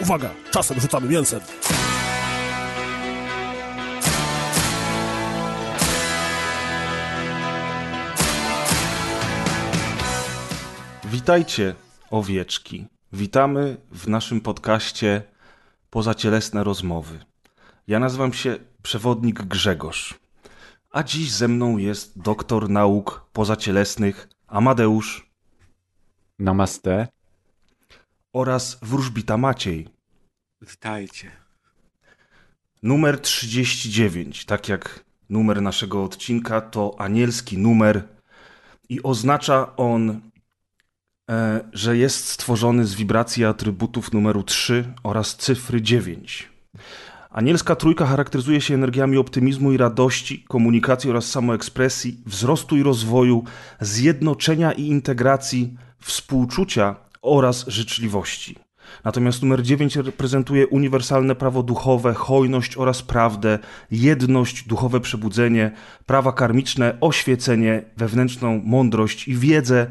Uwaga, 0.00 0.30
czasem 0.50 0.80
rzucamy 0.80 1.08
mięsem. 1.08 1.40
Witajcie, 11.04 11.74
owieczki. 12.10 12.86
Witamy 13.12 13.76
w 13.92 14.08
naszym 14.08 14.40
podcaście 14.40 15.22
Pozacielesne 15.90 16.64
Rozmowy. 16.64 17.18
Ja 17.86 17.98
nazywam 17.98 18.32
się 18.32 18.56
przewodnik 18.82 19.42
Grzegorz, 19.42 20.18
a 20.90 21.02
dziś 21.02 21.32
ze 21.32 21.48
mną 21.48 21.76
jest 21.76 22.22
doktor 22.22 22.68
nauk 22.68 23.26
pozacielesnych 23.32 24.28
Amadeusz 24.46 25.30
Namaste. 26.38 27.08
Oraz 28.32 28.78
wróżbita 28.82 29.36
Maciej. 29.36 29.88
Witajcie. 30.62 31.30
Numer 32.82 33.20
39, 33.20 34.44
tak 34.44 34.68
jak 34.68 35.04
numer 35.30 35.62
naszego 35.62 36.04
odcinka, 36.04 36.60
to 36.60 36.94
anielski 36.98 37.58
numer 37.58 38.02
i 38.88 39.02
oznacza 39.02 39.76
on, 39.76 40.20
e, 41.30 41.60
że 41.72 41.96
jest 41.96 42.28
stworzony 42.28 42.86
z 42.86 42.94
wibracji 42.94 43.44
atrybutów 43.44 44.12
numeru 44.12 44.42
3 44.42 44.92
oraz 45.02 45.36
cyfry 45.36 45.82
9. 45.82 46.48
Anielska 47.30 47.76
trójka 47.76 48.06
charakteryzuje 48.06 48.60
się 48.60 48.74
energiami 48.74 49.16
optymizmu 49.16 49.72
i 49.72 49.76
radości, 49.76 50.44
komunikacji 50.48 51.10
oraz 51.10 51.30
samoekspresji, 51.30 52.22
wzrostu 52.26 52.76
i 52.76 52.82
rozwoju, 52.82 53.44
zjednoczenia 53.80 54.72
i 54.72 54.82
integracji, 54.82 55.76
współczucia 55.98 57.09
oraz 57.22 57.68
życzliwości. 57.68 58.56
Natomiast 59.04 59.42
numer 59.42 59.62
9 59.62 59.96
reprezentuje 59.96 60.66
uniwersalne 60.66 61.34
prawo 61.34 61.62
duchowe, 61.62 62.14
hojność 62.14 62.76
oraz 62.76 63.02
prawdę, 63.02 63.58
jedność, 63.90 64.68
duchowe 64.68 65.00
przebudzenie, 65.00 65.70
prawa 66.06 66.32
karmiczne, 66.32 66.96
oświecenie, 67.00 67.82
wewnętrzną 67.96 68.62
mądrość 68.64 69.28
i 69.28 69.36
wiedzę. 69.36 69.86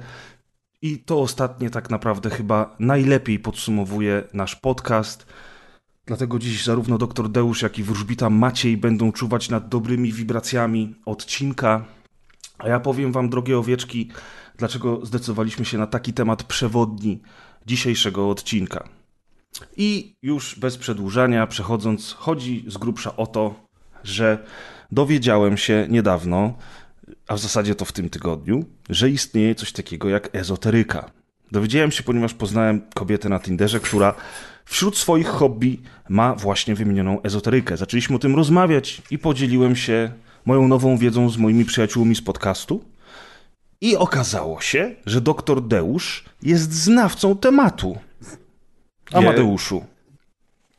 I 0.82 1.00
to 1.00 1.22
ostatnie 1.22 1.70
tak 1.70 1.90
naprawdę 1.90 2.30
chyba 2.30 2.76
najlepiej 2.80 3.40
podsumowuje 3.40 4.24
nasz 4.34 4.56
podcast. 4.56 5.26
Dlatego 6.06 6.40
dziś 6.40 6.64
zarówno 6.64 6.98
dr 6.98 7.30
Deusz, 7.30 7.62
jak 7.62 7.80
i 7.80 7.84
wróżbita 7.84 8.30
Maciej 8.30 8.78
będą 8.78 9.12
czuwać 9.12 9.50
nad 9.50 9.70
dobrymi 9.70 10.12
wibracjami 10.14 10.96
odcinka. 11.06 11.86
A 12.58 12.68
ja 12.68 12.80
powiem 12.80 13.12
wam, 13.12 13.30
drogie 13.30 13.58
owieczki, 13.58 14.10
dlaczego 14.60 15.06
zdecydowaliśmy 15.06 15.66
się 15.66 15.78
na 15.78 15.88
taki 15.88 16.14
temat 16.14 16.44
przewodni 16.44 17.22
dzisiejszego 17.66 18.30
odcinka. 18.30 18.90
I 19.78 20.16
już 20.22 20.60
bez 20.60 20.78
przedłużania, 20.78 21.48
przechodząc, 21.48 22.14
chodzi 22.14 22.66
z 22.68 22.78
grubsza 22.78 23.16
o 23.16 23.28
to, 23.28 23.56
że 24.04 24.46
dowiedziałem 24.92 25.58
się 25.58 25.88
niedawno, 25.90 26.54
a 27.28 27.36
w 27.36 27.40
zasadzie 27.40 27.76
to 27.76 27.86
w 27.86 27.92
tym 27.92 28.10
tygodniu, 28.10 28.66
że 28.90 29.10
istnieje 29.10 29.56
coś 29.56 29.72
takiego 29.72 30.10
jak 30.10 30.36
ezoteryka. 30.36 31.12
Dowiedziałem 31.52 31.92
się, 31.92 32.04
ponieważ 32.04 32.34
poznałem 32.34 32.82
kobietę 32.94 33.30
na 33.30 33.40
Tinderze, 33.40 33.80
która 33.80 34.14
wśród 34.66 34.98
swoich 34.98 35.28
hobby 35.28 35.80
ma 36.10 36.36
właśnie 36.36 36.76
wymienioną 36.76 37.22
ezoterykę. 37.22 37.78
Zaczęliśmy 37.78 38.16
o 38.16 38.20
tym 38.20 38.36
rozmawiać 38.36 39.02
i 39.12 39.20
podzieliłem 39.20 39.76
się 39.76 40.12
moją 40.46 40.68
nową 40.68 40.98
wiedzą 40.98 41.30
z 41.30 41.38
moimi 41.38 41.66
przyjaciółmi 41.66 42.16
z 42.16 42.22
podcastu. 42.22 42.86
I 43.82 43.98
okazało 43.98 44.62
się, 44.62 44.96
że 45.06 45.22
doktor 45.22 45.68
Deusz 45.68 46.26
jest 46.42 46.74
znawcą 46.74 47.38
tematu. 47.38 47.98
Amadeuszu. 49.12 49.86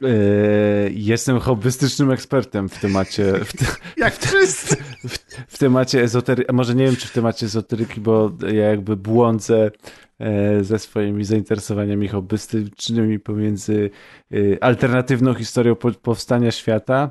Yy, 0.01 0.93
jestem 0.95 1.39
hobbystycznym 1.39 2.11
ekspertem 2.11 2.69
w 2.69 2.79
temacie. 2.79 3.33
W, 3.45 3.53
te, 3.53 3.65
Jak 4.05 4.17
wszyscy. 4.17 4.77
w, 5.05 5.19
w 5.49 5.59
temacie 5.59 6.03
ezoteryki. 6.03 6.53
Może 6.55 6.75
nie 6.75 6.85
wiem, 6.85 6.97
czy 6.97 7.09
w 7.09 7.13
temacie 7.13 7.47
ezoteryki, 7.47 8.01
bo 8.01 8.33
ja 8.53 8.65
jakby 8.65 8.97
błądzę 8.97 9.71
e, 10.19 10.65
ze 10.65 10.79
swoimi 10.79 11.25
zainteresowaniami 11.25 12.09
hobbystycznymi 12.09 13.19
pomiędzy 13.19 13.91
e, 14.33 14.65
alternatywną 14.65 15.35
historią 15.35 15.75
po, 15.75 15.93
powstania 15.93 16.51
świata, 16.51 17.11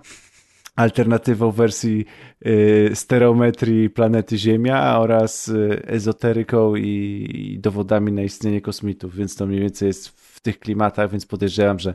alternatywą 0.80 1.52
wersji 1.52 2.06
e, 2.42 2.96
stereometrii 2.96 3.90
planety 3.90 4.38
Ziemia 4.38 5.00
oraz 5.00 5.50
e, 5.50 5.88
ezoteryką 5.88 6.76
i, 6.76 7.28
i 7.36 7.60
dowodami 7.60 8.12
na 8.12 8.22
istnienie 8.22 8.62
kosmitów, 8.62 9.16
więc 9.16 9.36
to 9.36 9.46
mniej 9.46 9.60
więcej 9.60 9.88
jest 9.88 10.08
w 10.08 10.40
tych 10.40 10.60
klimatach, 10.60 11.12
więc 11.12 11.26
podejrzewam, 11.26 11.80
że 11.80 11.94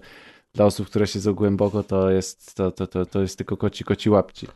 dla 0.54 0.64
osób, 0.64 0.86
które 0.86 1.06
siedzą 1.06 1.34
głęboko, 1.34 1.82
to 1.82 2.10
jest, 2.10 2.54
to, 2.54 2.70
to, 2.70 2.86
to, 2.86 3.06
to 3.06 3.20
jest 3.20 3.38
tylko 3.38 3.56
koci, 3.56 3.84
koci 3.84 4.10
łapci. 4.10 4.46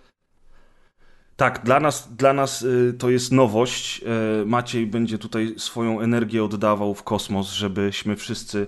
Tak, 1.38 1.65
dla 1.65 1.81
nas, 1.81 2.09
dla 2.16 2.32
nas 2.32 2.62
y, 2.62 2.94
to 2.99 3.10
jest 3.10 3.32
nowość. 3.32 4.03
Y, 4.43 4.47
Maciej 4.47 4.87
będzie 4.87 5.19
tutaj 5.19 5.54
swoją 5.56 6.00
energię 6.00 6.44
oddawał 6.44 6.94
w 6.94 7.03
kosmos, 7.03 7.53
żebyśmy 7.53 8.16
wszyscy 8.16 8.66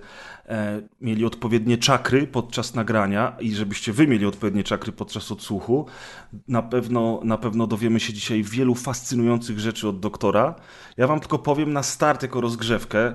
e, 0.49 0.83
mieli 1.01 1.25
odpowiednie 1.25 1.79
czakry 1.79 2.27
podczas 2.27 2.75
nagrania 2.75 3.37
i 3.41 3.55
żebyście 3.55 3.93
wy 3.93 4.07
mieli 4.07 4.27
odpowiednie 4.27 4.65
czakry 4.65 4.93
podczas 4.93 5.33
odsłuchu. 5.33 5.87
Na 6.49 6.63
pewno, 6.63 7.21
na 7.25 7.39
pewno 7.39 7.67
dowiemy 7.67 8.01
się 8.01 8.13
dzisiaj 8.13 8.43
wielu 8.43 8.75
fascynujących 8.75 9.61
rzeczy 9.61 9.89
od 9.89 10.01
doktora. 10.01 10.55
Ja 10.97 11.07
wam 11.07 11.21
tylko 11.21 11.39
powiem 11.39 11.73
na 11.73 11.83
start 11.83 12.23
jako 12.23 12.41
rozgrzewkę, 12.41 13.15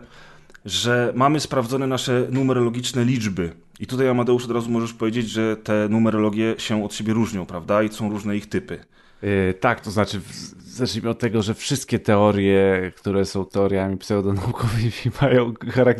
że 0.65 1.13
mamy 1.15 1.39
sprawdzone 1.39 1.87
nasze 1.87 2.27
numerologiczne 2.31 3.05
liczby. 3.05 3.55
I 3.79 3.87
tutaj, 3.87 4.09
Amadeusz, 4.09 4.45
od 4.45 4.51
razu 4.51 4.71
możesz 4.71 4.93
powiedzieć, 4.93 5.29
że 5.29 5.57
te 5.57 5.89
numerologie 5.89 6.55
się 6.57 6.85
od 6.85 6.93
siebie 6.93 7.13
różnią, 7.13 7.45
prawda? 7.45 7.83
I 7.83 7.89
są 7.89 8.09
różne 8.09 8.37
ich 8.37 8.49
typy. 8.49 8.85
Yy, 9.25 9.53
tak, 9.53 9.81
to 9.81 9.91
znaczy, 9.91 10.21
zacznijmy 10.65 11.09
od 11.09 11.19
tego, 11.19 11.41
że 11.41 11.53
wszystkie 11.53 11.99
teorie, 11.99 12.91
które 12.95 13.25
są 13.25 13.45
teoriami 13.45 13.97
pseudonaukowymi, 13.97 14.91
mają 15.21 15.53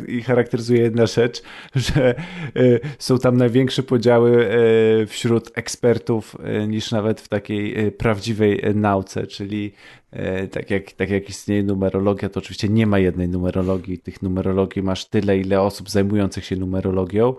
i 0.08 0.22
charakteryzuje 0.22 0.80
jedna 0.80 1.06
rzecz, 1.06 1.42
że 1.74 2.14
yy, 2.54 2.80
są 2.98 3.18
tam 3.18 3.36
największe 3.36 3.82
podziały 3.82 4.30
yy, 4.98 5.06
wśród 5.06 5.50
ekspertów 5.54 6.36
niż 6.68 6.90
nawet 6.90 7.20
w 7.20 7.28
takiej 7.28 7.92
prawdziwej 7.92 8.62
nauce, 8.74 9.26
czyli 9.26 9.72
tak 10.50 10.70
jak, 10.70 10.92
tak 10.92 11.10
jak 11.10 11.28
istnieje 11.28 11.62
numerologia, 11.62 12.28
to 12.28 12.40
oczywiście 12.40 12.68
nie 12.68 12.86
ma 12.86 12.98
jednej 12.98 13.28
numerologii. 13.28 13.98
Tych 13.98 14.22
numerologii 14.22 14.82
masz 14.82 15.04
tyle, 15.04 15.38
ile 15.38 15.60
osób 15.60 15.90
zajmujących 15.90 16.44
się 16.44 16.56
numerologią. 16.56 17.34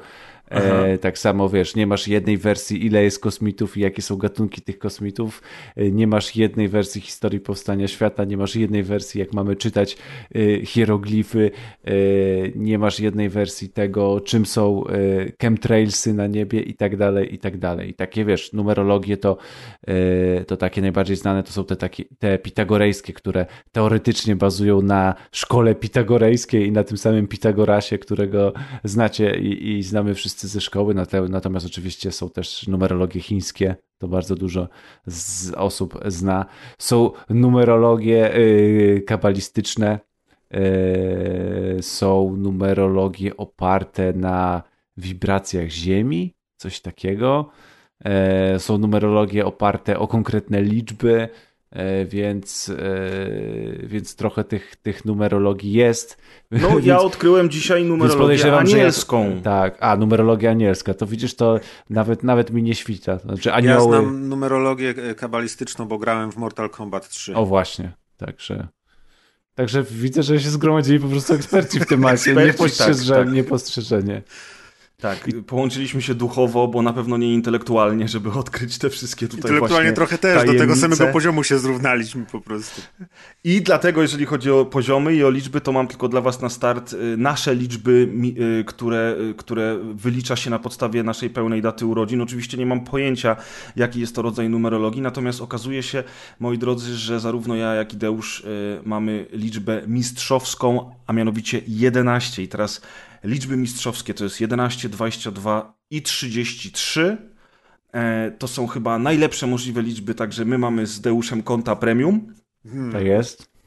E, 0.50 0.98
tak 0.98 1.18
samo 1.18 1.50
wiesz, 1.50 1.76
nie 1.76 1.88
masz 1.88 2.08
jednej 2.08 2.38
wersji, 2.38 2.86
ile 2.86 3.04
jest 3.04 3.20
kosmitów 3.20 3.78
i 3.78 3.80
jakie 3.80 4.02
są 4.02 4.16
gatunki 4.16 4.62
tych 4.62 4.80
kosmitów. 4.80 5.42
E, 5.76 5.92
nie 5.92 6.08
masz 6.08 6.36
jednej 6.36 6.68
wersji 6.68 7.02
historii 7.02 7.40
powstania 7.40 7.88
świata, 7.88 8.26
nie 8.26 8.38
masz 8.38 8.56
jednej 8.56 8.84
wersji, 8.84 9.20
jak 9.20 9.34
mamy 9.34 9.56
czytać 9.56 9.98
e, 10.36 10.66
hieroglify, 10.66 11.52
e, 11.86 11.92
nie 12.56 12.80
masz 12.80 13.00
jednej 13.00 13.30
wersji 13.30 13.70
tego, 13.70 14.22
czym 14.22 14.46
są 14.46 14.88
e, 14.88 14.92
chemtrailsy 15.42 16.14
na 16.14 16.28
niebie 16.28 16.62
i 16.62 16.74
tak 16.74 16.98
dalej, 16.98 17.34
i 17.34 17.38
tak 17.40 17.58
dalej. 17.58 17.90
I 17.90 17.94
takie 17.94 18.26
wiesz, 18.26 18.54
numerologie 18.54 19.18
to, 19.18 19.38
e, 19.88 20.46
to 20.46 20.58
takie 20.58 20.82
najbardziej 20.82 21.18
znane 21.18 21.44
to 21.44 21.52
są 21.52 21.66
te, 21.66 21.76
takie, 21.76 22.04
te 22.20 22.40
pitagorejskie, 22.40 23.14
które 23.14 23.46
teoretycznie 23.72 24.36
bazują 24.36 24.82
na 24.82 25.16
szkole 25.32 25.76
pitagorejskiej 25.76 26.68
i 26.68 26.72
na 26.72 26.84
tym 26.84 26.98
samym 26.98 27.28
Pitagorasie, 27.28 27.98
którego 27.98 28.54
znacie 28.84 29.40
i, 29.40 29.78
i 29.78 29.84
znamy 29.84 30.14
wszyscy 30.14 30.37
ze 30.42 30.62
szkoły. 30.62 30.96
Natomiast 31.30 31.66
oczywiście 31.66 32.12
są 32.12 32.30
też 32.30 32.68
numerologie 32.68 33.22
chińskie, 33.22 33.76
to 33.98 34.08
bardzo 34.08 34.36
dużo 34.36 34.68
z 35.06 35.54
osób 35.54 36.00
zna. 36.06 36.46
Są 36.80 37.12
numerologie 37.30 38.36
y, 38.38 39.04
kabalistyczne, 39.08 40.00
y, 40.56 41.84
są 41.84 42.36
numerologie 42.38 43.38
oparte 43.38 44.14
na 44.14 44.64
wibracjach 44.98 45.70
Ziemi, 45.70 46.36
coś 46.58 46.80
takiego. 46.82 47.50
E, 48.06 48.60
Są 48.60 48.78
numerologie 48.78 49.46
oparte 49.46 50.00
o 50.00 50.08
konkretne 50.08 50.62
liczby, 50.62 51.30
więc, 52.06 52.70
e, 52.70 53.88
więc 53.88 54.16
trochę 54.16 54.44
tych, 54.44 54.76
tych 54.76 55.06
numerologii 55.06 55.72
jest. 55.72 56.18
No, 56.52 56.70
Więc- 56.76 56.86
ja 56.86 57.00
odkryłem 57.00 57.50
dzisiaj 57.50 57.86
numerologię 57.86 58.38
że 58.38 58.48
ja- 58.48 58.58
anielską. 58.58 59.42
Tak, 59.44 59.78
a 59.80 59.98
numerologia 59.98 60.52
anielska, 60.52 60.94
to 60.94 61.06
widzisz, 61.06 61.36
to 61.36 61.60
nawet, 61.90 62.24
nawet 62.24 62.52
mi 62.52 62.64
nie 62.64 62.76
świta. 62.76 63.18
Znaczy 63.20 63.50
Ja 63.50 63.56
anioły. 63.56 63.98
znam 63.98 64.30
numerologię 64.30 64.90
e, 64.90 65.16
kabalistyczną, 65.16 65.86
bo 65.86 65.98
grałem 65.98 66.32
w 66.32 66.38
Mortal 66.38 66.70
Kombat 66.70 67.10
3. 67.10 67.36
O 67.36 67.46
właśnie, 67.46 67.92
także. 68.18 68.68
Także 69.56 69.84
widzę, 69.84 70.24
że 70.24 70.40
się 70.40 70.50
zgromadzili 70.50 71.00
po 71.00 71.08
prostu 71.08 71.34
eksperci 71.34 71.80
w 71.80 71.86
temacie. 71.86 72.14
Eksperci, 72.32 72.46
Niepostrzeże, 72.48 73.14
tak, 73.16 73.26
tak. 73.26 73.34
Niepostrzeżenie. 73.34 74.22
Tak, 75.02 75.28
połączyliśmy 75.48 76.02
się 76.02 76.16
duchowo, 76.16 76.68
bo 76.68 76.82
na 76.82 76.94
pewno 76.94 77.18
nie 77.18 77.34
intelektualnie, 77.34 78.08
żeby 78.08 78.32
odkryć 78.40 78.78
te 78.78 78.90
wszystkie 78.90 79.28
tutaj 79.28 79.52
Intelektualnie 79.52 79.94
trochę 79.94 80.18
też, 80.18 80.34
do 80.34 80.40
tajemnice. 80.40 80.66
tego 80.66 80.76
samego 80.76 81.14
poziomu 81.14 81.44
się 81.44 81.60
zrównaliśmy 81.60 82.26
po 82.26 82.42
prostu. 82.42 82.82
I 83.44 83.62
dlatego, 83.62 84.02
jeżeli 84.02 84.26
chodzi 84.26 84.52
o 84.52 84.66
poziomy 84.66 85.16
i 85.16 85.24
o 85.24 85.30
liczby, 85.30 85.62
to 85.62 85.72
mam 85.72 85.88
tylko 85.88 86.08
dla 86.10 86.22
Was 86.22 86.42
na 86.42 86.50
start 86.50 86.94
y, 86.94 87.18
nasze 87.18 87.56
liczby, 87.56 88.10
y, 88.60 88.64
które, 88.64 89.16
y, 89.30 89.34
które 89.34 89.80
wylicza 89.94 90.36
się 90.36 90.50
na 90.50 90.60
podstawie 90.60 91.04
naszej 91.04 91.30
pełnej 91.30 91.62
daty 91.62 91.86
urodzin. 91.86 92.22
Oczywiście 92.22 92.58
nie 92.58 92.66
mam 92.66 92.84
pojęcia, 92.84 93.36
jaki 93.76 94.00
jest 94.00 94.16
to 94.16 94.22
rodzaj 94.22 94.50
numerologii, 94.50 95.02
natomiast 95.02 95.42
okazuje 95.42 95.84
się, 95.84 96.04
moi 96.40 96.58
drodzy, 96.58 96.96
że 96.96 97.20
zarówno 97.20 97.56
ja, 97.56 97.74
jak 97.74 97.94
i 97.94 97.98
Deusz 97.98 98.44
mamy 98.86 99.26
liczbę 99.32 99.82
mistrzowską, 99.88 100.92
a 101.08 101.14
mianowicie 101.14 101.62
11. 101.68 102.44
I 102.44 102.48
teraz 102.48 102.82
liczby 103.28 103.58
mistrzowskie 103.58 104.14
to 104.14 104.24
jest 104.24 104.42
11, 104.42 104.90
22 104.90 105.74
i 105.90 106.02
33. 106.02 107.18
E, 107.94 108.32
To 108.32 108.48
są 108.48 108.68
chyba 108.68 109.00
najlepsze 109.00 109.48
możliwe 109.48 109.82
liczby, 109.82 110.16
także 110.16 110.46
my 110.46 110.58
mamy 110.58 110.88
z 110.88 111.02
Deuszem 111.02 111.44
konta 111.44 111.76
premium. 111.76 112.34
Tak 112.92 113.06
jest. 113.06 113.58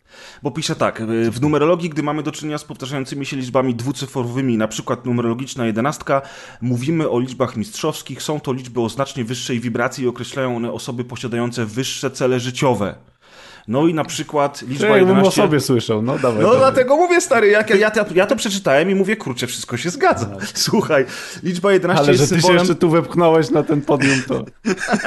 Bo 0.43 0.51
pisze 0.51 0.77
tak, 0.77 1.01
y, 1.01 1.31
w 1.31 1.41
numerologii, 1.41 1.91
gdy 1.91 2.03
mamy 2.03 2.23
do 2.23 2.33
czynienia 2.33 2.59
z 2.59 2.65
powtarzającymi 2.65 3.27
się 3.27 3.37
liczbami 3.37 3.75
dwucyfrowymi, 3.75 4.57
na 4.57 4.69
przykład 4.69 5.07
numerologiczna 5.07 5.67
jedenastka, 5.67 6.23
mówimy 6.61 7.11
o 7.11 7.21
liczbach 7.21 7.57
mistrzowskich. 7.57 8.23
Są 8.23 8.41
to 8.41 8.53
liczby 8.53 8.81
o 8.81 8.89
znacznie 8.89 9.25
wyższej 9.25 9.61
wibracji 9.61 10.05
i 10.05 10.09
określają 10.09 10.57
one 10.57 10.73
osoby 10.73 11.05
posiadające 11.05 11.67
wyższe 11.67 12.11
cele 12.11 12.41
życiowe. 12.41 12.95
No 13.71 13.87
i 13.87 13.95
na 13.95 14.05
przykład 14.05 14.63
liczba 14.63 14.89
o 14.89 14.97
11... 14.97 15.43
sobie 15.43 15.61
słyszał, 15.61 16.03
no 16.03 16.19
dawaj. 16.19 16.43
No 16.43 16.53
dawaj. 16.53 16.59
dlatego 16.59 16.97
mówię, 16.97 17.21
stary, 17.21 17.49
jak 17.49 17.71
ja, 17.71 17.77
ja, 17.77 17.91
to- 17.91 18.15
ja 18.15 18.27
to 18.27 18.37
przeczytałem 18.37 18.91
i 18.91 18.95
mówię, 18.95 19.17
kurczę, 19.17 19.47
wszystko 19.47 19.77
się 19.77 19.91
zgadza. 19.91 20.37
Słuchaj, 20.55 21.05
liczba 21.43 21.73
11 21.73 22.05
Ale 22.05 22.15
że 22.15 22.23
jest 22.23 22.33
ty 22.33 22.37
się 22.37 22.41
symbolem... 22.41 22.59
jeszcze 22.59 22.75
tu 22.75 22.91
wepchnąłeś 22.91 23.51
na 23.51 23.63
ten 23.63 23.83
podium, 23.83 24.23
to... 24.29 24.45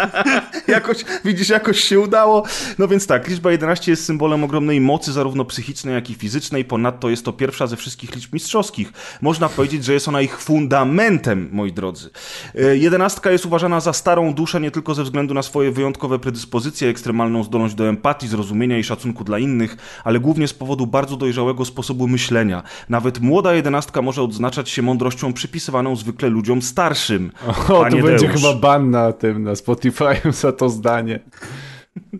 jakoś, 0.67 0.97
widzisz, 1.25 1.49
jakoś 1.49 1.79
się 1.79 1.99
udało. 1.99 2.43
No 2.77 2.87
więc 2.87 3.07
tak, 3.07 3.27
liczba 3.27 3.51
11 3.51 3.91
jest 3.91 4.05
symbolem 4.05 4.43
ogromnej 4.43 4.81
mocy, 4.81 5.11
zarówno 5.13 5.45
psychicznej, 5.45 5.95
jak 5.95 6.09
i 6.09 6.13
fizycznej. 6.15 6.65
Ponadto 6.65 7.09
jest 7.09 7.25
to 7.25 7.33
pierwsza 7.33 7.67
ze 7.67 7.75
wszystkich 7.75 8.15
liczb 8.15 8.33
mistrzowskich. 8.33 8.93
Można 9.21 9.49
powiedzieć, 9.49 9.85
że 9.85 9.93
jest 9.93 10.07
ona 10.07 10.21
ich 10.21 10.37
fundamentem, 10.37 11.49
moi 11.51 11.73
drodzy. 11.73 12.09
E, 12.55 12.77
Jedenastka 12.77 13.31
jest 13.31 13.45
uważana 13.45 13.79
za 13.79 13.93
starą 13.93 14.33
duszę 14.33 14.61
nie 14.61 14.71
tylko 14.71 14.93
ze 14.95 15.03
względu 15.03 15.33
na 15.33 15.41
swoje 15.41 15.71
wyjątkowe 15.71 16.19
predyspozycje, 16.19 16.89
ekstremalną 16.89 17.43
zdolność 17.43 17.75
do 17.75 17.87
empatii, 17.87 18.27
zrozumienia 18.27 18.52
i 18.61 18.83
szacunku 18.83 19.23
dla 19.23 19.39
innych, 19.39 19.77
ale 20.03 20.19
głównie 20.19 20.47
z 20.47 20.53
powodu 20.53 20.87
bardzo 20.87 21.17
dojrzałego 21.17 21.65
sposobu 21.65 22.07
myślenia. 22.07 22.63
Nawet 22.89 23.19
młoda 23.19 23.53
jedenastka 23.53 24.01
może 24.01 24.21
odznaczać 24.21 24.69
się 24.69 24.81
mądrością 24.81 25.33
przypisywaną 25.33 25.95
zwykle 25.95 26.29
ludziom 26.29 26.61
starszym. 26.61 27.31
O, 27.69 27.81
Panie 27.83 28.03
będzie 28.03 28.27
Deusz. 28.27 28.41
chyba 28.41 28.53
ban 28.55 28.89
na 28.91 29.13
tym, 29.13 29.43
na 29.43 29.55
Spotify 29.55 30.05
za 30.31 30.51
to 30.51 30.69
zdanie. 30.69 31.19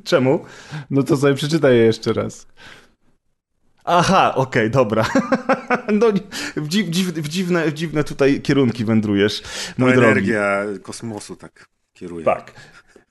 Czemu? 0.04 0.46
No 0.90 1.04
to 1.04 1.18
sobie 1.18 1.34
przeczytaj 1.34 1.76
je 1.78 1.84
jeszcze 1.84 2.14
raz. 2.14 2.48
Aha, 3.86 4.36
okej, 4.36 4.70
dobra. 4.72 5.06
No, 5.94 6.08
w, 6.56 6.68
dziw, 6.68 6.88
dziw, 6.90 7.08
w, 7.08 7.28
dziwne, 7.28 7.66
w 7.72 7.74
dziwne 7.74 8.04
tutaj 8.04 8.42
kierunki 8.42 8.86
wędrujesz, 8.86 9.42
To 9.42 9.48
mój 9.78 9.92
drogi. 9.94 10.08
energia 10.08 10.64
kosmosu 10.84 11.36
tak 11.36 11.70
kieruje. 11.94 12.26
Tak. 12.26 12.54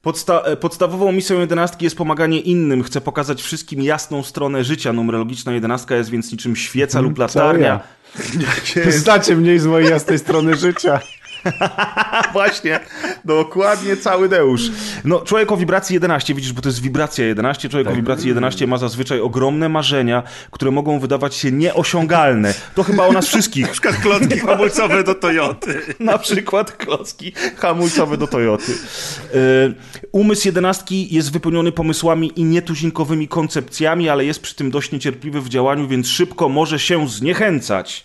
Podsta 0.03 0.41
e, 0.41 0.57
podstawową 0.57 1.13
misją 1.13 1.41
jedenastki 1.41 1.85
jest 1.85 1.97
pomaganie 1.97 2.41
innym. 2.41 2.83
Chce 2.83 3.01
pokazać 3.01 3.43
wszystkim 3.43 3.83
jasną 3.83 4.23
stronę 4.23 4.65
życia. 4.65 4.93
Numerologiczna 4.93 5.53
jedenastka 5.53 5.95
jest 5.97 6.11
więc 6.11 6.33
niczym 6.33 6.57
świeca 6.57 7.01
lub 7.01 7.19
latarnia. 7.19 7.81
Znacie 8.89 9.37
mniej 9.37 9.59
z 9.59 9.67
mojej 9.67 9.91
jasnej 9.91 10.19
strony 10.19 10.55
życia. 10.55 11.01
Właśnie, 12.33 12.81
dokładnie 13.25 13.97
cały 13.97 14.29
Deusz. 14.29 14.63
No, 15.05 15.21
człowiek 15.21 15.53
o 15.53 15.57
wibracji 15.57 15.95
11, 15.95 16.35
widzisz, 16.35 16.53
bo 16.53 16.63
to 16.63 16.69
jest 16.69 16.83
wibracja 16.83 17.27
11, 17.27 17.69
człowiek 17.69 17.89
o 17.89 17.93
wibracji 17.93 18.29
11 18.29 18.67
ma 18.67 18.79
zazwyczaj 18.79 19.21
ogromne 19.21 19.69
marzenia, 19.69 20.23
które 20.51 20.71
mogą 20.71 20.99
wydawać 20.99 21.35
się 21.35 21.53
nieosiągalne. 21.53 22.55
To 22.75 22.83
chyba 22.83 23.07
o 23.07 23.13
nas 23.13 23.27
wszystkich. 23.27 23.67
Na 23.67 23.73
przykład 23.73 23.97
klocki 23.97 24.39
hamulcowe 24.39 25.05
do 25.05 25.15
Toyoty. 25.15 25.81
Na 26.01 26.19
przykład 26.19 26.73
klocki 26.73 27.33
hamulcowe 27.57 28.17
do 28.17 28.27
Toyoty. 28.27 28.73
Yy, 29.35 29.75
Umysł 30.13 30.49
jedenastki 30.49 31.15
jest 31.15 31.33
wypełniony 31.33 31.73
pomysłami 31.73 32.33
i 32.37 32.45
nietuzinkowymi 32.45 33.29
koncepcjami, 33.29 34.09
ale 34.09 34.25
jest 34.25 34.41
przy 34.43 34.55
tym 34.55 34.71
dość 34.71 34.93
niecierpliwy 34.93 35.41
w 35.41 35.49
działaniu, 35.49 35.89
więc 35.89 36.09
szybko 36.09 36.49
może 36.49 36.79
się 36.79 37.09
zniechęcać. 37.09 38.05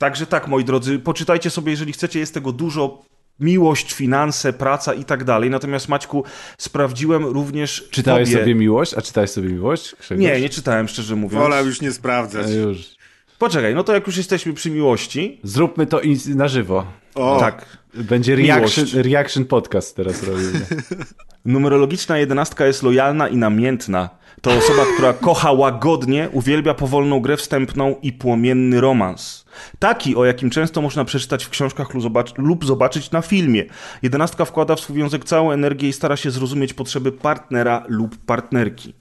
Także 0.00 0.26
tak, 0.26 0.48
moi 0.48 0.64
drodzy, 0.64 0.98
poczytajcie 0.98 1.50
sobie, 1.50 1.70
jeżeli 1.70 1.92
chcecie, 1.92 2.18
jest 2.18 2.34
tego 2.34 2.52
dużo. 2.52 3.02
Miłość, 3.40 3.92
finanse, 3.92 4.52
praca 4.52 4.94
i 4.94 5.04
tak 5.04 5.24
dalej. 5.24 5.50
Natomiast 5.50 5.88
Maćku, 5.88 6.24
sprawdziłem 6.58 7.26
również. 7.26 7.88
Czytałeś 7.90 8.28
tobie... 8.28 8.42
sobie 8.42 8.54
miłość? 8.54 8.94
A 8.94 9.02
czytałeś 9.02 9.30
sobie 9.30 9.48
miłość? 9.48 9.96
Nie, 10.10 10.40
nie 10.40 10.48
czytałem, 10.48 10.88
szczerze 10.88 11.16
mówiąc. 11.16 11.42
Wolę 11.42 11.62
już 11.64 11.80
nie 11.80 11.92
sprawdzać. 11.92 12.46
A 12.46 12.50
już. 12.50 12.99
Poczekaj, 13.40 13.74
no 13.74 13.84
to 13.84 13.94
jak 13.94 14.06
już 14.06 14.16
jesteśmy 14.16 14.52
przy 14.52 14.70
miłości. 14.70 15.40
Zróbmy 15.42 15.86
to 15.86 16.00
na 16.34 16.48
żywo. 16.48 16.86
O, 17.14 17.36
Tak. 17.40 17.78
Będzie 17.94 18.36
reaction, 18.36 18.84
reaction 18.94 19.44
podcast 19.44 19.96
teraz 19.96 20.22
robimy. 20.22 20.66
Numerologiczna 21.44 22.18
jedenastka 22.18 22.66
jest 22.66 22.82
lojalna 22.82 23.28
i 23.28 23.36
namiętna. 23.36 24.10
To 24.40 24.50
osoba, 24.50 24.82
która 24.94 25.12
kocha 25.12 25.52
łagodnie, 25.52 26.28
uwielbia 26.32 26.74
powolną 26.74 27.20
grę 27.20 27.36
wstępną 27.36 27.96
i 28.02 28.12
płomienny 28.12 28.80
romans. 28.80 29.44
Taki, 29.78 30.16
o 30.16 30.24
jakim 30.24 30.50
często 30.50 30.82
można 30.82 31.04
przeczytać 31.04 31.44
w 31.44 31.50
książkach 31.50 31.94
lub 31.94 32.02
zobacz- 32.04 32.38
lub 32.38 32.64
zobaczyć 32.64 33.10
na 33.10 33.22
filmie. 33.22 33.64
Jedenastka 34.02 34.44
wkłada 34.44 34.76
w 34.76 34.80
swój 34.80 34.96
wiązek 34.96 35.24
całą 35.24 35.50
energię 35.52 35.88
i 35.88 35.92
stara 35.92 36.16
się 36.16 36.30
zrozumieć 36.30 36.74
potrzeby 36.74 37.12
partnera 37.12 37.84
lub 37.88 38.16
partnerki. 38.16 38.94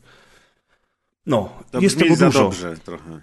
No, 1.26 1.50
to 1.72 1.80
jest 1.80 2.00
tego 2.00 2.16
za 2.16 2.26
dużo. 2.26 2.40
dobrze 2.44 2.78
trochę. 2.78 3.22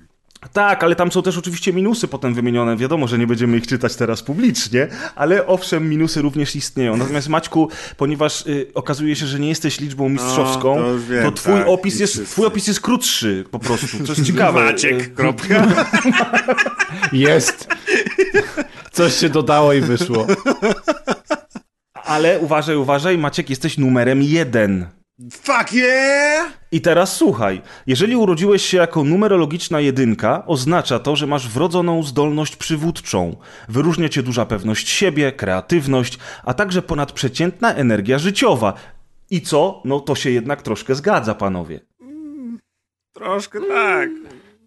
Tak, 0.53 0.85
ale 0.85 0.95
tam 0.97 1.13
są 1.13 1.23
też 1.23 1.39
oczywiście 1.39 1.73
minusy 1.73 2.09
potem 2.09 2.35
wymienione. 2.35 2.77
Wiadomo, 2.77 3.09
że 3.09 3.19
nie 3.19 3.27
będziemy 3.27 3.57
ich 3.57 3.67
czytać 3.67 3.97
teraz 3.97 4.23
publicznie, 4.23 4.89
ale 5.15 5.47
owszem, 5.47 5.89
minusy 5.89 6.23
również 6.23 6.57
istnieją. 6.57 6.97
Natomiast 6.97 7.29
Maćku, 7.29 7.71
ponieważ 7.97 8.47
y, 8.47 8.67
okazuje 8.75 9.17
się, 9.17 9.27
że 9.27 9.39
nie 9.41 9.49
jesteś 9.49 9.81
liczbą 9.81 10.09
mistrzowską, 10.09 10.81
No, 10.81 10.87
to 10.87 10.99
wiem, 10.99 11.23
to 11.25 11.33
twój, 11.33 11.55
tak, 11.55 11.69
opis 11.69 12.01
jest, 12.01 12.13
wszyscy. 12.13 12.33
twój 12.33 12.47
opis 12.47 12.67
jest 12.67 12.81
krótszy 12.81 13.45
po 13.51 13.59
prostu, 13.59 13.87
co 14.05 14.13
jest 14.13 14.25
ciekawe. 14.27 14.65
Maciek, 14.65 15.01
Y, 15.03 15.09
kropka. 15.11 15.67
Jest! 17.13 17.69
Coś 18.93 19.15
się 19.15 19.29
dodało 19.29 19.73
i 19.73 19.81
wyszło. 19.81 20.27
Ale 21.95 22.39
uważaj, 22.41 22.77
uważaj, 22.77 23.19
Maciek, 23.19 23.51
jesteś 23.51 23.79
numerem 23.79 24.23
jeden. 24.23 24.87
Fuck 25.31 25.73
yeah! 25.73 26.53
I 26.73 26.81
teraz 26.81 27.17
słuchaj, 27.17 27.63
jeżeli 27.87 28.17
urodziłeś 28.17 28.63
się 28.63 28.77
jako 28.77 29.05
numerologiczna 29.05 29.81
jedynka, 29.81 30.47
oznacza 30.47 30.99
to, 30.99 31.17
że 31.17 31.27
masz 31.27 31.49
wrodzoną 31.49 32.03
zdolność 32.03 32.57
przywódczą. 32.57 33.37
Wyróżnia 33.69 34.09
cię 34.09 34.23
duża 34.23 34.47
pewność 34.47 34.89
siebie, 34.89 35.33
kreatywność, 35.33 36.19
a 36.45 36.55
także 36.55 36.83
ponadprzeciętna 36.83 37.75
energia 37.75 38.19
życiowa. 38.19 38.75
I 39.31 39.41
co? 39.41 39.83
No 39.85 40.01
to 40.01 40.15
się 40.15 40.31
jednak 40.31 40.63
troszkę 40.63 40.95
zgadza, 40.95 41.35
panowie. 41.35 41.81
Troszkę 43.13 43.61
tak. 43.61 44.11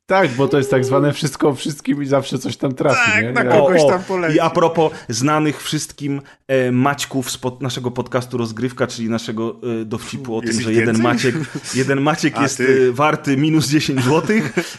Tak, 0.09 0.29
bo 0.29 0.47
to 0.47 0.57
jest 0.57 0.71
tak 0.71 0.85
zwane 0.85 1.13
wszystko 1.13 1.49
o 1.49 1.53
wszystkim 1.55 2.03
i 2.03 2.05
zawsze 2.05 2.39
coś 2.39 2.57
tam 2.57 2.73
trafi, 2.73 3.11
Tak, 3.11 3.23
nie? 3.23 3.31
na 3.31 3.43
Ja- 3.43 3.49
kogo- 3.51 3.67
Kogoś 3.67 3.87
tam 3.87 4.03
poleci. 4.03 4.35
I 4.35 4.39
a 4.39 4.49
propos 4.49 4.91
znanych 5.09 5.63
wszystkim 5.63 6.21
e, 6.47 6.71
Maćków 6.71 7.31
z 7.31 7.37
pod 7.37 7.61
naszego 7.61 7.91
podcastu 7.91 8.37
Rozgrywka, 8.37 8.87
czyli 8.87 9.09
naszego 9.09 9.55
e, 9.81 9.85
dowcipu 9.85 10.37
o 10.37 10.41
Jest 10.41 10.53
tym, 10.53 10.61
że 10.63 10.73
jeden 10.73 10.85
więcej? 10.85 11.03
Maciek, 11.03 11.35
jeden 11.75 12.01
Maciek 12.01 12.37
A, 12.37 12.41
jest 12.41 12.59
e, 12.59 12.63
warty 12.91 13.37
minus 13.37 13.67
10 13.69 14.03
zł, 14.03 14.37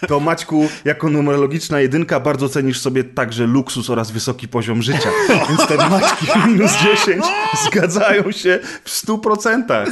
to 0.09 0.21
Maćku, 0.21 0.69
jako 0.85 1.09
numerologiczna 1.11 1.81
jedynka, 1.81 2.21
bardzo 2.21 2.49
cenisz 2.49 2.81
sobie 2.81 3.05
także 3.05 3.47
luksus 3.47 3.91
oraz 3.91 4.11
wysoki 4.11 4.49
poziom 4.49 4.83
życia. 4.83 5.11
Więc 5.49 5.67
te 5.69 5.77
Maćki 5.77 6.27
minus 6.49 6.73
10 7.07 7.25
zgadzają 7.67 8.33
się 8.33 8.59
w 8.85 8.91
100%. 9.07 9.87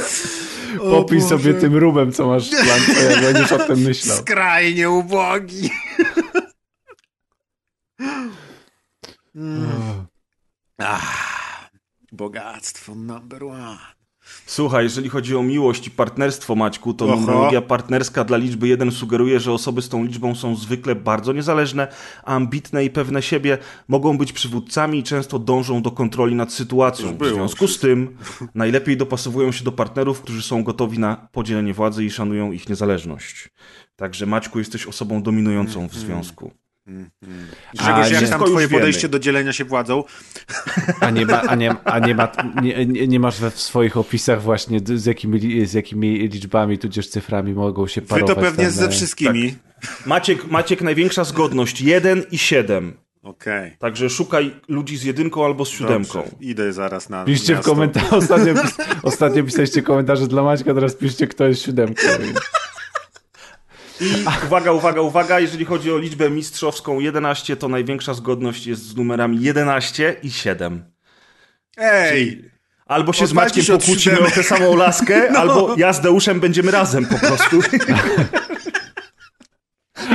Popij 0.79 1.21
sobie 1.21 1.53
tym 1.53 1.75
rumem, 1.77 2.11
co 2.11 2.27
masz 2.27 2.43
w 2.43 2.53
szklance, 2.57 3.03
jak 3.11 3.21
będziesz 3.21 3.51
o 3.51 3.57
tym 3.59 3.79
myślał. 3.79 4.17
Skrajnie 4.17 4.89
ubogi. 5.29 5.69
Ah, 10.81 11.69
bogactwo 12.11 12.95
number 12.95 13.43
one. 13.43 13.77
Słuchaj, 14.45 14.83
jeżeli 14.83 15.09
chodzi 15.09 15.35
o 15.35 15.43
miłość 15.43 15.87
i 15.87 15.91
partnerstwo, 15.91 16.55
Maćku, 16.55 16.93
to 16.93 17.05
Oho. 17.05 17.15
numerologia 17.15 17.61
partnerska 17.61 18.23
dla 18.23 18.37
liczby 18.37 18.67
1 18.67 18.91
sugeruje, 18.91 19.39
że 19.39 19.53
osoby 19.53 19.81
z 19.81 19.89
tą 19.89 20.03
liczbą 20.03 20.35
są 20.35 20.55
zwykle 20.55 20.95
bardzo 20.95 21.33
niezależne, 21.33 21.87
ambitne 22.23 22.85
i 22.85 22.89
pewne 22.89 23.21
siebie, 23.21 23.57
mogą 23.87 24.17
być 24.17 24.33
przywódcami 24.33 24.99
i 24.99 25.03
często 25.03 25.39
dążą 25.39 25.81
do 25.81 25.91
kontroli 25.91 26.35
nad 26.35 26.53
sytuacją. 26.53 27.17
W 27.17 27.27
związku 27.27 27.67
z 27.67 27.79
tym 27.79 28.17
najlepiej 28.55 28.97
dopasowują 28.97 29.51
się 29.51 29.63
do 29.63 29.71
partnerów, 29.71 30.21
którzy 30.21 30.41
są 30.41 30.63
gotowi 30.63 30.99
na 30.99 31.27
podzielenie 31.31 31.73
władzy 31.73 32.05
i 32.05 32.11
szanują 32.11 32.51
ich 32.51 32.69
niezależność. 32.69 33.49
Także 33.99 34.25
Maćku, 34.25 34.59
jesteś 34.59 34.85
osobą 34.85 35.23
dominującą 35.23 35.87
w 35.87 35.93
związku. 35.93 36.51
Mm, 36.87 37.09
mm. 37.23 37.47
A, 37.77 38.01
Grzegorz, 38.01 38.21
jak 38.21 38.29
tam 38.29 38.41
twoje 38.41 38.67
wiemy. 38.67 38.79
podejście 38.79 39.09
do 39.09 39.19
dzielenia 39.19 39.53
się 39.53 39.65
władzą? 39.65 40.03
A 40.99 41.09
nie, 41.09 41.25
ma, 41.25 41.41
a 41.41 41.55
nie, 41.55 41.75
a 41.83 41.99
nie, 41.99 42.15
ma, 42.15 42.31
nie, 42.61 42.85
nie 42.85 43.07
nie 43.07 43.19
masz 43.19 43.39
we 43.39 43.51
w 43.51 43.59
swoich 43.61 43.97
opisach 43.97 44.41
właśnie 44.41 44.79
z 44.95 45.05
jakimi, 45.05 45.65
z 45.65 45.73
jakimi 45.73 46.17
liczbami 46.17 46.77
tudzież 46.77 47.07
cyframi 47.07 47.53
mogą 47.53 47.87
się 47.87 48.01
Wy 48.01 48.07
parować. 48.07 48.35
to 48.35 48.41
pewnie 48.41 48.63
tam, 48.63 48.73
ze 48.73 48.85
e, 48.85 48.89
wszystkimi. 48.89 49.55
Maciek, 50.05 50.51
Maciek 50.51 50.81
największa 50.81 51.23
zgodność 51.23 51.81
1 51.81 52.23
i 52.31 52.37
7. 52.37 52.93
Okej. 53.23 53.77
Także 53.79 54.09
szukaj 54.09 54.51
ludzi 54.67 54.97
z 54.97 55.03
jedynką 55.03 55.45
albo 55.45 55.65
z 55.65 55.69
siódemką. 55.69 56.19
Dobrze, 56.19 56.35
Idę 56.39 56.73
zaraz 56.73 57.09
na 57.09 57.25
Piszcie 57.25 57.53
w 57.53 57.57
miasto. 57.57 57.71
komentarzach. 57.71 58.13
Ostatnio, 58.13 58.53
pis, 58.53 58.75
ostatnio 59.03 59.43
pisaliście 59.43 59.81
komentarze 59.81 60.27
dla 60.27 60.43
Maćka, 60.43 60.73
teraz 60.73 60.95
piszcie 60.95 61.27
kto 61.27 61.45
jest 61.45 61.61
siódemką. 61.61 62.01
I 64.01 64.25
uwaga, 64.45 64.71
uwaga, 64.71 65.01
uwaga, 65.01 65.39
jeżeli 65.39 65.65
chodzi 65.65 65.91
o 65.91 65.97
liczbę 65.97 66.29
mistrzowską 66.29 66.99
11, 66.99 67.55
to 67.55 67.67
największa 67.67 68.13
zgodność 68.13 68.67
jest 68.67 68.85
z 68.85 68.95
numerami 68.95 69.41
11 69.41 70.15
i 70.23 70.31
7. 70.31 70.83
Ej! 71.77 72.49
Albo 72.85 73.13
się 73.13 73.27
z 73.27 73.33
Maćkiem 73.33 73.65
pokłócimy 73.65 74.19
o 74.19 74.31
tę 74.31 74.43
samą 74.43 74.75
laskę, 74.75 75.27
No. 75.31 75.39
albo 75.39 75.75
ja 75.77 75.93
z 75.93 76.01
Deuszem 76.01 76.39
będziemy 76.39 76.71
razem 76.71 77.05
po 77.05 77.19
prostu. 77.19 77.59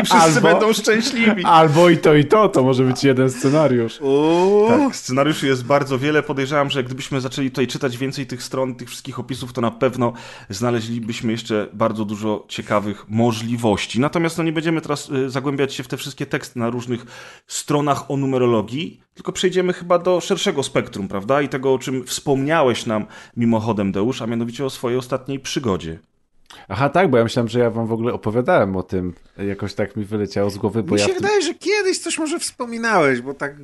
I 0.01 0.05
wszyscy 0.05 0.15
Albo- 0.17 0.41
będą 0.41 0.73
szczęśliwi. 0.73 1.45
Albo 1.45 1.91
i 1.91 1.99
to, 1.99 2.15
i 2.15 2.25
to, 2.25 2.49
to 2.49 2.63
może 2.63 2.85
być 2.85 3.05
jeden 3.05 3.31
scenariusz. 3.31 4.01
Uuu. 4.01 4.69
Tak, 4.69 4.97
scenariuszy 4.97 5.47
jest 5.47 5.65
bardzo 5.65 5.99
wiele. 5.99 6.23
Podejrzewam, 6.23 6.71
że 6.71 6.85
gdybyśmy 6.85 7.21
zaczęli 7.21 7.51
tutaj 7.51 7.67
czytać 7.67 7.97
więcej 7.99 8.27
tych 8.27 8.43
stron, 8.43 8.75
tych 8.75 8.89
wszystkich 8.89 9.19
opisów, 9.19 9.53
to 9.53 9.61
na 9.61 9.71
pewno 9.71 10.13
znaleźlibyśmy 10.49 11.33
jeszcze 11.33 11.69
bardzo 11.73 12.05
dużo 12.05 12.45
ciekawych 12.49 13.05
możliwości. 13.09 14.01
Natomiast 14.01 14.39
no, 14.39 14.45
nie 14.45 14.53
będziemy 14.53 14.81
teraz 14.81 15.11
y, 15.11 15.31
zagłębiać 15.31 15.75
się 15.75 15.83
w 15.83 15.89
te 15.89 15.97
wszystkie 15.97 16.27
teksty 16.27 16.59
na 16.59 16.71
różnych 16.71 17.07
stronach 17.47 18.11
o 18.11 18.17
numerologii, 18.17 19.01
tylko 19.15 19.33
przejdziemy 19.33 19.73
chyba 19.73 19.99
do 19.99 20.21
szerszego 20.21 20.63
spektrum, 20.63 21.09
prawda? 21.09 21.43
I 21.43 21.49
tego, 21.49 21.75
o 21.75 21.79
czym 21.79 22.07
wspomniałeś 22.07 22.87
nam 22.87 23.07
mimochodem, 23.37 23.93
Deusz, 23.93 24.23
a 24.23 24.27
mianowicie 24.27 24.65
o 24.65 24.71
swojej 24.71 24.99
ostatniej 24.99 25.41
przygodzie. 25.41 25.99
Aha, 26.69 26.89
tak, 26.89 27.11
bo 27.11 27.17
ja 27.19 27.25
myślałem, 27.25 27.49
że 27.49 27.59
ja 27.61 27.71
wam 27.71 27.87
w 27.87 27.93
ogóle 27.93 28.13
opowiadałem 28.13 28.77
o 28.77 28.83
tym. 28.83 29.15
Jakoś 29.39 29.75
tak 29.75 29.97
mi 29.97 30.05
wyleciało 30.05 30.51
z 30.51 30.59
głowy, 30.59 30.83
bo 30.83 30.95
Mi 30.95 31.01
ja... 31.01 31.07
się 31.07 31.13
w 31.13 31.17
tym- 31.17 31.23
wydaje, 31.23 31.43
że 31.43 31.55
kiedyś 31.55 31.99
coś 31.99 32.19
może 32.19 32.39
wspominałeś, 32.39 33.21
bo 33.21 33.35
tak... 33.35 33.57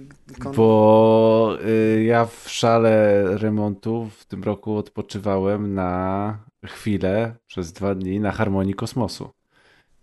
Bo 0.57 1.59
y, 1.97 2.03
ja 2.05 2.25
w 2.25 2.45
szale 2.49 3.23
remontu 3.39 4.11
w 4.19 4.25
tym 4.25 4.43
roku 4.45 4.77
odpoczywałem 4.77 5.75
na 5.75 6.39
chwilę, 6.67 7.35
przez 7.47 7.73
dwa 7.73 7.95
dni, 7.95 8.21
na 8.21 8.33
harmonii 8.33 8.75
kosmosu. 8.75 9.31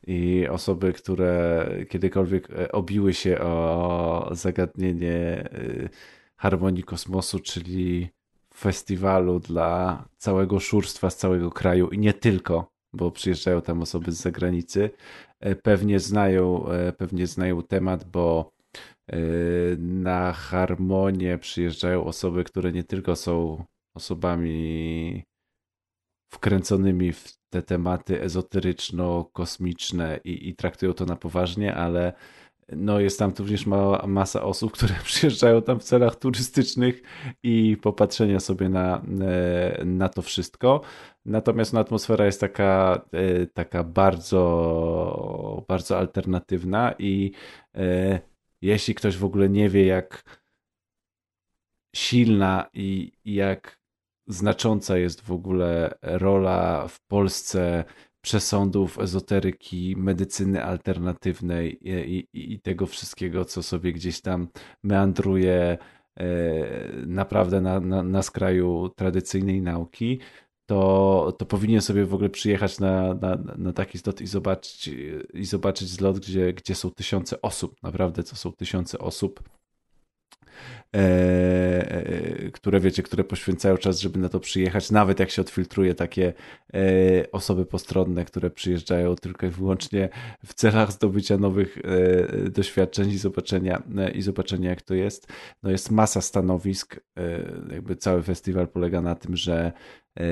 I 0.07 0.47
osoby, 0.51 0.93
które 0.93 1.65
kiedykolwiek 1.89 2.49
e, 2.49 2.71
obiły 2.71 3.13
się 3.13 3.39
o 3.39 4.29
zagadnienie 4.31 5.49
y, 5.53 5.89
harmonii 6.37 6.83
kosmosu, 6.83 7.39
czyli 7.39 8.09
festiwalu 8.53 9.39
dla 9.39 10.03
całego 10.17 10.59
szurstwa 10.59 11.09
z 11.09 11.17
całego 11.17 11.51
kraju 11.51 11.87
i 11.89 11.97
nie 11.99 12.13
tylko, 12.13 12.71
bo 12.97 13.11
przyjeżdżają 13.11 13.61
tam 13.61 13.81
osoby 13.81 14.11
z 14.11 14.21
zagranicy, 14.21 14.89
e, 15.39 15.55
pewnie 15.55 15.99
znają, 15.99 16.69
e, 16.69 16.93
pewnie 16.93 17.27
znają 17.27 17.63
temat, 17.63 18.03
bo 18.03 18.51
e, 19.07 19.17
na 19.77 20.33
harmonię 20.33 21.37
przyjeżdżają 21.37 22.05
osoby, 22.05 22.43
które 22.43 22.71
nie 22.71 22.83
tylko 22.83 23.15
są 23.15 23.63
osobami 23.95 25.23
wkręconymi 26.33 27.13
w 27.13 27.37
te 27.49 27.61
tematy 27.61 28.21
ezoteryczno-kosmiczne 28.21 30.19
i, 30.23 30.49
i 30.49 30.55
traktują 30.55 30.93
to 30.93 31.05
na 31.05 31.15
poważnie, 31.15 31.75
ale 31.75 32.13
no 32.69 32.99
jest 32.99 33.19
tam 33.19 33.33
również 33.39 33.65
mała 33.65 34.07
masa 34.07 34.43
osób, 34.43 34.71
które 34.71 34.93
przyjeżdżają 35.03 35.61
tam 35.61 35.79
w 35.79 35.83
celach 35.83 36.15
turystycznych 36.15 37.01
i 37.43 37.77
popatrzenia 37.81 38.39
sobie 38.39 38.69
na, 38.69 39.01
e, 39.21 39.85
na 39.85 40.09
to 40.09 40.21
wszystko. 40.21 40.81
Natomiast 41.25 41.73
no, 41.73 41.79
atmosfera 41.79 42.25
jest 42.25 42.41
taka, 42.41 43.01
e, 43.11 43.45
taka 43.47 43.83
bardzo, 43.83 45.65
bardzo 45.67 45.97
alternatywna 45.97 46.93
i 46.99 47.31
e, 47.75 48.19
jeśli 48.61 48.95
ktoś 48.95 49.17
w 49.17 49.25
ogóle 49.25 49.49
nie 49.49 49.69
wie, 49.69 49.85
jak 49.85 50.23
silna 51.95 52.69
i 52.73 53.11
i 53.25 53.33
jak 53.33 53.79
znacząca 54.27 54.97
jest 54.97 55.21
w 55.21 55.31
ogóle 55.31 55.97
rola 56.01 56.87
w 56.87 56.99
Polsce 57.07 57.83
przesądów, 58.27 58.99
ezoteryki, 58.99 59.95
medycyny 59.97 60.63
alternatywnej 60.63 61.89
i, 61.89 62.27
i, 62.33 62.53
i 62.53 62.59
tego 62.59 62.85
wszystkiego, 62.85 63.45
co 63.45 63.63
sobie 63.63 63.93
gdzieś 63.93 64.21
tam 64.21 64.47
meandruje 64.83 65.77
e, 66.17 66.27
naprawdę 67.05 67.61
na, 67.61 67.79
na, 67.79 68.03
na 68.03 68.21
skraju 68.21 68.89
tradycyjnej 68.89 69.61
nauki, 69.61 70.19
to, 70.65 71.35
to 71.39 71.45
powinien 71.45 71.81
sobie 71.81 72.05
w 72.05 72.13
ogóle 72.13 72.29
przyjechać 72.29 72.79
na, 72.79 73.13
na, 73.13 73.37
na 73.57 73.73
taki 73.73 73.97
zlot 73.97 74.21
i 74.21 74.27
zobaczyć, 74.27 74.89
i 75.33 75.45
zobaczyć 75.45 75.89
zlot, 75.89 76.19
gdzie, 76.19 76.53
gdzie 76.53 76.75
są 76.75 76.91
tysiące 76.91 77.41
osób. 77.41 77.75
Naprawdę 77.83 78.23
to 78.23 78.35
są 78.35 78.51
tysiące 78.51 78.99
osób 78.99 79.43
które 82.53 82.79
wiecie, 82.79 83.03
które 83.03 83.23
poświęcają 83.23 83.77
czas, 83.77 83.99
żeby 83.99 84.19
na 84.19 84.29
to 84.29 84.39
przyjechać, 84.39 84.91
nawet 84.91 85.19
jak 85.19 85.29
się 85.29 85.41
odfiltruje 85.41 85.95
takie 85.95 86.33
e, 86.73 86.79
osoby 87.31 87.65
postronne, 87.65 88.25
które 88.25 88.49
przyjeżdżają 88.49 89.15
tylko 89.15 89.45
i 89.45 89.49
wyłącznie 89.49 90.09
w 90.45 90.53
celach 90.53 90.91
zdobycia 90.91 91.37
nowych 91.37 91.77
e, 91.77 92.49
doświadczeń 92.49 93.09
i 93.09 93.17
zobaczenia, 93.17 93.83
e, 93.97 94.11
i 94.11 94.21
zobaczenia 94.21 94.69
jak 94.69 94.81
to 94.81 94.93
jest. 94.95 95.27
No 95.63 95.71
jest 95.71 95.91
masa 95.91 96.21
stanowisk, 96.21 96.99
e, 97.17 97.73
jakby 97.73 97.95
cały 97.95 98.23
festiwal 98.23 98.67
polega 98.67 99.01
na 99.01 99.15
tym, 99.15 99.35
że 99.35 99.71
e, 100.15 100.23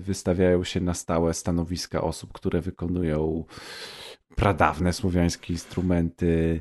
wystawiają 0.00 0.64
się 0.64 0.80
na 0.80 0.94
stałe 0.94 1.34
stanowiska 1.34 2.02
osób, 2.02 2.32
które 2.32 2.60
wykonują 2.60 3.44
pradawne 4.36 4.92
słowiańskie 4.92 5.52
instrumenty, 5.52 6.60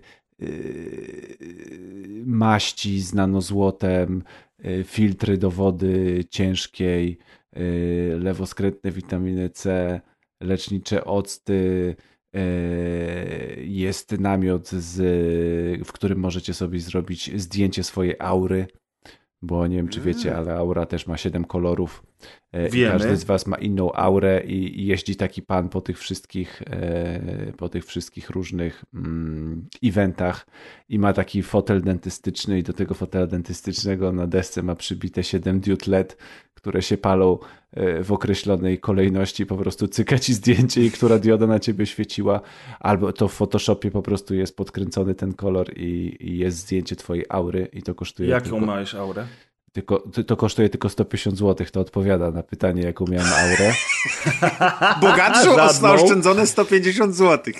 maści 2.25 3.01
z 3.01 3.13
nanozłotem, 3.13 4.24
yy, 4.63 4.84
filtry 4.84 5.38
do 5.38 5.51
wody 5.51 6.25
ciężkiej, 6.29 7.17
yy, 7.56 8.20
lewoskrętne 8.20 8.91
witaminy 8.91 9.50
C, 9.50 10.01
lecznicze 10.41 11.06
octy, 11.06 11.96
yy, 12.34 12.41
jest 13.65 14.12
namiot, 14.12 14.70
z, 14.70 14.98
w 15.88 15.91
którym 15.91 16.20
możecie 16.20 16.53
sobie 16.53 16.79
zrobić 16.79 17.41
zdjęcie 17.41 17.84
swojej 17.84 18.15
aury, 18.20 18.67
bo 19.41 19.67
nie 19.67 19.77
wiem, 19.77 19.88
czy 19.88 20.01
wiecie, 20.01 20.38
ale 20.38 20.56
aura 20.56 20.86
też 20.86 21.08
ma 21.08 21.17
7 21.17 21.46
kolorów. 21.46 22.03
E, 22.51 22.70
Wiemy. 22.70 22.91
każdy 22.91 23.17
z 23.17 23.24
was 23.24 23.48
ma 23.48 23.58
inną 23.58 23.94
aurę 23.94 24.44
i, 24.46 24.86
jeździ 24.86 25.15
taki 25.15 25.41
pan 25.41 25.70
po 25.70 25.82
tych 25.82 26.00
wszystkich, 26.00 26.62
e, 26.65 27.53
po 27.58 27.70
tych 27.70 27.86
wszystkich 27.86 28.29
różnych 28.29 28.86
mm, 28.94 29.67
eventach 29.84 30.48
i 30.89 31.00
ma 31.00 31.13
taki 31.13 31.44
fotel 31.44 31.82
dentystyczny 31.82 32.60
i 32.60 32.63
do 32.63 32.74
tego 32.74 32.94
fotela 32.94 33.27
dentystycznego 33.27 34.12
na 34.12 34.27
desce 34.27 34.63
ma 34.63 34.75
przybite 34.75 35.24
7 35.24 35.60
diod 35.60 35.88
LED, 35.88 36.17
które 36.58 36.82
się 36.82 36.98
palą 36.98 37.38
e, 37.74 38.04
w 38.04 38.12
określonej 38.12 38.80
kolejności, 38.80 39.46
po 39.46 39.58
prostu 39.58 39.88
cyka 39.88 40.20
ci 40.20 40.34
zdjęcie 40.34 40.86
i 40.86 40.92
która 40.92 41.20
dioda 41.20 41.48
na 41.48 41.60
ciebie 41.60 41.86
świeciła, 41.86 42.42
albo 42.80 43.14
to 43.14 43.28
w 43.28 43.34
Photoshopie 43.34 43.92
po 43.92 44.02
prostu 44.02 44.36
jest 44.36 44.58
podkręcony 44.58 45.16
ten 45.16 45.34
kolor 45.34 45.78
i, 45.78 46.18
i 46.20 46.38
jest 46.38 46.58
zdjęcie 46.58 46.96
twojej 46.96 47.26
aury 47.30 47.68
i 47.74 47.84
to 47.84 47.96
kosztuje 47.96 48.30
Jaką 48.30 48.50
tylko, 48.50 48.66
małeś 48.66 48.96
aurę? 48.96 49.28
Tylko, 49.78 50.04
to, 50.28 50.38
kosztuje 50.38 50.70
tylko 50.70 50.90
150 50.90 51.38
zł, 51.38 51.68
to 51.72 51.80
odpowiada 51.80 52.32
na 52.32 52.44
pytanie, 52.44 52.84
jaką 52.84 53.06
miałem 53.08 53.28
aurę. 53.34 53.74
Bogatszą 55.02 55.54
o 55.54 55.56
Żadną. 55.56 55.74
zaoszczędzone 55.74 56.48
150 56.48 57.16
zł. 57.16 57.54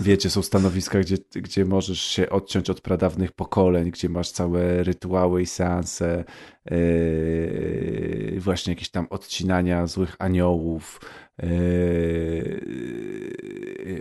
Wiecie, 0.00 0.30
są 0.30 0.42
stanowiska, 0.42 1.00
gdzie, 1.00 1.16
gdzie 1.32 1.64
możesz 1.64 2.00
się 2.00 2.30
odciąć 2.30 2.70
od 2.70 2.80
pradawnych 2.80 3.32
pokoleń, 3.32 3.90
gdzie 3.90 4.08
masz 4.08 4.30
całe 4.30 4.82
rytuały 4.82 5.42
i 5.42 5.46
seanse, 5.46 6.24
yy, 6.70 8.40
właśnie 8.40 8.72
jakieś 8.72 8.88
tam 8.90 9.06
odcinania 9.10 9.86
złych 9.86 10.16
aniołów, 10.18 11.00
yy, 11.42 12.60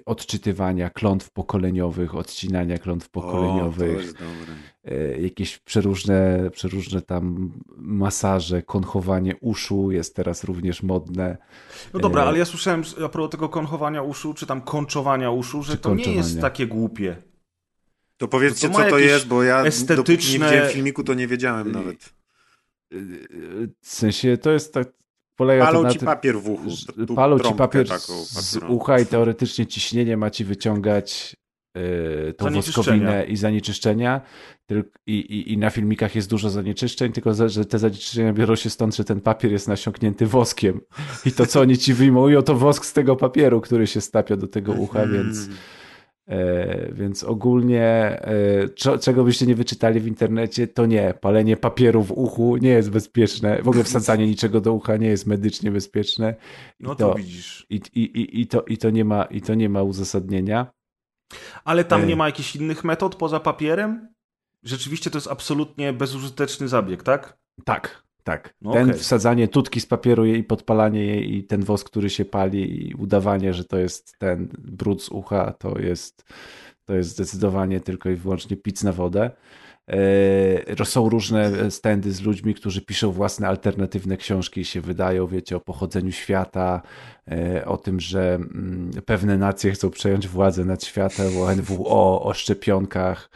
odczytywania 0.05 0.89
klątw 0.89 1.29
pokoleniowych, 1.29 2.15
odcinania 2.15 2.77
klątw 2.77 3.05
O, 3.05 3.09
to 3.09 3.21
pokoleniowych, 3.21 4.01
jest 4.01 4.13
dobre. 4.17 4.53
yy, 4.97 5.21
jakieś 5.21 5.57
przeróżne, 5.57 6.49
przeróżne 6.53 7.01
tam 7.01 7.51
masaże, 7.77 8.61
konchowanie 8.61 9.35
uszu 9.41 9.91
jest 9.91 10.15
teraz 10.15 10.43
również 10.43 10.83
modne. 10.83 11.37
No 11.93 11.99
dobra, 11.99 12.23
E, 12.23 12.25
ale 12.25 12.37
ja 12.39 12.45
słyszałem 12.45 12.83
a 13.05 13.09
propos 13.09 13.31
tego 13.31 13.49
konchowania 13.49 14.01
uszu, 14.01 14.33
czy 14.33 14.45
tam 14.45 14.61
konczowania 14.61 15.31
uszu, 15.31 15.63
że 15.63 15.77
to 15.77 15.95
nie 15.95 16.13
jest 16.13 16.41
takie 16.41 16.67
głupie. 16.67 17.15
To 18.17 18.27
powiedzcie, 18.27 18.69
To 18.69 18.77
ma 18.77 18.83
co 18.83 18.89
to 18.89 18.99
jest, 18.99 19.27
bo 19.27 19.43
ja 19.43 19.63
estetyczne- 19.63 20.39
nie 20.39 20.45
widziałem 20.45 20.69
filmiku, 20.71 21.03
to 21.03 21.13
nie 21.13 21.27
wiedziałem 21.27 21.71
nawet. 21.71 22.13
W 23.81 23.89
sensie 23.89 24.37
to 24.37 24.51
jest 24.51 24.73
tak, 24.73 24.87
polega 25.37 25.65
Palą 25.65 25.83
na 25.83 25.89
ci 25.89 25.99
tym, 25.99 26.05
papier 26.05 26.35
w 26.41 26.49
uchu. 26.49 26.69
tu 27.07 27.15
palą 27.15 27.39
ci 27.39 27.53
papier 27.53 27.87
taką 27.87 28.13
z 28.23 28.57
ucha 28.67 28.99
i 28.99 29.05
teoretycznie 29.05 29.65
ciśnienie 29.65 30.17
ma 30.17 30.29
ci 30.29 30.45
wyciągać 30.45 31.35
yy, 31.75 32.33
tą 32.33 32.51
woskowinę 32.51 33.25
i 33.25 33.37
zanieczyszczenia. 33.37 34.21
I, 35.05 35.13
i, 35.13 35.53
I 35.53 35.57
na 35.57 35.69
filmikach 35.69 36.15
jest 36.15 36.29
dużo 36.29 36.49
zanieczyszczeń, 36.49 37.11
tylko 37.11 37.49
że 37.49 37.65
te 37.65 37.79
zanieczyszczenia 37.79 38.33
biorą 38.33 38.55
się 38.55 38.69
stąd, 38.69 38.95
że 38.95 39.03
ten 39.03 39.21
papier 39.21 39.51
jest 39.51 39.67
nasiąknięty 39.67 40.25
woskiem. 40.25 40.81
I 41.25 41.31
to, 41.31 41.45
co 41.45 41.61
oni 41.61 41.77
ci 41.77 41.93
wyjmują, 41.93 42.41
to 42.41 42.55
wosk 42.55 42.85
z 42.85 42.93
tego 42.93 43.15
papieru, 43.15 43.61
który 43.61 43.87
się 43.87 44.01
stapia 44.01 44.35
do 44.35 44.47
tego 44.47 44.71
ucha, 44.73 45.03
mm. 45.03 45.13
więc 45.13 45.49
więc 46.91 47.23
ogólnie, 47.23 47.83
e, 47.85 48.99
czego 48.99 49.23
byście 49.23 49.45
nie 49.45 49.55
wyczytali 49.55 49.99
w 49.99 50.07
internecie, 50.07 50.67
to 50.67 50.85
nie. 50.85 51.13
Palenie 51.21 51.57
papieru 51.57 52.03
w 52.03 52.11
uchu 52.11 52.57
nie 52.57 52.69
jest 52.69 52.89
bezpieczne. 52.89 53.61
W 53.61 53.67
ogóle 53.67 53.83
wsadzanie 53.83 54.27
niczego 54.33 54.61
do 54.61 54.73
ucha 54.73 54.97
nie 54.97 55.07
jest 55.07 55.25
medycznie 55.25 55.71
bezpieczne. 55.71 56.35
I 56.79 56.83
no 56.83 56.95
to, 56.95 57.09
to 57.09 57.15
widzisz. 57.15 57.65
I, 57.69 57.81
i, 57.93 58.01
i, 58.01 58.41
i, 58.41 58.47
to, 58.47 58.61
i, 58.61 58.77
to 58.77 58.89
nie 58.89 59.05
ma, 59.05 59.23
I 59.23 59.41
to 59.41 59.55
nie 59.55 59.69
ma 59.69 59.83
uzasadnienia. 59.83 60.71
Ale 61.63 61.83
tam 61.83 62.01
e. 62.01 62.05
nie 62.05 62.15
ma 62.15 62.25
jakichś 62.25 62.55
innych 62.55 62.83
metod 62.83 63.15
poza 63.15 63.39
papierem? 63.39 64.13
Rzeczywiście 64.63 65.09
to 65.09 65.17
jest 65.17 65.27
absolutnie 65.27 65.93
bezużyteczny 65.93 66.67
zabieg, 66.67 67.03
tak? 67.03 67.37
Tak, 67.65 68.06
tak. 68.27 68.53
No 68.61 68.73
ten 68.73 68.89
okay. 68.89 68.99
wsadzanie 68.99 69.47
tutki 69.47 69.81
z 69.81 69.85
papieru 69.85 70.25
i 70.25 70.43
podpalanie 70.43 71.05
jej 71.05 71.35
i 71.35 71.43
ten 71.43 71.63
wosk, 71.63 71.89
który 71.89 72.09
się 72.09 72.25
pali 72.25 72.87
i 72.87 72.93
udawanie, 72.93 73.53
że 73.53 73.63
to 73.65 73.77
jest 73.77 74.19
ten 74.19 74.47
brud 74.57 75.03
z 75.03 75.09
ucha, 75.09 75.53
to 75.53 75.79
jest, 75.79 76.25
to 76.85 76.95
jest 76.95 77.09
zdecydowanie 77.09 77.79
tylko 77.79 78.09
i 78.09 78.15
wyłącznie 78.15 78.57
pic 78.57 78.83
na 78.83 78.91
wodę. 78.91 79.31
E, 79.89 80.85
są 80.85 81.09
różne 81.09 81.71
stędy 81.71 82.11
z 82.11 82.21
ludźmi, 82.21 82.53
którzy 82.53 82.81
piszą 82.81 83.11
własne 83.11 83.47
alternatywne 83.47 84.17
książki 84.17 84.61
i 84.61 84.65
się 84.65 84.81
wydają, 84.81 85.27
wiecie, 85.27 85.57
o 85.57 85.59
pochodzeniu 85.59 86.11
świata, 86.11 86.81
e, 87.31 87.65
o 87.65 87.77
tym, 87.77 87.99
że 87.99 88.35
mm, 88.35 88.91
pewne 89.05 89.37
nacje 89.37 89.71
chcą 89.71 89.89
przejąć 89.89 90.27
władzę 90.27 90.65
nad 90.65 90.83
światem, 90.83 91.37
o 91.37 91.55
NWO, 91.55 92.23
o 92.23 92.33
szczepionkach, 92.33 93.29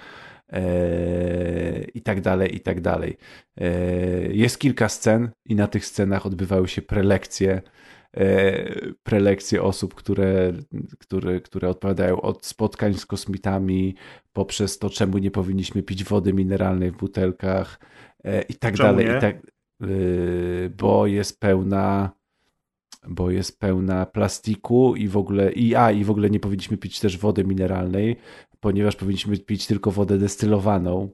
i 1.94 2.02
tak 2.02 2.22
dalej, 2.22 2.56
i 2.56 2.60
tak 2.60 2.82
dalej. 2.82 3.18
E, 3.58 3.70
jest 4.34 4.60
kilka 4.60 4.90
scen 4.90 5.32
i 5.46 5.56
na 5.56 5.68
tych 5.68 5.86
scenach 5.86 6.26
odbywały 6.26 6.68
się 6.68 6.82
prelekcje, 6.82 7.62
e, 8.18 8.92
prelekcje 9.04 9.64
osób, 9.64 9.96
które, 9.96 10.54
które, 11.00 11.42
które 11.42 11.70
odpowiadają 11.70 12.22
od 12.22 12.46
spotkań 12.46 12.94
z 12.94 13.06
kosmitami 13.06 13.96
poprzez 14.34 14.80
to, 14.80 14.90
czemu 14.90 15.18
nie 15.18 15.32
powinniśmy 15.32 15.84
pić 15.84 16.04
wody 16.04 16.34
mineralnej 16.34 16.92
w 16.92 16.98
butelkach 16.98 17.80
i 18.50 18.56
tak 18.56 18.76
czemu 18.76 18.90
dalej. 18.90 19.18
I 19.18 19.22
tak, 19.22 19.38
bo 20.78 21.08
jest 21.08 21.40
pełna 21.40 22.12
bo 23.08 23.32
jest 23.32 23.60
pełna 23.60 24.06
plastiku 24.06 24.96
i 24.96 25.08
w 25.08 25.18
ogóle 25.18 25.52
i 25.52 25.76
a 25.76 25.92
i 25.92 26.04
w 26.04 26.12
ogóle 26.12 26.30
nie 26.30 26.40
powinniśmy 26.40 26.78
pić 26.78 27.00
też 27.00 27.18
wody 27.18 27.44
mineralnej, 27.44 28.16
ponieważ 28.62 28.96
powinniśmy 28.96 29.38
pić 29.38 29.68
tylko 29.68 29.92
wodę 29.92 30.18
destylowaną. 30.18 31.10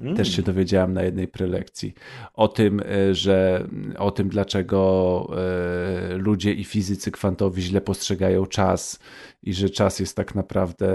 Mm. 0.00 0.16
Też 0.16 0.36
się 0.36 0.42
dowiedziałam 0.42 0.92
na 0.92 1.02
jednej 1.02 1.28
prelekcji 1.28 1.94
o 2.34 2.48
tym, 2.48 2.80
e, 2.80 3.14
że 3.14 3.68
o 3.98 4.10
tym, 4.10 4.28
dlaczego 4.28 5.30
e, 5.36 6.16
ludzie 6.16 6.52
i 6.52 6.64
fizycy 6.64 7.10
kwantowi 7.10 7.62
źle 7.62 7.80
postrzegają 7.80 8.46
czas 8.46 8.98
i 9.42 9.54
że 9.54 9.70
czas 9.70 10.00
jest 10.00 10.16
tak 10.16 10.34
naprawdę 10.34 10.88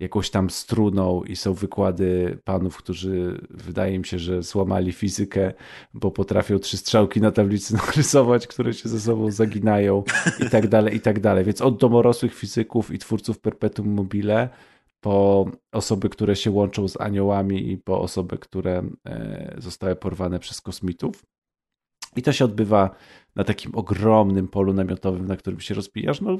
jakąś 0.00 0.30
tam 0.30 0.50
struną 0.50 1.22
i 1.22 1.36
są 1.36 1.54
wykłady 1.54 2.38
panów, 2.44 2.76
którzy 2.76 3.40
wydaje 3.50 3.98
mi 3.98 4.06
się, 4.06 4.18
że 4.18 4.42
złamali 4.42 4.92
fizykę, 4.92 5.52
bo 5.94 6.10
potrafią 6.10 6.58
trzy 6.58 6.76
strzałki 6.76 7.20
na 7.20 7.30
tablicy 7.30 7.74
narysować, 7.86 8.46
które 8.46 8.74
się 8.74 8.88
ze 8.88 9.00
sobą 9.00 9.30
zaginają 9.30 10.02
i 10.46 10.50
tak 10.50 10.68
dalej, 10.68 10.96
i 10.96 11.00
tak 11.00 11.20
dalej. 11.20 11.44
Więc 11.44 11.60
od 11.60 11.78
domorosłych 11.78 12.34
fizyków 12.34 12.90
i 12.90 12.98
twórców 12.98 13.38
perpetuum 13.38 13.88
mobile 13.88 14.48
po 15.04 15.46
osoby, 15.72 16.08
które 16.08 16.36
się 16.36 16.50
łączą 16.50 16.88
z 16.88 17.00
aniołami 17.00 17.70
i 17.70 17.78
po 17.78 18.00
osoby, 18.00 18.38
które 18.38 18.82
e, 19.06 19.54
zostały 19.58 19.96
porwane 19.96 20.38
przez 20.38 20.60
kosmitów. 20.60 21.24
I 22.16 22.22
to 22.22 22.32
się 22.32 22.44
odbywa 22.44 22.90
na 23.36 23.44
takim 23.44 23.74
ogromnym 23.74 24.48
polu 24.48 24.72
namiotowym, 24.72 25.26
na 25.26 25.36
którym 25.36 25.60
się 25.60 25.74
rozbijasz. 25.74 26.20
No, 26.20 26.38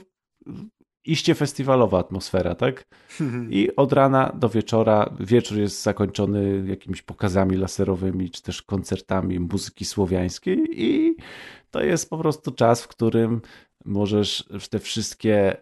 iście 1.04 1.34
festiwalowa 1.34 1.98
atmosfera, 1.98 2.54
tak? 2.54 2.84
I 3.50 3.76
od 3.76 3.92
rana 3.92 4.32
do 4.38 4.48
wieczora, 4.48 5.16
wieczór 5.20 5.58
jest 5.58 5.82
zakończony 5.82 6.64
jakimiś 6.68 7.02
pokazami 7.02 7.56
laserowymi, 7.56 8.30
czy 8.30 8.42
też 8.42 8.62
koncertami 8.62 9.40
muzyki 9.40 9.84
słowiańskiej 9.84 10.58
i 10.72 11.16
to 11.70 11.82
jest 11.82 12.10
po 12.10 12.18
prostu 12.18 12.50
czas, 12.50 12.82
w 12.82 12.88
którym 12.88 13.40
możesz 13.84 14.48
te 14.70 14.78
wszystkie 14.78 15.56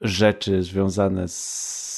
rzeczy 0.00 0.62
związane 0.62 1.28
z 1.28 1.95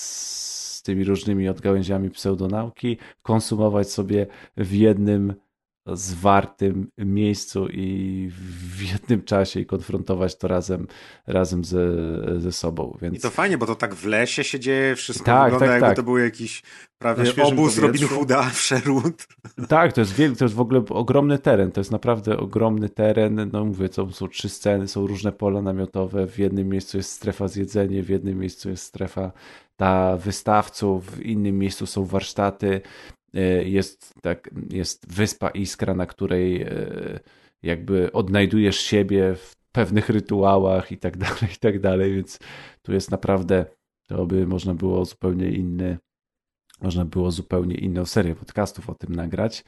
tymi 0.88 1.04
różnymi 1.04 1.48
odgałęziami 1.48 2.10
pseudonauki, 2.10 2.96
konsumować 3.22 3.90
sobie 3.90 4.26
w 4.56 4.72
jednym 4.72 5.34
zwartym 5.92 6.90
miejscu 6.98 7.68
i 7.68 8.30
w 8.76 8.82
jednym 8.92 9.22
czasie 9.22 9.60
i 9.60 9.66
konfrontować 9.66 10.36
to 10.36 10.48
razem, 10.48 10.86
razem 11.26 11.64
ze, 11.64 11.86
ze 12.40 12.52
sobą. 12.52 12.98
Więc... 13.02 13.16
I 13.16 13.20
to 13.20 13.30
fajnie, 13.30 13.58
bo 13.58 13.66
to 13.66 13.74
tak 13.74 13.94
w 13.94 14.06
lesie 14.06 14.44
się 14.44 14.60
dzieje, 14.60 14.96
wszystko 14.96 15.24
tak, 15.24 15.44
wygląda 15.44 15.66
tak, 15.66 15.72
jakby 15.72 15.86
tak. 15.86 15.96
to 15.96 16.02
był 16.02 16.18
jakiś 16.18 16.62
prawie 16.98 17.44
obóz 17.44 17.78
Robin 17.78 18.08
Hooda, 18.08 18.50
Sherwood. 18.66 19.26
Tak, 19.68 19.92
to 19.92 20.00
jest, 20.00 20.14
wielki, 20.14 20.36
to 20.36 20.44
jest 20.44 20.54
w 20.54 20.60
ogóle 20.60 20.82
ogromny 20.88 21.38
teren, 21.38 21.72
to 21.72 21.80
jest 21.80 21.90
naprawdę 21.90 22.36
ogromny 22.36 22.88
teren, 22.88 23.50
no 23.52 23.64
mówię, 23.64 23.88
to 23.88 24.12
są 24.12 24.28
trzy 24.28 24.48
sceny, 24.48 24.88
są 24.88 25.06
różne 25.06 25.32
pola 25.32 25.62
namiotowe, 25.62 26.26
w 26.26 26.38
jednym 26.38 26.68
miejscu 26.68 26.96
jest 26.96 27.12
strefa 27.12 27.48
zjedzenie, 27.48 28.02
w 28.02 28.08
jednym 28.08 28.38
miejscu 28.38 28.70
jest 28.70 28.84
strefa 28.84 29.32
ta 29.76 30.16
wystawców, 30.16 31.16
w 31.16 31.22
innym 31.22 31.58
miejscu 31.58 31.86
są 31.86 32.04
warsztaty, 32.04 32.80
jest, 33.64 34.14
tak, 34.22 34.50
jest 34.70 35.12
wyspa 35.14 35.48
Iskra, 35.50 35.94
na 35.94 36.06
której 36.06 36.62
e, 36.62 36.70
jakby 37.62 38.12
odnajdujesz 38.12 38.80
siebie 38.80 39.34
w 39.34 39.56
pewnych 39.72 40.08
rytuałach 40.08 40.92
i 40.92 40.98
tak 40.98 41.16
dalej, 41.16 41.52
i 41.56 41.58
tak 41.60 41.80
dalej, 41.80 42.14
więc 42.14 42.38
tu 42.82 42.92
jest 42.92 43.10
naprawdę, 43.10 43.66
to 44.06 44.26
by 44.26 44.46
można 44.46 44.74
było 44.74 45.04
zupełnie 45.04 45.50
inny, 45.50 45.98
można 46.82 47.04
było 47.04 47.30
zupełnie 47.30 47.74
inną 47.74 48.06
serię 48.06 48.34
podcastów 48.34 48.90
o 48.90 48.94
tym 48.94 49.14
nagrać, 49.14 49.64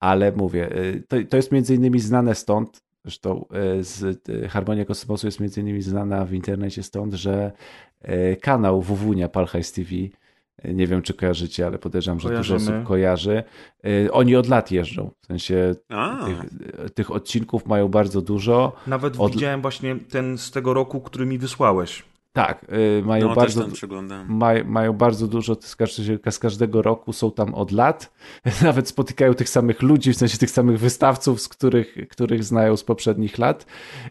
ale 0.00 0.32
mówię, 0.32 0.70
e, 0.72 1.00
to, 1.00 1.16
to 1.28 1.36
jest 1.36 1.52
między 1.52 1.74
innymi 1.74 2.00
znane 2.00 2.34
stąd, 2.34 2.82
Zresztą 3.04 3.44
z 3.80 4.28
Harmonia 4.48 4.84
Kosmosu 4.84 5.26
jest 5.26 5.40
między 5.40 5.60
innymi 5.60 5.82
znana 5.82 6.24
w 6.24 6.32
internecie 6.32 6.82
stąd, 6.82 7.14
że 7.14 7.52
E, 8.00 8.36
kanał 8.36 8.82
Wuwunia 8.82 9.28
Palhajs 9.28 9.72
TV. 9.72 9.90
Nie 10.64 10.86
wiem, 10.86 11.02
czy 11.02 11.14
kojarzycie, 11.14 11.66
ale 11.66 11.78
podejrzewam, 11.78 12.20
że 12.20 12.28
Kojarzymy. 12.28 12.58
dużo 12.58 12.72
osób 12.72 12.86
kojarzy. 12.86 13.42
E, 13.84 14.12
oni 14.12 14.36
od 14.36 14.48
lat 14.48 14.70
jeżdżą. 14.70 15.10
W 15.20 15.26
sensie 15.26 15.74
tych, 16.26 16.44
tych, 16.94 17.10
odcinków 17.10 17.66
mają 17.66 17.88
bardzo 17.88 18.20
dużo. 18.22 18.72
Nawet 18.86 19.14
od... 19.18 19.32
widziałem 19.32 19.62
właśnie 19.62 19.96
ten 19.96 20.38
z 20.38 20.50
tego 20.50 20.74
roku, 20.74 21.00
który 21.00 21.26
mi 21.26 21.38
wysłałeś. 21.38 22.09
Tak, 22.32 22.66
y, 22.98 23.02
mają, 23.04 23.28
no, 23.28 23.34
bardzo, 23.34 23.66
maj, 24.28 24.64
mają 24.64 24.92
bardzo 24.92 25.26
dużo 25.26 25.56
z 26.30 26.38
każdego 26.38 26.82
roku, 26.82 27.12
są 27.12 27.30
tam 27.30 27.54
od 27.54 27.72
lat. 27.72 28.12
Nawet 28.62 28.88
spotykają 28.88 29.34
tych 29.34 29.48
samych 29.48 29.82
ludzi, 29.82 30.12
w 30.12 30.16
sensie 30.16 30.38
tych 30.38 30.50
samych 30.50 30.78
wystawców, 30.78 31.40
z 31.40 31.48
których, 31.48 31.96
których 32.10 32.44
znają 32.44 32.76
z 32.76 32.84
poprzednich 32.84 33.38
lat. 33.38 33.66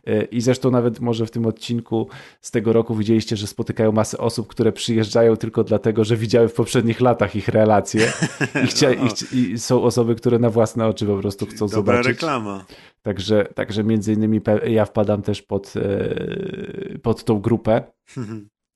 Y, 0.07 0.27
I 0.31 0.41
zresztą 0.41 0.71
nawet 0.71 0.99
może 0.99 1.25
w 1.25 1.31
tym 1.31 1.45
odcinku 1.45 2.07
z 2.41 2.51
tego 2.51 2.73
roku 2.73 2.95
widzieliście, 2.95 3.35
że 3.35 3.47
spotykają 3.47 3.91
masę 3.91 4.17
osób, 4.17 4.47
które 4.47 4.71
przyjeżdżają 4.71 5.37
tylko 5.37 5.63
dlatego, 5.63 6.03
że 6.03 6.17
widziały 6.17 6.47
w 6.49 6.53
poprzednich 6.53 7.01
latach 7.01 7.35
ich 7.35 7.47
relacje. 7.47 8.11
I, 8.65 8.67
chcia, 8.67 8.89
no. 8.89 9.07
i, 9.31 9.37
i 9.51 9.59
są 9.59 9.83
osoby, 9.83 10.15
które 10.15 10.39
na 10.39 10.49
własne 10.49 10.87
oczy 10.87 11.05
po 11.05 11.17
prostu 11.17 11.45
chcą 11.45 11.67
Dobra 11.67 11.75
zobaczyć. 11.75 12.07
reklama. 12.07 12.65
Także, 13.01 13.45
także 13.55 13.83
między 13.83 14.13
innymi 14.13 14.41
ja 14.67 14.85
wpadam 14.85 15.21
też 15.21 15.41
pod, 15.41 15.73
e, 15.75 16.99
pod 16.99 17.23
tą 17.23 17.39
grupę. 17.39 17.83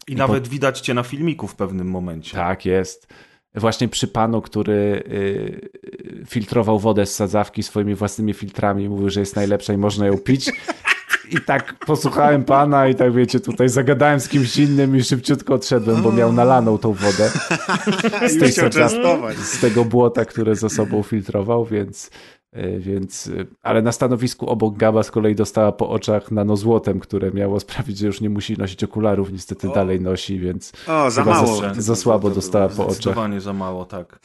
I, 0.07 0.13
I 0.13 0.15
nawet 0.15 0.43
pod... 0.43 0.47
widać 0.47 0.79
cię 0.79 0.93
na 0.93 1.03
filmiku 1.03 1.47
w 1.47 1.55
pewnym 1.55 1.87
momencie. 1.87 2.37
Tak, 2.37 2.65
jest. 2.65 3.07
Właśnie 3.55 3.87
przy 3.87 4.07
panu, 4.07 4.41
który 4.41 5.03
y, 5.07 6.25
filtrował 6.27 6.79
wodę 6.79 7.05
z 7.05 7.15
sadzawki 7.15 7.63
swoimi 7.63 7.95
własnymi 7.95 8.33
filtrami, 8.33 8.89
mówił, 8.89 9.09
że 9.09 9.19
jest 9.19 9.35
najlepsza 9.35 9.73
i 9.73 9.77
można 9.77 10.07
ją 10.07 10.17
pić. 10.17 10.51
I 11.31 11.41
tak 11.41 11.85
posłuchałem 11.85 12.43
pana 12.43 12.87
i 12.87 12.95
tak 12.95 13.13
wiecie, 13.13 13.39
tutaj 13.39 13.69
zagadałem 13.69 14.19
z 14.19 14.29
kimś 14.29 14.57
innym 14.57 14.95
i 14.95 15.03
szybciutko 15.03 15.53
odszedłem, 15.53 16.01
bo 16.01 16.11
miał 16.11 16.33
nalaną 16.33 16.77
tą 16.77 16.93
wodę 16.93 17.29
z, 18.29 18.39
tej 18.39 18.51
sadzawki, 18.51 18.97
z 19.37 19.59
tego 19.59 19.85
błota, 19.85 20.25
które 20.25 20.55
za 20.55 20.69
sobą 20.69 21.03
filtrował, 21.03 21.65
więc 21.65 22.09
E, 22.09 22.42
więc, 22.79 23.27
e, 23.27 23.45
ale 23.63 23.81
na 23.81 23.91
stanowisku 23.91 24.49
obok 24.49 24.77
Gaba 24.77 25.03
z 25.03 25.11
kolei 25.11 25.35
dostała 25.35 25.71
po 25.71 25.89
oczach 25.89 26.31
nanozłotem, 26.31 26.99
które 26.99 27.31
miało 27.31 27.59
sprawić, 27.59 27.97
że 27.97 28.07
już 28.07 28.21
nie 28.21 28.29
musi 28.29 28.57
nosić 28.57 28.83
okularów, 28.83 29.31
niestety 29.31 29.69
o. 29.71 29.73
dalej 29.73 30.01
nosi, 30.01 30.39
więc 30.39 30.73
o, 30.87 31.11
za 31.11 31.25
mało. 31.25 31.55
Za, 31.55 31.73
za 31.73 31.95
słabo 31.95 32.29
dostała 32.29 32.69
po 32.69 32.83
oczach. 32.83 32.93
Zdecydowanie 32.93 33.41
za 33.41 33.53
mało, 33.53 33.85
tak. 33.85 34.19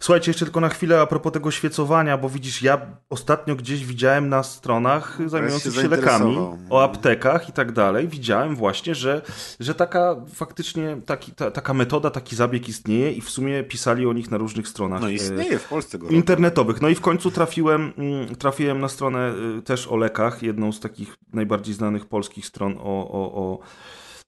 Słuchajcie, 0.00 0.30
jeszcze 0.30 0.44
tylko 0.44 0.60
na 0.60 0.68
chwilę 0.68 1.00
a 1.00 1.06
propos 1.06 1.32
tego 1.32 1.50
świecowania, 1.50 2.18
bo 2.18 2.28
widzisz, 2.28 2.62
ja 2.62 2.80
ostatnio 3.10 3.56
gdzieś 3.56 3.86
widziałem 3.86 4.28
na 4.28 4.42
stronach 4.42 5.18
zajmujących 5.26 5.74
się, 5.74 5.82
się 5.82 5.88
lekami, 5.88 6.36
o 6.70 6.82
aptekach 6.82 7.48
i 7.48 7.52
tak 7.52 7.72
dalej, 7.72 8.08
widziałem 8.08 8.56
właśnie, 8.56 8.94
że, 8.94 9.22
że 9.60 9.74
taka 9.74 10.16
faktycznie 10.34 10.96
taki, 11.06 11.32
ta, 11.32 11.50
taka 11.50 11.74
metoda, 11.74 12.10
taki 12.10 12.36
zabieg 12.36 12.68
istnieje 12.68 13.12
i 13.12 13.20
w 13.20 13.30
sumie 13.30 13.64
pisali 13.64 14.06
o 14.06 14.12
nich 14.12 14.30
na 14.30 14.36
różnych 14.36 14.68
stronach. 14.68 15.00
No 15.00 15.08
istnieje 15.08 15.58
w 15.58 15.68
Polsce 15.68 15.98
go 15.98 16.08
Internetowych. 16.08 16.82
No 16.82 16.88
i 16.88 16.94
w 16.94 17.00
końcu 17.00 17.30
trafiłem, 17.30 17.92
mm, 17.98 18.36
trafiłem 18.36 18.80
na 18.80 18.88
stronę 18.88 19.34
y, 19.58 19.62
też 19.62 19.86
o 19.86 19.96
lekach, 19.96 20.42
jedną 20.42 20.72
z 20.72 20.80
takich 20.80 21.16
najbardziej 21.32 21.74
znanych 21.74 22.06
polskich 22.06 22.46
stron 22.46 22.78
o, 22.78 23.10
o, 23.10 23.34
o 23.34 23.58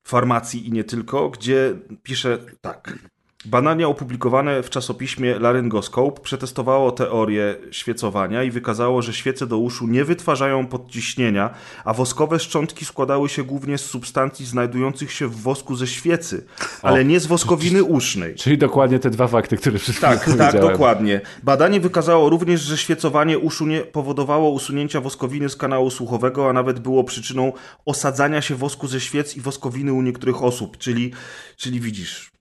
farmacji 0.04 0.68
i 0.68 0.72
nie 0.72 0.84
tylko, 0.84 1.30
gdzie 1.30 1.74
pisze 2.02 2.38
tak. 2.60 2.98
Badania 3.44 3.88
opublikowane 3.88 4.62
w 4.62 4.70
czasopiśmie 4.70 5.38
Laryngoscope 5.38 6.20
przetestowało 6.20 6.92
teorię 6.92 7.57
świecowania 7.70 8.42
i 8.42 8.51
wykazało, 8.51 9.03
że 9.03 9.12
świece 9.12 9.46
do 9.46 9.59
uszu 9.59 9.87
nie 9.87 10.05
wytwarzają 10.05 10.66
podciśnienia, 10.66 11.51
a 11.85 11.94
woskowe 11.94 12.38
szczątki 12.38 12.85
składały 12.85 13.29
się 13.29 13.44
głównie 13.44 13.79
z 13.79 13.85
substancji 13.85 14.46
znajdujących 14.46 15.12
się 15.12 15.29
w 15.29 15.37
wosku 15.42 15.77
ze 15.77 15.87
świecy, 15.87 16.46
ale 16.83 17.01
o. 17.01 17.03
nie 17.03 17.20
z 17.20 17.27
woskowiny 17.27 17.85
usznej. 17.85 18.35
Czyli 18.35 18.59
dokładnie 18.59 18.98
te 18.98 19.11
dwa 19.11 19.29
fakty, 19.29 19.57
które 19.57 19.79
wszystkie 19.79 20.07
Tak, 20.07 20.37
tak, 20.38 20.61
dokładnie. 20.61 21.20
Badanie 21.42 21.81
wykazało 21.81 22.31
również, 22.31 22.61
że 22.61 22.79
świecowanie 22.79 23.38
uszu 23.38 23.66
nie 23.66 23.81
powodowało 23.81 24.51
usunięcia 24.51 25.01
woskowiny 25.01 25.48
z 25.48 25.57
kanału 25.57 25.90
słuchowego, 25.90 26.51
a 26.51 26.53
nawet 26.53 26.79
było 26.79 27.05
przyczyną 27.05 27.53
osadzania 27.87 28.42
się 28.42 28.55
wosku 28.55 28.87
ze 28.87 29.01
świec 29.01 29.37
i 29.37 29.40
woskowiny 29.40 29.92
u 29.92 30.03
niektórych 30.03 30.42
osób, 30.42 30.79
czyli, 30.79 31.12
czyli 31.57 31.81
widzisz 31.81 32.38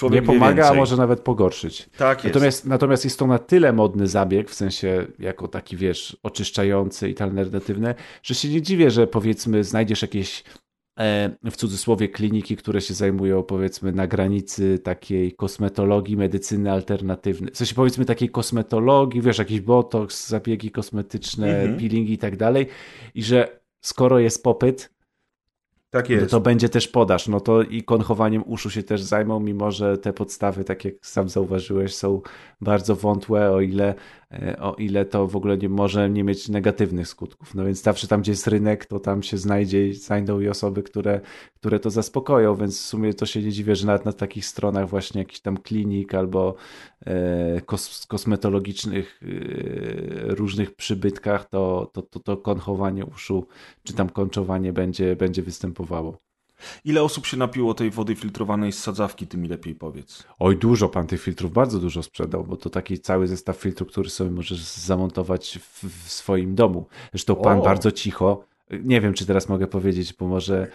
Człowiek 0.00 0.20
nie 0.20 0.26
pomaga, 0.26 0.68
a 0.68 0.74
może 0.74 0.96
nawet 0.96 1.20
pogorszyć. 1.20 1.90
Tak 1.98 2.24
jest. 2.24 2.34
Natomiast, 2.34 2.66
natomiast 2.66 3.04
jest 3.04 3.18
to 3.18 3.26
na 3.26 3.38
tyle 3.38 3.72
modny 3.72 4.06
zabieg, 4.06 4.50
w 4.50 4.54
sensie 4.54 5.06
jako 5.18 5.48
taki, 5.48 5.76
wiesz, 5.76 6.16
oczyszczający 6.22 7.10
i 7.10 7.18
alternatywny, 7.18 7.94
że 8.22 8.34
się 8.34 8.48
nie 8.48 8.62
dziwię, 8.62 8.90
że 8.90 9.06
powiedzmy 9.06 9.64
znajdziesz 9.64 10.02
jakieś 10.02 10.44
e, 10.98 11.30
w 11.50 11.56
cudzysłowie 11.56 12.08
kliniki, 12.08 12.56
które 12.56 12.80
się 12.80 12.94
zajmują 12.94 13.42
powiedzmy 13.42 13.92
na 13.92 14.06
granicy 14.06 14.78
takiej 14.78 15.32
kosmetologii, 15.32 16.16
medycyny 16.16 16.72
alternatywnej. 16.72 17.52
W 17.52 17.56
sensie 17.56 17.74
powiedzmy 17.74 18.04
takiej 18.04 18.28
kosmetologii, 18.28 19.22
wiesz, 19.22 19.38
jakiś 19.38 19.60
botoks, 19.60 20.28
zabiegi 20.28 20.70
kosmetyczne, 20.70 21.60
mhm. 21.60 21.78
peelingi 21.78 22.12
i 22.12 22.18
tak 22.18 22.36
dalej 22.36 22.66
i 23.14 23.22
że 23.22 23.60
skoro 23.80 24.18
jest 24.18 24.42
popyt, 24.42 24.90
tak 25.90 26.10
jest. 26.10 26.22
No 26.22 26.28
to 26.28 26.40
będzie 26.40 26.68
też 26.68 26.88
podaż. 26.88 27.28
No 27.28 27.40
to 27.40 27.62
i 27.62 27.82
konchowaniem 27.82 28.42
uszu 28.46 28.70
się 28.70 28.82
też 28.82 29.02
zajmą, 29.02 29.40
mimo 29.40 29.70
że 29.70 29.98
te 29.98 30.12
podstawy, 30.12 30.64
tak 30.64 30.84
jak 30.84 30.94
sam 31.02 31.28
zauważyłeś, 31.28 31.94
są 31.94 32.20
bardzo 32.60 32.96
wątłe, 32.96 33.50
o 33.50 33.60
ile, 33.60 33.94
o 34.58 34.74
ile 34.74 35.04
to 35.04 35.26
w 35.26 35.36
ogóle 35.36 35.58
nie 35.58 35.68
może 35.68 36.10
nie 36.10 36.24
mieć 36.24 36.48
negatywnych 36.48 37.08
skutków. 37.08 37.54
No 37.54 37.64
więc 37.64 37.82
zawsze 37.82 38.08
tam, 38.08 38.20
gdzie 38.20 38.32
jest 38.32 38.46
rynek, 38.46 38.86
to 38.86 39.00
tam 39.00 39.22
się 39.22 39.38
znajdzie, 39.38 39.94
znajdą 39.94 40.40
i 40.40 40.48
osoby, 40.48 40.82
które, 40.82 41.20
które 41.54 41.80
to 41.80 41.90
zaspokoją, 41.90 42.56
więc 42.56 42.78
w 42.78 42.84
sumie 42.84 43.14
to 43.14 43.26
się 43.26 43.42
nie 43.42 43.52
dziwię, 43.52 43.76
że 43.76 43.86
nawet 43.86 44.04
na 44.04 44.12
takich 44.12 44.46
stronach 44.46 44.88
właśnie 44.88 45.18
jakichś 45.18 45.40
tam 45.40 45.56
klinik 45.56 46.14
albo 46.14 46.54
e, 47.06 47.60
kos, 47.60 48.06
kosmetologicznych 48.06 49.20
e, 49.22 50.34
różnych 50.34 50.74
przybytkach 50.74 51.48
to, 51.48 51.90
to, 51.92 52.02
to, 52.02 52.20
to 52.20 52.36
konchowanie 52.36 53.06
uszu 53.06 53.46
czy 53.82 53.92
tam 53.92 54.10
kończowanie 54.10 54.72
będzie, 54.72 55.16
będzie 55.16 55.42
występowało. 55.42 56.29
Ile 56.84 57.02
osób 57.02 57.26
się 57.26 57.36
napiło 57.36 57.74
tej 57.74 57.90
wody 57.90 58.14
filtrowanej 58.14 58.72
z 58.72 58.78
sadzawki, 58.78 59.26
ty 59.26 59.38
mi 59.38 59.48
lepiej 59.48 59.74
powiedz. 59.74 60.24
Oj, 60.38 60.56
dużo 60.56 60.88
pan 60.88 61.06
tych 61.06 61.22
filtrów, 61.22 61.52
bardzo 61.52 61.78
dużo 61.78 62.02
sprzedał, 62.02 62.44
bo 62.44 62.56
to 62.56 62.70
taki 62.70 62.98
cały 62.98 63.26
zestaw 63.26 63.56
filtrów, 63.56 63.88
który 63.88 64.10
sobie 64.10 64.30
możesz 64.30 64.60
zamontować 64.60 65.58
w, 65.62 65.84
w 66.04 66.12
swoim 66.12 66.54
domu. 66.54 66.86
Zresztą 67.12 67.36
pan 67.36 67.58
o. 67.58 67.62
bardzo 67.62 67.92
cicho, 67.92 68.44
nie 68.70 69.00
wiem 69.00 69.14
czy 69.14 69.26
teraz 69.26 69.48
mogę 69.48 69.66
powiedzieć, 69.66 70.14
bo 70.14 70.28
może 70.28 70.66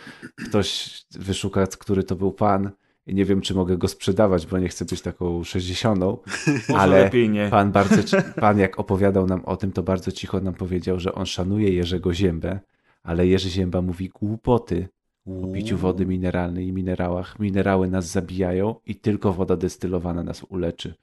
ktoś 0.49 0.99
wyszuka, 1.11 1.67
który 1.67 2.03
to 2.03 2.15
był 2.15 2.31
pan 2.31 2.71
i 3.07 3.15
nie 3.15 3.25
wiem, 3.25 3.41
czy 3.41 3.53
mogę 3.53 3.77
go 3.77 3.87
sprzedawać, 3.87 4.45
bo 4.45 4.59
nie 4.59 4.69
chcę 4.69 4.85
być 4.85 5.01
taką 5.01 5.43
sześćdziesiątą, 5.43 6.17
ale 6.77 7.11
pan 7.49 7.71
bardzo, 7.71 8.17
pan 8.41 8.59
jak 8.59 8.79
opowiadał 8.79 9.27
nam 9.27 9.45
o 9.45 9.57
tym, 9.57 9.71
to 9.71 9.83
bardzo 9.83 10.11
cicho 10.11 10.39
nam 10.39 10.53
powiedział, 10.53 10.99
że 10.99 11.13
on 11.13 11.25
szanuje 11.25 11.73
Jerzego 11.73 12.13
Ziębę, 12.13 12.59
ale 13.03 13.27
Jerzy 13.27 13.49
Zięba 13.49 13.81
mówi 13.81 14.09
głupoty, 14.09 14.87
o 15.27 15.47
piciu 15.47 15.77
wody 15.77 16.05
mineralnej 16.05 16.67
i 16.67 16.71
minerałach. 16.71 17.39
Minerały 17.39 17.87
nas 17.87 18.05
zabijają 18.05 18.75
i 18.85 18.95
tylko 18.95 19.33
woda 19.33 19.55
destylowana 19.57 20.23
nas 20.23 20.43
uleczy. 20.43 20.95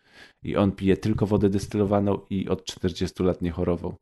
I 0.42 0.56
on 0.56 0.72
pije 0.72 0.96
tylko 0.96 1.26
wodę 1.26 1.48
destylowaną 1.48 2.20
i 2.30 2.48
od 2.48 2.64
40 2.64 3.22
lat 3.22 3.42
nie 3.42 3.50
chorował. 3.50 3.96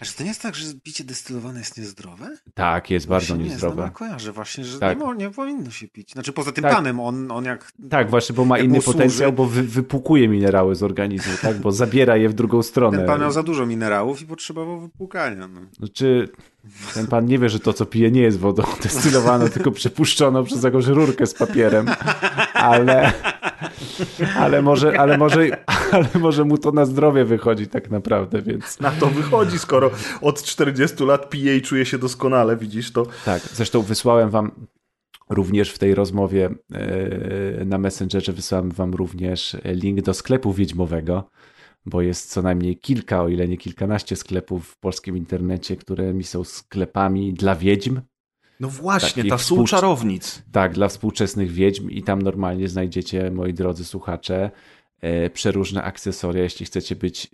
A 0.00 0.04
czy 0.04 0.16
to 0.16 0.22
nie 0.22 0.28
jest 0.28 0.42
tak, 0.42 0.54
że 0.54 0.74
picie 0.82 1.04
destylowane 1.04 1.58
jest 1.58 1.78
niezdrowe? 1.78 2.36
Tak, 2.54 2.90
jest 2.90 3.06
bardzo 3.06 3.36
nie 3.36 3.44
niezdrowe. 3.44 3.84
Nie 3.84 3.90
kojarzę 3.90 4.32
właśnie, 4.32 4.64
że 4.64 4.78
tak. 4.78 4.98
nie, 4.98 5.14
nie, 5.16 5.30
powinno 5.30 5.70
się 5.70 5.88
pić. 5.88 6.12
Znaczy 6.12 6.32
poza 6.32 6.52
tym 6.52 6.62
tak. 6.62 6.74
panem, 6.74 7.00
on, 7.00 7.30
on 7.30 7.44
jak... 7.44 7.72
Tak, 7.90 8.10
właśnie, 8.10 8.34
bo 8.34 8.44
ma 8.44 8.58
inny 8.58 8.80
potencjał, 8.80 9.32
bo 9.32 9.46
wy, 9.46 9.62
wypłukuje 9.62 10.28
minerały 10.28 10.74
z 10.74 10.82
organizmu, 10.82 11.32
tak? 11.42 11.58
Bo 11.60 11.72
zabiera 11.72 12.16
je 12.16 12.28
w 12.28 12.34
drugą 12.34 12.62
stronę. 12.62 12.98
Ten 12.98 13.06
pan 13.06 13.20
miał 13.20 13.32
za 13.32 13.42
dużo 13.42 13.66
minerałów 13.66 14.22
i 14.22 14.26
potrzebował 14.26 14.80
wypłukania. 14.80 15.48
No. 15.48 15.60
Znaczy, 15.78 16.28
ten 16.94 17.06
pan 17.06 17.26
nie 17.26 17.38
wie, 17.38 17.48
że 17.48 17.60
to, 17.60 17.72
co 17.72 17.86
pije, 17.86 18.10
nie 18.10 18.22
jest 18.22 18.38
wodą 18.38 18.62
destylowaną, 18.82 19.48
tylko 19.48 19.70
przepuszczoną 19.70 20.44
przez 20.44 20.62
jakąś 20.62 20.86
rurkę 20.86 21.26
z 21.26 21.34
papierem. 21.34 21.86
Ale, 22.54 23.12
ale, 24.36 24.62
może, 24.62 25.00
ale, 25.00 25.18
może, 25.18 25.64
ale 25.92 26.08
może 26.20 26.44
mu 26.44 26.58
to 26.58 26.72
na 26.72 26.84
zdrowie 26.84 27.24
wychodzi 27.24 27.66
tak 27.68 27.90
naprawdę, 27.90 28.42
więc... 28.42 28.80
Na 28.80 28.90
to 28.90 29.06
wychodzi, 29.06 29.58
skoro 29.58 29.90
od 30.20 30.42
40 30.42 31.04
lat 31.04 31.30
pije 31.30 31.56
i 31.56 31.62
czuje 31.62 31.86
się 31.86 31.98
doskonale, 31.98 32.56
widzisz 32.56 32.92
to? 32.92 33.06
Tak, 33.24 33.42
zresztą 33.42 33.82
wysłałem 33.82 34.30
wam 34.30 34.50
również 35.30 35.70
w 35.70 35.78
tej 35.78 35.94
rozmowie 35.94 36.50
e, 36.72 37.64
na 37.64 37.78
Messengerze, 37.78 38.32
wysłałem 38.32 38.70
wam 38.70 38.94
również 38.94 39.56
link 39.64 40.02
do 40.02 40.14
sklepu 40.14 40.52
wiedźmowego, 40.52 41.30
bo 41.86 42.02
jest 42.02 42.30
co 42.30 42.42
najmniej 42.42 42.76
kilka, 42.78 43.22
o 43.22 43.28
ile 43.28 43.48
nie 43.48 43.56
kilkanaście 43.56 44.16
sklepów 44.16 44.68
w 44.68 44.78
polskim 44.78 45.16
internecie, 45.16 45.76
które 45.76 46.14
mi 46.14 46.24
są 46.24 46.44
sklepami 46.44 47.32
dla 47.32 47.56
wiedźm. 47.56 48.00
No 48.60 48.68
właśnie, 48.68 49.24
ta 49.24 49.36
czarownic. 49.66 50.42
Tak, 50.52 50.74
dla 50.74 50.88
współczesnych 50.88 51.50
wiedźm 51.50 51.90
i 51.90 52.02
tam 52.02 52.22
normalnie 52.22 52.68
znajdziecie, 52.68 53.30
moi 53.30 53.54
drodzy 53.54 53.84
słuchacze, 53.84 54.50
e, 55.00 55.30
przeróżne 55.30 55.82
akcesoria, 55.82 56.42
jeśli 56.42 56.66
chcecie 56.66 56.96
być 56.96 57.24
e, 57.24 57.28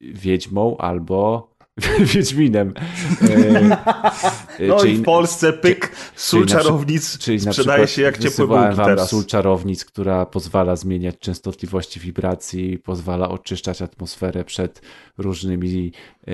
wiedźmą 0.00 0.76
albo 0.76 1.51
Wiedźminem. 2.14 2.74
E, 3.22 4.66
no 4.68 4.80
czyli, 4.80 4.92
i 4.92 4.96
w 4.96 5.02
Polsce 5.02 5.52
pyk 5.52 5.92
sól 6.16 6.46
czarownic 6.46 7.18
czyli 7.18 7.40
sprzedaje 7.40 7.86
się 7.86 8.02
jak 8.02 8.18
ciepłe 8.18 8.46
bułki 8.46 8.76
wam 8.76 8.86
teraz. 8.86 9.10
sól 9.10 9.24
czarownic, 9.24 9.84
która 9.84 10.26
pozwala 10.26 10.76
zmieniać 10.76 11.18
częstotliwości 11.18 12.00
wibracji, 12.00 12.78
pozwala 12.78 13.28
oczyszczać 13.28 13.82
atmosferę 13.82 14.44
przed 14.44 14.82
różnymi 15.18 15.92
e, 16.28 16.32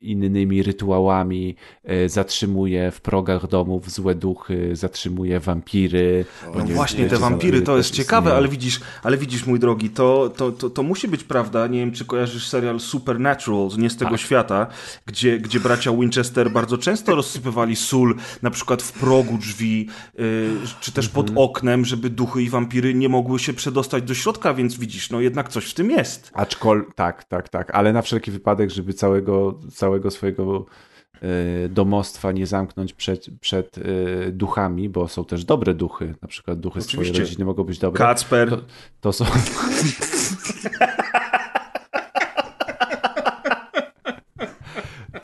innymi 0.00 0.62
rytuałami, 0.62 1.56
e, 1.84 2.08
zatrzymuje 2.08 2.90
w 2.90 3.00
progach 3.00 3.46
domów 3.46 3.90
złe 3.90 4.14
duchy, 4.14 4.76
zatrzymuje 4.76 5.40
wampiry. 5.40 6.24
No 6.54 6.64
właśnie, 6.64 7.08
te 7.08 7.16
wampiry 7.16 7.62
to 7.62 7.76
jest 7.76 7.90
ciekawe, 7.90 8.34
ale 8.34 8.48
widzisz, 8.48 8.80
ale 9.02 9.16
widzisz 9.16 9.46
mój 9.46 9.60
drogi, 9.60 9.90
to, 9.90 10.32
to, 10.36 10.52
to, 10.52 10.70
to 10.70 10.82
musi 10.82 11.08
być 11.08 11.24
prawda. 11.24 11.66
Nie 11.66 11.78
wiem, 11.78 11.92
czy 11.92 12.04
kojarzysz 12.04 12.48
serial 12.48 12.80
Supernatural, 12.80 13.65
nie 13.78 13.90
z 13.90 13.96
tego 13.96 14.10
tak. 14.10 14.20
świata, 14.20 14.66
gdzie, 15.06 15.38
gdzie 15.38 15.60
bracia 15.60 15.92
Winchester 15.92 16.50
bardzo 16.50 16.78
często 16.78 17.14
rozsypywali 17.14 17.76
sól, 17.76 18.16
na 18.42 18.50
przykład 18.50 18.82
w 18.82 18.92
progu 18.92 19.38
drzwi, 19.38 19.88
yy, 20.18 20.50
czy 20.80 20.92
też 20.92 21.08
pod 21.08 21.28
mhm. 21.28 21.48
oknem, 21.48 21.84
żeby 21.84 22.10
duchy 22.10 22.42
i 22.42 22.50
wampiry 22.50 22.94
nie 22.94 23.08
mogły 23.08 23.38
się 23.38 23.52
przedostać 23.52 24.02
do 24.02 24.14
środka, 24.14 24.54
więc 24.54 24.78
widzisz, 24.78 25.10
no 25.10 25.20
jednak 25.20 25.48
coś 25.48 25.70
w 25.70 25.74
tym 25.74 25.90
jest. 25.90 26.30
Aczkolwiek, 26.34 26.94
tak, 26.94 27.24
tak, 27.24 27.48
tak, 27.48 27.70
ale 27.74 27.92
na 27.92 28.02
wszelki 28.02 28.30
wypadek, 28.30 28.70
żeby 28.70 28.92
całego, 28.92 29.60
całego 29.72 30.10
swojego 30.10 30.66
y, 31.22 31.68
domostwa 31.68 32.32
nie 32.32 32.46
zamknąć 32.46 32.92
przed, 32.92 33.26
przed 33.40 33.78
y, 33.78 33.82
duchami, 34.32 34.88
bo 34.88 35.08
są 35.08 35.24
też 35.24 35.44
dobre 35.44 35.74
duchy, 35.74 36.14
na 36.22 36.28
przykład 36.28 36.60
duchy 36.60 36.78
Oczywiście. 36.78 37.12
swojej 37.12 37.28
rodziny 37.28 37.44
mogą 37.44 37.64
być 37.64 37.78
dobre. 37.78 37.98
Kacper. 37.98 38.50
To, 38.50 38.60
to 39.00 39.12
są... 39.12 39.24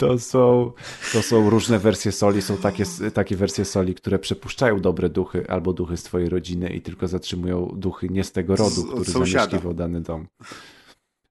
to 0.02 0.18
są, 0.18 0.72
to 1.12 1.22
są 1.22 1.50
różne 1.50 1.78
wersje 1.78 2.12
soli. 2.12 2.42
Są 2.42 2.56
takie, 2.56 2.84
takie 3.14 3.36
wersje 3.36 3.64
soli, 3.64 3.94
które 3.94 4.18
przepuszczają 4.18 4.80
dobre 4.80 5.08
duchy 5.08 5.48
albo 5.48 5.72
duchy 5.72 5.96
z 5.96 6.02
twojej 6.02 6.28
rodziny 6.28 6.68
i 6.68 6.80
tylko 6.80 7.08
zatrzymują 7.08 7.72
duchy 7.76 8.08
nie 8.08 8.24
z 8.24 8.32
tego 8.32 8.56
rodu, 8.56 8.84
który 8.84 9.04
zamieszkiwał 9.04 9.74
dany 9.74 10.00
dom. 10.00 10.26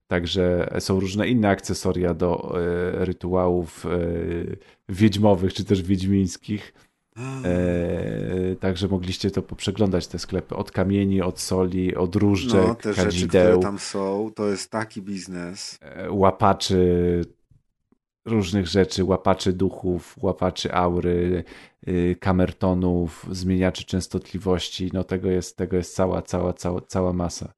Także 0.07 0.73
są 0.79 0.99
różne 0.99 1.27
inne 1.27 1.49
akcesoria 1.49 2.13
do 2.13 2.59
e, 2.59 3.05
rytuałów 3.05 3.85
e, 3.85 3.89
wiedźmowych 4.89 5.53
czy 5.53 5.65
też 5.65 5.81
wiedźmińskich. 5.81 6.73
E, 7.45 8.55
także 8.59 8.87
mogliście 8.87 9.31
to 9.31 9.41
poprzeglądać, 9.41 10.07
te 10.07 10.19
sklepy. 10.19 10.55
Od 10.55 10.71
kamieni, 10.71 11.21
od 11.21 11.39
soli, 11.39 11.95
od 11.95 12.15
różdżek, 12.15 12.67
no, 12.67 12.75
te 12.75 12.93
kadzideł. 12.93 13.11
rzeczy, 13.11 13.27
które 13.27 13.59
tam 13.59 13.79
są, 13.79 14.31
to 14.35 14.47
jest 14.47 14.71
taki 14.71 15.01
biznes. 15.01 15.79
E, 15.81 16.11
łapaczy 16.11 17.21
różnych 18.25 18.67
rzeczy, 18.67 19.03
łapaczy 19.03 19.53
duchów, 19.53 20.15
łapaczy 20.21 20.73
aury, 20.73 21.43
y, 21.87 22.15
kamertonów, 22.19 23.25
zmieniaczy 23.31 23.85
częstotliwości. 23.85 24.89
No 24.93 25.03
tego 25.03 25.29
jest, 25.29 25.57
tego 25.57 25.77
jest 25.77 25.95
cała, 25.95 26.21
cała, 26.21 26.53
cała, 26.53 26.81
cała 26.81 27.13
masa. 27.13 27.53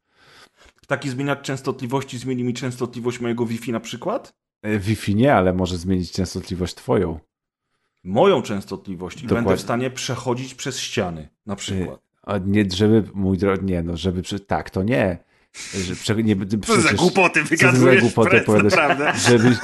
Taki 0.88 1.10
zmieniacz 1.10 1.41
częstotliwości 1.41 2.17
zmieni 2.17 2.43
mi 2.43 2.54
częstotliwość 2.54 3.19
mojego 3.19 3.45
Wi-Fi 3.45 3.71
na 3.71 3.80
przykład? 3.80 4.34
E, 4.62 4.80
Wi-Fi 4.80 5.15
nie, 5.15 5.36
ale 5.36 5.54
może 5.54 5.78
zmienić 5.78 6.12
częstotliwość 6.12 6.76
twoją 6.76 7.19
moją 8.04 8.41
częstotliwość 8.41 9.17
i 9.17 9.28
Dokładnie. 9.28 9.45
będę 9.45 9.58
w 9.58 9.62
stanie 9.62 9.89
przechodzić 9.89 10.56
przez 10.56 10.80
ściany, 10.80 11.30
na 11.45 11.56
przykład. 11.56 11.99
A 12.23 12.38
nie, 12.38 12.65
żeby, 12.71 13.04
mój 13.13 13.38
drogi, 13.38 13.65
nie, 13.65 13.84
no, 13.84 13.97
żeby, 13.97 14.21
tak, 14.47 14.69
to 14.69 14.84
nie. 14.84 15.17
Że, 15.53 15.95
prze, 15.95 16.15
nie 16.15 16.35
przecież, 16.35 16.83
co 16.83 16.89
za 16.89 16.93
głupoty 16.93 17.43
wygadujesz, 17.43 17.95
za 17.95 18.01
głupoty 18.01 18.43
naprawdę. 18.63 19.13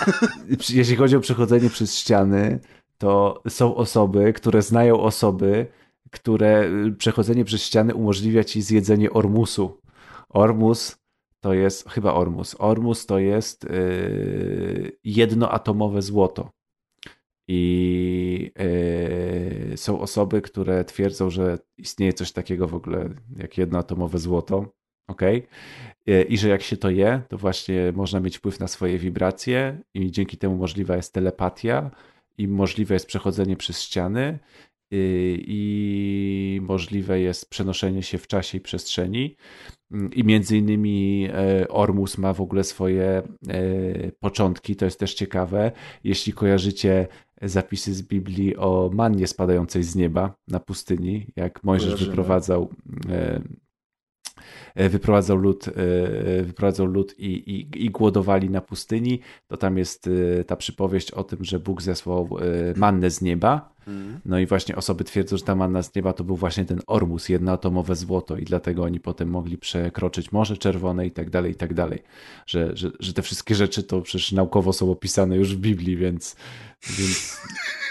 Jeśli 0.70 0.96
chodzi 0.96 1.16
o 1.16 1.20
przechodzenie 1.20 1.70
przez 1.70 1.96
ściany, 1.96 2.60
to 2.98 3.42
są 3.50 3.76
osoby, 3.76 4.34
które 4.34 4.62
znają 4.62 5.00
osoby, 5.00 5.68
które 6.12 6.70
y, 6.88 6.92
przechodzenie 6.92 7.46
przez 7.46 7.64
ściany 7.64 7.96
umożliwia 7.96 8.44
ci 8.44 8.62
zjedzenie 8.62 9.12
ormusu. 9.12 9.82
Ormus 10.30 10.98
to 11.40 11.54
jest, 11.54 11.90
chyba 11.90 12.14
ormus, 12.14 12.56
ormus 12.60 13.06
to 13.06 13.20
jest 13.20 13.64
yy, 13.64 14.98
jednoatomowe 15.04 16.02
złoto. 16.02 16.52
I 17.48 18.52
yy, 19.70 19.78
są 19.78 20.00
osoby, 20.00 20.42
które 20.42 20.86
twierdzą, 20.86 21.30
że 21.30 21.60
istnieje 21.78 22.14
coś 22.14 22.32
takiego 22.32 22.68
w 22.68 22.76
ogóle 22.76 23.10
jak 23.38 23.58
jednoatomowe 23.58 24.18
złoto. 24.18 24.79
Ok? 25.10 25.22
Yy, 26.06 26.24
I 26.24 26.38
że 26.38 26.50
jak 26.50 26.62
się 26.62 26.78
to 26.78 26.90
je, 26.90 27.22
to 27.30 27.38
właśnie 27.38 27.94
można 27.96 28.20
mieć 28.20 28.38
wpływ 28.38 28.60
na 28.60 28.68
swoje 28.68 28.98
wibracje, 28.98 29.78
i 29.94 30.12
dzięki 30.12 30.38
temu 30.38 30.56
możliwa 30.56 30.96
jest 30.96 31.14
telepatia, 31.14 31.92
i 32.38 32.48
możliwe 32.48 32.96
jest 32.96 33.08
przechodzenie 33.08 33.56
przez 33.56 33.82
ściany, 33.82 34.40
yy, 34.92 35.00
i 35.38 36.60
możliwe 36.64 37.20
jest 37.20 37.50
przenoszenie 37.50 38.04
się 38.04 38.18
w 38.18 38.28
czasie 38.28 38.58
i 38.58 38.62
przestrzeni. 38.62 39.36
I 40.14 40.24
między 40.24 40.58
innymi 40.58 41.28
e, 41.34 41.68
Ormus 41.68 42.18
ma 42.18 42.34
w 42.34 42.42
ogóle 42.42 42.64
swoje 42.64 43.08
e, 43.08 43.24
początki, 44.20 44.76
to 44.76 44.86
jest 44.86 45.00
też 45.00 45.14
ciekawe. 45.14 45.72
Jeśli 46.04 46.34
kojarzycie 46.34 47.08
zapisy 47.42 47.94
z 47.94 48.02
Biblii 48.02 48.56
o 48.58 48.90
mannie 48.94 49.28
spadającej 49.28 49.84
z 49.84 49.96
nieba 49.96 50.36
na 50.48 50.60
pustyni, 50.60 51.28
jak 51.36 51.64
Mojżesz 51.64 52.06
wyprowadzał 52.06 52.70
e, 53.10 53.14
e, 53.16 53.42
wyprowadzał 54.76 55.38
lud, 55.38 55.68
e, 55.68 56.44
wyprowadzał 56.44 56.86
lud 56.86 57.20
i, 57.20 57.26
i, 57.26 57.86
i, 57.86 57.90
głodowali 57.90 58.50
na 58.50 58.62
pustyni, 58.62 59.20
to 59.48 59.58
tam 59.58 59.78
jest 59.78 60.10
ta 60.48 60.56
przypowieść 60.56 61.12
o 61.12 61.24
tym, 61.24 61.44
że 61.44 61.60
Bóg 61.60 61.82
zesłał 61.82 62.30
mannę 62.76 63.12
z 63.12 63.22
nieba. 63.22 63.80
Mhm. 63.88 64.20
No 64.26 64.40
i 64.40 64.46
właśnie 64.46 64.76
osoby 64.76 65.04
twierdzą, 65.04 65.38
że 65.38 65.44
ta 65.44 65.56
manna 65.56 65.84
z 65.84 65.96
nieba 65.96 66.14
to 66.14 66.24
był 66.24 66.36
właśnie 66.36 66.66
ten 66.66 66.82
ormus, 66.88 67.30
jednoatomowe 67.30 67.96
złoto 67.96 68.38
i 68.38 68.44
dlatego 68.44 68.84
oni 68.84 69.00
potem 69.00 69.30
mogli 69.30 69.58
przekroczyć 69.58 70.32
Morze 70.32 70.58
Czerwone 70.58 71.08
i 71.08 71.12
tak 71.12 71.30
dalej, 71.30 71.52
i 71.52 71.56
tak 71.56 71.74
dalej. 71.74 72.04
Że, 72.46 72.78
że, 72.78 72.92
że 73.00 73.14
te 73.14 73.22
wszystkie 73.22 73.56
rzeczy 73.56 73.84
to 73.84 74.02
przecież 74.02 74.32
naukowo 74.32 74.74
są 74.74 74.92
opisane 74.92 75.36
już 75.36 75.56
w 75.56 75.60
Biblii, 75.60 75.98
więc 75.98 76.36
więc... 76.90 77.38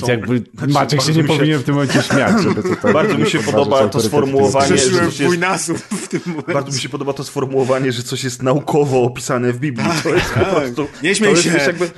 Są, 0.00 0.06
jakby 0.06 0.42
znaczy, 0.54 0.72
Maciek 0.72 1.02
się 1.02 1.12
nie 1.12 1.24
powinien 1.24 1.58
w 1.58 1.64
tym 1.64 1.74
momencie 1.74 2.02
śmiać, 2.02 2.42
żeby 2.42 2.62
to 2.76 2.92
Bardzo 2.92 3.18
mi 3.18 3.30
się 3.30 3.38
podoba 3.38 3.88
to 3.88 4.00
sformułowanie. 4.00 4.74
Przeszyłem 4.74 5.40
nasób 5.40 5.78
w 5.78 6.08
tym 6.08 6.20
momencie. 6.26 6.52
Bardzo 6.52 6.72
mi 6.72 6.80
się 6.80 6.88
podoba 6.88 7.12
to 7.12 7.24
sformułowanie, 7.24 7.92
że 7.92 8.02
coś 8.02 8.24
jest 8.24 8.42
naukowo 8.42 9.02
opisane 9.02 9.52
w 9.52 9.58
Biblii. 9.58 9.88
Tak, 9.88 10.02
to 10.02 10.14
jest 10.14 10.34
tak. 10.34 10.48
po 10.48 10.60
prostu. 10.60 10.86
Nie 11.02 11.14
śmiej 11.14 11.36
się. 11.36 11.50
Jest 11.50 11.66
jakby 11.66 11.90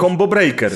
combo 0.00 0.26
breaker. 0.26 0.72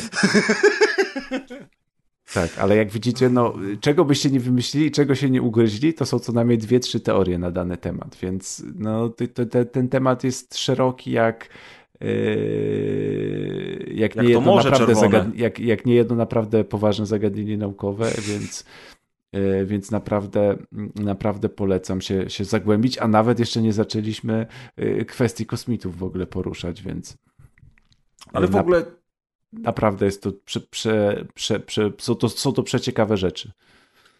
Tak, 2.35 2.59
ale 2.59 2.77
jak 2.77 2.91
widzicie, 2.91 3.29
no, 3.29 3.55
czego 3.81 4.05
byście 4.05 4.31
nie 4.31 4.41
wymyślili, 4.41 4.91
czego 4.91 5.15
się 5.15 5.31
nie 5.31 5.43
ugryźli, 5.43 5.95
to 5.95 6.07
są 6.07 6.19
co 6.19 6.33
najmniej 6.33 6.59
dwie, 6.59 6.81
trzy 6.81 7.01
teorie 7.01 7.39
na 7.39 7.51
dany 7.51 7.77
temat, 7.77 8.17
więc 8.23 8.63
no, 8.75 9.15
ten 9.73 9.89
temat 9.89 10.25
jest 10.25 10.59
szeroki 10.59 11.11
jak 11.11 11.49
jak, 13.95 14.17
jak 14.17 14.17
nie 14.17 14.29
jedno 14.29 14.57
naprawdę 14.57 14.95
zagad... 14.95 15.35
jak, 15.35 15.59
jak 15.59 15.87
nie 15.87 15.95
jedno 15.95 16.17
naprawdę 16.17 16.65
poważne 16.65 17.07
zagadnienie 17.07 17.57
naukowe, 17.57 18.11
więc 18.29 18.65
yy, 19.33 19.67
więc 19.67 19.91
naprawdę, 19.91 20.57
naprawdę 20.95 21.49
polecam 21.49 22.01
się, 22.01 22.31
się 22.31 22.45
zagłębić, 22.45 22.99
a 22.99 23.09
nawet 23.09 23.39
jeszcze 23.39 23.63
nie 23.63 23.73
zaczęliśmy 23.73 24.47
yy, 24.77 25.05
kwestii 25.05 25.47
kosmitów 25.47 25.99
w 25.99 26.03
ogóle 26.03 26.27
poruszać, 26.27 26.83
więc. 26.83 27.17
Ale 28.33 28.47
w 28.47 28.57
ogóle. 28.57 28.85
Naprawdę 29.53 30.07
jest 30.07 30.23
to, 30.23 30.33
prze, 30.45 30.61
prze, 30.61 31.25
prze, 31.35 31.61
prze, 31.61 31.91
są, 31.99 32.15
to 32.15 32.29
są 32.29 32.53
to 32.53 32.63
przeciekawe 32.63 33.17
rzeczy. 33.17 33.53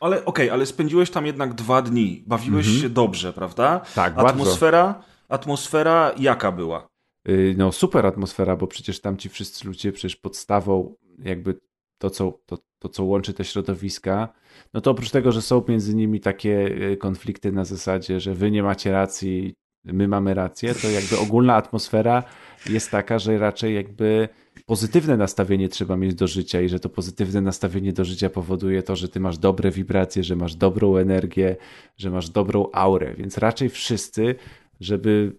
Ale 0.01 0.17
okej, 0.17 0.27
okay, 0.27 0.53
ale 0.53 0.67
spędziłeś 0.67 1.11
tam 1.11 1.27
jednak 1.27 1.55
dwa 1.55 1.83
dni. 1.83 2.25
Bawiłeś 2.27 2.67
mhm. 2.67 2.83
się 2.83 2.89
dobrze, 2.89 3.33
prawda? 3.33 3.81
Tak, 3.95 4.15
atmosfera, 4.17 4.85
bardzo. 4.85 5.09
Atmosfera 5.29 6.13
jaka 6.19 6.53
była? 6.53 6.94
Y, 7.29 7.55
no 7.59 7.73
super 7.73 8.07
atmosfera, 8.07 8.57
bo 8.57 8.67
przecież 8.67 9.01
tam 9.01 9.17
ci 9.17 9.29
wszyscy 9.29 9.67
ludzie, 9.67 9.93
przecież 9.93 10.17
podstawą 10.17 10.95
jakby 11.19 11.61
to, 11.99 12.11
co, 12.11 12.39
to, 12.47 12.59
to, 12.79 12.89
co 12.89 13.05
łączy 13.05 13.35
te 13.35 13.45
środowiska, 13.45 14.33
no 14.75 14.81
to 14.81 14.91
oprócz 14.91 15.11
tego, 15.11 15.33
że 15.33 15.43
są 15.43 15.65
między 15.69 15.95
nimi 15.95 16.21
takie 16.21 16.67
y, 16.93 16.97
konflikty 16.97 17.53
na 17.53 17.65
zasadzie, 17.65 18.21
że 18.21 18.35
wy 18.35 18.51
nie 18.51 18.63
macie 18.63 18.93
racji, 18.93 19.55
my 19.85 20.09
mamy 20.09 20.35
rację, 20.35 20.75
to 20.75 20.91
jakby 20.91 21.19
ogólna 21.19 21.55
atmosfera 21.55 22.23
jest 22.71 22.91
taka, 22.91 23.19
że 23.19 23.39
raczej 23.39 23.75
jakby 23.75 24.29
pozytywne 24.67 25.17
nastawienie 25.17 25.69
trzeba 25.69 25.97
mieć 25.97 26.15
do 26.15 26.27
życia 26.27 26.61
i 26.61 26.69
że 26.69 26.81
to 26.81 26.89
pozytywne 26.89 27.41
nastawienie 27.41 27.93
do 27.93 28.05
życia 28.05 28.31
powoduje 28.31 28.83
to, 28.83 28.97
że 28.97 29.09
ty 29.09 29.21
masz 29.21 29.39
dobre 29.39 29.71
wibracje, 29.71 30.25
że 30.25 30.37
masz 30.37 30.55
dobrą 30.55 30.97
energię, 30.97 31.57
że 31.97 32.11
masz 32.11 32.29
dobrą 32.31 32.69
aurę, 32.73 33.15
więc 33.15 33.39
raczej 33.39 33.69
wszyscy, 33.69 34.35
żeby 34.81 35.37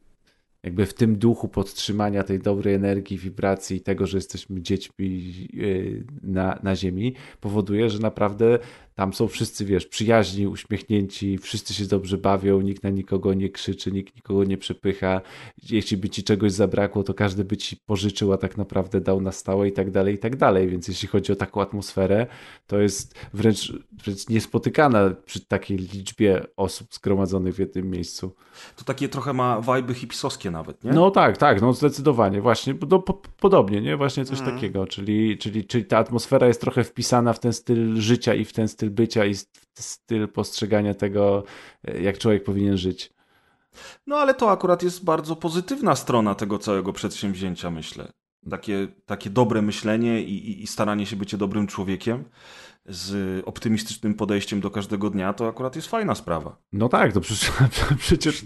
jakby 0.65 0.86
w 0.86 0.93
tym 0.93 1.15
duchu 1.15 1.47
podtrzymania 1.47 2.23
tej 2.23 2.39
dobrej 2.39 2.73
energii, 2.73 3.17
wibracji 3.17 3.82
tego, 3.82 4.08
że 4.08 4.17
jesteśmy 4.17 4.62
dziećmi 4.62 5.34
y, 5.54 6.04
na, 6.23 6.60
na 6.63 6.75
ziemi, 6.75 7.15
powoduje, 7.41 7.89
że 7.89 7.99
naprawdę 7.99 8.60
tam 8.96 9.14
są 9.14 9.28
wszyscy, 9.28 9.66
wiesz, 9.66 9.86
przyjaźni, 9.86 10.48
uśmiechnięci, 10.48 11.38
wszyscy 11.38 11.74
się 11.74 11.86
dobrze 11.86 12.18
bawią, 12.18 12.62
nikt 12.62 12.84
na 12.84 12.90
nikogo 12.90 13.34
nie 13.34 13.50
krzyczy, 13.50 13.92
nikt 13.92 14.16
nikogo 14.16 14.44
nie 14.44 14.58
przepycha. 14.58 15.22
Jeśli 15.70 15.98
by 15.98 16.10
ci 16.10 16.24
czegoś 16.24 16.52
zabrakło, 16.52 17.04
to 17.04 17.14
każdy 17.14 17.44
by 17.44 17.58
ci 17.58 17.78
pożyczył, 17.78 18.34
a 18.34 18.38
tak 18.38 18.58
naprawdę 18.58 19.02
dał 19.02 19.22
na 19.22 19.32
stałe 19.32 19.68
i 19.68 19.72
tak 19.72 19.92
dalej, 19.92 20.16
i 20.16 20.18
tak 20.18 20.36
dalej. 20.36 20.68
Więc 20.68 20.88
jeśli 20.88 21.08
chodzi 21.08 21.32
o 21.32 21.36
taką 21.36 21.62
atmosferę, 21.62 22.28
to 22.68 22.80
jest 22.80 23.16
wręcz, 23.34 23.74
wręcz 23.92 24.30
niespotykana 24.30 25.10
przy 25.26 25.46
takiej 25.46 25.78
liczbie 25.78 26.44
osób 26.58 26.94
zgromadzonych 26.94 27.56
w 27.56 27.60
jednym 27.60 27.90
miejscu. 27.90 28.36
To 28.76 28.84
takie 28.84 29.10
trochę 29.10 29.34
ma 29.34 29.62
wajby 29.62 29.94
hipisowskie 29.94 30.52
nawet, 30.52 30.84
nie? 30.84 30.92
No 30.92 31.12
tak, 31.12 31.38
tak, 31.38 31.62
no 31.62 31.74
zdecydowanie, 31.74 32.42
właśnie, 32.42 32.76
no, 32.90 33.00
po, 33.00 33.14
podobnie, 33.14 33.82
nie? 33.82 33.98
Właśnie 33.98 34.26
coś 34.26 34.40
mm. 34.40 34.56
takiego, 34.56 34.88
czyli, 34.88 35.38
czyli, 35.38 35.66
czyli 35.66 35.86
ta 35.86 35.98
atmosfera 35.98 36.48
jest 36.48 36.62
trochę 36.62 36.84
wpisana 36.84 37.34
w 37.34 37.40
ten 37.40 37.54
styl 37.54 38.02
życia 38.02 38.34
i 38.34 38.46
w 38.46 38.54
ten 38.54 38.68
styl 38.68 38.85
bycia 38.89 39.26
i 39.26 39.36
styl 39.80 40.28
postrzegania 40.28 40.93
tego, 40.93 41.43
e, 41.88 42.02
jak 42.02 42.17
człowiek 42.17 42.43
powinien 42.43 42.78
żyć. 42.78 43.13
No 44.08 44.17
ale 44.17 44.34
to 44.34 44.52
akurat 44.52 44.84
jest 44.84 45.04
bardzo 45.04 45.36
pozytywna 45.36 45.95
strona 45.95 46.36
tego 46.36 46.60
całego 46.60 46.93
przedsięwzięcia, 46.93 47.71
myślę. 47.71 48.12
Takie, 48.50 48.88
takie 49.06 49.30
dobre 49.30 49.62
myślenie 49.62 50.22
i, 50.22 50.50
i, 50.50 50.64
i 50.64 50.68
staranie 50.68 51.06
się 51.06 51.16
bycie 51.16 51.38
dobrym 51.38 51.68
człowiekiem 51.68 52.24
z 52.86 53.42
optymistycznym 53.46 54.14
podejściem 54.14 54.62
do 54.62 54.72
każdego 54.72 55.10
dnia, 55.10 55.34
to 55.34 55.48
akurat 55.48 55.76
jest 55.76 55.88
fajna 55.88 56.16
sprawa. 56.16 56.58
No 56.74 56.90
tak, 56.90 57.14
to 57.14 57.22
przecież, 57.22 57.52
przecież, 57.98 58.44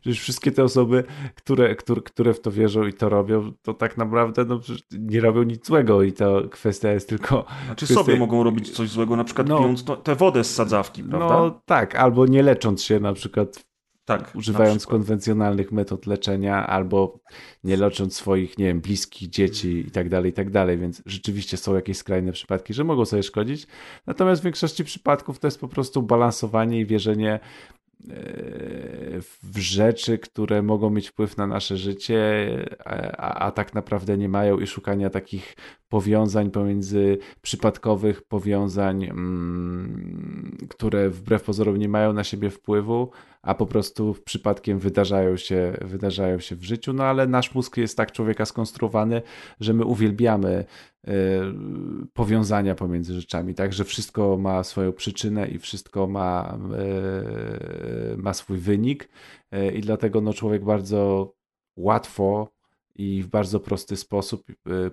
przecież 0.00 0.20
wszystkie 0.20 0.52
te 0.52 0.64
osoby, 0.64 1.04
które, 1.34 1.76
które, 1.76 2.02
które 2.02 2.34
w 2.34 2.40
to 2.40 2.50
wierzą 2.50 2.86
i 2.86 2.92
to 2.92 3.08
robią, 3.08 3.52
to 3.62 3.74
tak 3.74 3.96
naprawdę 3.96 4.44
no, 4.44 4.60
nie 4.98 5.20
robią 5.20 5.42
nic 5.42 5.66
złego 5.66 6.02
i 6.02 6.12
ta 6.12 6.26
kwestia 6.50 6.92
jest 6.92 7.08
tylko... 7.08 7.44
Znaczy 7.66 7.86
kwestia... 7.86 8.04
sobie 8.04 8.18
mogą 8.18 8.42
robić 8.44 8.70
coś 8.70 8.88
złego, 8.88 9.16
na 9.16 9.24
przykład 9.24 9.48
no, 9.48 9.58
pijąc 9.58 9.84
tę 10.04 10.14
wodę 10.16 10.44
z 10.44 10.54
sadzawki, 10.54 11.04
prawda? 11.04 11.28
No 11.28 11.60
tak, 11.66 11.94
albo 11.94 12.26
nie 12.26 12.42
lecząc 12.42 12.82
się 12.82 13.00
na 13.00 13.12
przykład 13.12 13.67
tak, 14.08 14.34
używając 14.34 14.86
konwencjonalnych 14.86 15.72
metod 15.72 16.06
leczenia 16.06 16.66
albo 16.66 17.18
nie 17.64 17.76
lecząc 17.76 18.16
swoich, 18.16 18.58
nie 18.58 18.64
wiem, 18.64 18.80
bliskich 18.80 19.28
dzieci 19.28 19.84
i 19.88 19.90
tak 19.90 20.08
dalej, 20.08 20.30
i 20.30 20.34
tak 20.34 20.50
dalej, 20.50 20.78
więc 20.78 21.02
rzeczywiście 21.06 21.56
są 21.56 21.74
jakieś 21.74 21.96
skrajne 21.96 22.32
przypadki, 22.32 22.74
że 22.74 22.84
mogą 22.84 23.04
sobie 23.04 23.22
szkodzić. 23.22 23.66
Natomiast 24.06 24.40
w 24.42 24.44
większości 24.44 24.84
przypadków 24.84 25.38
to 25.38 25.46
jest 25.46 25.60
po 25.60 25.68
prostu 25.68 26.02
balansowanie 26.02 26.80
i 26.80 26.86
wierzenie 26.86 27.32
e, 27.32 27.40
w 29.42 29.58
rzeczy, 29.58 30.18
które 30.18 30.62
mogą 30.62 30.90
mieć 30.90 31.08
wpływ 31.08 31.36
na 31.36 31.46
nasze 31.46 31.76
życie, 31.76 32.48
a, 33.16 33.34
a 33.34 33.50
tak 33.50 33.74
naprawdę 33.74 34.18
nie 34.18 34.28
mają 34.28 34.58
i 34.58 34.66
szukania 34.66 35.10
takich 35.10 35.56
powiązań, 35.88 36.50
pomiędzy 36.50 37.18
przypadkowych 37.42 38.22
powiązań, 38.22 39.04
mm, 39.04 40.56
które 40.68 41.10
wbrew 41.10 41.42
pozorom 41.42 41.76
nie 41.76 41.88
mają 41.88 42.12
na 42.12 42.24
siebie 42.24 42.50
wpływu, 42.50 43.10
a 43.42 43.54
po 43.54 43.66
prostu 43.66 44.16
przypadkiem 44.24 44.78
wydarzają 44.78 45.36
się, 45.36 45.72
wydarzają 45.80 46.38
się 46.38 46.56
w 46.56 46.64
życiu. 46.64 46.92
No 46.92 47.04
ale 47.04 47.26
nasz 47.26 47.54
mózg 47.54 47.76
jest 47.76 47.96
tak 47.96 48.12
człowieka 48.12 48.44
skonstruowany, 48.44 49.22
że 49.60 49.74
my 49.74 49.84
uwielbiamy 49.84 50.64
y, 51.08 51.12
powiązania 52.12 52.74
pomiędzy 52.74 53.14
rzeczami, 53.14 53.54
tak, 53.54 53.72
że 53.72 53.84
wszystko 53.84 54.36
ma 54.36 54.64
swoją 54.64 54.92
przyczynę 54.92 55.48
i 55.48 55.58
wszystko 55.58 56.06
ma, 56.06 56.58
y, 58.14 58.16
ma 58.16 58.34
swój 58.34 58.58
wynik 58.58 59.08
y, 59.54 59.72
i 59.72 59.80
dlatego 59.80 60.20
no, 60.20 60.32
człowiek 60.32 60.64
bardzo 60.64 61.32
łatwo 61.76 62.57
i 62.98 63.22
w 63.22 63.26
bardzo 63.26 63.60
prosty 63.60 63.96
sposób 63.96 64.44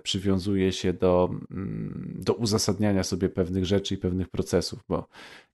przywiązuje 0.02 0.72
się 0.72 0.92
do, 0.92 1.30
mm, 1.50 2.16
do 2.18 2.34
uzasadniania 2.34 3.04
sobie 3.04 3.28
pewnych 3.28 3.64
rzeczy 3.64 3.94
i 3.94 3.98
pewnych 3.98 4.28
procesów, 4.28 4.80
bo 4.88 5.08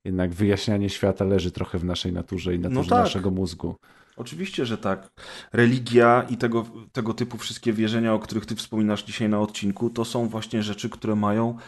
jednak 0.04 0.34
wyjaśnianie 0.34 0.90
świata 0.90 1.24
leży 1.24 1.50
trochę 1.50 1.78
w 1.78 1.84
naszej 1.84 2.12
naturze 2.12 2.54
i 2.54 2.58
no 2.58 2.68
naturze 2.68 2.90
no 2.90 2.96
tak. 2.96 3.04
naszego 3.04 3.30
mózgu. 3.30 3.76
Oczywiście, 4.16 4.66
że 4.66 4.78
tak. 4.78 5.12
Religia 5.52 6.26
i 6.30 6.36
tego, 6.36 6.66
tego 6.92 7.14
typu 7.14 7.38
wszystkie 7.38 7.72
wierzenia, 7.72 8.14
o 8.14 8.18
których 8.18 8.46
ty 8.46 8.56
wspominasz 8.56 9.04
dzisiaj 9.04 9.28
na 9.28 9.40
odcinku, 9.40 9.90
to 9.90 10.04
są 10.04 10.28
właśnie 10.28 10.62
rzeczy, 10.62 10.90
które 10.90 11.16
mają 11.16 11.58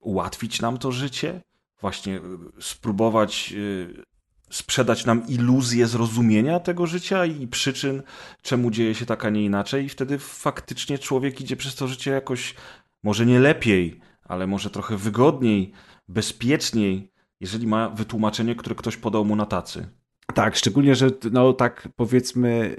ułatwić 0.00 0.60
nam 0.60 0.78
to 0.78 0.92
życie, 0.92 1.40
właśnie 1.80 2.16
y, 2.16 2.20
spróbować 2.60 3.52
y, 3.56 4.11
sprzedać 4.52 5.06
nam 5.06 5.28
iluzję 5.28 5.86
zrozumienia 5.86 6.60
tego 6.60 6.86
życia 6.86 7.26
i 7.26 7.46
przyczyn, 7.46 8.02
czemu 8.42 8.70
dzieje 8.70 8.94
się 8.94 9.06
tak, 9.06 9.24
a 9.24 9.30
nie 9.30 9.44
inaczej, 9.44 9.84
i 9.84 9.88
wtedy 9.88 10.18
faktycznie 10.18 10.98
człowiek 10.98 11.40
idzie 11.40 11.56
przez 11.56 11.74
to 11.74 11.88
życie 11.88 12.10
jakoś, 12.10 12.54
może 13.02 13.26
nie 13.26 13.40
lepiej, 13.40 14.00
ale 14.24 14.46
może 14.46 14.70
trochę 14.70 14.96
wygodniej, 14.96 15.72
bezpieczniej, 16.08 17.12
jeżeli 17.40 17.66
ma 17.66 17.88
wytłumaczenie, 17.88 18.54
które 18.54 18.74
ktoś 18.74 18.96
podał 18.96 19.24
mu 19.24 19.36
na 19.36 19.46
tacy. 19.46 19.88
Tak, 20.34 20.56
szczególnie, 20.56 20.94
że 20.94 21.10
no 21.32 21.52
tak 21.52 21.88
powiedzmy, 21.96 22.76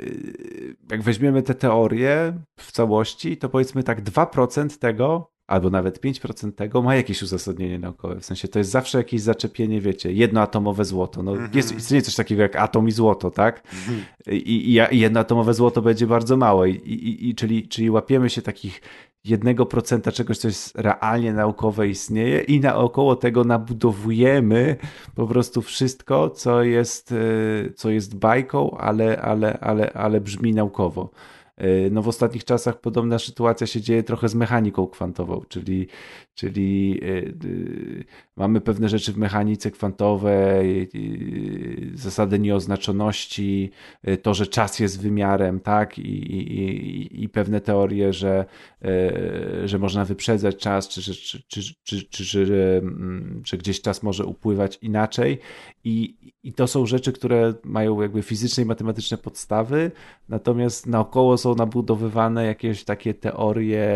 jak 0.91 1.01
weźmiemy 1.01 1.43
te 1.43 1.55
teorie 1.55 2.33
w 2.59 2.71
całości, 2.71 3.38
to 3.38 3.49
powiedzmy 3.49 3.83
tak 3.83 4.03
2% 4.03 4.77
tego, 4.77 5.33
albo 5.47 5.69
nawet 5.69 6.01
5% 6.01 6.51
tego 6.51 6.82
ma 6.82 6.95
jakieś 6.95 7.21
uzasadnienie 7.21 7.79
naukowe. 7.79 8.19
W 8.19 8.25
sensie 8.25 8.47
to 8.47 8.60
jest 8.60 8.71
zawsze 8.71 8.97
jakieś 8.97 9.21
zaczepienie, 9.21 9.82
wiecie, 9.82 10.13
jednoatomowe 10.13 10.86
złoto. 10.86 11.23
No, 11.23 11.32
-hmm. 11.32 11.56
jest, 11.56 11.75
istnieje 11.75 12.01
coś 12.01 12.15
takiego 12.15 12.41
jak 12.41 12.56
atom 12.56 12.88
i 12.88 12.91
złoto, 12.91 13.32
tak? 13.32 13.63
-hmm. 13.63 14.32
I, 14.34 14.69
I, 14.69 14.99
jednoatomowe 14.99 15.53
złoto 15.53 15.82
będzie 15.82 16.08
bardzo 16.08 16.38
małe. 16.38 16.69
I, 16.69 16.93
i, 16.93 17.29
i, 17.29 17.36
czyli, 17.36 17.67
czyli 17.67 17.89
łapiemy 17.89 18.29
się 18.29 18.41
takich 18.41 18.82
jednego 19.23 19.65
procenta 19.65 20.12
czegoś, 20.12 20.38
co 20.38 20.47
jest 20.47 20.77
realnie 20.77 21.34
naukowe 21.34 21.88
istnieje 21.88 22.41
i 22.41 22.60
naokoło 22.60 23.15
tego 23.15 23.43
nabudowujemy 23.43 24.75
po 25.15 25.27
prostu 25.27 25.62
wszystko, 25.62 26.29
co 26.29 26.63
jest, 26.63 27.12
e, 27.12 27.73
co 27.73 27.89
jest 27.89 28.17
bajką, 28.17 28.77
ale, 28.77 29.21
ale, 29.21 29.60
ale, 29.60 29.93
ale 29.93 30.21
brzmi 30.21 30.53
naukowo. 30.53 31.10
E, 31.63 31.89
no 31.89 32.02
w 32.02 32.08
ostatnich 32.08 32.43
czasach 32.43 32.82
podobna 32.82 33.19
sytuacja 33.19 33.67
się 33.67 33.82
dzieje 33.82 34.04
trochę 34.04 34.30
z 34.30 34.36
mechaniką 34.36 34.88
kwantową, 34.88 35.41
czyli, 35.49 35.88
czyli 36.36 36.99
e, 37.04 37.34
mamy 38.36 38.62
pewne 38.62 38.89
rzeczy 38.89 39.13
w 39.13 39.17
mechanice 39.17 39.71
kwantowej, 39.71 40.89
zasady 41.93 42.39
nieoznaczoności, 42.39 43.71
e, 44.04 44.17
to, 44.17 44.34
że 44.34 44.47
czas 44.47 44.80
jest 44.80 45.02
wymiarem, 45.02 45.60
tak, 45.60 45.99
i, 45.99 46.02
i, 46.02 47.23
i 47.23 47.30
pewne 47.30 47.62
teorie, 47.62 48.13
że, 48.13 48.45
że 49.65 49.80
można 49.80 50.06
wyprzedzać 50.06 50.58
czas, 50.58 50.88
czy, 50.88 51.02
czy, 51.02 51.43
czy, 51.47 51.76
czy, 51.84 52.26
czy, 52.26 52.80
mm, 52.82 53.41
że 53.45 53.58
gdzieś 53.58 53.82
czas 53.82 54.04
może 54.04 54.26
upływać 54.26 54.80
inaczej. 54.82 55.39
I, 55.84 56.15
i 56.43 56.54
to 56.54 56.67
są 56.67 56.86
rzeczy, 56.86 57.12
które 57.12 57.54
mają 57.63 58.02
jakby 58.02 58.21
fizyczne 58.21 58.63
i 58.63 58.65
matematyczne 58.65 59.17
podstawy, 59.17 59.91
natomiast 60.30 60.88
naokoło 60.88 61.38
są 61.38 61.53
nabudowywane 61.56 62.46
jakieś 62.46 62.84
takie 62.84 63.13
teorie 63.13 63.88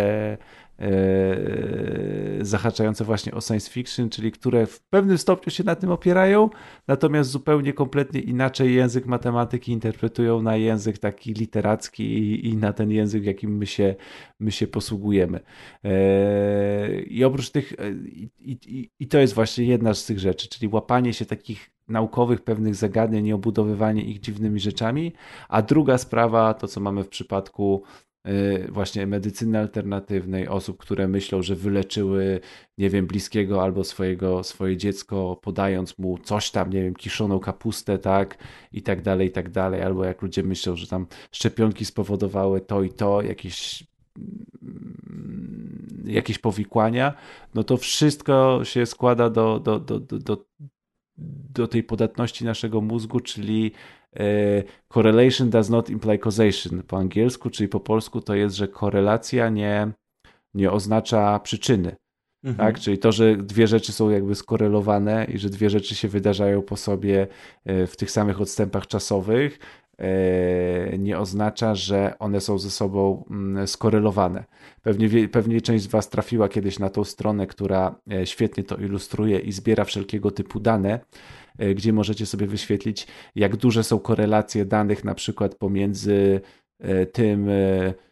zahaczające 2.41 3.03
właśnie 3.03 3.33
o 3.33 3.41
science 3.41 3.71
fiction, 3.71 4.09
czyli 4.09 4.31
które 4.31 4.65
w 4.65 4.79
pewnym 4.79 5.17
stopniu 5.17 5.51
się 5.51 5.63
na 5.63 5.75
tym 5.75 5.91
opierają, 5.91 6.49
natomiast 6.87 7.29
zupełnie 7.29 7.73
kompletnie 7.73 8.19
inaczej 8.21 8.73
język 8.73 9.05
matematyki 9.05 9.71
interpretują 9.71 10.41
na 10.41 10.55
język 10.55 10.97
taki 10.97 11.33
literacki 11.33 12.03
i, 12.03 12.47
i 12.47 12.57
na 12.57 12.73
ten 12.73 12.91
język, 12.91 13.23
jakim 13.23 13.57
my 13.57 13.65
się, 13.65 13.95
my 14.39 14.51
się 14.51 14.67
posługujemy. 14.67 15.39
E, 15.83 17.01
I 17.01 17.23
oprócz 17.23 17.49
tych, 17.49 17.73
e, 17.73 17.91
i, 17.91 18.29
i, 18.39 18.91
i 18.99 19.07
to 19.07 19.17
jest 19.17 19.33
właśnie 19.33 19.65
jedna 19.65 19.93
z 19.93 20.05
tych 20.05 20.19
rzeczy, 20.19 20.49
czyli 20.49 20.71
łapanie 20.73 21.13
się 21.13 21.25
takich 21.25 21.71
naukowych 21.87 22.41
pewnych 22.41 22.75
zagadnień 22.75 23.27
i 23.27 23.33
obudowywanie 23.33 24.03
ich 24.03 24.19
dziwnymi 24.19 24.59
rzeczami, 24.59 25.13
a 25.49 25.61
druga 25.61 25.97
sprawa, 25.97 26.53
to 26.53 26.67
co 26.67 26.79
mamy 26.79 27.03
w 27.03 27.09
przypadku 27.09 27.83
właśnie 28.69 29.07
medycyny 29.07 29.59
alternatywnej, 29.59 30.47
osób, 30.47 30.77
które 30.77 31.07
myślą, 31.07 31.41
że 31.41 31.55
wyleczyły, 31.55 32.39
nie 32.77 32.89
wiem, 32.89 33.07
bliskiego 33.07 33.63
albo 33.63 33.83
swojego, 33.83 34.43
swoje 34.43 34.77
dziecko, 34.77 35.39
podając 35.41 35.97
mu 35.97 36.17
coś 36.17 36.51
tam, 36.51 36.69
nie 36.69 36.83
wiem, 36.83 36.95
kiszoną 36.95 37.39
kapustę, 37.39 37.97
tak, 37.97 38.37
i 38.71 38.81
tak 38.81 39.01
dalej, 39.01 39.27
i 39.27 39.31
tak 39.31 39.49
dalej, 39.49 39.81
albo 39.81 40.05
jak 40.05 40.21
ludzie 40.21 40.43
myślą, 40.43 40.75
że 40.75 40.87
tam 40.87 41.07
szczepionki 41.31 41.85
spowodowały 41.85 42.61
to 42.61 42.83
i 42.83 42.89
to, 42.89 43.21
jakieś 43.21 43.83
mm, 44.61 46.03
jakieś 46.05 46.39
powikłania, 46.39 47.13
no 47.55 47.63
to 47.63 47.77
wszystko 47.77 48.59
się 48.63 48.85
składa 48.85 49.29
do, 49.29 49.59
do, 49.59 49.79
do, 49.79 49.99
do, 49.99 50.45
do 51.49 51.67
tej 51.67 51.83
podatności 51.83 52.45
naszego 52.45 52.81
mózgu, 52.81 53.19
czyli 53.19 53.71
correlation 54.87 55.49
does 55.49 55.69
not 55.69 55.89
imply 55.89 56.19
causation 56.19 56.83
po 56.83 56.97
angielsku, 56.97 57.49
czyli 57.49 57.69
po 57.69 57.79
polsku 57.79 58.21
to 58.21 58.35
jest, 58.35 58.55
że 58.55 58.67
korelacja 58.67 59.49
nie, 59.49 59.91
nie 60.53 60.71
oznacza 60.71 61.39
przyczyny. 61.39 61.95
Mhm. 62.43 62.67
Tak? 62.67 62.81
Czyli 62.81 62.97
to, 62.97 63.11
że 63.11 63.37
dwie 63.37 63.67
rzeczy 63.67 63.91
są 63.91 64.09
jakby 64.09 64.35
skorelowane 64.35 65.25
i 65.25 65.37
że 65.37 65.49
dwie 65.49 65.69
rzeczy 65.69 65.95
się 65.95 66.07
wydarzają 66.07 66.61
po 66.61 66.77
sobie 66.77 67.27
e, 67.65 67.87
w 67.87 67.95
tych 67.95 68.11
samych 68.11 68.41
odstępach 68.41 68.87
czasowych, 68.87 69.59
E, 70.01 70.97
nie 70.97 71.19
oznacza, 71.19 71.75
że 71.75 72.19
one 72.19 72.41
są 72.41 72.59
ze 72.59 72.71
sobą 72.71 73.23
mm, 73.29 73.67
skorelowane. 73.67 74.43
Pewnie, 74.81 75.27
pewnie 75.27 75.61
część 75.61 75.83
z 75.83 75.87
Was 75.87 76.09
trafiła 76.09 76.49
kiedyś 76.49 76.79
na 76.79 76.89
tą 76.89 77.03
stronę, 77.03 77.47
która 77.47 77.95
e, 78.11 78.25
świetnie 78.25 78.63
to 78.63 78.77
ilustruje 78.77 79.39
i 79.39 79.51
zbiera 79.51 79.83
wszelkiego 79.83 80.31
typu 80.31 80.59
dane, 80.59 80.93
e, 80.93 80.99
gdzie 81.75 81.93
możecie 81.93 82.25
sobie 82.25 82.47
wyświetlić, 82.47 83.07
jak 83.35 83.55
duże 83.55 83.83
są 83.83 83.99
korelacje 83.99 84.65
danych, 84.65 85.03
na 85.03 85.15
przykład 85.15 85.55
pomiędzy 85.55 86.41
tym, 87.11 87.49
E, 87.49 88.06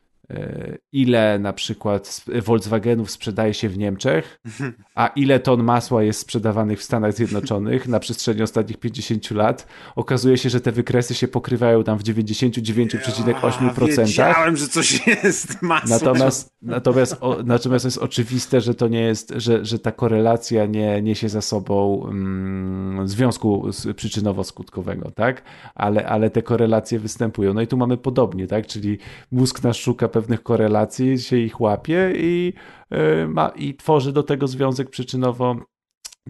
ile 0.91 1.39
na 1.39 1.53
przykład 1.53 2.25
Volkswagenów 2.45 3.11
sprzedaje 3.11 3.53
się 3.53 3.69
w 3.69 3.77
Niemczech, 3.77 4.39
a 4.95 5.07
ile 5.07 5.39
ton 5.39 5.63
masła 5.63 6.03
jest 6.03 6.19
sprzedawanych 6.19 6.79
w 6.79 6.83
Stanach 6.83 7.13
Zjednoczonych 7.13 7.87
na 7.87 7.99
przestrzeni 7.99 8.41
ostatnich 8.41 8.77
50 8.77 9.31
lat, 9.31 9.67
okazuje 9.95 10.37
się, 10.37 10.49
że 10.49 10.61
te 10.61 10.71
wykresy 10.71 11.13
się 11.13 11.27
pokrywają 11.27 11.83
tam 11.83 11.97
w 11.97 12.03
99,8%. 12.03 14.05
Wiedziałem, 14.05 14.57
że 14.57 14.67
coś 14.67 15.07
jest 15.07 15.61
masło. 15.61 15.89
Natomiast, 15.89 16.53
natomiast, 16.61 17.17
o, 17.21 17.37
natomiast 17.45 17.85
jest 17.85 17.97
oczywiste, 17.97 18.61
że 18.61 18.75
to 18.75 18.87
nie 18.87 19.01
jest, 19.01 19.33
że, 19.35 19.65
że 19.65 19.79
ta 19.79 19.91
korelacja 19.91 20.65
nie 20.65 21.01
niesie 21.01 21.29
za 21.29 21.41
sobą 21.41 22.07
mm, 22.09 23.07
związku 23.07 23.69
przyczynowo-skutkowego, 23.95 25.11
tak? 25.11 25.41
Ale, 25.75 26.07
ale 26.07 26.29
te 26.29 26.41
korelacje 26.41 26.99
występują. 26.99 27.53
No 27.53 27.61
i 27.61 27.67
tu 27.67 27.77
mamy 27.77 27.97
podobnie, 27.97 28.47
tak? 28.47 28.67
Czyli 28.67 28.97
mózg 29.31 29.63
nas 29.63 29.77
szuka 29.77 30.07
pewnych 30.15 30.43
korelacji, 30.43 31.19
się 31.19 31.37
ich 31.37 31.61
łapie 31.61 32.13
i, 32.15 32.53
e, 32.89 33.27
ma, 33.27 33.47
i 33.49 33.75
tworzy 33.75 34.13
do 34.13 34.23
tego 34.23 34.47
związek 34.47 34.89
przyczynowo 34.89 35.55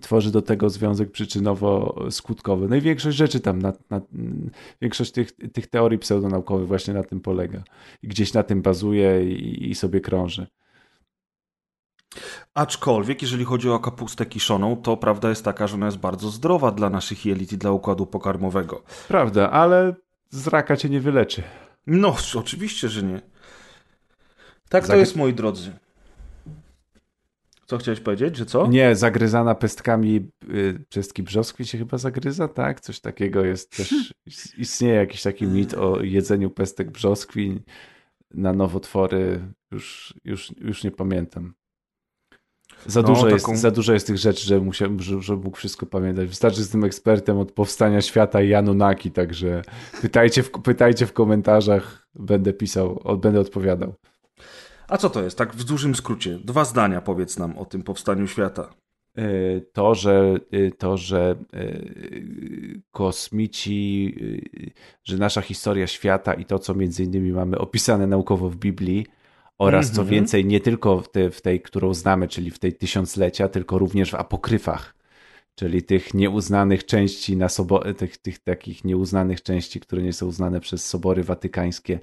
tworzy 0.01 0.31
do 0.31 0.41
tego 0.41 0.69
związek 0.69 1.11
przyczynowo-skutkowy. 1.11 2.69
No 2.69 2.75
i 2.75 2.81
większość 2.81 3.17
rzeczy 3.17 3.39
tam, 3.39 3.61
na, 3.61 3.73
na, 3.89 4.01
większość 4.81 5.11
tych, 5.11 5.31
tych 5.31 5.67
teorii 5.67 5.99
pseudonaukowych 5.99 6.67
właśnie 6.67 6.93
na 6.93 7.03
tym 7.03 7.19
polega. 7.19 7.63
I 8.03 8.07
gdzieś 8.07 8.33
na 8.33 8.43
tym 8.43 8.61
bazuje 8.61 9.31
i, 9.31 9.69
i 9.69 9.75
sobie 9.75 10.01
krąży. 10.01 10.47
Aczkolwiek, 12.53 13.21
jeżeli 13.21 13.45
chodzi 13.45 13.69
o 13.69 13.79
kapustę 13.79 14.25
kiszoną, 14.25 14.75
to 14.75 14.97
prawda 14.97 15.29
jest 15.29 15.45
taka, 15.45 15.67
że 15.67 15.75
ona 15.75 15.85
jest 15.85 15.97
bardzo 15.97 16.29
zdrowa 16.29 16.71
dla 16.71 16.89
naszych 16.89 17.25
jelit 17.25 17.53
i 17.53 17.57
dla 17.57 17.71
układu 17.71 18.05
pokarmowego. 18.05 18.83
Prawda, 19.07 19.51
ale 19.51 19.95
z 20.29 20.47
raka 20.47 20.77
cię 20.77 20.89
nie 20.89 20.99
wyleczy. 20.99 21.43
No, 21.87 22.15
oczywiście, 22.35 22.89
że 22.89 23.03
nie. 23.03 23.34
Tak 24.81 24.87
to 24.87 24.95
jest, 24.95 25.15
moi 25.15 25.33
drodzy. 25.33 25.71
Co 27.65 27.77
chciałeś 27.77 27.99
powiedzieć, 27.99 28.37
że 28.37 28.45
co? 28.45 28.67
Nie, 28.67 28.95
zagryzana 28.95 29.55
pestkami, 29.55 30.29
y, 30.49 30.85
pestki 30.93 31.23
brzoskwi 31.23 31.65
się 31.65 31.77
chyba 31.77 31.97
zagryza, 31.97 32.47
tak? 32.47 32.81
Coś 32.81 32.99
takiego 32.99 33.45
jest 33.45 33.77
też, 33.77 34.13
istnieje 34.57 34.95
jakiś 34.95 35.21
taki 35.21 35.45
mit 35.45 35.73
o 35.73 36.01
jedzeniu 36.01 36.49
pestek 36.49 36.91
brzoskwi 36.91 37.59
na 38.33 38.53
nowotwory, 38.53 39.39
już, 39.71 40.13
już, 40.23 40.51
już 40.57 40.83
nie 40.83 40.91
pamiętam. 40.91 41.53
Za, 42.85 43.01
no, 43.01 43.07
dużo 43.07 43.21
taką... 43.21 43.51
jest, 43.51 43.61
za 43.61 43.71
dużo 43.71 43.93
jest 43.93 44.07
tych 44.07 44.17
rzeczy, 44.17 44.47
że, 44.47 44.59
musiał, 44.59 44.89
że, 44.99 45.21
że 45.21 45.35
mógł 45.35 45.57
wszystko 45.57 45.85
pamiętać. 45.85 46.27
Wystarczy 46.27 46.63
z 46.63 46.69
tym 46.69 46.83
ekspertem 46.83 47.37
od 47.37 47.51
powstania 47.51 48.01
świata 48.01 48.41
i 48.41 48.53
Anunnaki, 48.53 49.11
także 49.11 49.61
pytajcie 50.01 50.43
w, 50.43 50.51
pytajcie 50.51 51.05
w 51.05 51.13
komentarzach, 51.13 52.07
będę 52.15 52.53
pisał, 52.53 53.17
będę 53.21 53.39
odpowiadał. 53.39 53.93
A 54.87 54.97
co 54.97 55.09
to 55.09 55.23
jest, 55.23 55.37
tak 55.37 55.55
w 55.55 55.63
dużym 55.63 55.95
skrócie? 55.95 56.39
Dwa 56.43 56.65
zdania 56.65 57.01
powiedz 57.01 57.39
nam 57.39 57.57
o 57.57 57.65
tym 57.65 57.83
powstaniu 57.83 58.27
świata. 58.27 58.73
E, 59.17 59.61
to, 59.73 59.95
że, 59.95 60.35
e, 60.51 60.71
to, 60.71 60.97
że 60.97 61.35
e, 61.53 61.81
kosmici, 62.91 64.15
że 65.03 65.17
nasza 65.17 65.41
historia 65.41 65.87
świata 65.87 66.33
i 66.33 66.45
to, 66.45 66.59
co 66.59 66.73
między 66.73 67.03
innymi 67.03 67.31
mamy 67.31 67.57
opisane 67.57 68.07
naukowo 68.07 68.49
w 68.49 68.55
Biblii, 68.55 69.05
oraz 69.57 69.91
co 69.91 70.01
mhm. 70.01 70.07
więcej, 70.07 70.45
nie 70.45 70.59
tylko 70.59 71.01
w, 71.01 71.11
te, 71.11 71.31
w 71.31 71.41
tej, 71.41 71.61
którą 71.61 71.93
znamy, 71.93 72.27
czyli 72.27 72.51
w 72.51 72.59
tej 72.59 72.73
tysiąclecia, 72.73 73.47
tylko 73.47 73.77
również 73.77 74.11
w 74.11 74.15
apokryfach, 74.15 74.95
czyli 75.55 75.83
tych 75.83 76.13
nieuznanych 76.13 76.85
części 76.85 77.37
na 77.37 77.47
sobo- 77.47 77.93
tych, 77.93 78.17
tych 78.17 78.39
takich 78.39 78.83
nieuznanych 78.83 79.43
części, 79.43 79.79
które 79.79 80.01
nie 80.01 80.13
są 80.13 80.27
uznane 80.27 80.59
przez 80.59 80.85
sobory 80.87 81.23
watykańskie, 81.23 81.99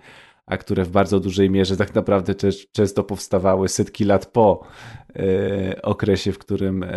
a 0.46 0.56
które 0.56 0.84
w 0.84 0.90
bardzo 0.90 1.20
dużej 1.20 1.50
mierze 1.50 1.76
tak 1.76 1.94
naprawdę 1.94 2.34
często 2.72 3.04
powstawały 3.04 3.68
setki 3.68 4.04
lat 4.04 4.26
po 4.26 4.66
e, 5.16 5.82
okresie, 5.82 6.32
w 6.32 6.38
którym, 6.38 6.82
e, 6.82 6.88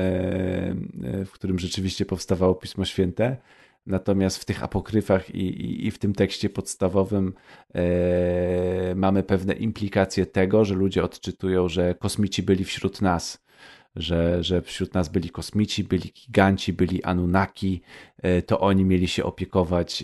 w 1.26 1.32
którym 1.32 1.60
rzeczywiście 1.60 2.06
powstawało 2.06 2.56
Pismo 2.56 2.86
Święte. 2.86 3.38
Natomiast 3.86 4.38
w 4.38 4.46
tych 4.46 4.64
apokryfach 4.64 5.36
i, 5.36 5.40
i, 5.40 5.88
i 5.88 5.92
w 5.92 6.00
tym 6.00 6.14
tekście 6.14 6.50
podstawowym 6.50 7.34
e, 7.76 8.96
mamy 8.96 9.24
pewne 9.24 9.54
implikacje 9.54 10.26
tego, 10.26 10.66
że 10.66 10.76
ludzie 10.76 11.04
odczytują, 11.04 11.70
że 11.70 11.96
kosmici 11.96 12.44
byli 12.44 12.64
wśród 12.64 13.02
nas 13.02 13.46
że, 13.96 14.44
że 14.44 14.62
wśród 14.62 14.94
nas 14.94 15.10
byli 15.10 15.30
kosmici, 15.30 15.84
byli 15.84 16.12
giganci, 16.12 16.74
byli 16.74 17.04
Anunnaki, 17.04 17.82
e, 18.15 18.15
to 18.46 18.60
oni 18.60 18.86
mieli 18.86 19.08
się 19.08 19.24
opiekować, 19.24 20.04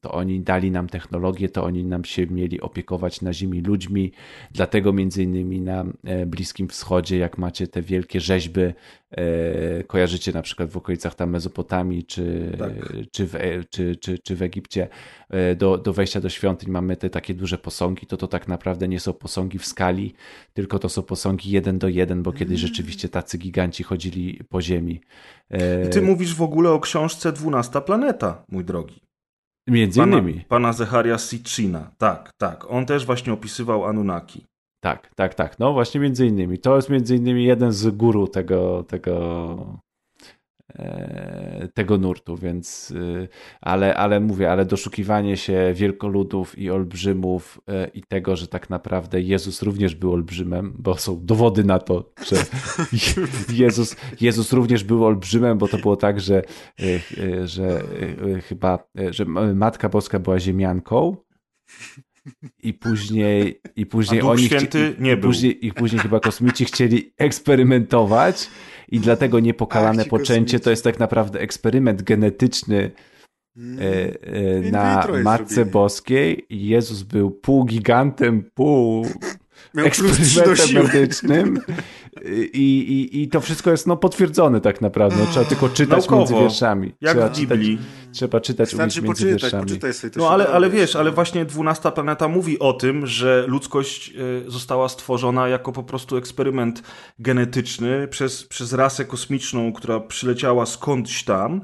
to 0.00 0.12
oni 0.12 0.40
dali 0.40 0.70
nam 0.70 0.88
technologię, 0.88 1.48
to 1.48 1.64
oni 1.64 1.84
nam 1.84 2.04
się 2.04 2.26
mieli 2.26 2.60
opiekować 2.60 3.20
na 3.20 3.32
Ziemi 3.32 3.60
ludźmi. 3.60 4.12
Dlatego 4.52 4.92
między 4.92 5.22
innymi 5.22 5.60
na 5.60 5.84
e, 6.04 6.26
Bliskim 6.26 6.68
Wschodzie, 6.68 7.18
jak 7.18 7.38
macie 7.38 7.68
te 7.68 7.82
wielkie 7.82 8.20
rzeźby, 8.20 8.60
e, 8.60 9.84
kojarzycie 9.86 10.32
na 10.32 10.42
przykład 10.42 10.70
w 10.70 10.76
okolicach 10.76 11.14
tam 11.14 11.30
Mezopotamii 11.30 12.04
czy, 12.04 12.52
tak. 12.58 12.72
czy, 13.12 13.26
w, 13.26 13.32
czy, 13.70 13.96
czy, 13.96 14.18
czy 14.18 14.36
w 14.36 14.42
Egipcie, 14.42 14.88
do, 15.56 15.78
do 15.78 15.92
wejścia 15.92 16.20
do 16.20 16.28
świątyń 16.28 16.70
mamy 16.70 16.96
te 16.96 17.10
takie 17.10 17.34
duże 17.34 17.58
posągi, 17.58 18.06
to 18.06 18.16
to 18.16 18.28
tak 18.28 18.48
naprawdę 18.48 18.88
nie 18.88 19.00
są 19.00 19.12
posągi 19.12 19.58
w 19.58 19.66
skali, 19.66 20.14
tylko 20.54 20.78
to 20.78 20.88
są 20.88 21.02
posągi 21.02 21.50
jeden 21.50 21.78
do 21.78 21.88
jeden, 21.88 22.22
bo 22.22 22.32
kiedyś 22.32 22.60
mm. 22.60 22.68
rzeczywiście 22.68 23.08
tacy 23.08 23.38
giganci 23.38 23.82
chodzili 23.82 24.40
po 24.48 24.62
ziemi. 24.62 25.00
I 25.86 25.90
ty 25.90 26.02
mówisz 26.02 26.34
w 26.34 26.42
ogóle 26.42 26.70
o 26.70 26.80
książce 26.80 27.03
Dwunasta 27.32 27.80
Planeta, 27.80 28.44
mój 28.48 28.64
drogi. 28.64 29.00
Między 29.68 30.00
pana, 30.00 30.18
innymi. 30.18 30.44
Pana 30.48 30.72
Zecharia 30.72 31.18
Sitchina. 31.18 31.90
Tak, 31.98 32.30
tak. 32.38 32.70
On 32.70 32.86
też 32.86 33.06
właśnie 33.06 33.32
opisywał 33.32 33.84
Anunnaki. 33.84 34.46
Tak, 34.82 35.10
tak, 35.16 35.34
tak. 35.34 35.58
No 35.58 35.72
właśnie 35.72 36.00
między 36.00 36.26
innymi. 36.26 36.58
To 36.58 36.76
jest 36.76 36.90
między 36.90 37.16
innymi 37.16 37.44
jeden 37.44 37.72
z 37.72 37.96
guru 37.96 38.28
tego, 38.28 38.82
tego 38.82 39.80
tego 41.74 41.98
nurtu, 41.98 42.36
więc 42.36 42.90
y, 42.90 43.28
ale, 43.60 43.96
ale 43.96 44.20
mówię, 44.20 44.50
ale 44.50 44.64
doszukiwanie 44.64 45.36
się 45.36 45.72
wielkoludów 45.74 46.58
i 46.58 46.70
olbrzymów 46.70 47.60
e, 47.68 47.88
i 47.88 48.02
tego, 48.02 48.36
że 48.36 48.48
tak 48.48 48.70
naprawdę 48.70 49.20
Jezus 49.20 49.62
również 49.62 49.94
był 49.94 50.12
olbrzymem, 50.12 50.74
bo 50.78 50.96
są 50.96 51.24
dowody 51.24 51.64
na 51.64 51.78
to, 51.78 52.12
że 52.26 52.36
Jezus, 53.64 53.96
Jezus 54.20 54.52
również 54.52 54.84
był 54.84 55.04
olbrzymem, 55.04 55.58
bo 55.58 55.68
to 55.68 55.78
było 55.78 55.96
tak, 55.96 56.20
że, 56.20 56.42
e, 56.80 57.46
że 57.46 57.82
chyba, 58.42 58.88
że 59.10 59.24
Matka 59.54 59.88
Boska 59.88 60.18
była 60.18 60.40
ziemianką 60.40 61.16
i 62.62 62.74
później 62.74 63.60
i 63.76 63.86
później 63.86 64.22
oni 64.22 64.44
Święty 64.44 64.96
nie 64.98 65.16
był. 65.16 65.30
Później, 65.30 65.66
I 65.66 65.72
później 65.72 66.00
chyba 66.02 66.20
kosmici 66.20 66.64
chcieli 66.64 67.12
eksperymentować 67.18 68.48
i 68.88 69.00
dlatego 69.00 69.40
niepokalane 69.40 70.02
Ach, 70.02 70.08
poczęcie 70.08 70.60
to 70.60 70.70
jest 70.70 70.84
tak 70.84 70.98
naprawdę 70.98 71.40
eksperyment 71.40 72.02
genetyczny 72.02 72.90
mm. 73.56 73.78
e, 73.78 73.82
e, 74.66 74.70
na 74.70 75.06
Matce 75.22 75.54
zrobili. 75.54 75.72
Boskiej. 75.72 76.46
Jezus 76.50 77.02
był 77.02 77.30
pół 77.30 77.64
gigantem, 77.64 78.50
pół 78.54 79.06
Miał 79.74 79.86
eksperymentem 79.86 80.84
medycznym 80.84 81.60
I, 82.22 82.58
i, 82.58 83.22
i 83.22 83.28
to 83.28 83.40
wszystko 83.40 83.70
jest 83.70 83.86
no, 83.86 83.96
potwierdzone 83.96 84.60
tak 84.60 84.80
naprawdę. 84.80 85.16
No, 85.18 85.26
trzeba 85.30 85.44
tylko 85.44 85.68
czytać 85.68 85.98
Naukowo, 85.98 86.18
między 86.18 86.34
wierszami. 86.34 86.94
Jak 87.00 87.12
trzeba 87.12 87.28
w 87.28 87.36
Biblii. 87.36 87.76
Czytać, 87.76 88.12
trzeba 88.12 88.40
czytać 88.40 88.68
Wystarczy 88.68 89.02
między 89.02 89.24
poczytać, 89.24 89.42
wierszami. 89.42 89.64
Poczytaj 89.64 89.94
sobie 89.94 90.12
no 90.16 90.30
ale, 90.30 90.48
ale 90.48 90.70
wiesz, 90.70 90.96
ale 90.96 91.10
właśnie 91.12 91.44
dwunasta 91.44 91.90
planeta 91.90 92.28
mówi 92.28 92.58
o 92.58 92.72
tym, 92.72 93.06
że 93.06 93.44
ludzkość 93.48 94.12
e, 94.46 94.50
została 94.50 94.88
stworzona 94.88 95.48
jako 95.48 95.72
po 95.72 95.82
prostu 95.82 96.16
eksperyment 96.16 96.82
genetyczny 97.18 98.08
przez, 98.08 98.44
przez 98.44 98.72
rasę 98.72 99.04
kosmiczną, 99.04 99.72
która 99.72 100.00
przyleciała 100.00 100.66
skądś 100.66 101.24
tam 101.24 101.60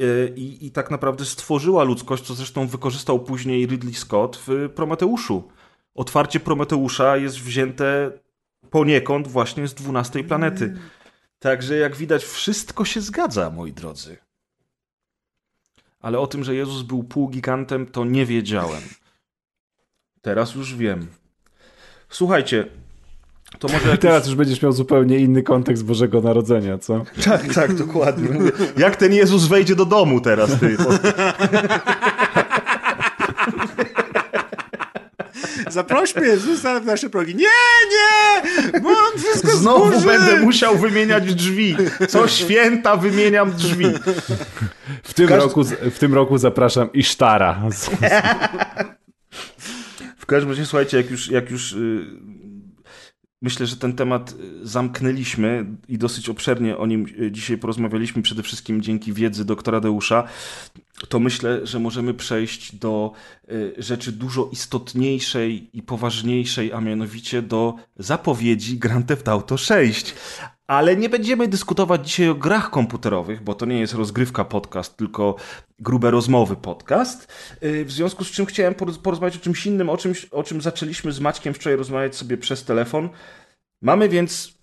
e, 0.00 0.04
i, 0.36 0.66
i 0.66 0.70
tak 0.70 0.90
naprawdę 0.90 1.24
stworzyła 1.24 1.84
ludzkość, 1.84 2.24
co 2.24 2.34
zresztą 2.34 2.66
wykorzystał 2.66 3.20
później 3.20 3.66
Ridley 3.66 3.94
Scott 3.94 4.40
w 4.46 4.68
Prometeuszu 4.74 5.48
otwarcie 5.94 6.40
Prometeusza 6.40 7.16
jest 7.16 7.40
wzięte 7.40 8.12
poniekąd 8.74 9.28
właśnie 9.28 9.68
z 9.68 9.74
dwunastej 9.74 10.24
planety. 10.24 10.64
Mm. 10.64 10.78
Także 11.38 11.76
jak 11.76 11.96
widać, 11.96 12.24
wszystko 12.24 12.84
się 12.84 13.00
zgadza, 13.00 13.50
moi 13.50 13.72
drodzy. 13.72 14.16
Ale 16.00 16.18
o 16.18 16.26
tym, 16.26 16.44
że 16.44 16.54
Jezus 16.54 16.82
był 16.82 17.04
półgigantem, 17.04 17.86
to 17.86 18.04
nie 18.04 18.26
wiedziałem. 18.26 18.82
Teraz 20.22 20.54
już 20.54 20.74
wiem. 20.74 21.06
Słuchajcie, 22.08 22.66
to 23.58 23.68
może 23.68 23.88
jakiś... 23.90 24.00
Teraz 24.00 24.26
już 24.26 24.34
będziesz 24.34 24.62
miał 24.62 24.72
zupełnie 24.72 25.18
inny 25.18 25.42
kontekst 25.42 25.84
Bożego 25.84 26.20
Narodzenia, 26.20 26.78
co? 26.78 27.04
Tak, 27.24 27.54
tak, 27.54 27.74
dokładnie. 27.74 28.28
Jak 28.84 28.96
ten 28.96 29.12
Jezus 29.12 29.46
wejdzie 29.46 29.76
do 29.76 29.84
domu 29.84 30.20
teraz, 30.20 30.60
ty? 30.60 30.76
Zaprośmy 35.74 36.26
Jezusa 36.26 36.80
w 36.80 36.86
nasze 36.86 37.10
progi. 37.10 37.34
Nie, 37.34 37.46
nie! 37.90 38.80
Bo 38.80 38.88
on 38.88 39.18
wszystko 39.18 39.56
Znowu 39.56 39.90
zburzy. 39.90 40.06
będę 40.06 40.40
musiał 40.40 40.78
wymieniać 40.78 41.34
drzwi. 41.34 41.76
Co 42.08 42.28
święta 42.28 42.96
wymieniam 42.96 43.52
drzwi. 43.52 43.86
W 45.02 45.14
tym, 45.14 45.28
roku, 45.28 45.64
w 45.90 45.98
tym 45.98 46.14
roku 46.14 46.38
zapraszam 46.38 46.92
Isztara. 46.92 47.60
W 50.18 50.26
każdym 50.26 50.50
razie, 50.50 50.66
słuchajcie, 50.66 50.96
jak 50.96 51.10
już, 51.10 51.30
jak 51.30 51.50
już 51.50 51.72
y, 51.72 52.06
myślę, 53.44 53.66
że 53.66 53.76
ten 53.76 53.92
temat 53.92 54.34
zamknęliśmy 54.62 55.66
i 55.88 55.98
dosyć 55.98 56.28
obszernie 56.28 56.76
o 56.78 56.86
nim 56.86 57.06
y, 57.20 57.32
dzisiaj 57.32 57.58
porozmawialiśmy, 57.58 58.22
przede 58.22 58.42
wszystkim 58.42 58.82
dzięki 58.82 59.12
wiedzy 59.12 59.44
doktora 59.44 59.80
Deusza 59.80 60.24
to 61.08 61.20
myślę, 61.20 61.66
że 61.66 61.78
możemy 61.78 62.14
przejść 62.14 62.76
do 62.76 63.12
y, 63.50 63.74
rzeczy 63.78 64.12
dużo 64.12 64.48
istotniejszej 64.52 65.70
i 65.72 65.82
poważniejszej, 65.82 66.72
a 66.72 66.80
mianowicie 66.80 67.42
do 67.42 67.74
zapowiedzi 67.98 68.78
Grand 68.78 69.06
Theft 69.06 69.28
Auto 69.28 69.56
6. 69.56 70.14
Ale 70.66 70.96
nie 70.96 71.08
będziemy 71.08 71.48
dyskutować 71.48 72.06
dzisiaj 72.06 72.28
o 72.28 72.34
grach 72.34 72.70
komputerowych, 72.70 73.42
bo 73.42 73.54
to 73.54 73.66
nie 73.66 73.80
jest 73.80 73.94
rozgrywka 73.94 74.44
podcast, 74.44 74.96
tylko 74.96 75.36
grube 75.78 76.10
rozmowy 76.10 76.56
podcast. 76.56 77.32
Y, 77.62 77.84
w 77.84 77.92
związku 77.92 78.24
z 78.24 78.30
czym 78.30 78.46
chciałem 78.46 78.74
porozmawiać 78.74 79.36
o 79.36 79.40
czymś 79.40 79.66
innym, 79.66 79.90
o, 79.90 79.96
czymś, 79.96 80.24
o 80.24 80.42
czym 80.42 80.60
zaczęliśmy 80.60 81.12
z 81.12 81.20
Maćkiem 81.20 81.54
wczoraj 81.54 81.76
rozmawiać 81.76 82.16
sobie 82.16 82.36
przez 82.38 82.64
telefon. 82.64 83.08
Mamy 83.82 84.08
więc 84.08 84.58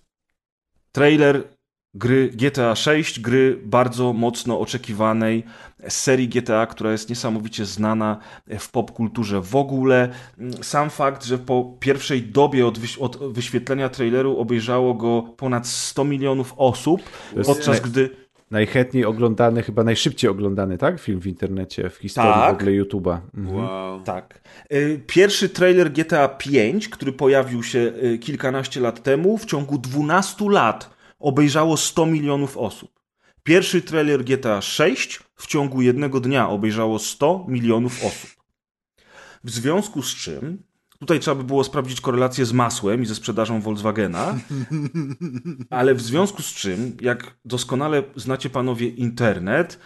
trailer 0.92 1.48
gry 1.94 2.28
GTA 2.28 2.74
6, 2.74 3.20
gry 3.20 3.58
bardzo 3.64 4.12
mocno 4.12 4.60
oczekiwanej 4.60 5.44
serii 5.88 6.28
GTA, 6.28 6.66
która 6.66 6.92
jest 6.92 7.08
niesamowicie 7.08 7.64
znana 7.64 8.18
w 8.58 8.70
popkulturze 8.70 9.40
w 9.40 9.56
ogóle. 9.56 10.08
Sam 10.62 10.90
fakt, 10.90 11.24
że 11.24 11.38
po 11.38 11.76
pierwszej 11.80 12.22
dobie 12.22 12.66
od, 12.66 12.78
wyś 12.78 12.98
od 12.98 13.32
wyświetlenia 13.32 13.88
traileru 13.88 14.38
obejrzało 14.38 14.94
go 14.94 15.22
ponad 15.36 15.66
100 15.66 16.04
milionów 16.04 16.54
osób, 16.56 17.02
podczas 17.46 17.80
gdy 17.80 18.10
najchętniej 18.50 19.04
oglądany, 19.04 19.62
chyba 19.62 19.84
najszybciej 19.84 20.30
oglądany, 20.30 20.78
tak? 20.78 21.00
Film 21.00 21.20
w 21.20 21.26
internecie, 21.26 21.90
w 21.90 21.96
historii 21.96 22.32
tak. 22.32 22.52
w 22.52 22.60
ogóle 22.60 22.72
YouTube'a. 22.72 23.18
Mhm. 23.36 23.56
Wow. 23.56 24.00
Tak. 24.00 24.40
Y, 24.72 25.00
pierwszy 25.06 25.48
trailer 25.48 25.92
GTA 25.92 26.28
5, 26.28 26.88
który 26.88 27.12
pojawił 27.12 27.62
się 27.62 27.92
y, 28.04 28.18
kilkanaście 28.18 28.80
lat 28.80 29.02
temu, 29.02 29.38
w 29.38 29.44
ciągu 29.44 29.78
12 29.78 30.50
lat 30.50 31.01
obejrzało 31.22 31.76
100 31.76 32.06
milionów 32.06 32.56
osób. 32.56 33.00
Pierwszy 33.42 33.82
trailer 33.82 34.24
GTA 34.24 34.60
6 34.60 35.20
w 35.34 35.46
ciągu 35.46 35.82
jednego 35.82 36.20
dnia 36.20 36.48
obejrzało 36.48 36.98
100 36.98 37.44
milionów 37.48 38.04
osób. 38.04 38.30
W 39.44 39.50
związku 39.50 40.02
z 40.02 40.14
czym 40.14 40.62
Tutaj 41.02 41.20
trzeba 41.20 41.34
by 41.34 41.44
było 41.44 41.64
sprawdzić 41.64 42.00
korelację 42.00 42.46
z 42.46 42.52
masłem 42.52 43.02
i 43.02 43.06
ze 43.06 43.14
sprzedażą 43.14 43.60
Volkswagena, 43.60 44.38
ale 45.70 45.94
w 45.94 46.00
związku 46.00 46.42
z 46.42 46.46
czym, 46.46 46.96
jak 47.00 47.36
doskonale 47.44 48.02
znacie 48.16 48.50
panowie 48.50 48.88
internet, 48.88 49.78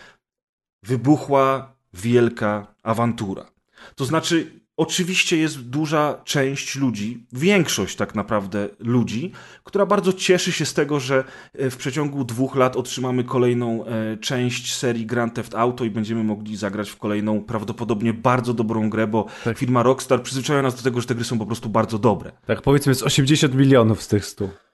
wybuchła 0.83 1.75
wielka 1.95 2.75
awantura. 2.83 3.51
To 3.95 4.05
znaczy, 4.05 4.61
Oczywiście 4.77 5.37
jest 5.37 5.61
duża 5.61 6.21
część 6.25 6.77
ludzi, 6.77 7.27
większość 7.33 7.97
tak 7.97 8.15
naprawdę 8.15 8.69
ludzi, 8.79 9.33
która 9.65 9.87
bardzo 9.87 10.13
cieszy 10.13 10.53
się 10.53 10.67
z 10.67 10.75
tego, 10.75 11.01
że 11.01 11.25
e, 11.55 11.71
w 11.71 11.77
przeciągu 11.77 12.25
dwóch 12.25 12.57
lat 12.57 12.77
otrzymamy 12.77 13.25
kolejną 13.25 13.85
e, 13.85 14.17
część 14.17 14.75
serii 14.75 15.07
Grand 15.07 15.35
Theft 15.35 15.55
Auto 15.55 15.85
i 15.85 15.91
będziemy 15.91 16.25
mogli 16.25 16.57
zagrać 16.57 16.91
w 16.91 16.97
kolejną 16.97 17.41
prawdopodobnie 17.41 18.13
bardzo 18.13 18.55
dobrą 18.55 18.91
grę, 18.91 19.07
bo 19.07 19.27
tak. 19.45 19.59
firma 19.59 19.83
Rockstar 19.83 20.23
przyzwyczaja 20.23 20.63
nas 20.63 20.75
do 20.75 20.83
tego, 20.83 21.01
że 21.01 21.07
te 21.07 21.15
gry 21.15 21.25
są 21.25 21.39
po 21.39 21.47
prostu 21.47 21.69
bardzo 21.69 21.99
dobre. 21.99 22.33
Tak, 22.47 22.63
powiedzmy 22.63 22.91
jest 22.91 23.03
80 23.03 23.55
milionów 23.55 24.03
z 24.03 24.09
tych 24.09 24.27
100. 24.27 24.66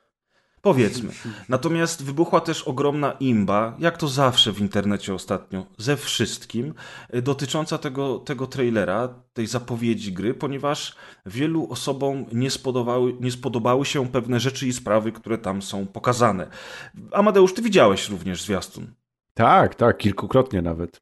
Powiedzmy. 0.63 1.13
Natomiast 1.49 2.05
wybuchła 2.05 2.41
też 2.41 2.63
ogromna 2.63 3.13
imba, 3.13 3.77
jak 3.79 3.99
to 3.99 4.09
zawsze 4.09 4.53
w 4.53 4.61
internecie 4.61 5.15
ostatnio, 5.15 5.67
ze 5.79 5.97
wszystkim, 5.97 6.75
y, 7.15 7.23
dotycząca 7.23 7.79
tego, 7.79 8.19
tego 8.19 8.47
trailera, 8.47 9.09
tej 9.33 9.47
zapowiedzi 9.47 10.13
gry, 10.13 10.35
ponieważ 10.35 10.97
wielu 11.27 11.67
osobom 11.71 12.25
nie 12.33 12.51
spodobały, 12.51 13.17
nie 13.21 13.31
spodobały 13.31 13.85
się 13.85 14.09
pewne 14.09 14.41
rzeczy 14.41 14.67
i 14.67 14.73
sprawy, 14.73 15.13
które 15.13 15.39
tam 15.39 15.63
są 15.63 15.87
pokazane. 15.87 16.47
Amadeusz, 17.13 17.55
ty 17.55 17.63
widziałeś 17.63 18.09
również 18.09 18.43
zwiastun. 18.43 18.95
Tak, 19.35 19.75
tak, 19.75 19.99
kilkukrotnie 19.99 20.63
nawet. 20.63 21.01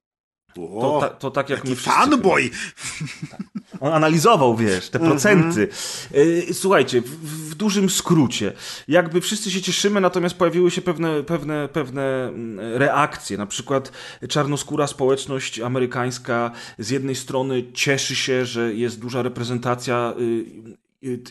To, 0.55 0.99
ta, 1.01 1.09
to 1.09 1.31
tak 1.31 1.51
jak 1.51 1.65
my 1.65 1.77
wszyscy. 1.77 1.91
Fanboy! 1.91 2.51
On 3.81 3.93
analizował, 3.93 4.57
wiesz, 4.57 4.89
te 4.89 4.99
mhm. 4.99 5.13
procenty. 5.13 5.69
Mm-hmm. 5.69 6.55
Słuchajcie, 6.55 7.01
w, 7.01 7.51
w, 7.51 7.55
dużym 7.55 7.91
skrócie, 7.91 8.53
jakby 8.89 9.21
wszyscy 9.21 9.51
się 9.51 9.63
cieszymy, 9.63 10.01
natomiast 10.01 10.35
pojawiły 10.35 10.71
się 10.71 10.83
pewne, 10.83 11.23
pewne, 11.23 11.69
pewne 11.73 12.29
mm, 12.29 12.77
reakcje. 12.77 13.39
Na 13.39 13.47
przykład 13.47 13.93
czarnoskóra 14.29 14.87
społeczność 14.87 15.61
amerykańska 15.61 16.51
z 16.79 16.91
jednej 16.91 17.15
strony 17.15 17.65
cieszy 17.73 18.17
się, 18.17 18.45
że 18.45 18.75
jest 18.75 19.01
duża 19.01 19.23
reprezentacja 19.23 20.15
y, 20.21 20.71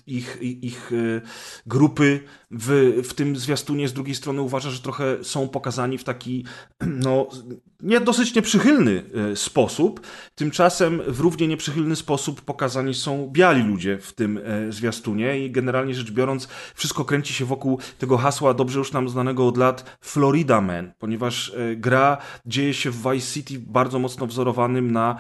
ich, 0.08 0.38
ich 0.42 0.92
y, 0.92 1.22
grupy 1.66 2.20
w, 2.52 3.02
w 3.04 3.14
tym 3.14 3.36
zwiastunie, 3.36 3.88
z 3.88 3.94
drugiej 3.94 4.16
strony 4.16 4.42
uważa, 4.42 4.70
że 4.70 4.80
trochę 4.80 5.24
są 5.24 5.50
pokazani 5.50 5.98
w 5.98 6.04
taki 6.04 6.46
no, 7.06 7.28
nie 7.82 8.00
dosyć 8.00 8.36
nieprzychylny 8.36 9.04
y, 9.32 9.36
sposób. 9.36 10.02
Tymczasem 10.36 11.02
w 11.08 11.20
równie 11.20 11.48
nieprzychylny 11.48 11.96
sposób 11.96 12.42
pokazani 12.42 12.94
są 12.94 13.30
biali 13.32 13.64
ludzie 13.64 13.98
w 13.98 14.14
tym 14.14 14.38
y, 14.38 14.72
zwiastunie 14.72 15.46
i 15.46 15.52
generalnie 15.52 15.94
rzecz 15.94 16.12
biorąc 16.12 16.48
wszystko 16.76 17.06
kręci 17.06 17.34
się 17.34 17.46
wokół 17.46 17.80
tego 17.98 18.18
hasła 18.18 18.54
dobrze 18.54 18.80
już 18.80 18.92
nam 18.92 19.10
znanego 19.10 19.48
od 19.48 19.58
lat 19.58 19.98
Florida 20.02 20.62
Man, 20.62 20.92
ponieważ 21.00 21.54
gra 21.76 22.18
dzieje 22.46 22.74
się 22.74 22.92
w 22.92 23.04
Vice 23.04 23.34
City 23.34 23.54
bardzo 23.60 24.00
mocno 24.00 24.28
wzorowanym 24.28 24.92
na, 24.92 25.20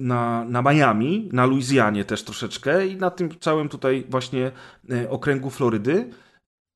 na, 0.00 0.44
na 0.44 0.62
Miami, 0.62 1.28
na 1.32 1.46
Luizjanie 1.46 2.04
też 2.04 2.24
troszeczkę 2.24 2.86
i 2.86 2.96
na 2.96 3.10
tym 3.10 3.38
całym 3.40 3.68
tutaj 3.68 4.04
właśnie 4.08 4.50
okręgu 5.08 5.50
Florydy. 5.50 6.10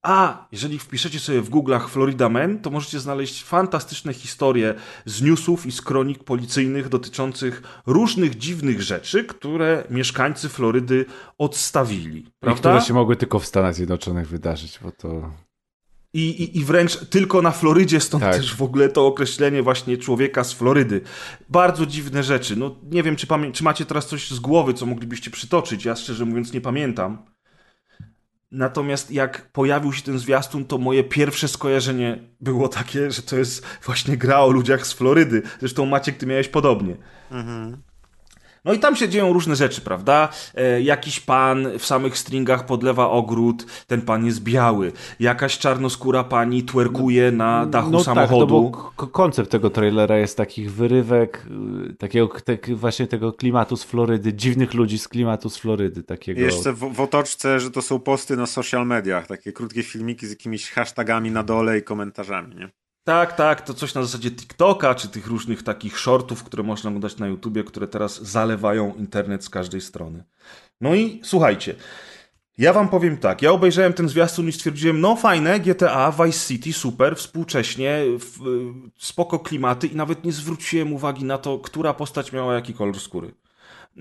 A 0.03 0.47
jeżeli 0.53 0.79
wpiszecie 0.79 1.21
sobie 1.21 1.41
w 1.43 1.51
Google'ach 1.51 1.89
Florida 1.89 2.29
Man, 2.29 2.59
to 2.59 2.71
możecie 2.71 3.01
znaleźć 3.01 3.45
fantastyczne 3.45 4.15
historie 4.15 4.75
z 5.05 5.23
newsów 5.23 5.67
i 5.67 5.73
z 5.73 5.83
kronik 5.83 6.25
policyjnych 6.25 6.89
dotyczących 6.89 7.63
różnych 7.87 8.39
dziwnych 8.39 8.83
rzeczy, 8.83 9.25
które 9.25 9.85
mieszkańcy 9.91 10.49
Florydy 10.49 11.05
odstawili. 11.39 12.27
Prawda? 12.41 12.59
I 12.59 12.61
które 12.61 12.81
się 12.81 12.95
mogły 12.95 13.17
tylko 13.17 13.39
w 13.39 13.47
Stanach 13.47 13.75
Zjednoczonych 13.75 14.29
wydarzyć, 14.29 14.79
bo 14.83 14.93
to... 14.93 15.31
I, 16.15 16.29
i, 16.29 16.59
I 16.59 16.65
wręcz 16.65 16.97
tylko 16.97 17.43
na 17.43 17.51
Florydzie, 17.51 18.01
stąd 18.01 18.25
tak. 18.25 18.37
też 18.37 18.57
w 18.57 18.63
ogóle 18.63 18.89
to 18.89 19.07
określenie 19.07 19.63
właśnie 19.63 19.97
człowieka 19.97 20.45
z 20.45 20.53
Florydy. 20.53 21.01
Bardzo 21.49 21.87
dziwne 21.87 22.23
rzeczy. 22.23 22.57
No 22.57 22.77
nie 22.91 23.03
wiem, 23.03 23.17
czy, 23.17 23.27
czy 23.53 23.65
macie 23.65 23.85
teraz 23.85 24.07
coś 24.07 24.31
z 24.31 24.39
głowy, 24.39 24.75
co 24.75 24.87
moglibyście 24.87 25.31
przytoczyć. 25.31 25.85
Ja 25.85 25.97
szczerze 25.97 26.25
mówiąc 26.25 26.53
nie 26.53 26.61
pamiętam. 26.61 27.32
Natomiast 28.53 29.11
jak 29.11 29.53
pojawił 29.53 29.93
się 29.93 30.03
ten 30.03 30.19
zwiastun, 30.19 30.65
to 30.65 30.79
moje 30.79 31.05
pierwsze 31.05 31.49
skojarzenie 31.49 32.19
było 32.41 32.69
takie, 32.69 33.11
że 33.11 33.23
to 33.23 33.37
jest 33.37 33.67
właśnie 33.85 34.17
gra 34.17 34.41
o 34.41 34.51
ludziach 34.51 34.87
z 34.87 34.93
Florydy. 34.93 35.43
Zresztą 35.61 35.87
Maciek, 35.87 36.17
ty 36.17 36.27
miałeś 36.27 36.49
podobnie. 36.49 36.97
Mhm. 37.31 37.83
No 38.65 38.73
i 38.73 38.79
tam 38.79 38.97
się 38.97 39.09
dzieją 39.09 39.33
różne 39.33 39.57
rzeczy, 39.57 39.81
prawda? 39.81 40.29
E, 40.55 40.83
jakiś 40.83 41.21
pan 41.21 41.79
w 41.79 41.87
samych 41.87 42.19
stringach 42.19 42.67
podlewa 42.67 43.11
ogród, 43.11 43.67
ten 43.87 44.03
pan 44.03 44.27
jest 44.27 44.43
biały. 44.43 44.93
Jakaś 45.21 45.59
czarnoskóra 45.59 46.25
pani 46.25 46.63
twerkuje 46.63 47.33
na 47.33 47.67
dachu 47.67 47.91
no 47.91 48.05
samochodu. 48.05 48.41
Tak, 48.41 48.51
no 48.51 48.93
bo 48.97 49.07
koncept 49.07 49.51
tego 49.51 49.71
trailera 49.71 50.19
jest 50.19 50.37
takich 50.37 50.73
wyrywek, 50.73 51.47
y, 51.91 51.95
takiego 51.95 52.29
tak, 52.45 52.77
właśnie 52.77 53.07
tego 53.07 53.33
klimatu 53.33 53.77
z 53.77 53.85
Florydy, 53.85 54.33
dziwnych 54.35 54.75
ludzi 54.75 54.99
z 54.99 55.09
klimatu 55.09 55.51
z 55.51 55.57
Florydy. 55.57 56.03
Takiego... 56.03 56.41
Jeszcze 56.41 56.73
w, 56.73 56.95
w 56.95 57.01
otoczce, 57.01 57.61
że 57.61 57.71
to 57.71 57.83
są 57.83 57.99
posty 57.99 58.37
na 58.37 58.47
social 58.47 58.87
mediach, 58.87 59.27
takie 59.27 59.53
krótkie 59.53 59.83
filmiki 59.83 60.27
z 60.27 60.31
jakimiś 60.31 60.71
hashtagami 60.71 61.31
na 61.31 61.43
dole 61.43 61.79
i 61.79 61.83
komentarzami, 61.83 62.57
nie? 62.57 62.82
Tak, 63.05 63.37
tak, 63.37 63.61
to 63.61 63.75
coś 63.75 63.95
na 63.95 64.03
zasadzie 64.03 64.31
TikToka, 64.31 64.95
czy 64.95 65.09
tych 65.09 65.27
różnych 65.27 65.63
takich 65.63 65.99
shortów, 65.99 66.45
które 66.45 66.63
można 66.63 66.89
oglądać 66.89 67.17
na 67.17 67.27
YouTubie, 67.27 67.65
które 67.65 67.89
teraz 67.89 68.23
zalewają 68.23 68.95
internet 68.95 69.45
z 69.45 69.51
każdej 69.51 69.81
strony. 69.81 70.25
No 70.81 70.95
i 70.95 71.21
słuchajcie, 71.25 71.75
ja 72.59 72.73
wam 72.73 72.89
powiem 72.89 73.17
tak, 73.17 73.43
ja 73.43 73.53
obejrzałem 73.53 73.93
ten 73.93 74.09
zwiastun 74.09 74.49
i 74.49 74.53
stwierdziłem, 74.53 75.01
no 75.01 75.17
fajne, 75.17 75.61
GTA, 75.61 76.13
Vice 76.13 76.47
City, 76.47 76.73
super, 76.73 77.17
współcześnie, 77.17 78.01
spoko 78.99 79.39
klimaty 79.39 79.87
i 79.87 79.97
nawet 79.97 80.25
nie 80.25 80.33
zwróciłem 80.33 80.93
uwagi 80.93 81.25
na 81.25 81.39
to, 81.39 81.59
która 81.59 81.95
postać 81.95 82.33
miała 82.33 82.55
jaki 82.55 82.75
kolor 82.75 83.01
skóry. 83.01 83.35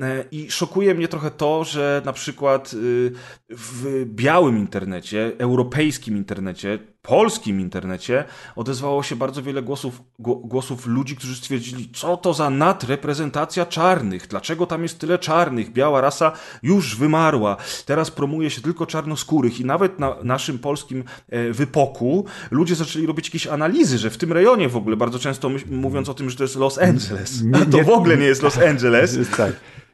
E, 0.02 0.26
I 0.32 0.52
szokuje 0.52 0.96
mnie 0.96 1.08
trochę 1.08 1.32
to, 1.32 1.64
że 1.64 2.02
na 2.06 2.14
przykład 2.14 2.74
y, 2.74 3.12
w 3.50 4.06
białym 4.06 4.58
internecie, 4.58 5.32
europejskim 5.38 6.18
internecie, 6.18 6.80
polskim 7.02 7.60
internecie 7.60 8.24
odezwało 8.56 9.04
się 9.04 9.16
bardzo 9.16 9.44
wiele 9.44 9.62
głosów, 9.62 10.02
głosów 10.20 10.86
ludzi, 10.86 11.16
którzy 11.16 11.36
stwierdzili, 11.36 11.90
co 11.94 12.18
to 12.18 12.34
za 12.34 12.50
nadreprezentacja 12.50 13.66
czarnych, 13.66 14.28
dlaczego 14.28 14.66
tam 14.66 14.84
jest 14.84 15.00
tyle 15.00 15.20
czarnych, 15.20 15.74
biała 15.74 16.02
rasa 16.02 16.32
już 16.64 16.96
wymarła, 16.96 17.58
teraz 17.86 18.12
promuje 18.12 18.50
się 18.50 18.62
tylko 18.62 18.86
czarnoskórych 18.86 19.60
i 19.60 19.66
nawet 19.66 20.00
na 20.00 20.16
naszym 20.24 20.60
polskim 20.60 21.04
e, 21.30 21.52
wypoku 21.52 22.26
ludzie 22.52 22.76
zaczęli 22.76 23.06
robić 23.06 23.28
jakieś 23.28 23.48
analizy, 23.48 23.98
że 23.98 24.10
w 24.10 24.18
tym 24.18 24.34
rejonie 24.34 24.70
w 24.70 24.78
ogóle, 24.78 24.98
bardzo 24.98 25.20
często 25.20 25.52
mówiąc 25.70 26.10
o 26.10 26.14
tym, 26.14 26.30
że 26.30 26.38
to 26.38 26.44
jest 26.44 26.56
Los 26.56 26.78
Angeles, 26.78 27.44
nie, 27.44 27.66
to 27.72 27.84
w 27.84 27.90
ogóle 27.90 28.18
nie 28.18 28.26
jest 28.26 28.42
Los 28.42 28.58
Angeles. 28.58 29.18
Tak. 29.38 29.54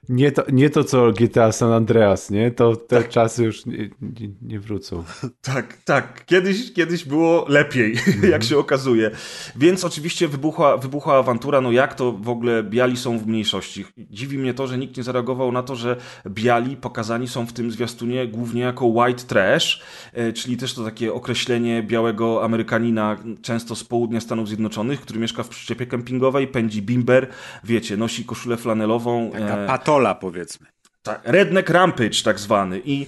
Nie 0.09 0.31
to, 0.31 0.43
nie 0.51 0.69
to 0.69 0.83
co 0.83 1.11
GTA 1.11 1.51
San 1.51 1.71
Andreas, 1.71 2.29
nie? 2.29 2.51
To 2.51 2.75
te 2.75 2.97
tak. 2.97 3.09
czasy 3.09 3.43
już 3.43 3.65
nie, 3.65 3.89
nie, 4.01 4.29
nie, 4.41 4.59
wrócą. 4.59 5.03
Tak, 5.41 5.77
tak. 5.85 6.25
Kiedyś, 6.25 6.73
kiedyś 6.73 7.05
było 7.05 7.45
lepiej, 7.47 7.97
mm. 8.07 8.29
jak 8.31 8.43
się 8.43 8.57
okazuje. 8.57 9.11
Więc 9.55 9.85
oczywiście 9.85 10.27
wybuchła, 10.27 10.77
wybuchła 10.77 11.17
awantura. 11.17 11.61
No 11.61 11.71
jak 11.71 11.95
to 11.95 12.11
w 12.11 12.29
ogóle 12.29 12.63
biali 12.63 12.97
są 12.97 13.19
w 13.19 13.27
mniejszości? 13.27 13.85
Dziwi 13.97 14.37
mnie 14.37 14.53
to, 14.53 14.67
że 14.67 14.77
nikt 14.77 14.97
nie 14.97 15.03
zareagował 15.03 15.51
na 15.51 15.63
to, 15.63 15.75
że 15.75 15.95
biali 16.27 16.77
pokazani 16.77 17.27
są 17.27 17.45
w 17.45 17.53
tym 17.53 17.71
zwiastunie 17.71 18.27
głównie 18.27 18.61
jako 18.61 18.85
white 18.85 19.23
trash, 19.23 19.81
e, 20.13 20.33
czyli 20.33 20.57
też 20.57 20.73
to 20.73 20.83
takie 20.83 21.13
określenie 21.13 21.83
białego 21.83 22.43
Amerykanina, 22.43 23.17
często 23.41 23.75
z 23.75 23.83
południa 23.83 24.19
Stanów 24.19 24.47
Zjednoczonych, 24.47 25.01
który 25.01 25.19
mieszka 25.19 25.43
w 25.43 25.49
przyczepie 25.49 25.85
kempingowej, 25.85 26.47
pędzi 26.47 26.81
bimber, 26.81 27.27
wiecie, 27.63 27.97
nosi 27.97 28.25
koszulę 28.25 28.57
flanelową. 28.57 29.31
Taka 29.31 29.57
e, 29.57 29.67
pato 29.99 30.15
powiedzmy. 30.15 30.67
Tak, 31.03 31.21
Redneck 31.23 31.69
Rampage 31.69 32.23
tak 32.23 32.39
zwany 32.39 32.81
I, 32.85 33.07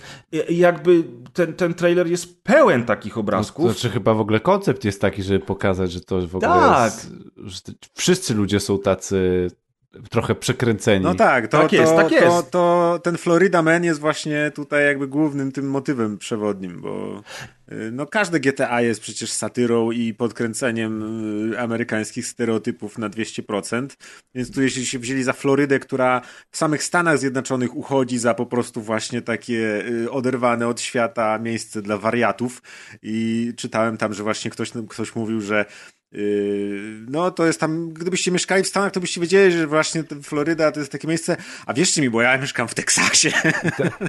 jakby 0.49 1.03
ten, 1.33 1.53
ten 1.53 1.73
trailer 1.73 2.07
jest 2.07 2.43
pełen 2.43 2.85
takich 2.85 3.17
obrazków. 3.17 3.65
No, 3.65 3.71
to 3.71 3.79
znaczy 3.79 3.93
chyba 3.93 4.13
w 4.13 4.19
ogóle 4.19 4.39
koncept 4.39 4.85
jest 4.85 5.01
taki, 5.01 5.23
żeby 5.23 5.39
pokazać, 5.39 5.91
że 5.91 6.01
to 6.01 6.27
w 6.27 6.35
ogóle 6.35 6.51
tak. 6.51 6.93
jest, 6.93 7.71
wszyscy 7.93 8.33
ludzie 8.33 8.59
są 8.59 8.79
tacy 8.79 9.47
trochę 10.09 10.35
przekręceni. 10.35 11.03
No 11.03 11.15
tak, 11.15 11.47
to, 11.47 11.61
tak 11.61 11.73
jest, 11.73 11.91
to, 11.91 11.97
tak 11.97 12.11
jest. 12.11 12.25
To, 12.25 12.43
to, 12.43 12.99
ten 13.03 13.17
Florida 13.17 13.61
Man 13.61 13.83
jest 13.83 13.99
właśnie 13.99 14.51
tutaj 14.55 14.85
jakby 14.85 15.07
głównym 15.07 15.51
tym 15.51 15.69
motywem 15.69 16.17
przewodnim, 16.17 16.81
bo 16.81 17.23
y, 17.71 17.91
no 17.91 18.05
każde 18.05 18.39
GTA 18.39 18.81
jest 18.81 19.01
przecież 19.01 19.31
satyrą 19.31 19.91
i 19.91 20.13
podkręceniem 20.13 21.53
y, 21.53 21.59
amerykańskich 21.59 22.27
stereotypów 22.27 22.97
na 22.97 23.09
200%, 23.09 23.87
więc 24.35 24.51
tu 24.51 24.61
jeśli 24.61 24.85
się 24.85 24.99
wzięli 24.99 25.23
za 25.23 25.33
Florydę, 25.33 25.79
która 25.79 26.21
w 26.51 26.57
samych 26.57 26.83
Stanach 26.83 27.17
Zjednoczonych 27.17 27.75
uchodzi 27.75 28.17
za 28.17 28.33
po 28.33 28.45
prostu 28.45 28.81
właśnie 28.81 29.21
takie 29.21 29.85
y, 29.87 30.11
oderwane 30.11 30.67
od 30.67 30.81
świata 30.81 31.39
miejsce 31.39 31.81
dla 31.81 31.97
wariatów 31.97 32.61
i 33.01 33.51
czytałem 33.57 33.97
tam, 33.97 34.13
że 34.13 34.23
właśnie 34.23 34.51
ktoś, 34.51 34.71
ktoś 34.89 35.15
mówił, 35.15 35.41
że 35.41 35.65
no 37.09 37.31
to 37.31 37.45
jest 37.45 37.59
tam, 37.59 37.89
gdybyście 37.89 38.31
mieszkali 38.31 38.63
w 38.63 38.67
Stanach, 38.67 38.91
to 38.91 38.99
byście 38.99 39.21
wiedzieli, 39.21 39.51
że 39.51 39.67
właśnie 39.67 40.03
Floryda 40.23 40.71
to 40.71 40.79
jest 40.79 40.91
takie 40.91 41.07
miejsce, 41.07 41.37
a 41.65 41.73
wierzcie 41.73 42.01
mi, 42.01 42.09
bo 42.09 42.21
ja 42.21 42.37
mieszkam 42.37 42.67
w 42.67 42.73
Teksasie. 42.73 43.31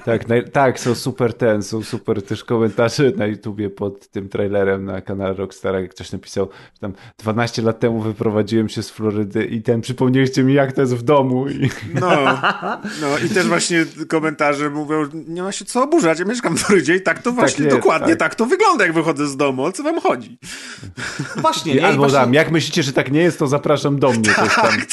Tak, 0.05 0.25
tak, 0.25 0.49
tak, 0.53 0.81
są 0.81 0.95
super 0.95 1.35
ten, 1.35 1.63
są 1.63 1.83
super 1.83 2.23
też 2.23 2.45
komentarze 2.45 3.13
na 3.17 3.27
YouTubie 3.27 3.71
pod 3.71 4.09
tym 4.09 4.29
trailerem 4.29 4.85
na 4.85 5.01
kanale 5.01 5.35
Rockstara, 5.35 5.81
jak 5.81 5.91
ktoś 5.91 6.13
napisał, 6.13 6.49
że 6.75 6.81
tam 6.81 6.93
12 7.19 7.63
lat 7.63 7.81
temu 7.81 8.01
wyprowadziłem 8.01 8.69
się 8.69 8.83
z 8.83 8.91
Florydy 8.91 9.45
i 9.45 9.63
ten 9.63 9.81
przypomnieliście 9.81 10.43
mi, 10.43 10.55
jak 10.55 10.73
to 10.73 10.81
jest 10.81 10.95
w 10.95 11.03
domu. 11.03 11.49
I... 11.49 11.71
No, 12.01 12.41
no 13.01 13.19
i 13.27 13.29
też 13.29 13.47
właśnie 13.47 13.87
komentarze 14.09 14.71
mówią, 14.71 15.09
nie 15.29 15.43
ma 15.43 15.53
się 15.53 15.65
co 15.65 15.83
oburzać, 15.83 16.19
ja 16.19 16.25
mieszkam 16.25 16.57
w 16.57 16.61
Florydzie 16.61 16.97
i 16.97 17.03
tak 17.03 17.23
to 17.23 17.33
właśnie, 17.33 17.65
tak 17.65 17.65
jest, 17.65 17.77
dokładnie 17.77 18.17
tak. 18.17 18.19
tak. 18.19 18.35
to 18.35 18.47
wygląda, 18.47 18.85
jak 18.85 18.95
wychodzę 18.95 19.27
z 19.27 19.37
domu, 19.37 19.65
o 19.65 19.73
co 19.73 19.83
wam 19.83 20.01
chodzi? 20.01 20.39
Właśnie, 21.37 21.75
Albo 21.91 22.03
właśnie... 22.03 22.19
dam, 22.19 22.35
jak 22.35 22.51
myślicie, 22.51 22.83
że 22.83 22.93
tak 22.93 23.13
nie 23.13 23.23
jest, 23.23 23.39
to 23.39 23.47
zapraszam 23.47 23.99
do 23.99 24.13
mnie. 24.13 24.35
Tak, 24.35 24.55
tak. 24.55 24.87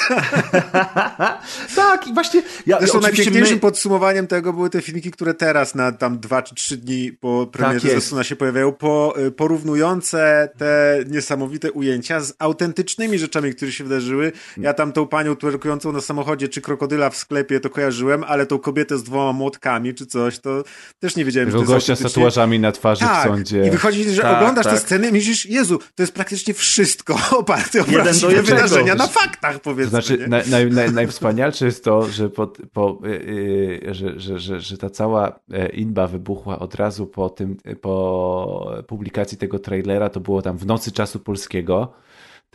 tak, 1.75 2.07
i 2.07 2.13
właśnie... 2.13 2.41
Ja, 2.65 2.77
Zresztą 2.79 2.99
najpiękniejszym 2.99 3.55
my... 3.55 3.59
podsumowaniem 3.59 4.27
tego 4.27 4.53
były 4.53 4.69
te 4.69 4.81
filmiki, 4.81 5.11
które 5.11 5.33
teraz 5.33 5.75
na 5.75 5.91
tam 5.91 6.19
dwa 6.19 6.41
czy 6.41 6.55
trzy 6.55 6.77
dni 6.77 7.11
po 7.11 7.47
premierze 7.51 7.87
tak 7.87 7.97
Zasuna 7.97 8.23
się 8.23 8.35
pojawiają, 8.35 8.71
po, 8.71 9.13
y, 9.27 9.31
porównujące 9.31 10.49
te 10.57 10.99
niesamowite 11.09 11.71
ujęcia 11.71 12.19
z 12.19 12.33
autentycznymi 12.39 13.19
rzeczami, 13.19 13.55
które 13.55 13.71
się 13.71 13.83
wydarzyły. 13.83 14.31
Ja 14.57 14.73
tam 14.73 14.91
tą 14.91 15.07
panią 15.07 15.35
twerkującą 15.35 15.91
na 15.91 16.01
samochodzie, 16.01 16.49
czy 16.49 16.61
krokodyla 16.61 17.09
w 17.09 17.15
sklepie 17.17 17.59
to 17.59 17.69
kojarzyłem, 17.69 18.23
ale 18.23 18.45
tą 18.45 18.59
kobietę 18.59 18.97
z 18.97 19.03
dwoma 19.03 19.33
młotkami, 19.33 19.93
czy 19.93 20.05
coś, 20.05 20.39
to 20.39 20.63
też 20.99 21.15
nie 21.15 21.25
wiedziałem, 21.25 21.49
Tego 21.49 21.59
że 21.59 21.65
to 21.65 21.71
gościa 21.71 21.95
z 21.95 22.01
tatuażami 22.01 22.59
na 22.59 22.71
twarzy 22.71 23.01
tak. 23.01 23.21
w 23.21 23.27
sądzie. 23.27 23.67
I 23.67 23.71
wychodzi, 23.71 24.09
że 24.09 24.21
tak, 24.21 24.37
oglądasz 24.37 24.65
tak. 24.65 24.73
te 24.73 24.79
sceny 24.79 25.09
i 25.09 25.11
myślisz, 25.11 25.45
Jezu, 25.45 25.79
to 25.95 26.03
jest 26.03 26.13
praktycznie 26.13 26.53
wszystko 26.53 26.86
oparte 27.39 27.81
o 27.81 27.83
prawdziwe 27.83 28.41
wydarzenia 28.41 28.95
na 28.95 29.07
faktach, 29.07 29.59
powiedzmy. 29.59 30.01
To 30.01 30.07
znaczy, 30.07 30.27
naj, 30.27 30.49
naj, 30.49 30.71
naj, 30.71 30.91
najwspanialsze 30.91 31.65
jest 31.65 31.83
to, 31.83 32.07
że, 32.07 32.29
pod, 32.29 32.57
po, 32.73 33.01
yy, 33.03 33.93
że, 33.93 34.19
że, 34.19 34.39
że, 34.39 34.59
że 34.59 34.77
ta 34.77 34.89
cała 34.89 35.39
e, 35.51 35.69
inba 35.69 36.07
wybuchła 36.07 36.59
od 36.59 36.75
razu 36.75 37.07
po 37.07 37.29
tym, 37.29 37.57
po 37.81 38.83
publikacji 38.88 39.38
tego 39.38 39.59
trailera, 39.59 40.09
to 40.09 40.19
było 40.19 40.41
tam 40.41 40.57
w 40.57 40.65
nocy 40.65 40.91
czasu 40.91 41.19
polskiego. 41.19 41.93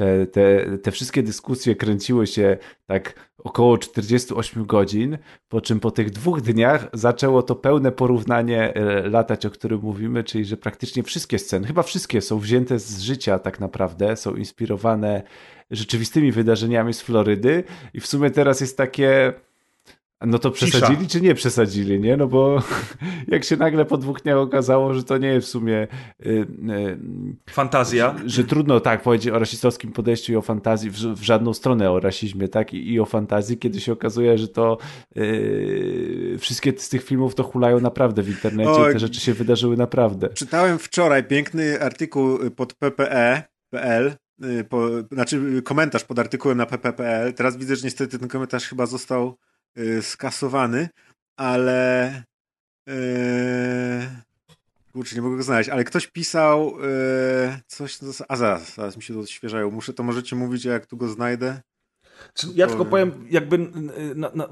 Te, 0.03 0.26
te, 0.26 0.78
te 0.78 0.90
wszystkie 0.90 1.22
dyskusje 1.22 1.76
kręciły 1.76 2.26
się 2.26 2.57
tak 2.86 3.30
około 3.38 3.78
48 3.78 4.66
godzin, 4.66 5.18
po 5.48 5.61
czym 5.61 5.80
po 5.80 5.90
tych 5.90 6.11
dwóch 6.11 6.40
dniach 6.40 6.88
zaczęło 6.92 7.42
to 7.42 7.55
pełne 7.55 7.92
porównanie 7.92 8.74
e, 8.74 9.09
latać, 9.09 9.46
o 9.46 9.50
którym 9.50 9.80
mówimy, 9.80 10.24
czyli 10.24 10.44
że 10.44 10.57
praktycznie 10.57 11.03
wszystkie 11.03 11.38
sceny, 11.38 11.66
chyba 11.66 11.82
wszystkie 11.82 12.20
są 12.20 12.38
wzięte 12.38 12.78
z 12.78 13.00
życia 13.00 13.38
tak 13.38 13.61
naprawdę, 13.61 14.16
są 14.16 14.34
inspirowane 14.34 15.22
rzeczywistymi 15.70 16.32
wydarzeniami 16.32 16.94
z 16.94 17.00
Florydy 17.00 17.64
i 17.94 18.00
w 18.00 18.07
sumie 18.07 18.30
teraz 18.30 18.61
jest 18.61 18.76
takie 18.76 19.32
no 20.27 20.39
to 20.39 20.51
przesadzili 20.51 20.99
Cisza. 20.99 21.11
czy 21.11 21.20
nie 21.20 21.35
przesadzili, 21.35 22.01
nie? 22.01 22.16
No 22.16 22.27
bo 22.27 22.62
jak 23.29 23.45
się 23.45 23.57
nagle 23.57 23.85
po 23.85 23.97
dwóch 23.97 24.23
dniach 24.23 24.37
okazało, 24.37 24.95
że 24.95 25.05
to 25.05 25.18
nie 25.18 25.29
jest 25.29 25.47
w 25.47 25.51
sumie... 25.51 25.89
Yy, 26.20 26.47
yy, 26.62 26.99
Fantazja. 27.51 28.14
Że, 28.18 28.29
że, 28.29 28.45
trudno 28.45 28.81
tak 28.81 29.03
powiedzieć 29.03 29.35
o 29.35 29.39
rasistowskim 29.39 29.93
podejściu 29.93 30.33
i 30.33 30.37
o 30.37 30.43
fantazji, 30.43 30.91
w, 30.91 30.95
w 30.95 31.23
żadną 31.23 31.55
stronę 31.55 31.91
o 31.91 32.01
rasizmie, 32.01 32.49
tak? 32.49 32.75
I, 32.75 32.93
i 32.93 33.01
o 33.01 33.05
fantazji, 33.05 33.59
kiedy 33.59 33.81
się 33.81 33.93
okazuje, 33.93 34.39
że 34.39 34.49
to 34.49 34.79
yy, 35.14 36.37
wszystkie 36.39 36.73
z 36.77 36.89
tych 36.89 37.05
filmów 37.05 37.35
to 37.35 37.43
hulają 37.43 37.81
naprawdę 37.81 38.23
w 38.23 38.29
internecie 38.29 38.70
o, 38.70 38.91
i 38.91 38.93
te 38.93 38.99
rzeczy 38.99 39.20
się 39.20 39.35
wydarzyły 39.35 39.77
naprawdę. 39.77 40.29
Czytałem 40.29 40.79
wczoraj 40.79 41.25
piękny 41.25 41.81
artykuł 41.81 42.39
pod 42.57 42.75
ppe.pl 42.75 44.12
y, 44.45 44.64
po, 44.64 44.89
znaczy 45.12 45.62
komentarz 45.64 46.05
pod 46.05 46.18
artykułem 46.18 46.59
na 46.59 46.66
pp.pl. 46.66 47.35
Teraz 47.35 47.57
widzę, 47.57 47.77
że 47.77 47.85
niestety 47.85 48.18
ten 48.18 48.29
komentarz 48.29 48.68
chyba 48.68 48.87
został 48.87 49.37
Y, 49.37 49.51
skasowany, 50.01 50.89
ale 51.37 52.23
yy, 52.87 52.95
kurczę, 54.93 55.16
nie 55.16 55.23
mogę 55.23 55.37
go 55.37 55.43
znaleźć, 55.43 55.70
ale 55.70 55.85
ktoś 55.85 56.07
pisał 56.07 56.81
yy, 56.81 57.61
coś, 57.66 57.99
a 58.29 58.37
zaraz, 58.37 58.75
zaraz 58.75 58.97
mi 58.97 59.03
się 59.03 59.14
to 59.14 59.20
odświeżają, 59.20 59.70
muszę, 59.70 59.93
to 59.93 60.03
możecie 60.03 60.37
mówić, 60.37 60.64
jak 60.64 60.87
tu 60.87 60.97
go 60.97 61.09
znajdę? 61.09 61.61
Ja 62.55 62.66
tylko 62.66 62.85
powiem, 62.85 63.27
jakby 63.31 63.59
na, 64.14 64.31
na, 64.35 64.49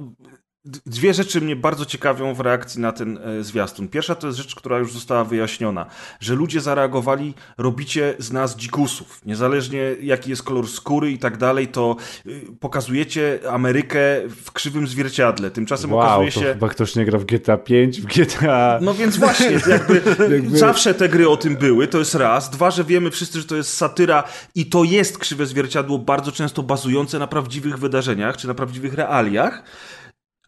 Dwie 0.64 1.14
rzeczy 1.14 1.40
mnie 1.40 1.56
bardzo 1.56 1.86
ciekawią 1.86 2.34
w 2.34 2.40
reakcji 2.40 2.80
na 2.80 2.92
ten 2.92 3.18
e, 3.18 3.44
zwiastun. 3.44 3.88
Pierwsza 3.88 4.14
to 4.14 4.26
jest 4.26 4.38
rzecz, 4.38 4.54
która 4.54 4.78
już 4.78 4.92
została 4.92 5.24
wyjaśniona, 5.24 5.86
że 6.20 6.34
ludzie 6.34 6.60
zareagowali, 6.60 7.34
robicie 7.58 8.14
z 8.18 8.32
nas 8.32 8.56
dzikusów. 8.56 9.20
Niezależnie 9.26 9.80
jaki 10.00 10.30
jest 10.30 10.42
kolor 10.42 10.68
skóry 10.68 11.10
i 11.10 11.18
tak 11.18 11.36
dalej, 11.36 11.68
to 11.68 11.96
y, 12.26 12.42
pokazujecie 12.60 13.38
Amerykę 13.50 13.98
w 14.44 14.52
krzywym 14.52 14.86
zwierciadle. 14.86 15.50
Tymczasem 15.50 15.92
wow, 15.92 16.00
okazuje 16.00 16.30
się... 16.30 16.52
chyba 16.52 16.68
ktoś 16.68 16.96
nie 16.96 17.04
gra 17.04 17.18
w 17.18 17.24
GTA 17.24 17.56
5, 17.56 18.00
w 18.00 18.04
GTA... 18.04 18.78
No 18.82 18.94
więc 18.94 19.16
właśnie, 19.16 19.50
jakby, 19.66 20.02
jakby, 20.30 20.58
zawsze 20.58 20.94
te 20.94 21.08
gry 21.08 21.28
o 21.28 21.36
tym 21.36 21.56
były, 21.56 21.88
to 21.88 21.98
jest 21.98 22.14
raz. 22.14 22.50
Dwa, 22.50 22.70
że 22.70 22.84
wiemy 22.84 23.10
wszyscy, 23.10 23.40
że 23.40 23.46
to 23.46 23.56
jest 23.56 23.76
satyra 23.76 24.24
i 24.54 24.66
to 24.66 24.84
jest 24.84 25.18
krzywe 25.18 25.46
zwierciadło 25.46 25.98
bardzo 25.98 26.32
często 26.32 26.62
bazujące 26.62 27.18
na 27.18 27.26
prawdziwych 27.26 27.78
wydarzeniach, 27.78 28.36
czy 28.36 28.48
na 28.48 28.54
prawdziwych 28.54 28.94
realiach 28.94 29.62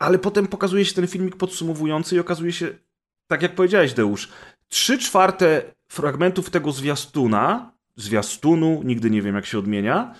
ale 0.03 0.18
potem 0.18 0.46
pokazuje 0.46 0.84
się 0.84 0.94
ten 0.94 1.07
filmik 1.07 1.36
podsumowujący 1.36 2.16
i 2.16 2.18
okazuje 2.18 2.53
się, 2.53 2.68
tak 3.26 3.42
jak 3.42 3.55
powiedziałeś, 3.55 3.92
Deusz, 3.92 4.28
trzy 4.68 4.98
czwarte 4.98 5.62
fragmentów 5.88 6.50
tego 6.50 6.72
zwiastuna, 6.72 7.72
zwiastunu, 7.96 8.82
nigdy 8.84 9.11
nie 9.11 9.22
wiem 9.22 9.34
jak 9.34 9.46
się 9.46 9.59
odmienia, 9.59 10.14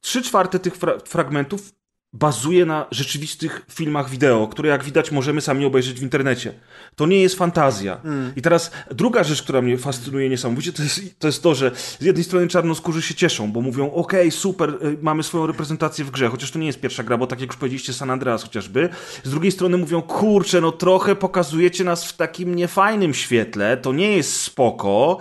trzy 0.00 0.22
czwarte 0.22 0.58
tych 0.58 0.76
fra 0.76 0.98
fragmentów 0.98 1.72
bazuje 2.12 2.66
na 2.66 2.86
rzeczywistych 2.90 3.62
filmach 3.68 4.10
wideo, 4.10 4.48
które 4.48 4.68
jak 4.68 4.84
widać 4.84 5.10
możemy 5.10 5.40
sami 5.40 5.64
obejrzeć 5.64 6.00
w 6.00 6.02
internecie. 6.02 6.52
To 6.96 7.06
nie 7.06 7.22
jest 7.22 7.36
fantazja. 7.36 8.00
Mm. 8.04 8.32
I 8.36 8.42
teraz 8.42 8.70
druga 8.90 9.24
rzecz, 9.24 9.42
która 9.42 9.62
mnie 9.62 9.78
fascynuje 9.78 10.28
niesamowicie, 10.28 10.72
to 10.72 10.82
jest, 10.82 11.18
to 11.18 11.28
jest 11.28 11.42
to, 11.42 11.54
że 11.54 11.70
z 11.74 12.04
jednej 12.04 12.24
strony 12.24 12.48
czarnoskórzy 12.48 13.02
się 13.02 13.14
cieszą, 13.14 13.52
bo 13.52 13.60
mówią, 13.60 13.92
okej, 13.92 14.20
okay, 14.20 14.30
super, 14.30 14.70
y, 14.70 14.98
mamy 15.02 15.22
swoją 15.22 15.46
reprezentację 15.46 16.04
w 16.04 16.10
grze, 16.10 16.28
chociaż 16.28 16.50
to 16.50 16.58
nie 16.58 16.66
jest 16.66 16.80
pierwsza 16.80 17.02
gra, 17.02 17.18
bo 17.18 17.26
tak 17.26 17.40
jak 17.40 17.50
już 17.50 17.56
powiedzieliście, 17.56 17.92
San 17.92 18.10
Andreas 18.10 18.42
chociażby. 18.42 18.88
Z 19.24 19.30
drugiej 19.30 19.52
strony 19.52 19.76
mówią, 19.76 20.02
kurczę, 20.02 20.60
no 20.60 20.72
trochę 20.72 21.16
pokazujecie 21.16 21.84
nas 21.84 22.04
w 22.04 22.16
takim 22.16 22.54
niefajnym 22.54 23.14
świetle, 23.14 23.76
to 23.76 23.92
nie 23.92 24.16
jest 24.16 24.40
spoko, 24.40 25.20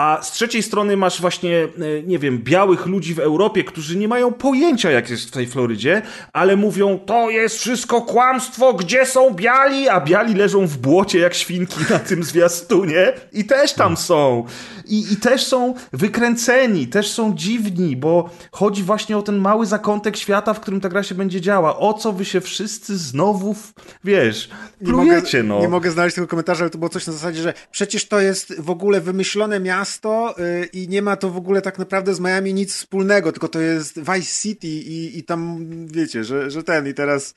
a 0.00 0.22
z 0.22 0.32
trzeciej 0.32 0.62
strony 0.62 0.96
masz 0.96 1.20
właśnie, 1.20 1.58
e, 1.58 2.02
nie 2.02 2.18
wiem, 2.18 2.38
białych 2.38 2.86
ludzi 2.86 3.14
w 3.14 3.18
Europie, 3.18 3.64
którzy 3.64 3.96
nie 3.96 4.08
mają 4.08 4.32
pojęcia, 4.32 4.90
jak 4.90 5.10
jest 5.10 5.28
w 5.28 5.30
tej 5.30 5.46
Florydzie, 5.46 6.02
ale 6.32 6.56
mówią, 6.56 6.98
to 6.98 7.30
jest 7.30 7.58
wszystko 7.58 8.02
kłamstwo, 8.02 8.74
gdzie 8.74 9.06
są 9.06 9.30
biali? 9.30 9.88
A 9.88 10.00
biali 10.00 10.34
leżą 10.34 10.66
w 10.66 10.76
błocie 10.76 11.18
jak 11.18 11.34
świnki 11.34 11.80
na 11.90 11.98
tym 11.98 12.24
zwiastunie 12.24 13.12
i 13.32 13.44
też 13.44 13.72
tam 13.72 13.96
są. 13.96 14.44
I, 14.90 15.12
I 15.12 15.16
też 15.16 15.46
są 15.46 15.74
wykręceni, 15.92 16.86
też 16.86 17.10
są 17.10 17.34
dziwni, 17.34 17.96
bo 17.96 18.30
chodzi 18.52 18.82
właśnie 18.82 19.16
o 19.16 19.22
ten 19.22 19.38
mały 19.38 19.66
zakątek 19.66 20.16
świata, 20.16 20.54
w 20.54 20.60
którym 20.60 20.80
ta 20.80 20.88
gra 20.88 21.02
się 21.02 21.14
będzie 21.14 21.40
działa. 21.40 21.78
O 21.78 21.94
co 21.94 22.12
wy 22.12 22.24
się 22.24 22.40
wszyscy 22.40 22.98
znowu, 22.98 23.56
wiesz, 24.04 24.50
plujecie, 24.84 25.38
nie 25.38 25.44
mogę, 25.44 25.54
no. 25.54 25.60
Nie 25.60 25.68
mogę 25.68 25.90
znaleźć 25.90 26.14
tego 26.14 26.26
komentarza, 26.26 26.60
ale 26.60 26.70
to 26.70 26.78
było 26.78 26.88
coś 26.88 27.06
na 27.06 27.12
zasadzie, 27.12 27.42
że 27.42 27.54
przecież 27.70 28.08
to 28.08 28.20
jest 28.20 28.60
w 28.60 28.70
ogóle 28.70 29.00
wymyślone 29.00 29.60
miasto 29.60 30.34
yy, 30.38 30.66
i 30.66 30.88
nie 30.88 31.02
ma 31.02 31.16
to 31.16 31.30
w 31.30 31.36
ogóle 31.36 31.62
tak 31.62 31.78
naprawdę 31.78 32.14
z 32.14 32.20
Miami 32.20 32.54
nic 32.54 32.74
wspólnego, 32.74 33.32
tylko 33.32 33.48
to 33.48 33.60
jest 33.60 33.98
Vice 33.98 34.42
City 34.42 34.68
i, 34.68 35.18
i 35.18 35.22
tam, 35.22 35.66
wiecie, 35.86 36.24
że, 36.24 36.50
że 36.50 36.62
ten 36.62 36.88
i 36.88 36.94
teraz 36.94 37.34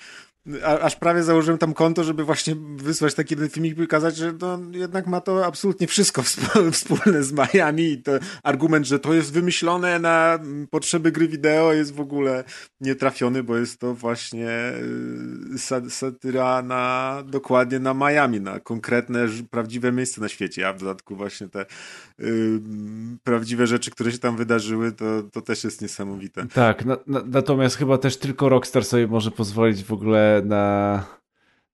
a, 0.64 0.80
aż 0.80 0.96
prawie 0.96 1.24
założyłem 1.24 1.58
tam 1.58 1.74
konto, 1.74 2.04
żeby 2.04 2.24
właśnie 2.24 2.56
wysłać 2.76 3.14
taki 3.14 3.34
jeden 3.34 3.50
filmik 3.50 3.74
i 3.74 3.82
pokazać, 3.82 4.16
że 4.16 4.34
to 4.34 4.60
jednak 4.72 5.08
ma 5.08 5.22
to 5.22 5.46
absolutnie 5.46 5.88
wszystko 5.88 6.24
wspólne 6.72 7.24
z 7.24 7.34
Miami 7.34 7.84
i 7.84 8.02
to 8.02 8.12
argument, 8.44 8.88
że 8.88 9.00
to 9.00 9.14
jest 9.14 9.34
wymyślone 9.34 10.00
na 10.00 10.40
potrzeby 10.70 11.12
gry 11.12 11.28
wideo 11.28 11.74
jest 11.74 11.94
w 11.94 12.00
ogóle 12.00 12.44
nietrafiony, 12.82 13.44
bo 13.44 13.58
jest 13.58 13.80
to 13.80 13.94
właśnie 13.94 14.50
y, 15.56 15.90
satyra 15.90 16.62
na 16.62 17.24
dokładnie 17.26 17.80
na 17.80 17.94
Miami, 17.94 18.42
na 18.42 18.60
konkretne, 18.60 19.28
prawdziwe 19.52 19.92
miejsce 19.92 20.22
na 20.22 20.30
świecie, 20.30 20.68
a 20.68 20.74
w 20.74 20.80
dodatku 20.80 21.16
właśnie 21.16 21.48
te 21.50 21.66
prawdziwe 23.24 23.68
rzeczy, 23.68 23.92
które 23.92 24.12
się 24.12 24.18
tam 24.18 24.38
wydarzyły, 24.38 24.92
to, 24.92 25.24
to 25.24 25.42
też 25.42 25.64
jest 25.64 25.82
niesamowite. 25.82 26.48
Tak, 26.48 26.86
na, 26.86 26.98
na, 27.08 27.24
natomiast 27.26 27.76
chyba 27.76 27.98
też 27.98 28.18
tylko 28.18 28.50
Rockstar 28.50 28.86
sobie 28.86 29.08
może 29.08 29.32
pozwolić 29.32 29.84
w 29.84 29.94
ogóle 29.94 30.42
na, 30.46 31.06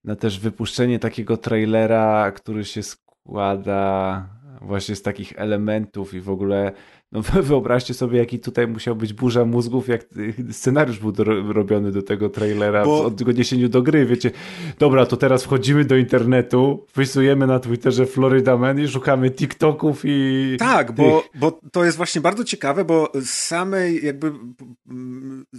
na 0.03 0.15
też 0.15 0.39
wypuszczenie 0.39 0.99
takiego 0.99 1.37
trailera, 1.37 2.31
który 2.31 2.65
się 2.65 2.83
składa 2.83 4.29
właśnie 4.61 4.95
z 4.95 5.01
takich 5.01 5.33
elementów 5.35 6.13
i 6.13 6.21
w 6.21 6.29
ogóle 6.29 6.71
no 7.11 7.21
wyobraźcie 7.41 7.93
sobie, 7.93 8.17
jaki 8.17 8.39
tutaj 8.39 8.67
musiał 8.67 8.95
być 8.95 9.13
burza 9.13 9.45
mózgów, 9.45 9.87
jak 9.87 10.05
scenariusz 10.51 10.99
był 10.99 11.11
do, 11.11 11.23
robiony 11.53 11.91
do 11.91 12.01
tego 12.01 12.29
trailera 12.29 12.85
Bo... 12.85 13.09
w 13.09 13.29
odniesieniu 13.29 13.69
do 13.69 13.81
gry, 13.81 14.05
wiecie, 14.05 14.31
dobra, 14.79 15.05
to 15.05 15.17
teraz 15.17 15.43
wchodzimy 15.43 15.85
do 15.85 15.97
internetu, 15.97 16.85
wpisujemy 16.87 17.47
na 17.47 17.59
Twitterze 17.59 18.05
Florida 18.05 18.57
Man 18.57 18.79
i 18.79 18.87
szukamy 18.87 19.31
TikToków 19.31 20.01
i... 20.03 20.55
Tak, 20.59 20.91
bo, 20.91 21.23
bo 21.35 21.59
to 21.71 21.85
jest 21.85 21.97
właśnie 21.97 22.21
bardzo 22.21 22.43
ciekawe, 22.43 22.85
bo 22.85 23.11
samej 23.25 24.05
jakby 24.05 24.31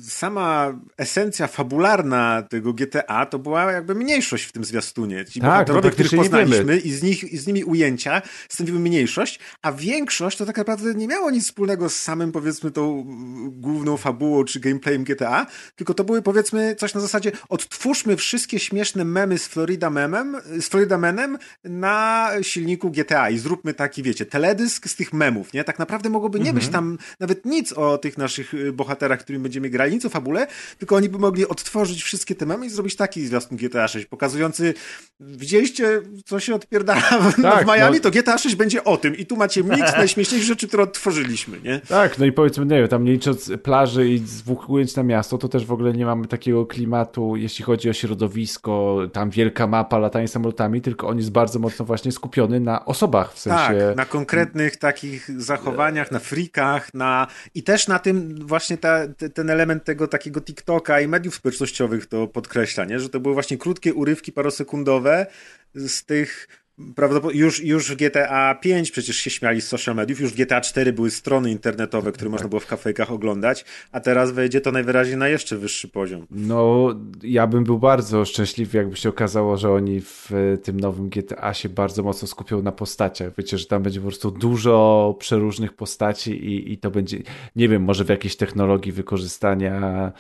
sama 0.08 0.78
esencja 0.98 1.46
fabularna 1.46 2.42
tego 2.42 2.72
GTA 2.72 3.26
to 3.26 3.38
była 3.38 3.72
jakby 3.72 3.94
mniejszość 3.94 4.44
w 4.44 4.52
tym 4.52 4.64
zwiastunie. 4.64 5.24
Ci 5.24 5.40
tak, 5.40 5.50
bohaterowie, 5.50 5.90
których 5.90 6.12
poznaliśmy 6.16 6.78
i 6.78 6.92
z, 6.92 7.02
nich, 7.02 7.24
i 7.24 7.38
z 7.38 7.46
nimi 7.46 7.64
ujęcia 7.64 8.22
stanowiły 8.48 8.80
mniejszość, 8.80 9.40
a 9.62 9.72
większość 9.72 10.36
to 10.36 10.46
tak 10.46 10.56
naprawdę 10.56 10.94
nie 10.94 11.08
miało 11.08 11.30
nic 11.30 11.44
wspólnego 11.44 11.90
z 11.90 11.96
samym 11.96 12.32
powiedzmy 12.32 12.70
tą 12.70 13.04
główną 13.50 13.96
fabułą 13.96 14.44
czy 14.44 14.60
gameplayem 14.60 15.04
GTA, 15.04 15.46
tylko 15.76 15.94
to 15.94 16.04
były 16.04 16.22
powiedzmy 16.22 16.74
coś 16.78 16.94
na 16.94 17.00
zasadzie 17.00 17.32
odtwórzmy 17.48 18.16
wszystkie 18.16 18.58
śmieszne 18.58 19.04
memy 19.04 19.38
z 19.38 19.46
Florida 19.46 19.90
memem, 19.90 20.36
z 20.60 20.68
Florida 20.68 20.98
Manem 20.98 21.38
na 21.64 22.30
silniku 22.42 22.90
GTA 22.90 23.30
i 23.30 23.38
zróbmy 23.38 23.74
taki, 23.74 24.02
wiecie, 24.02 24.26
teledysk 24.26 24.88
z 24.88 24.96
tych 24.96 25.12
memów, 25.12 25.52
nie? 25.52 25.64
Tak 25.64 25.78
naprawdę 25.78 26.10
mogłoby 26.10 26.38
nie 26.38 26.50
mhm. 26.50 26.56
być 26.56 26.68
tam 26.68 26.98
nawet 27.20 27.44
nic 27.44 27.72
o 27.72 27.98
tych 27.98 28.18
naszych 28.18 28.52
bohaterach, 28.72 29.20
którymi 29.20 29.42
będziemy 29.42 29.70
grali, 29.70 29.89
nic 29.90 30.04
o 30.04 30.08
fabule, 30.08 30.46
tylko 30.78 30.96
oni 30.96 31.08
by 31.08 31.18
mogli 31.18 31.48
odtworzyć 31.48 32.02
wszystkie 32.02 32.34
te 32.34 32.46
memy 32.46 32.66
i 32.66 32.70
zrobić 32.70 32.96
taki 32.96 33.26
zwiastun 33.26 33.58
GTA 33.58 33.88
6, 33.88 34.06
pokazujący 34.06 34.74
widzieliście, 35.20 36.02
co 36.24 36.40
się 36.40 36.54
odpierdala 36.54 37.00
w, 37.00 37.42
tak, 37.42 37.64
w 37.64 37.68
Miami, 37.68 37.96
no... 37.96 38.02
to 38.02 38.10
GTA 38.10 38.38
6 38.38 38.56
będzie 38.56 38.84
o 38.84 38.96
tym 38.96 39.16
i 39.16 39.26
tu 39.26 39.36
macie 39.36 39.64
miks 39.64 39.96
najśmieszniejszych 39.98 40.48
rzeczy, 40.48 40.68
które 40.68 40.82
odtworzyliśmy, 40.82 41.60
nie? 41.60 41.80
Tak, 41.88 42.18
no 42.18 42.26
i 42.26 42.32
powiedzmy, 42.32 42.66
nie 42.66 42.78
wiem, 42.80 42.88
tam 42.88 43.04
nie 43.04 43.12
licząc 43.12 43.50
plaży 43.62 44.08
i 44.08 44.20
dwóch 44.20 44.70
ujęć 44.70 44.96
na 44.96 45.02
miasto, 45.02 45.38
to 45.38 45.48
też 45.48 45.66
w 45.66 45.72
ogóle 45.72 45.92
nie 45.92 46.06
mamy 46.06 46.26
takiego 46.26 46.66
klimatu, 46.66 47.36
jeśli 47.36 47.64
chodzi 47.64 47.90
o 47.90 47.92
środowisko, 47.92 48.98
tam 49.12 49.30
wielka 49.30 49.66
mapa, 49.66 49.98
latanie 49.98 50.28
samolotami, 50.28 50.80
tylko 50.80 51.08
on 51.08 51.16
jest 51.16 51.30
bardzo 51.30 51.58
mocno 51.58 51.84
właśnie 51.84 52.12
skupiony 52.12 52.60
na 52.60 52.84
osobach, 52.84 53.34
w 53.34 53.38
sensie... 53.38 53.86
Tak, 53.88 53.96
na 53.96 54.04
konkretnych 54.04 54.76
takich 54.76 55.40
zachowaniach, 55.40 56.10
na 56.10 56.18
frikach, 56.18 56.94
na... 56.94 57.26
i 57.54 57.62
też 57.62 57.88
na 57.88 57.98
tym 57.98 58.46
właśnie 58.46 58.76
ta, 58.76 58.98
ten 59.34 59.50
element 59.50 59.79
tego 59.80 60.08
takiego 60.08 60.40
TikToka 60.40 61.00
i 61.00 61.08
mediów 61.08 61.34
społecznościowych 61.34 62.06
to 62.06 62.26
podkreśla, 62.26 62.84
nie? 62.84 63.00
że 63.00 63.08
to 63.08 63.20
były 63.20 63.34
właśnie 63.34 63.58
krótkie 63.58 63.94
urywki 63.94 64.32
parosekundowe 64.32 65.26
z 65.74 66.04
tych 66.04 66.48
prawdopodobnie 66.94 67.40
już, 67.40 67.64
już 67.64 67.90
w 67.90 67.96
GTA 67.96 68.54
5 68.54 68.90
przecież 68.90 69.16
się 69.16 69.30
śmiali 69.30 69.60
z 69.60 69.68
social 69.68 69.94
mediów, 69.94 70.20
już 70.20 70.32
w 70.32 70.36
GTA 70.36 70.60
4 70.60 70.92
były 70.92 71.10
strony 71.10 71.50
internetowe, 71.50 72.12
które 72.12 72.30
można 72.30 72.48
było 72.48 72.60
w 72.60 72.66
kafejkach 72.66 73.10
oglądać, 73.10 73.64
a 73.92 74.00
teraz 74.00 74.32
wejdzie 74.32 74.60
to 74.60 74.72
najwyraźniej 74.72 75.16
na 75.16 75.28
jeszcze 75.28 75.56
wyższy 75.56 75.88
poziom. 75.88 76.26
No, 76.30 76.94
ja 77.22 77.46
bym 77.46 77.64
był 77.64 77.78
bardzo 77.78 78.24
szczęśliwy, 78.24 78.78
jakby 78.78 78.96
się 78.96 79.08
okazało, 79.08 79.56
że 79.56 79.70
oni 79.70 80.00
w 80.00 80.30
tym 80.62 80.80
nowym 80.80 81.08
GTA 81.08 81.54
się 81.54 81.68
bardzo 81.68 82.02
mocno 82.02 82.28
skupią 82.28 82.62
na 82.62 82.72
postaciach. 82.72 83.32
Wiecie, 83.38 83.58
że 83.58 83.66
tam 83.66 83.82
będzie 83.82 84.00
po 84.00 84.06
prostu 84.06 84.30
dużo 84.30 85.16
przeróżnych 85.18 85.72
postaci 85.72 86.30
i, 86.30 86.72
i 86.72 86.78
to 86.78 86.90
będzie, 86.90 87.18
nie 87.56 87.68
wiem, 87.68 87.82
może 87.82 88.04
w 88.04 88.08
jakiejś 88.08 88.36
technologii 88.36 88.92
wykorzystania 88.92 90.12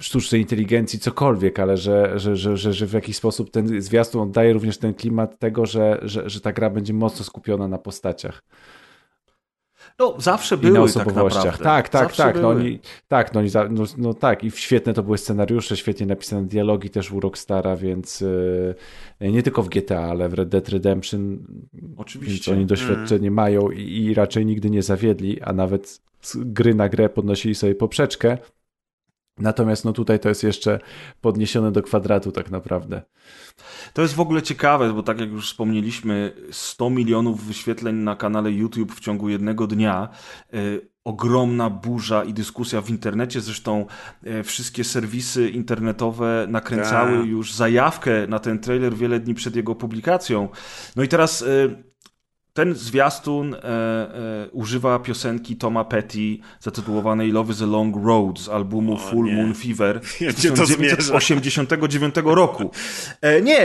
sztucznej 0.00 0.40
inteligencji, 0.40 0.98
cokolwiek, 0.98 1.58
ale 1.58 1.76
że, 1.76 2.18
że, 2.18 2.36
że, 2.36 2.56
że, 2.56 2.72
że 2.72 2.86
w 2.86 2.92
jakiś 2.92 3.16
sposób 3.16 3.50
ten 3.50 3.82
zwiastun 3.82 4.20
oddaje 4.20 4.52
również 4.52 4.78
ten 4.78 4.94
klimat 4.94 5.38
tego, 5.38 5.66
że, 5.66 6.00
że, 6.02 6.30
że 6.30 6.40
ta 6.40 6.52
gra 6.52 6.70
będzie 6.70 6.92
mocno 6.92 7.24
skupiona 7.24 7.68
na 7.68 7.78
postaciach. 7.78 8.42
No, 9.98 10.14
zawsze 10.18 10.56
były 10.56 10.78
na 10.78 10.92
tak 10.92 11.06
naprawdę. 11.06 11.52
Tak, 11.64 11.88
tak, 11.88 12.02
zawsze 12.02 12.22
tak. 12.22 12.42
No, 12.42 12.48
oni, 12.48 12.80
tak, 13.08 13.34
no, 13.34 13.40
no, 13.70 13.84
no, 13.96 14.14
tak. 14.14 14.44
I 14.44 14.50
świetne 14.50 14.94
to 14.94 15.02
były 15.02 15.18
scenariusze, 15.18 15.76
świetnie 15.76 16.06
napisane 16.06 16.46
dialogi 16.46 16.90
też 16.90 17.12
u 17.12 17.20
Rockstara, 17.20 17.76
więc 17.76 18.20
yy, 19.20 19.32
nie 19.32 19.42
tylko 19.42 19.62
w 19.62 19.68
GTA, 19.68 20.02
ale 20.02 20.28
w 20.28 20.34
Red 20.34 20.48
Dead 20.48 20.68
Redemption. 20.68 21.38
Oczywiście. 21.96 22.52
Oni 22.52 22.66
doświadczenie 22.66 23.28
mm. 23.28 23.34
mają 23.34 23.70
i, 23.70 24.04
i 24.04 24.14
raczej 24.14 24.46
nigdy 24.46 24.70
nie 24.70 24.82
zawiedli, 24.82 25.40
a 25.40 25.52
nawet 25.52 26.00
gry 26.36 26.74
na 26.74 26.88
grę 26.88 27.08
podnosili 27.08 27.54
sobie 27.54 27.74
poprzeczkę. 27.74 28.38
Natomiast 29.40 29.84
no 29.84 29.92
tutaj 29.92 30.20
to 30.20 30.28
jest 30.28 30.42
jeszcze 30.42 30.78
podniesione 31.20 31.72
do 31.72 31.82
kwadratu 31.82 32.32
tak 32.32 32.50
naprawdę. 32.50 33.02
To 33.92 34.02
jest 34.02 34.14
w 34.14 34.20
ogóle 34.20 34.42
ciekawe, 34.42 34.92
bo 34.92 35.02
tak 35.02 35.20
jak 35.20 35.30
już 35.30 35.46
wspomnieliśmy, 35.50 36.32
100 36.50 36.90
milionów 36.90 37.44
wyświetleń 37.44 37.96
na 37.96 38.16
kanale 38.16 38.52
YouTube 38.52 38.92
w 38.92 39.00
ciągu 39.00 39.28
jednego 39.28 39.66
dnia. 39.66 40.08
Yy, 40.52 40.90
ogromna 41.04 41.70
burza 41.70 42.24
i 42.24 42.34
dyskusja 42.34 42.80
w 42.80 42.90
internecie. 42.90 43.40
Zresztą 43.40 43.86
yy, 44.22 44.42
wszystkie 44.42 44.84
serwisy 44.84 45.48
internetowe 45.48 46.46
nakręcały 46.48 47.18
Ta. 47.18 47.24
już 47.24 47.54
zajawkę 47.54 48.26
na 48.26 48.38
ten 48.38 48.58
trailer 48.58 48.94
wiele 48.94 49.20
dni 49.20 49.34
przed 49.34 49.56
jego 49.56 49.74
publikacją. 49.74 50.48
No 50.96 51.02
i 51.02 51.08
teraz 51.08 51.40
yy, 51.40 51.88
ten 52.58 52.74
zwiastun 52.74 53.54
e, 53.54 53.58
e, 53.58 54.48
używa 54.52 54.98
piosenki 54.98 55.56
Toma 55.56 55.84
Petty 55.84 56.38
zatytułowanej 56.60 57.32
Love 57.32 57.52
is 57.52 57.62
a 57.62 57.66
Long 57.66 57.96
Road 58.04 58.40
z 58.40 58.48
albumu 58.48 58.94
o, 58.94 58.96
Full 58.96 59.26
nie. 59.26 59.32
Moon 59.32 59.54
Fever 59.54 60.00
z 60.30 60.34
1989 60.34 62.14
roku. 62.24 62.70
E, 63.20 63.42
nie, 63.42 63.60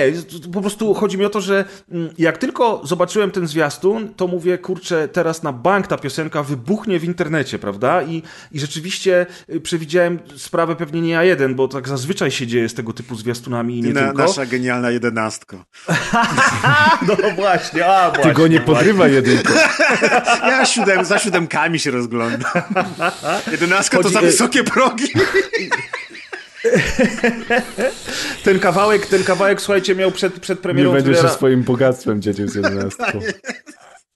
po 0.54 0.62
prostu 0.62 0.94
chodzi 0.94 1.18
mi 1.18 1.26
o 1.26 1.30
to, 1.30 1.41
że 1.41 1.66
mm, 1.91 2.10
jak 2.18 2.38
tylko 2.38 2.82
zobaczyłem 2.84 3.32
ten 3.32 3.48
zwiastun, 3.48 4.14
to 4.14 4.28
mówię, 4.28 4.58
kurczę, 4.58 5.08
teraz 5.08 5.44
na 5.44 5.54
bank 5.54 5.88
ta 5.88 5.98
piosenka 5.98 6.44
wybuchnie 6.44 7.00
w 7.00 7.04
internecie, 7.04 7.60
prawda? 7.60 8.04
I, 8.04 8.24
i 8.52 8.60
rzeczywiście 8.60 9.26
y, 9.50 9.62
przewidziałem 9.62 10.20
sprawę 10.36 10.76
pewnie 10.76 11.02
nie 11.02 11.12
ja 11.12 11.24
jeden, 11.24 11.56
bo 11.56 11.68
tak 11.68 11.88
zazwyczaj 11.88 12.32
się 12.32 12.48
dzieje 12.48 12.70
z 12.70 12.74
tego 12.74 12.94
typu 12.94 13.16
zwiastunami 13.16 13.80
i 13.80 13.82
nie 13.82 13.94
na, 13.94 14.02
tylko. 14.02 14.18
Nasza 14.18 14.46
genialna 14.46 14.91
jedenastka. 14.91 15.66
no 17.08 17.16
właśnie, 17.36 17.86
a 17.86 18.12
właśnie. 18.12 18.32
Ty 18.32 18.38
go 18.38 18.48
nie 18.48 18.60
podrywa 18.84 19.07
jedynką. 19.07 19.53
Ja 20.47 20.65
siódem, 20.65 21.05
za 21.05 21.19
siódemkami 21.19 21.79
się 21.79 21.91
rozglądam. 21.91 22.51
Jedenastka 23.51 23.97
Chodzi... 23.97 24.09
to 24.09 24.13
za 24.13 24.21
wysokie 24.21 24.63
progi. 24.63 25.07
ten 28.45 28.59
kawałek, 28.59 29.05
ten 29.05 29.23
kawałek, 29.23 29.61
słuchajcie, 29.61 29.95
miał 29.95 30.11
przed, 30.11 30.39
przed 30.39 30.59
premierą... 30.59 30.89
Nie 30.89 30.95
będziesz 30.95 31.13
trailera... 31.13 31.36
swoim 31.36 31.63
bogactwem 31.63 32.21
dziecił 32.21 32.47
z 32.47 32.55
jedenastką. 32.55 33.05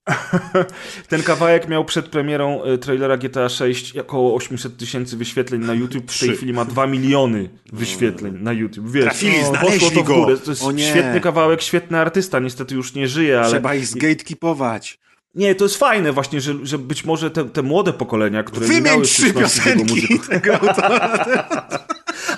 Ten 1.10 1.24
kawałek 1.24 1.68
miał 1.68 1.86
przed 1.86 2.08
premierą 2.08 2.66
y, 2.66 2.78
trailera 2.78 3.18
GTA 3.18 3.50
6 3.50 3.98
około 3.98 4.36
800 4.36 4.78
tysięcy 4.78 5.18
wyświetleń 5.18 5.62
na 5.62 5.74
YouTube. 5.74 6.12
W 6.12 6.20
tej 6.20 6.30
chwili 6.30 6.54
ma 6.54 6.66
2 6.66 6.88
miliony 6.88 7.50
wyświetleń 7.74 8.38
na 8.42 8.54
YouTube. 8.54 8.92
Wiesz, 8.92 9.04
Trafili, 9.04 9.36
no, 9.54 9.60
poszło 9.60 9.92
to 9.92 10.04
górę. 10.04 10.38
To 10.38 10.52
jest 10.52 10.64
świetny 10.90 11.22
kawałek, 11.22 11.62
świetny 11.62 12.00
artysta. 12.00 12.40
Niestety 12.40 12.76
już 12.76 12.94
nie 12.94 13.08
żyje, 13.08 13.40
ale... 13.40 13.50
Trzeba 13.50 13.76
ich 13.76 13.88
zgatekeepować. 13.88 15.00
Nie, 15.36 15.56
to 15.56 15.66
jest 15.66 15.78
fajne 15.78 16.12
właśnie, 16.12 16.42
że, 16.42 16.54
że 16.64 16.78
być 16.78 17.06
może 17.06 17.32
te, 17.32 17.50
te 17.50 17.62
młode 17.62 17.94
pokolenia, 17.94 18.44
które 18.44 18.68
Wymień 18.68 18.84
nie 18.84 18.90
miały 18.90 19.04
trzy 19.04 19.34
piosenki 19.34 20.20
tego 20.30 20.54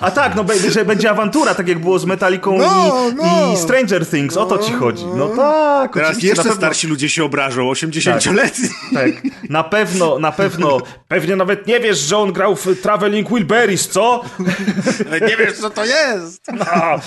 A 0.00 0.10
tak, 0.10 0.34
no 0.34 0.44
że 0.68 0.84
będzie 0.84 1.10
awantura, 1.10 1.54
tak 1.54 1.68
jak 1.68 1.78
było 1.78 1.98
z 1.98 2.04
Metallicą 2.04 2.58
no, 2.58 3.08
i, 3.10 3.14
no. 3.14 3.52
i, 3.52 3.56
Stranger 3.56 4.06
Things, 4.06 4.36
o 4.36 4.46
to 4.46 4.58
ci 4.58 4.72
chodzi. 4.72 5.04
No 5.16 5.28
tak, 5.28 5.94
Teraz 5.94 6.22
jeszcze 6.22 6.42
pewno... 6.42 6.56
starsi 6.56 6.86
ludzie 6.86 7.08
się 7.08 7.24
obrażą, 7.24 7.72
80-letni. 7.72 8.68
Tak, 8.94 9.14
tak, 9.14 9.50
na 9.50 9.64
pewno, 9.64 10.18
na 10.18 10.32
pewno. 10.32 10.78
Pewnie 11.08 11.36
nawet 11.36 11.66
nie 11.66 11.80
wiesz, 11.80 11.98
że 11.98 12.18
on 12.18 12.32
grał 12.32 12.56
w 12.56 12.80
Traveling 12.82 13.28
Wilburys, 13.28 13.88
co? 13.88 14.24
nie 15.28 15.36
wiesz, 15.36 15.52
co 15.52 15.70
to 15.70 15.84
jest. 15.84 16.46
No. 16.52 17.00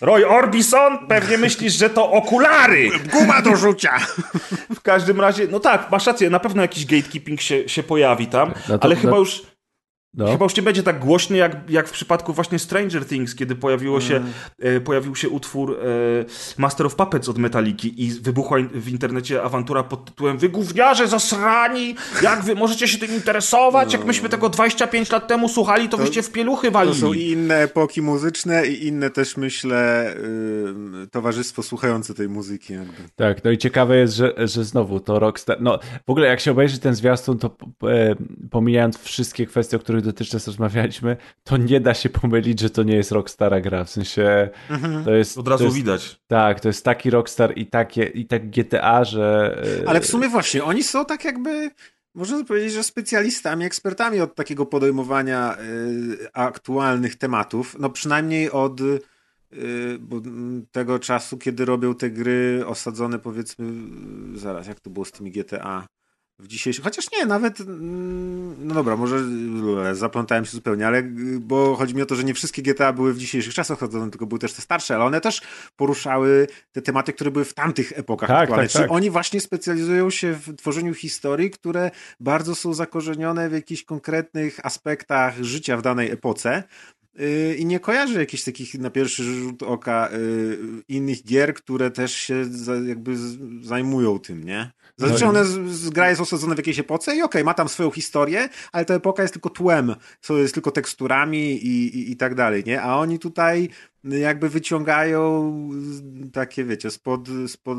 Roy 0.00 0.28
Orbison, 0.28 1.06
pewnie 1.08 1.38
myślisz, 1.38 1.72
że 1.72 1.90
to 1.90 2.10
okulary. 2.10 2.90
Guma 3.12 3.42
do 3.42 3.56
rzucia. 3.56 3.98
W 4.74 4.80
każdym 4.80 5.20
razie, 5.20 5.46
no 5.50 5.60
tak, 5.60 5.90
masz 5.90 6.06
rację, 6.06 6.30
na 6.30 6.40
pewno 6.40 6.62
jakiś 6.62 6.86
gatekeeping 6.86 7.40
się, 7.40 7.68
się 7.68 7.82
pojawi 7.82 8.26
tam, 8.26 8.52
no 8.68 8.78
to, 8.78 8.84
ale 8.84 8.94
no... 8.94 9.00
chyba 9.00 9.16
już 9.16 9.42
no. 10.14 10.32
Chyba 10.32 10.44
już 10.44 10.56
nie 10.56 10.62
będzie 10.62 10.82
tak 10.82 10.98
głośny 10.98 11.36
jak, 11.36 11.70
jak 11.70 11.88
w 11.88 11.92
przypadku 11.92 12.32
właśnie 12.32 12.58
Stranger 12.58 13.06
Things, 13.06 13.34
kiedy 13.34 13.54
pojawiło 13.54 14.00
się, 14.00 14.16
mm. 14.16 14.32
e, 14.58 14.80
pojawił 14.80 15.16
się 15.16 15.28
utwór 15.28 15.78
e, 15.78 15.84
Master 16.58 16.86
of 16.86 16.94
Puppets 16.94 17.28
od 17.28 17.38
Metaliki 17.38 18.04
i 18.04 18.10
wybuchła 18.10 18.58
w 18.74 18.88
internecie 18.88 19.42
awantura 19.42 19.82
pod 19.82 20.04
tytułem 20.04 20.38
Wy 20.38 20.48
gówniarze 20.48 21.08
zasrani, 21.08 21.94
jak 22.22 22.42
wy 22.42 22.54
możecie 22.54 22.88
się 22.88 22.98
tym 22.98 23.14
interesować? 23.14 23.92
No. 23.92 23.98
Jak 23.98 24.06
myśmy 24.06 24.28
tego 24.28 24.48
25 24.48 25.10
lat 25.10 25.28
temu 25.28 25.48
słuchali, 25.48 25.88
to, 25.88 25.96
to 25.96 26.02
wyście 26.02 26.22
w 26.22 26.32
pieluchy 26.32 26.70
walili. 26.70 26.94
To 26.94 27.00
są 27.00 27.12
i 27.12 27.30
inne 27.30 27.54
epoki 27.54 28.02
muzyczne 28.02 28.66
i 28.66 28.86
inne 28.86 29.10
też 29.10 29.36
myślę 29.36 30.14
y, 31.04 31.06
towarzystwo 31.10 31.62
słuchające 31.62 32.14
tej 32.14 32.28
muzyki. 32.28 32.72
Jakby. 32.72 33.02
Tak, 33.16 33.44
no 33.44 33.50
i 33.50 33.58
ciekawe 33.58 33.96
jest, 33.96 34.14
że, 34.14 34.34
że 34.38 34.64
znowu 34.64 35.00
to 35.00 35.18
Rockstar, 35.18 35.56
no 35.60 35.78
w 36.06 36.10
ogóle 36.10 36.26
jak 36.26 36.40
się 36.40 36.50
obejrzy 36.50 36.78
ten 36.78 36.94
zwiastun, 36.94 37.38
to 37.38 37.56
e, 37.82 38.14
pomijając 38.50 38.98
wszystkie 38.98 39.46
kwestie, 39.46 39.76
o 39.76 39.80
których 39.80 39.99
których 40.00 40.14
dotychczas 40.14 40.46
rozmawialiśmy, 40.46 41.16
to 41.44 41.56
nie 41.56 41.80
da 41.80 41.94
się 41.94 42.08
pomylić, 42.08 42.60
że 42.60 42.70
to 42.70 42.82
nie 42.82 42.96
jest 42.96 43.12
Rockstara 43.12 43.60
gra. 43.60 43.84
W 43.84 43.90
sensie 43.90 44.50
mhm. 44.70 45.04
to 45.04 45.10
jest. 45.14 45.38
Od 45.38 45.48
razu 45.48 45.64
jest, 45.64 45.76
widać. 45.76 46.20
Tak, 46.26 46.60
to 46.60 46.68
jest 46.68 46.84
taki 46.84 47.10
Rockstar 47.10 47.58
i, 47.58 47.66
takie, 47.66 48.04
i 48.04 48.26
tak 48.26 48.50
GTA, 48.50 49.04
że. 49.04 49.56
E, 49.84 49.88
Ale 49.88 50.00
w 50.00 50.06
sumie 50.06 50.28
właśnie, 50.28 50.64
oni 50.64 50.82
są 50.82 51.04
tak 51.04 51.24
jakby. 51.24 51.70
Można 52.14 52.44
powiedzieć, 52.44 52.72
że 52.72 52.82
specjalistami, 52.82 53.64
ekspertami 53.64 54.20
od 54.20 54.34
takiego 54.34 54.66
podejmowania 54.66 55.56
y, 55.60 56.32
aktualnych 56.32 57.16
tematów. 57.16 57.76
No 57.78 57.90
przynajmniej 57.90 58.50
od 58.50 58.80
y, 58.80 59.00
tego 60.72 60.98
czasu, 60.98 61.38
kiedy 61.38 61.64
robią 61.64 61.94
te 61.94 62.10
gry 62.10 62.64
osadzone 62.66 63.18
powiedzmy, 63.18 63.72
zaraz, 64.34 64.66
jak 64.66 64.80
to 64.80 64.90
było 64.90 65.04
z 65.04 65.12
tymi 65.12 65.30
GTA? 65.30 65.86
W 66.40 66.46
dzisiejszym, 66.46 66.84
chociaż 66.84 67.12
nie, 67.12 67.26
nawet, 67.26 67.60
mm, 67.60 68.66
no 68.66 68.74
dobra, 68.74 68.96
może 68.96 69.18
zaplątałem 69.92 70.44
się 70.44 70.50
zupełnie, 70.50 70.86
ale 70.86 71.02
bo 71.40 71.76
chodzi 71.76 71.94
mi 71.94 72.02
o 72.02 72.06
to, 72.06 72.14
że 72.14 72.24
nie 72.24 72.34
wszystkie 72.34 72.62
GTA 72.62 72.92
były 72.92 73.12
w 73.12 73.18
dzisiejszych 73.18 73.54
czasach 73.54 73.78
chodzone, 73.78 74.10
tylko 74.10 74.26
były 74.26 74.38
też 74.38 74.52
te 74.52 74.62
starsze, 74.62 74.94
ale 74.94 75.04
one 75.04 75.20
też 75.20 75.42
poruszały 75.76 76.46
te 76.72 76.82
tematy, 76.82 77.12
które 77.12 77.30
były 77.30 77.44
w 77.44 77.54
tamtych 77.54 77.98
epokach 77.98 78.28
tak. 78.28 78.50
Tak, 78.50 78.72
tak. 78.72 78.90
oni 78.90 79.10
właśnie 79.10 79.40
specjalizują 79.40 80.10
się 80.10 80.32
w 80.32 80.56
tworzeniu 80.56 80.94
historii, 80.94 81.50
które 81.50 81.90
bardzo 82.20 82.54
są 82.54 82.74
zakorzenione 82.74 83.48
w 83.48 83.52
jakichś 83.52 83.84
konkretnych 83.84 84.66
aspektach 84.66 85.42
życia 85.42 85.76
w 85.76 85.82
danej 85.82 86.10
epoce, 86.10 86.62
y, 86.99 86.99
i 87.58 87.66
nie 87.66 87.80
kojarzę 87.80 88.20
jakichś 88.20 88.42
takich 88.42 88.74
na 88.74 88.90
pierwszy 88.90 89.24
rzut 89.24 89.62
oka 89.62 90.08
y, 90.12 90.58
innych 90.88 91.24
gier, 91.24 91.54
które 91.54 91.90
też 91.90 92.14
się 92.14 92.44
jakby 92.88 93.16
zajmują 93.62 94.18
tym, 94.18 94.44
nie? 94.44 94.70
Zazwyczaj 94.96 95.28
one 95.28 95.44
z, 95.44 95.70
z 95.70 95.90
gra 95.90 96.08
jest 96.08 96.20
osadzona 96.20 96.54
w 96.54 96.58
jakiejś 96.58 96.78
epoce 96.78 97.10
i 97.10 97.14
okej, 97.14 97.24
okay, 97.24 97.44
ma 97.44 97.54
tam 97.54 97.68
swoją 97.68 97.90
historię, 97.90 98.48
ale 98.72 98.84
ta 98.84 98.94
epoka 98.94 99.22
jest 99.22 99.34
tylko 99.34 99.50
tłem, 99.50 99.94
jest 100.30 100.54
tylko 100.54 100.70
teksturami 100.70 101.66
i, 101.66 101.98
i, 101.98 102.10
i 102.12 102.16
tak 102.16 102.34
dalej, 102.34 102.62
nie? 102.66 102.82
A 102.82 102.96
oni 102.96 103.18
tutaj 103.18 103.68
jakby 104.04 104.48
wyciągają 104.48 105.52
takie, 106.32 106.64
wiecie, 106.64 106.90
spod, 106.90 107.28
spod, 107.46 107.78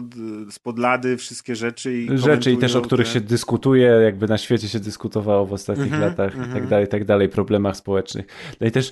spod 0.50 0.80
lady 0.80 1.18
wszystkie 1.18 1.56
rzeczy 1.56 1.94
i 1.94 2.18
Rzeczy 2.18 2.52
i 2.52 2.58
też 2.58 2.76
o 2.76 2.82
których 2.82 3.08
te... 3.08 3.14
się 3.14 3.22
dyskutuje, 3.22 3.88
jakby 3.88 4.28
na 4.28 4.38
świecie 4.38 4.68
się 4.70 4.80
dyskutowało 4.80 5.46
w 5.46 5.54
ostatnich 5.54 5.88
mm 5.88 6.00
-hmm, 6.00 6.04
latach 6.04 6.36
mm 6.36 6.46
-hmm. 6.46 6.50
i 6.50 6.54
tak 6.54 6.56
mhm. 6.56 6.70
dalej, 6.70 6.86
i 6.86 6.90
tak 6.90 7.06
dalej, 7.06 7.30
problemach 7.30 7.76
społecznych. 7.78 8.26
No 8.62 8.68
i 8.68 8.72
też 8.72 8.92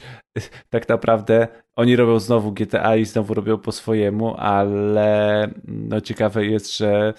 tak 0.70 0.90
naprawdę 0.90 1.48
oni 1.76 1.96
robią 1.96 2.20
znowu 2.20 2.52
GTA 2.52 2.96
i 2.96 3.06
znowu 3.06 3.34
robią 3.34 3.58
po 3.58 3.72
swojemu, 3.72 4.36
ale 4.38 5.48
no 5.68 6.02
ciekawe 6.02 6.46
jest, 6.46 6.78
że 6.78 7.14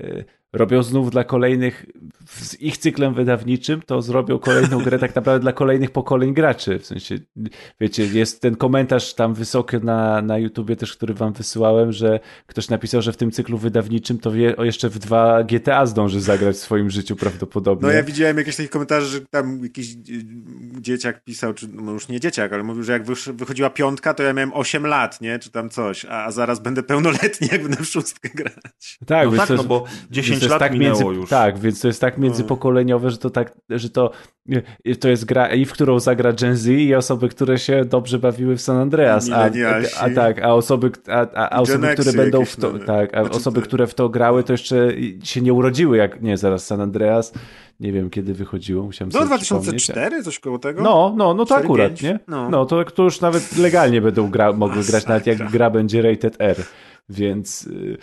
y, 0.00 0.24
robią 0.56 0.82
znów 0.82 1.10
dla 1.10 1.24
kolejnych, 1.24 1.86
z 2.28 2.60
ich 2.60 2.78
cyklem 2.78 3.14
wydawniczym, 3.14 3.82
to 3.86 4.02
zrobią 4.02 4.38
kolejną 4.38 4.78
grę 4.78 4.98
tak 4.98 5.14
naprawdę 5.14 5.40
dla 5.40 5.52
kolejnych 5.52 5.90
pokoleń 5.90 6.34
graczy. 6.34 6.78
W 6.78 6.86
sensie, 6.86 7.18
wiecie, 7.80 8.06
jest 8.06 8.40
ten 8.40 8.56
komentarz 8.56 9.14
tam 9.14 9.34
wysoki 9.34 9.76
na, 9.76 10.22
na 10.22 10.38
YouTubie 10.38 10.76
też, 10.76 10.96
który 10.96 11.14
wam 11.14 11.32
wysyłałem, 11.32 11.92
że 11.92 12.20
ktoś 12.46 12.68
napisał, 12.68 13.02
że 13.02 13.12
w 13.12 13.16
tym 13.16 13.30
cyklu 13.30 13.58
wydawniczym 13.58 14.18
to 14.18 14.32
wie, 14.32 14.56
o 14.56 14.64
jeszcze 14.64 14.88
w 14.88 14.98
dwa 14.98 15.44
GTA 15.44 15.86
zdąży 15.86 16.20
zagrać 16.20 16.56
w 16.56 16.58
swoim 16.58 16.90
życiu 16.90 17.16
prawdopodobnie. 17.16 17.88
No 17.88 17.94
ja 17.94 18.02
widziałem 18.02 18.38
jakieś 18.38 18.56
takie 18.56 18.68
komentarze, 18.68 19.06
że 19.06 19.20
tam 19.20 19.62
jakiś 19.62 19.92
e, 19.92 19.96
dzieciak 20.80 21.24
pisał, 21.24 21.54
czy 21.54 21.68
no 21.68 21.92
już 21.92 22.08
nie 22.08 22.20
dzieciak, 22.20 22.52
ale 22.52 22.62
mówił, 22.62 22.82
że 22.82 22.92
jak 22.92 23.04
wychodziła 23.34 23.70
piątka, 23.70 24.14
to 24.14 24.22
ja 24.22 24.32
miałem 24.32 24.52
8 24.54 24.86
lat, 24.86 25.20
nie? 25.20 25.38
Czy 25.38 25.50
tam 25.50 25.70
coś, 25.70 26.04
a 26.04 26.30
zaraz 26.30 26.60
będę 26.60 26.82
pełnoletni, 26.82 27.48
jak 27.52 27.62
będę 27.62 27.76
w 27.76 27.86
szóstkę 27.86 28.28
grać. 28.34 28.98
Tak, 29.06 29.30
no 29.30 29.36
tak, 29.36 29.50
no 29.50 29.64
bo 29.64 29.84
10 30.10 30.45
lat 30.50 30.58
tak 30.58 30.78
między, 30.78 31.04
już. 31.04 31.30
Tak, 31.30 31.58
więc 31.58 31.80
to 31.80 31.88
jest 31.88 32.00
tak 32.00 32.18
międzypokoleniowe, 32.18 33.10
że 33.10 33.18
to 33.18 33.30
tak, 33.30 33.54
że 33.70 33.90
to, 33.90 34.10
to 35.00 35.08
jest 35.08 35.24
gra 35.24 35.54
i 35.54 35.64
w 35.64 35.72
którą 35.72 36.00
zagra 36.00 36.32
Gen 36.32 36.56
Z 36.56 36.66
i 36.66 36.94
osoby, 36.94 37.28
które 37.28 37.58
się 37.58 37.84
dobrze 37.84 38.18
bawiły 38.18 38.56
w 38.56 38.60
San 38.60 38.76
Andreas. 38.76 39.30
A, 39.30 39.36
a, 39.36 39.50
a 40.00 40.10
tak, 40.10 40.42
a 40.42 40.54
osoby, 40.54 40.90
a, 41.08 41.48
a, 41.48 41.60
osoby 41.60 41.88
które 41.88 42.12
będą 42.12 42.44
w 42.44 42.56
to, 42.56 42.78
tak, 42.78 43.16
a 43.16 43.20
znaczy 43.20 43.36
osoby, 43.36 43.62
które 43.62 43.86
w 43.86 43.94
to 43.94 44.08
grały, 44.08 44.44
to 44.44 44.52
jeszcze 44.52 44.88
się 45.22 45.40
nie 45.40 45.52
urodziły, 45.52 45.96
jak 45.96 46.22
nie, 46.22 46.36
zaraz 46.36 46.66
San 46.66 46.80
Andreas. 46.80 47.32
Nie 47.80 47.92
wiem, 47.92 48.10
kiedy 48.10 48.34
wychodziło, 48.34 48.84
musiałem 48.84 49.10
No 49.14 49.26
2004, 49.26 50.22
coś 50.22 50.38
koło 50.38 50.58
tego? 50.58 50.82
No, 50.82 51.14
no, 51.16 51.34
no 51.34 51.44
to 51.44 51.54
4, 51.54 51.64
akurat, 51.64 51.88
5? 51.88 52.02
nie? 52.02 52.18
No. 52.28 52.50
no, 52.50 52.66
to, 52.66 52.84
to 52.84 53.02
już 53.02 53.20
nawet 53.20 53.58
legalnie 53.58 54.00
będą 54.00 54.30
gra, 54.30 54.52
mogły 54.52 54.84
grać, 54.84 55.06
nawet 55.06 55.26
jak 55.26 55.50
gra 55.50 55.70
będzie 55.70 56.02
rated 56.02 56.36
R. 56.38 56.56
Więc... 57.08 57.62
Yy, 57.62 57.98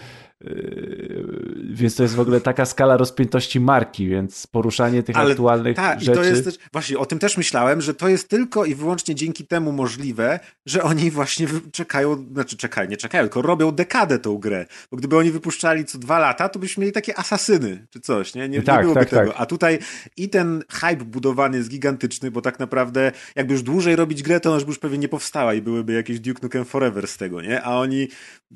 więc 1.74 1.96
to 1.96 2.04
jest 2.04 2.16
w 2.16 2.20
ogóle 2.20 2.42
taka 2.42 2.66
skala 2.66 2.98
rozpiętości 2.98 3.60
marki, 3.60 4.08
więc 4.08 4.48
poruszanie 4.48 5.04
tych 5.04 5.18
Ale, 5.18 5.32
aktualnych 5.32 5.76
ta, 5.76 6.00
rzeczy. 6.00 6.12
I 6.12 6.16
to 6.16 6.24
jest 6.24 6.44
też, 6.44 6.58
właśnie 6.72 6.98
o 6.98 7.06
tym 7.06 7.20
też 7.20 7.38
myślałem, 7.38 7.82
że 7.82 7.94
to 7.94 8.08
jest 8.08 8.30
tylko 8.30 8.66
i 8.66 8.76
wyłącznie 8.76 9.16
dzięki 9.16 9.48
temu 9.48 9.72
możliwe, 9.72 10.40
że 10.66 10.84
oni 10.84 11.12
właśnie 11.12 11.48
czekają, 11.72 12.26
znaczy 12.34 12.58
czekają, 12.58 12.90
nie 12.90 12.98
czekają, 12.98 13.24
tylko 13.24 13.42
robią 13.42 13.72
dekadę 13.72 14.20
tą 14.20 14.38
grę. 14.38 14.66
Bo 14.92 14.98
gdyby 14.98 15.18
oni 15.18 15.32
wypuszczali 15.32 15.86
co 15.86 15.98
dwa 15.98 16.20
lata, 16.20 16.50
to 16.50 16.60
byśmy 16.60 16.82
mieli 16.82 16.92
takie 16.92 17.20
asasyny 17.20 17.88
czy 17.90 18.00
coś, 18.00 18.36
nie? 18.36 18.50
Nie, 18.50 18.62
tak, 18.62 18.76
nie 18.78 18.82
byłoby 18.82 19.00
tak, 19.00 19.10
tego. 19.10 19.32
Tak. 19.32 19.42
A 19.42 19.46
tutaj 19.46 19.80
i 20.18 20.30
ten 20.30 20.64
hype 20.70 21.06
budowany 21.06 21.58
jest 21.58 21.70
gigantyczny, 21.70 22.32
bo 22.32 22.42
tak 22.42 22.60
naprawdę 22.60 23.12
jakby 23.36 23.54
już 23.54 23.64
dłużej 23.64 23.96
robić 23.96 24.24
grę, 24.24 24.40
to 24.40 24.54
ona 24.54 24.64
już 24.68 24.80
pewnie 24.80 24.98
nie 24.98 25.10
powstała 25.10 25.54
i 25.54 25.62
byłyby 25.62 25.94
jakieś 25.94 26.20
Duke 26.20 26.40
Nukem 26.44 26.66
Forever 26.66 27.08
z 27.08 27.18
tego, 27.18 27.42
nie? 27.42 27.62
A 27.62 27.80
oni, 27.80 28.08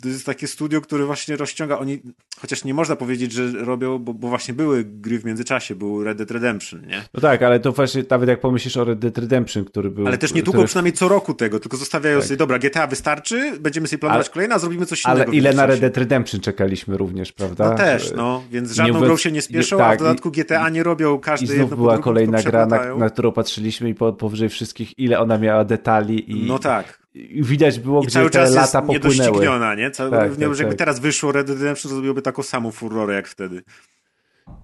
to 0.02 0.08
jest 0.08 0.26
takie 0.26 0.48
studio, 0.48 0.82
które 0.82 1.06
właśnie 1.06 1.36
rozciąga 1.36 1.77
oni, 1.80 2.02
chociaż 2.42 2.64
nie 2.64 2.74
można 2.74 2.96
powiedzieć, 2.96 3.32
że 3.32 3.52
robią, 3.52 4.00
bo, 4.00 4.14
bo, 4.14 4.28
właśnie 4.28 4.54
były 4.54 4.84
gry 4.84 5.20
w 5.20 5.26
międzyczasie, 5.26 5.76
był 5.76 6.04
Red 6.04 6.18
Dead 6.18 6.32
Redemption, 6.32 6.82
nie? 6.88 7.04
No 7.14 7.22
tak, 7.22 7.42
ale 7.42 7.60
to 7.60 7.72
właśnie 7.72 8.04
nawet 8.10 8.30
jak 8.30 8.40
pomyślisz 8.40 8.78
o 8.78 8.84
Red 8.84 9.00
Dead 9.00 9.18
Redemption, 9.18 9.66
który 9.66 9.92
był... 9.92 10.08
Ale 10.08 10.18
też 10.18 10.34
nie 10.34 10.42
który... 10.42 10.66
przynajmniej 10.66 10.94
co 10.94 11.08
roku 11.08 11.34
tego, 11.34 11.60
tylko 11.60 11.78
zostawiają 11.78 12.20
tak. 12.20 12.28
sobie, 12.28 12.38
dobra, 12.38 12.60
GTA 12.60 12.88
wystarczy, 12.88 13.60
będziemy 13.60 13.88
sobie 13.88 14.00
planować 14.00 14.28
ale, 14.28 14.34
kolejne, 14.34 14.56
a 14.56 14.60
zrobimy 14.60 14.86
coś 14.86 15.06
innego. 15.06 15.22
Ale 15.22 15.36
ile 15.36 15.54
na 15.54 15.66
Red 15.66 15.80
Dead 15.80 15.98
Redemption 15.98 16.42
czekaliśmy 16.42 16.98
również, 16.98 17.32
prawda? 17.32 17.70
No 17.70 17.78
też, 17.78 18.14
no, 18.16 18.44
więc 18.52 18.72
żadną 18.72 19.00
grą 19.00 19.18
się 19.18 19.32
nie 19.32 19.42
spieszą, 19.42 19.76
nie, 19.76 19.84
tak, 19.84 19.94
a 19.94 19.96
w 19.96 20.00
dodatku 20.00 20.32
GTA 20.32 20.70
nie 20.70 20.84
robią 20.84 21.20
każdy 21.20 21.54
I 21.54 21.58
znów 21.58 21.76
była 21.76 21.98
kolejna 21.98 22.44
gra, 22.44 22.66
na, 22.66 22.96
na, 22.96 23.10
którą 23.10 23.32
patrzyliśmy 23.32 23.90
i 23.90 23.96
po, 23.96 24.14
powyżej 24.14 24.50
wszystkich, 24.50 25.00
ile 25.00 25.20
ona 25.20 25.38
miała 25.38 25.66
detali 25.66 26.32
i... 26.32 26.48
No 26.48 26.60
tak 26.60 27.07
widać 27.42 27.80
było, 27.80 28.02
I 28.02 28.06
gdzie 28.06 28.14
cały 28.14 28.30
czas 28.30 28.50
te 28.50 28.56
lata 28.56 28.80
jest 28.80 29.04
popłynęły. 29.04 29.76
nie? 29.78 29.92
Cały, 29.92 30.12
tak, 30.12 30.30
tak, 30.30 30.40
jakby 30.40 30.58
tak. 30.58 30.74
teraz 30.74 31.00
wyszło 31.00 31.32
Red 31.32 31.48
Dead 31.48 31.60
Redemption, 31.60 31.90
to 31.90 31.96
zrobiłoby 31.96 32.22
taką 32.22 32.44
samą 32.44 32.72
furorę 32.72 33.14
jak 33.14 33.28
wtedy. 33.28 33.64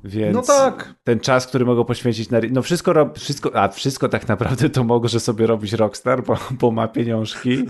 Więc 0.04 0.36
no 0.36 0.41
tak. 0.41 0.95
ten 1.04 1.20
czas, 1.20 1.47
który 1.47 1.66
mogą 1.66 1.86
poświęcić 1.86 2.30
na. 2.30 2.39
No 2.51 2.62
wszystko, 2.62 3.14
wszystko, 3.16 3.56
a 3.56 3.68
wszystko 3.68 4.10
tak 4.10 4.28
naprawdę 4.28 4.70
to 4.70 4.84
może 4.84 5.20
sobie 5.20 5.47
robić 5.47 5.74
Rockstar, 5.74 6.24
bo, 6.24 6.38
bo 6.60 6.72
ma 6.72 6.88
pieniążki 6.88 7.49
i 7.54 7.66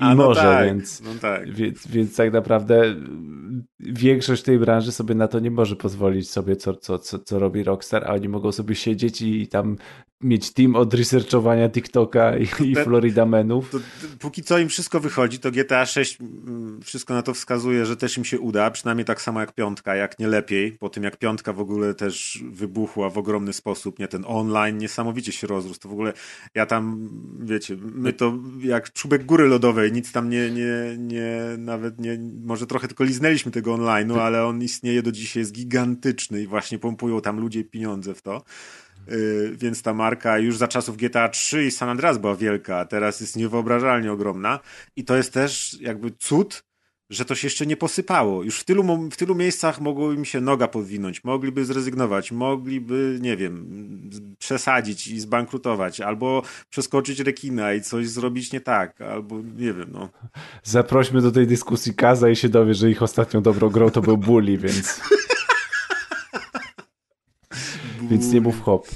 no 0.00 0.14
może, 0.14 0.40
tak. 0.40 0.66
Więc, 0.66 1.00
no 1.00 1.10
tak. 1.20 1.50
Więc, 1.50 1.86
więc 1.86 2.16
tak 2.16 2.32
naprawdę 2.32 2.94
większość 3.80 4.42
tej 4.42 4.58
branży 4.58 4.92
sobie 4.92 5.14
na 5.14 5.28
to 5.28 5.40
nie 5.40 5.50
może 5.50 5.76
pozwolić 5.76 6.30
sobie, 6.30 6.56
co, 6.56 6.74
co, 6.74 6.98
co, 6.98 7.18
co 7.18 7.38
robi 7.38 7.62
Rockstar, 7.62 8.04
a 8.04 8.12
oni 8.12 8.28
mogą 8.28 8.52
sobie 8.52 8.74
siedzieć 8.74 9.22
i 9.22 9.48
tam 9.48 9.76
mieć 10.22 10.52
team 10.52 10.76
od 10.76 10.94
researchowania 10.94 11.68
TikToka 11.68 12.38
i, 12.38 12.48
i 12.64 12.74
Florida 12.76 13.26
Menów. 13.26 13.70
To, 13.70 13.78
póki 14.18 14.42
co 14.42 14.58
im 14.58 14.68
wszystko 14.68 15.00
wychodzi, 15.00 15.38
to 15.38 15.50
GTA 15.50 15.86
6 15.86 16.18
mm, 16.20 16.80
wszystko 16.82 17.14
na 17.14 17.22
to 17.22 17.34
wskazuje, 17.34 17.86
że 17.86 17.96
też 17.96 18.18
im 18.18 18.24
się 18.24 18.40
uda, 18.40 18.70
przynajmniej 18.70 19.04
tak 19.04 19.20
samo 19.20 19.40
jak 19.40 19.52
piątka, 19.52 19.94
jak 19.94 20.18
nie 20.18 20.28
lepiej, 20.28 20.72
po 20.72 20.88
tym 20.88 21.02
jak 21.02 21.16
piątka 21.16 21.52
w 21.52 21.60
ogóle 21.60 21.94
też 21.94 22.44
wybuchła 22.50 23.10
w 23.10 23.18
ogromny 23.18 23.52
sposób, 23.52 23.98
nie 23.98 24.08
ten 24.08 24.24
online 24.26 24.78
niesamowicie 24.78 25.32
się 25.32 25.46
rozrósł, 25.46 25.80
to 25.80 25.88
w 25.88 25.92
ogóle 25.92 26.12
ja 26.54 26.66
tam, 26.66 27.08
wiecie, 27.40 27.76
my 27.80 28.12
to 28.12 28.38
jak 28.60 28.92
czubek 28.92 29.24
góry 29.24 29.46
lodowej, 29.46 29.92
nic 29.92 30.12
tam 30.12 30.30
nie, 30.30 30.50
nie, 30.50 30.96
nie 30.98 31.38
nawet 31.58 32.00
nie, 32.00 32.18
może 32.44 32.66
trochę 32.66 32.88
tylko 32.88 33.04
liznęliśmy 33.04 33.52
tego 33.52 33.74
online'u, 33.74 34.18
ale 34.18 34.46
on 34.46 34.62
istnieje 34.62 35.02
do 35.02 35.12
dzisiaj, 35.12 35.40
jest 35.40 35.52
gigantyczny 35.52 36.42
i 36.42 36.46
właśnie 36.46 36.78
pompują 36.78 37.20
tam 37.20 37.40
ludzie 37.40 37.64
pieniądze 37.64 38.14
w 38.14 38.22
to. 38.22 38.42
Yy, 39.08 39.56
więc 39.56 39.82
ta 39.82 39.94
marka 39.94 40.38
już 40.38 40.56
za 40.56 40.68
czasów 40.68 40.96
GTA 40.96 41.28
3 41.28 41.64
i 41.64 41.70
San 41.70 41.88
Andreas 41.88 42.18
była 42.18 42.36
wielka, 42.36 42.78
a 42.78 42.84
teraz 42.84 43.20
jest 43.20 43.36
niewyobrażalnie 43.36 44.12
ogromna. 44.12 44.60
I 44.96 45.04
to 45.04 45.16
jest 45.16 45.32
też 45.32 45.76
jakby 45.80 46.10
cud, 46.10 46.64
że 47.12 47.24
to 47.24 47.34
się 47.34 47.46
jeszcze 47.46 47.66
nie 47.66 47.76
posypało. 47.76 48.42
Już 48.42 48.60
w 48.60 48.64
tylu, 48.64 49.10
w 49.10 49.16
tylu 49.16 49.34
miejscach 49.34 49.80
mogło 49.80 50.12
im 50.12 50.24
się 50.24 50.40
noga 50.40 50.68
podwinąć, 50.68 51.24
mogliby 51.24 51.64
zrezygnować, 51.64 52.32
mogliby, 52.32 53.18
nie 53.20 53.36
wiem, 53.36 53.70
przesadzić 54.38 55.06
i 55.06 55.20
zbankrutować, 55.20 56.00
albo 56.00 56.42
przeskoczyć 56.70 57.20
rekina 57.20 57.72
i 57.72 57.82
coś 57.82 58.08
zrobić 58.08 58.52
nie 58.52 58.60
tak, 58.60 59.00
albo 59.00 59.36
nie 59.56 59.72
wiem, 59.72 59.88
no. 59.92 60.08
Zaprośmy 60.62 61.20
do 61.20 61.32
tej 61.32 61.46
dyskusji 61.46 61.94
Kaza 61.94 62.28
i 62.30 62.36
się 62.36 62.48
dowie, 62.48 62.74
że 62.74 62.90
ich 62.90 63.02
ostatnią 63.02 63.42
dobrą 63.42 63.68
grą 63.68 63.90
to 63.90 64.00
był 64.00 64.16
Bully, 64.16 64.58
więc... 64.58 65.00
więc 68.10 68.32
nie 68.32 68.40
mów 68.40 68.62
hop. 68.62 68.88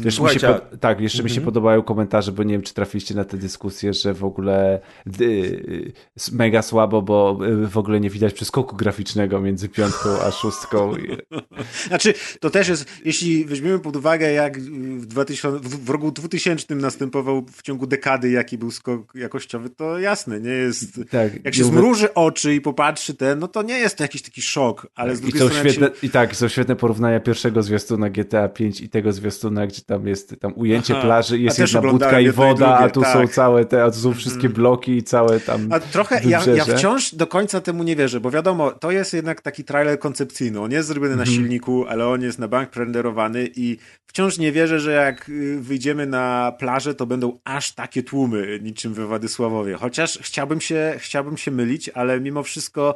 Wiesz, 0.00 0.20
mi 0.20 0.30
się. 0.30 0.60
Tak, 0.80 1.00
jeszcze 1.00 1.22
mi 1.22 1.30
się 1.30 1.34
mhm. 1.34 1.44
podobają 1.44 1.82
komentarze, 1.82 2.32
bo 2.32 2.42
nie 2.42 2.54
wiem, 2.54 2.62
czy 2.62 2.74
trafiliście 2.74 3.14
na 3.14 3.24
tę 3.24 3.36
dyskusję, 3.36 3.94
że 3.94 4.14
w 4.14 4.24
ogóle 4.24 4.80
y, 5.20 5.92
mega 6.32 6.62
słabo, 6.62 7.02
bo 7.02 7.38
y, 7.46 7.66
w 7.66 7.78
ogóle 7.78 8.00
nie 8.00 8.10
widać 8.10 8.34
przeskoku 8.34 8.76
graficznego 8.76 9.40
między 9.40 9.68
piątką 9.68 10.08
a 10.26 10.30
szóstką. 10.30 10.92
Znaczy, 11.88 12.14
to 12.40 12.50
też 12.50 12.68
jest, 12.68 12.86
jeśli 13.04 13.44
weźmiemy 13.44 13.78
pod 13.78 13.96
uwagę, 13.96 14.32
jak 14.32 14.60
w, 14.60 15.06
2000, 15.06 15.58
w 15.62 15.90
roku 15.90 16.10
2000 16.10 16.74
następował 16.74 17.46
w 17.52 17.62
ciągu 17.62 17.86
dekady, 17.86 18.30
jaki 18.30 18.58
był 18.58 18.70
skok 18.70 19.14
jakościowy, 19.14 19.70
to 19.70 19.98
jasne, 19.98 20.40
nie 20.40 20.50
jest... 20.50 21.00
Tak, 21.10 21.44
jak 21.44 21.54
się 21.54 21.64
zmruży 21.64 22.14
oczy 22.14 22.54
i 22.54 22.60
popatrzy 22.60 23.14
ten, 23.14 23.38
no 23.38 23.48
to 23.48 23.62
nie 23.62 23.78
jest 23.78 23.96
to 23.96 24.04
jakiś 24.04 24.22
taki 24.22 24.42
szok, 24.42 24.86
ale 24.94 25.16
z 25.16 25.20
drugiej 25.20 25.42
I 25.42 25.46
strony... 25.46 25.70
Świetne, 25.70 25.86
się... 25.86 26.06
I 26.06 26.10
tak, 26.10 26.36
są 26.36 26.48
świetne 26.48 26.76
porównania 26.76 27.20
pierwszego 27.20 27.62
zwiastuna 27.62 28.10
GTA 28.10 28.48
5 28.48 28.80
i 28.80 28.88
tego 28.88 29.12
zwiastuna, 29.12 29.66
gdzie 29.70 29.82
tam 29.82 30.06
jest 30.06 30.34
tam 30.40 30.52
ujęcie 30.56 30.94
Aha, 30.94 31.02
plaży, 31.02 31.38
jest 31.38 31.58
jedna 31.58 31.80
budka 31.80 32.20
i 32.20 32.30
woda, 32.30 32.78
a 32.78 32.90
tu 32.90 33.00
tak. 33.00 33.12
są 33.12 33.28
całe 33.28 33.64
te, 33.64 33.84
a 33.84 33.90
tu 33.90 33.98
są 33.98 34.14
wszystkie 34.14 34.46
mhm. 34.46 34.54
bloki 34.54 34.96
i 34.96 35.02
całe 35.02 35.40
tam 35.40 35.68
A 35.72 35.80
trochę, 35.80 36.20
ja, 36.24 36.44
ja, 36.54 36.64
wciąż 36.64 37.14
do 37.14 37.26
końca 37.26 37.60
temu 37.60 37.82
nie 37.82 37.96
wierzę, 37.96 38.20
bo 38.20 38.30
wiadomo, 38.30 38.70
to 38.70 38.90
jest 38.90 39.14
jednak 39.14 39.40
taki 39.40 39.64
trailer 39.64 39.98
koncepcyjny, 39.98 40.60
on 40.60 40.72
jest 40.72 40.88
zrobiony 40.88 41.16
na 41.16 41.22
mhm. 41.22 41.36
silniku, 41.36 41.84
ale 41.88 42.08
on 42.08 42.22
jest 42.22 42.38
na 42.38 42.48
bank 42.48 42.70
prerenderowany 42.70 43.50
i 43.56 43.76
wciąż 44.06 44.38
nie 44.38 44.52
wierzę, 44.52 44.80
że 44.80 44.92
jak 44.92 45.28
y, 45.28 45.60
wyjdziemy 45.60 46.06
na 46.06 46.52
plażę, 46.58 46.94
to 46.94 47.06
będą 47.06 47.38
aż 47.44 47.72
takie 47.72 48.02
tłumy, 48.02 48.60
niczym 48.62 48.94
we 48.94 49.06
Władysławowie. 49.06 49.74
Chociaż 49.74 50.18
chciałbym 50.22 50.60
się, 50.60 50.94
chciałbym 50.98 51.36
się 51.36 51.50
mylić, 51.50 51.88
ale 51.88 52.20
mimo 52.20 52.42
wszystko 52.42 52.94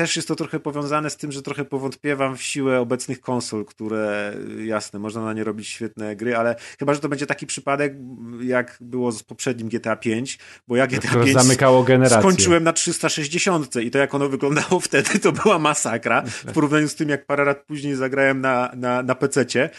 też 0.00 0.16
jest 0.16 0.28
to 0.28 0.36
trochę 0.36 0.60
powiązane 0.60 1.10
z 1.10 1.16
tym, 1.16 1.32
że 1.32 1.42
trochę 1.42 1.64
powątpiewam 1.64 2.36
w 2.36 2.42
siłę 2.42 2.80
obecnych 2.80 3.20
konsol, 3.20 3.64
które 3.64 4.34
jasne, 4.64 4.98
można 4.98 5.24
na 5.24 5.32
nie 5.32 5.44
robić 5.44 5.68
świetne 5.68 6.16
gry, 6.16 6.36
ale 6.36 6.56
chyba, 6.78 6.94
że 6.94 7.00
to 7.00 7.08
będzie 7.08 7.26
taki 7.26 7.46
przypadek, 7.46 7.94
jak 8.42 8.78
było 8.80 9.12
z 9.12 9.22
poprzednim 9.22 9.68
GTA 9.68 9.96
5, 9.96 10.38
bo 10.68 10.76
ja 10.76 10.86
GTA 10.86 11.14
5 11.14 11.32
zamykało 11.32 11.82
generację. 11.82 12.18
skończyłem 12.18 12.64
na 12.64 12.72
360 12.72 13.76
i 13.76 13.90
to 13.90 13.98
jak 13.98 14.14
ono 14.14 14.28
wyglądało 14.28 14.80
wtedy, 14.90 15.18
to 15.18 15.32
była 15.32 15.58
masakra 15.58 16.22
w 16.22 16.52
porównaniu 16.52 16.88
z 16.88 16.94
tym, 16.94 17.08
jak 17.08 17.26
parę 17.26 17.44
lat 17.44 17.64
później 17.66 17.94
zagrałem 17.94 18.40
na, 18.40 18.70
na, 18.76 19.02
na 19.02 19.14
PC-cie. 19.14 19.70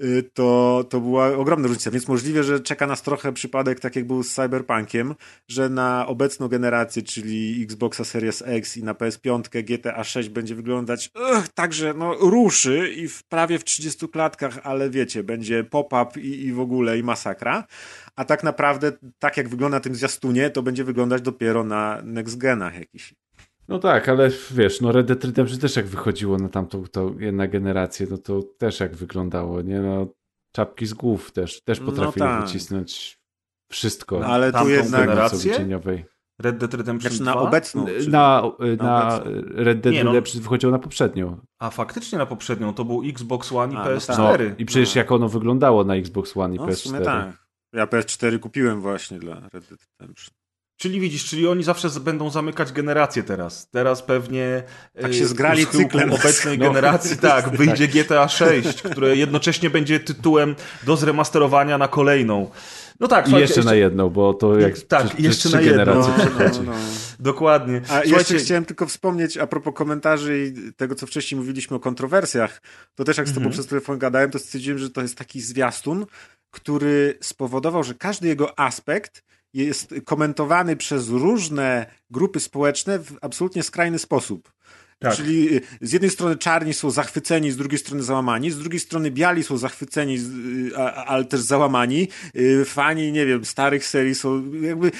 Y, 0.00 0.30
to, 0.34 0.84
to 0.90 1.00
była 1.00 1.26
ogromna 1.26 1.68
różnica, 1.68 1.90
więc 1.90 2.08
możliwe, 2.08 2.44
że 2.44 2.60
czeka 2.60 2.86
nas 2.86 3.02
trochę 3.02 3.32
przypadek, 3.32 3.80
tak 3.80 3.96
jak 3.96 4.06
był 4.06 4.22
z 4.22 4.34
Cyberpunkiem, 4.34 5.14
że 5.48 5.68
na 5.68 6.06
obecną 6.06 6.48
generację, 6.48 7.02
czyli 7.02 7.62
Xboxa 7.62 8.04
Series 8.04 8.42
X 8.46 8.76
i 8.76 8.84
na 8.84 8.94
PS5 8.94 9.62
GTA 9.64 10.04
6 10.04 10.28
będzie 10.28 10.54
wyglądać 10.54 11.10
ugh, 11.14 11.48
tak, 11.54 11.72
że 11.72 11.94
no, 11.94 12.14
ruszy 12.14 12.92
i 12.96 13.08
w 13.08 13.24
prawie 13.24 13.58
w 13.58 13.64
30 13.64 14.08
klatkach, 14.08 14.58
ale 14.62 14.90
wiecie, 14.90 15.22
będzie 15.22 15.64
pop-up 15.64 16.20
i, 16.20 16.46
i 16.46 16.52
w 16.52 16.60
ogóle 16.60 16.98
i 16.98 17.02
masakra, 17.02 17.64
a 18.16 18.24
tak 18.24 18.42
naprawdę 18.42 18.92
tak 19.18 19.36
jak 19.36 19.48
wygląda 19.48 19.76
na 19.76 19.80
tym 19.80 19.94
zwiastunie, 19.94 20.50
to 20.50 20.62
będzie 20.62 20.84
wyglądać 20.84 21.22
dopiero 21.22 21.64
na 21.64 22.02
next 22.04 22.36
genach 22.36 22.74
jakiś. 22.74 23.14
No 23.72 23.78
tak, 23.78 24.08
ale 24.08 24.30
wiesz, 24.50 24.80
no 24.80 24.92
Red 24.92 25.06
Dead 25.06 25.24
Redemption 25.24 25.60
też 25.60 25.76
jak 25.76 25.86
wychodziło 25.86 26.36
na 26.36 26.48
tamtą 26.48 26.84
to 26.86 27.10
jedna 27.18 27.48
generację, 27.48 28.06
no 28.10 28.18
to 28.18 28.42
też 28.58 28.80
jak 28.80 28.96
wyglądało, 28.96 29.62
nie? 29.62 29.80
No 29.80 30.06
czapki 30.52 30.86
z 30.86 30.94
głów 30.94 31.32
też, 31.32 31.62
też 31.62 31.80
no 31.80 31.86
potrafili 31.86 32.26
no 32.26 32.30
tak. 32.30 32.46
wycisnąć 32.46 33.18
wszystko. 33.70 34.20
No, 34.20 34.26
ale 34.26 34.52
tu 34.52 34.68
jednak 34.68 35.00
generację? 35.00 35.78
Red 36.38 36.58
Dead 36.58 36.74
Redemption 36.74 37.12
znaczy 37.12 37.24
na 37.24 37.36
obecną? 37.36 37.86
Na, 38.08 38.42
na, 38.78 38.84
na 38.84 39.20
Red 39.54 39.80
Dead 39.80 39.94
nie, 39.94 40.04
no. 40.04 40.10
Redemption 40.10 40.42
wychodziło 40.42 40.72
na 40.72 40.78
poprzednią. 40.78 41.38
A 41.58 41.70
faktycznie 41.70 42.18
na 42.18 42.26
poprzednią, 42.26 42.74
to 42.74 42.84
był 42.84 43.02
Xbox 43.08 43.52
One 43.52 43.74
i 43.74 43.76
A, 43.76 43.84
PS4. 43.84 44.18
No 44.18 44.38
tak. 44.38 44.60
I 44.60 44.64
przecież 44.64 44.94
no. 44.94 44.98
jak 44.98 45.12
ono 45.12 45.28
wyglądało 45.28 45.84
na 45.84 45.96
Xbox 45.96 46.36
One 46.36 46.54
i 46.54 46.58
no, 46.58 46.66
PS4. 46.66 46.74
W 46.74 46.78
sumie 46.78 47.00
tak. 47.00 47.46
Ja 47.72 47.86
PS4 47.86 48.38
kupiłem 48.38 48.80
właśnie 48.80 49.18
dla 49.18 49.34
Red 49.34 49.68
Dead 49.68 49.80
Redemption. 50.00 50.41
Czyli 50.82 51.00
widzisz, 51.00 51.24
czyli 51.24 51.48
oni 51.48 51.62
zawsze 51.62 51.88
będą 51.90 52.30
zamykać 52.30 52.72
generację 52.72 53.22
teraz. 53.22 53.68
Teraz 53.70 54.02
pewnie 54.02 54.62
tak 55.02 55.14
się 55.14 55.26
zgrali 55.26 55.66
cyklem 55.66 56.12
obecnej 56.20 56.58
no. 56.58 56.64
generacji, 56.64 57.16
tak, 57.30 57.48
wyjdzie 57.56 57.88
GTA 57.88 58.28
6, 58.28 58.82
które 58.82 59.16
jednocześnie 59.16 59.70
będzie 59.70 60.00
tytułem 60.00 60.56
do 60.86 60.96
zremasterowania 60.96 61.78
na 61.78 61.88
kolejną. 61.88 62.50
No 63.00 63.08
tak, 63.08 63.28
I 63.28 63.32
jeszcze, 63.32 63.62
na 63.62 63.74
jedną, 63.74 64.10
bo 64.10 64.34
to 64.34 64.58
jak 64.58 64.78
tak, 64.78 65.20
jeszcze 65.20 65.48
na 65.48 65.60
jedną. 65.60 65.94
No, 65.94 66.08
no, 66.38 66.62
no. 66.64 66.72
Dokładnie. 67.20 67.80
A 67.84 67.86
Słuchajcie... 67.86 68.14
jeszcze 68.16 68.38
chciałem 68.38 68.64
tylko 68.64 68.86
wspomnieć 68.86 69.38
a 69.38 69.46
propos 69.46 69.74
komentarzy 69.74 70.46
i 70.46 70.72
tego, 70.72 70.94
co 70.94 71.06
wcześniej 71.06 71.40
mówiliśmy 71.40 71.76
o 71.76 71.80
kontrowersjach, 71.80 72.62
to 72.94 73.04
też 73.04 73.16
jak 73.16 73.28
z 73.28 73.30
tobą 73.30 73.46
mhm. 73.46 73.52
przez 73.52 73.66
telefon 73.66 73.98
gadałem, 73.98 74.30
to 74.30 74.38
stwierdziłem, 74.38 74.78
że 74.78 74.90
to 74.90 75.02
jest 75.02 75.18
taki 75.18 75.40
zwiastun, 75.40 76.06
który 76.50 77.18
spowodował, 77.20 77.84
że 77.84 77.94
każdy 77.94 78.28
jego 78.28 78.58
aspekt 78.58 79.31
jest 79.54 79.94
komentowany 80.04 80.76
przez 80.76 81.08
różne 81.08 81.86
grupy 82.10 82.40
społeczne 82.40 82.98
w 82.98 83.18
absolutnie 83.20 83.62
skrajny 83.62 83.98
sposób. 83.98 84.52
Tak. 85.02 85.16
Czyli 85.16 85.56
y, 85.56 85.62
z 85.80 85.92
jednej 85.92 86.10
strony 86.10 86.36
czarni 86.36 86.74
są 86.74 86.90
zachwyceni, 86.90 87.50
z 87.50 87.56
drugiej 87.56 87.78
strony 87.78 88.02
załamani, 88.02 88.50
z 88.50 88.58
drugiej 88.58 88.80
strony 88.80 89.10
biali 89.10 89.44
są 89.44 89.56
zachwyceni, 89.56 90.18
y, 90.68 90.76
ale 91.06 91.24
też 91.24 91.40
załamani. 91.40 92.08
Y, 92.36 92.64
fani, 92.64 93.12
nie 93.12 93.26
wiem, 93.26 93.44
starych 93.44 93.86
serii 93.86 94.14
są 94.14 94.52
jakby... 94.60 94.90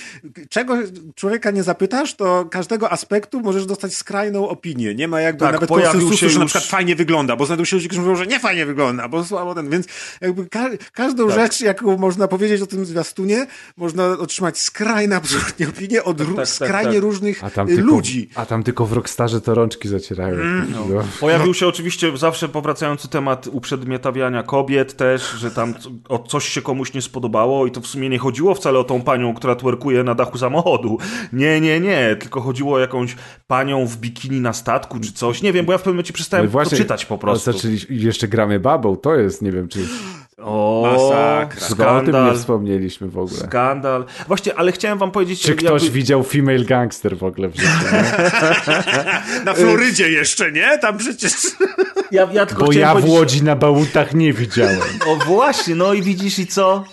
Czego 0.48 0.78
człowieka 1.14 1.50
nie 1.50 1.62
zapytasz, 1.62 2.14
to 2.14 2.44
każdego 2.50 2.92
aspektu 2.92 3.40
możesz 3.40 3.66
dostać 3.66 3.94
skrajną 3.94 4.48
opinię. 4.48 4.94
Nie 4.94 5.09
ma 5.09 5.20
jakby 5.20 5.40
tak, 5.40 5.53
nawet 5.53 5.68
konsensusu, 5.68 6.24
już... 6.24 6.34
że 6.34 6.38
na 6.38 6.46
przykład 6.46 6.64
fajnie 6.64 6.96
wygląda, 6.96 7.36
bo 7.36 7.46
znajdą 7.46 7.64
się 7.64 7.76
ludzie, 7.76 7.88
którzy 7.88 8.00
mówią, 8.00 8.16
że 8.16 8.26
nie 8.26 8.40
fajnie 8.40 8.66
wygląda, 8.66 9.09
bo 9.09 9.24
słabo 9.24 9.55
ten, 9.55 9.70
więc 9.70 9.86
jakby 10.20 10.46
ka 10.46 10.70
każdą 10.92 11.26
tak. 11.26 11.36
rzecz, 11.36 11.61
jaką 11.61 11.96
można 11.96 12.28
powiedzieć 12.28 12.62
o 12.62 12.66
tym 12.66 12.84
zwiastunie, 12.84 13.46
można 13.76 14.09
otrzymać 14.09 14.59
skrajne 14.59 15.16
absolutnie 15.22 15.68
opinie 15.68 16.05
od 16.05 16.18
tak, 16.18 16.26
tak, 16.26 16.36
tak 16.36 16.48
skrajnie 16.48 16.92
tak. 16.92 17.03
różnych 17.03 17.44
a 17.44 17.50
ludzi. 17.66 18.28
a 18.34 18.46
tam 18.46 18.62
tylko 18.62 18.86
w 18.86 18.92
Rockstarze 18.92 19.40
to 19.40 19.55
rączki 19.55 19.88
zacierają. 19.93 20.34
Mm, 20.34 20.72
no. 20.72 20.95
No. 20.95 21.03
Pojawił 21.20 21.55
się 21.55 21.66
oczywiście 21.66 22.16
zawsze 22.16 22.49
powracający 22.49 23.09
temat 23.09 23.49
uprzedmiotawiania 23.53 24.43
kobiet 24.43 24.97
też, 24.97 25.30
że 25.30 25.51
tam 25.51 25.74
o 26.09 26.18
coś 26.18 26.49
się 26.49 26.62
komuś 26.62 26.95
nie 26.95 27.03
spodobało 27.03 27.66
i 27.66 27.70
to 27.70 27.80
w 27.80 27.86
sumie 27.86 28.09
nie 28.09 28.18
chodziło 28.18 28.55
wcale 28.55 28.78
o 28.78 28.84
tą 28.84 29.03
panią, 29.03 29.34
która 29.34 29.55
twerkuje 29.55 30.05
na 30.05 30.14
dachu 30.14 30.38
samochodu. 30.38 30.99
Nie, 31.32 31.61
nie, 31.61 31.80
nie, 31.80 32.16
tylko 32.20 32.40
chodziło 32.40 32.74
o 32.74 32.78
jakąś 32.78 33.16
panią 33.47 33.86
w 33.86 33.97
bikini 33.97 34.40
na 34.40 34.53
statku 34.53 35.01
czy 35.01 35.12
coś. 35.12 35.43
Nie 35.43 35.53
wiem, 35.53 35.66
bo 35.66 35.72
ja 35.72 35.78
w 35.78 35.80
pewnym 35.80 35.95
momencie 35.95 36.12
przestałem 36.12 36.47
no 36.47 36.53
właśnie, 36.53 36.78
to 36.78 36.84
czytać 36.84 37.07
po 37.07 37.18
prostu. 37.18 37.53
Zaczęli, 37.53 37.78
jeszcze 37.90 38.28
gramy 38.28 38.61
babą, 38.61 38.97
to 38.97 39.14
jest, 39.14 39.43
nie 39.43 39.53
wiem 39.53 39.68
czy... 39.68 39.80
O, 40.45 40.82
Masakra. 40.82 41.61
Skandal. 41.61 41.97
O 41.97 42.05
tym 42.05 42.32
nie 42.32 42.38
wspomnieliśmy 42.38 43.09
w 43.09 43.18
ogóle. 43.18 43.40
Skandal. 43.40 44.05
Właśnie, 44.28 44.55
ale 44.55 44.72
chciałem 44.72 44.99
wam 44.99 45.11
powiedzieć... 45.11 45.43
Czy 45.43 45.55
ktoś 45.55 45.82
jakby... 45.82 45.99
widział 45.99 46.22
female 46.22 46.64
gangster 46.64 47.18
w 47.18 47.24
ogóle 47.24 47.49
w 47.49 47.57
życiu? 47.57 47.68
na 49.45 49.55
Florydzie 49.55 49.82
jeszcze, 49.99 50.53
nie? 50.53 50.78
Tam 50.78 50.99
przecież... 50.99 51.33
Ja, 52.12 52.28
ja 52.33 52.47
Bo 52.47 52.72
ja 52.72 52.95
w 52.95 53.09
Łodzi 53.09 53.43
na 53.43 53.57
bałutach 53.57 54.14
nie 54.14 54.33
widziałem. 54.33 54.80
O 55.07 55.16
właśnie, 55.16 55.74
no 55.74 55.95
i 55.95 56.03
widzisz 56.03 56.39
i 56.39 56.47
co? 56.47 56.85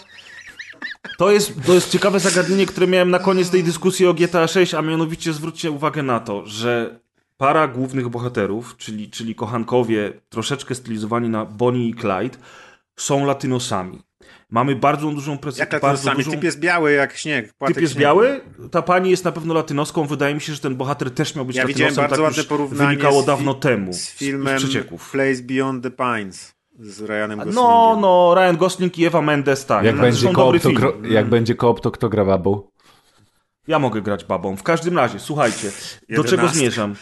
To 1.17 1.31
jest, 1.31 1.53
to 1.65 1.73
jest 1.73 1.91
ciekawe 1.91 2.19
zagadnienie, 2.19 2.65
które 2.65 2.87
miałem 2.87 3.11
na 3.11 3.19
koniec 3.19 3.49
tej 3.49 3.63
dyskusji 3.63 4.07
o 4.07 4.13
GTA 4.13 4.47
6, 4.47 4.73
a 4.73 4.81
mianowicie 4.81 5.33
zwróćcie 5.33 5.71
uwagę 5.71 6.03
na 6.03 6.19
to, 6.19 6.45
że 6.45 6.99
para 7.37 7.67
głównych 7.67 8.09
bohaterów, 8.09 8.77
czyli, 8.77 9.09
czyli 9.09 9.35
kochankowie 9.35 10.13
troszeczkę 10.29 10.75
stylizowani 10.75 11.29
na 11.29 11.45
Bonnie 11.45 11.87
i 11.87 11.93
Clyde, 11.93 12.37
są 12.95 13.25
latynosami. 13.25 14.01
Mamy 14.49 14.75
bardzo 14.75 15.11
dużą 15.11 15.37
presję. 15.37 15.67
Jak 15.71 15.81
bardzo 15.81 16.15
dużą... 16.15 16.31
Typ 16.31 16.43
jest 16.43 16.59
biały 16.59 16.91
jak 16.91 17.17
śnieg. 17.17 17.53
Typ 17.67 17.81
jest 17.81 17.93
śnieg. 17.93 18.03
biały? 18.03 18.41
Ta 18.71 18.81
pani 18.81 19.09
jest 19.09 19.25
na 19.25 19.31
pewno 19.31 19.53
latynoską. 19.53 20.05
Wydaje 20.05 20.35
mi 20.35 20.41
się, 20.41 20.53
że 20.53 20.59
ten 20.59 20.75
bohater 20.75 21.11
też 21.11 21.35
miał 21.35 21.45
być 21.45 21.55
ja 21.55 21.63
latynosem. 21.63 21.89
Ja 21.89 22.01
bardzo 22.01 22.15
tak 22.15 22.23
ładne 22.23 22.43
porównanie 22.43 22.89
wynikało 22.89 23.23
dawno 23.23 23.53
temu. 23.53 23.93
Z 23.93 24.09
filmem 24.09 24.59
z 24.59 25.11
Place 25.11 25.43
Beyond 25.43 25.83
the 25.83 25.91
Pines 25.91 26.59
z 26.79 27.01
Ryanem 27.01 27.39
no, 27.39 27.45
Goslingiem. 27.45 27.65
No, 27.65 27.97
no, 28.01 28.35
Ryan 28.35 28.57
Gosling 28.57 28.97
i 28.97 29.05
Eva 29.05 29.21
Mendes, 29.21 29.65
tak. 29.65 29.85
Jak, 29.85 29.95
no, 29.95 30.01
będzie, 30.01 30.33
koop, 30.33 30.59
to, 30.61 30.71
gro, 30.71 30.93
jak 31.09 31.29
będzie 31.29 31.55
koop, 31.55 31.81
to 31.81 31.91
kto 31.91 32.09
gra 32.09 32.25
babą? 32.25 32.69
Ja 33.67 33.79
mogę 33.79 34.01
grać 34.01 34.25
babą. 34.25 34.55
W 34.55 34.63
każdym 34.63 34.97
razie, 34.97 35.19
słuchajcie, 35.19 35.71
do 36.09 36.23
czego 36.23 36.47
zmierzam? 36.47 36.95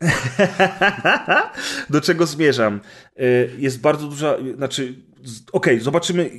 do 1.90 2.00
czego 2.00 2.26
zmierzam? 2.26 2.80
Y, 3.20 3.50
jest 3.58 3.80
bardzo 3.80 4.06
duża, 4.06 4.36
znaczy 4.56 4.94
okej, 5.52 5.74
okay, 5.74 5.80
zobaczymy 5.80 6.30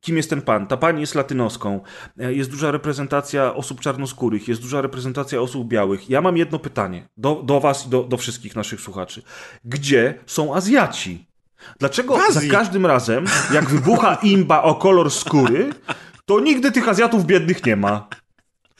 kim 0.00 0.16
jest 0.16 0.30
ten 0.30 0.42
pan. 0.42 0.66
Ta 0.66 0.76
pani 0.76 1.00
jest 1.00 1.14
latynoską. 1.14 1.80
E, 2.20 2.32
jest 2.32 2.50
duża 2.50 2.70
reprezentacja 2.70 3.54
osób 3.54 3.80
czarnoskórych, 3.80 4.48
jest 4.48 4.62
duża 4.62 4.80
reprezentacja 4.80 5.40
osób 5.40 5.68
białych. 5.68 6.10
Ja 6.10 6.20
mam 6.20 6.36
jedno 6.36 6.58
pytanie 6.58 7.08
do, 7.16 7.42
do 7.44 7.60
was 7.60 7.86
i 7.86 7.90
do, 7.90 8.02
do 8.02 8.16
wszystkich 8.16 8.56
naszych 8.56 8.80
słuchaczy. 8.80 9.22
Gdzie 9.64 10.14
są 10.26 10.54
Azjaci? 10.54 11.26
Dlaczego 11.78 12.18
za 12.30 12.40
każdym 12.50 12.86
razem, 12.86 13.24
jak 13.54 13.70
wybucha 13.70 14.14
imba 14.22 14.62
o 14.62 14.74
kolor 14.74 15.10
skóry, 15.10 15.70
to 16.26 16.40
nigdy 16.40 16.72
tych 16.72 16.88
Azjatów 16.88 17.26
biednych 17.26 17.66
nie 17.66 17.76
ma? 17.76 18.08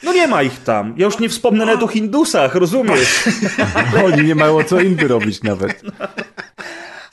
No 0.03 0.13
nie 0.13 0.27
ma 0.27 0.43
ich 0.43 0.63
tam. 0.63 0.93
Ja 0.97 1.05
już 1.05 1.19
nie 1.19 1.29
wspomnę 1.29 1.65
nawet 1.65 1.83
o 1.83 1.87
Hindusach, 1.87 2.55
rozumiesz? 2.55 3.29
Oni 4.05 4.23
nie 4.23 4.35
mają 4.35 4.63
co 4.63 4.81
im 4.81 4.99
robić 4.99 5.43
nawet. 5.43 5.83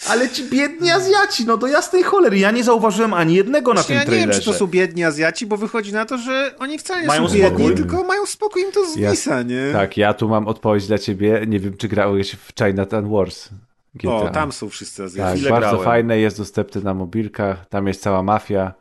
Ale 0.09 0.29
ci 0.29 0.45
biedni 0.45 0.91
Azjaci, 0.91 1.47
no 1.47 1.57
do 1.57 1.67
jasnej 1.67 2.03
cholery, 2.03 2.39
ja 2.39 2.51
nie 2.51 2.65
zauważyłem 2.65 3.15
ani 3.15 3.35
jednego 3.35 3.75
na 3.75 3.83
tym 3.83 3.97
ja 3.97 4.05
trailerze. 4.05 4.27
nie 4.27 4.33
wiem, 4.33 4.41
czy 4.41 4.47
to 4.47 4.59
są 4.59 4.67
biedni 4.67 5.05
Azjaci, 5.05 5.47
bo 5.47 5.57
wychodzi 5.57 5.93
na 5.93 6.05
to, 6.05 6.19
że 6.19 6.55
oni 6.59 6.79
wcale 6.79 7.01
nie 7.01 7.07
mają 7.07 7.29
są 7.29 7.35
biedni, 7.35 7.49
spokój. 7.49 7.75
tylko 7.75 8.05
mają 8.05 8.27
spokój, 8.27 8.63
im 8.63 8.73
to 8.73 8.87
zwisa, 8.87 9.37
ja, 9.37 9.43
nie? 9.43 9.73
Tak, 9.73 9.97
ja 9.97 10.15
tu 10.15 10.29
mam 10.29 10.49
odpowiedź 10.49 10.87
dla 10.87 10.99
ciebie, 10.99 11.45
nie 11.47 11.61
wiem, 11.61 11.77
czy 11.77 11.89
grałeś 11.89 12.31
w 12.31 12.53
Chinatown 12.59 13.11
Wars. 13.11 13.49
GTA. 13.95 14.11
O, 14.11 14.29
tam 14.29 14.53
są 14.53 14.69
wszyscy 14.69 15.03
Azjaci. 15.05 15.43
Tak, 15.43 15.51
bardzo 15.51 15.69
grałem. 15.69 15.85
fajne, 15.85 16.19
jest 16.19 16.39
dostępny 16.39 16.83
na 16.83 16.95
mobilkach, 16.95 17.69
tam 17.69 17.87
jest 17.87 18.03
cała 18.03 18.23
mafia. 18.23 18.73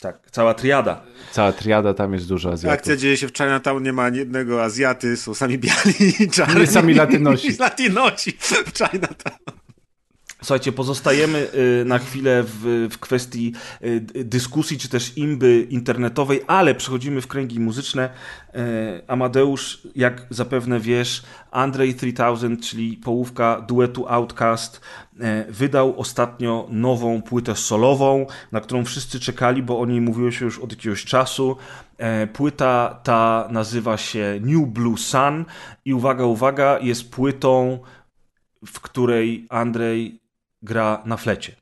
Tak, 0.00 0.18
cała 0.30 0.54
triada. 0.54 1.02
Cała 1.32 1.52
triada, 1.52 1.94
tam 1.94 2.12
jest 2.12 2.28
dużo 2.28 2.52
Azjatów. 2.52 2.78
Akcja 2.78 2.96
dzieje 2.96 3.16
się 3.16 3.28
w 3.28 3.32
Chinatown, 3.32 3.82
nie 3.82 3.92
ma 3.92 4.02
ani 4.02 4.18
jednego 4.18 4.64
Azjaty, 4.64 5.16
są 5.16 5.34
sami 5.34 5.58
biali 5.58 6.22
i 6.22 6.30
czarni. 6.30 6.60
Nie 6.60 6.66
sami 6.66 6.94
latynosi. 6.94 7.56
latynosi 7.60 8.32
w 8.40 8.78
Chinatown. 8.78 9.63
Słuchajcie, 10.44 10.72
pozostajemy 10.72 11.48
y, 11.54 11.84
na 11.84 11.98
chwilę 11.98 12.42
w, 12.42 12.88
w 12.90 12.98
kwestii 12.98 13.52
y, 13.84 14.00
dyskusji 14.24 14.78
czy 14.78 14.88
też 14.88 15.18
imby 15.18 15.66
internetowej, 15.70 16.40
ale 16.46 16.74
przechodzimy 16.74 17.20
w 17.20 17.26
kręgi 17.26 17.60
muzyczne. 17.60 18.10
Y, 18.54 18.58
Amadeusz, 19.06 19.88
jak 19.96 20.26
zapewne 20.30 20.80
wiesz, 20.80 21.22
Andrzej 21.50 21.94
3000, 21.94 22.56
czyli 22.56 22.96
połówka 22.96 23.60
duetu 23.60 24.08
Outcast, 24.08 24.80
wydał 25.48 26.00
ostatnio 26.00 26.66
nową 26.70 27.22
płytę 27.22 27.56
solową, 27.56 28.26
na 28.52 28.60
którą 28.60 28.84
wszyscy 28.84 29.20
czekali, 29.20 29.62
bo 29.62 29.80
o 29.80 29.86
niej 29.86 30.00
mówiło 30.00 30.30
się 30.30 30.44
już 30.44 30.58
od 30.58 30.70
jakiegoś 30.72 31.04
czasu. 31.04 31.56
Płyta 32.32 33.00
ta 33.02 33.48
nazywa 33.50 33.96
się 33.96 34.40
New 34.40 34.68
Blue 34.68 34.98
Sun 34.98 35.44
i 35.84 35.94
uwaga, 35.94 36.24
uwaga, 36.24 36.78
jest 36.78 37.10
płytą 37.10 37.78
w 38.66 38.80
której 38.80 39.46
Andrzej 39.50 40.23
gra 40.64 41.02
na 41.06 41.16
flecie. 41.16 41.56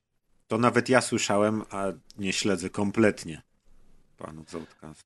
To 0.46 0.58
nawet 0.58 0.88
ja 0.88 1.00
słyszałem, 1.00 1.62
a 1.70 1.84
nie 2.18 2.32
śledzę 2.32 2.70
kompletnie 2.70 3.42
panów 4.16 4.50
z 4.50 4.54
Outcast. 4.54 5.04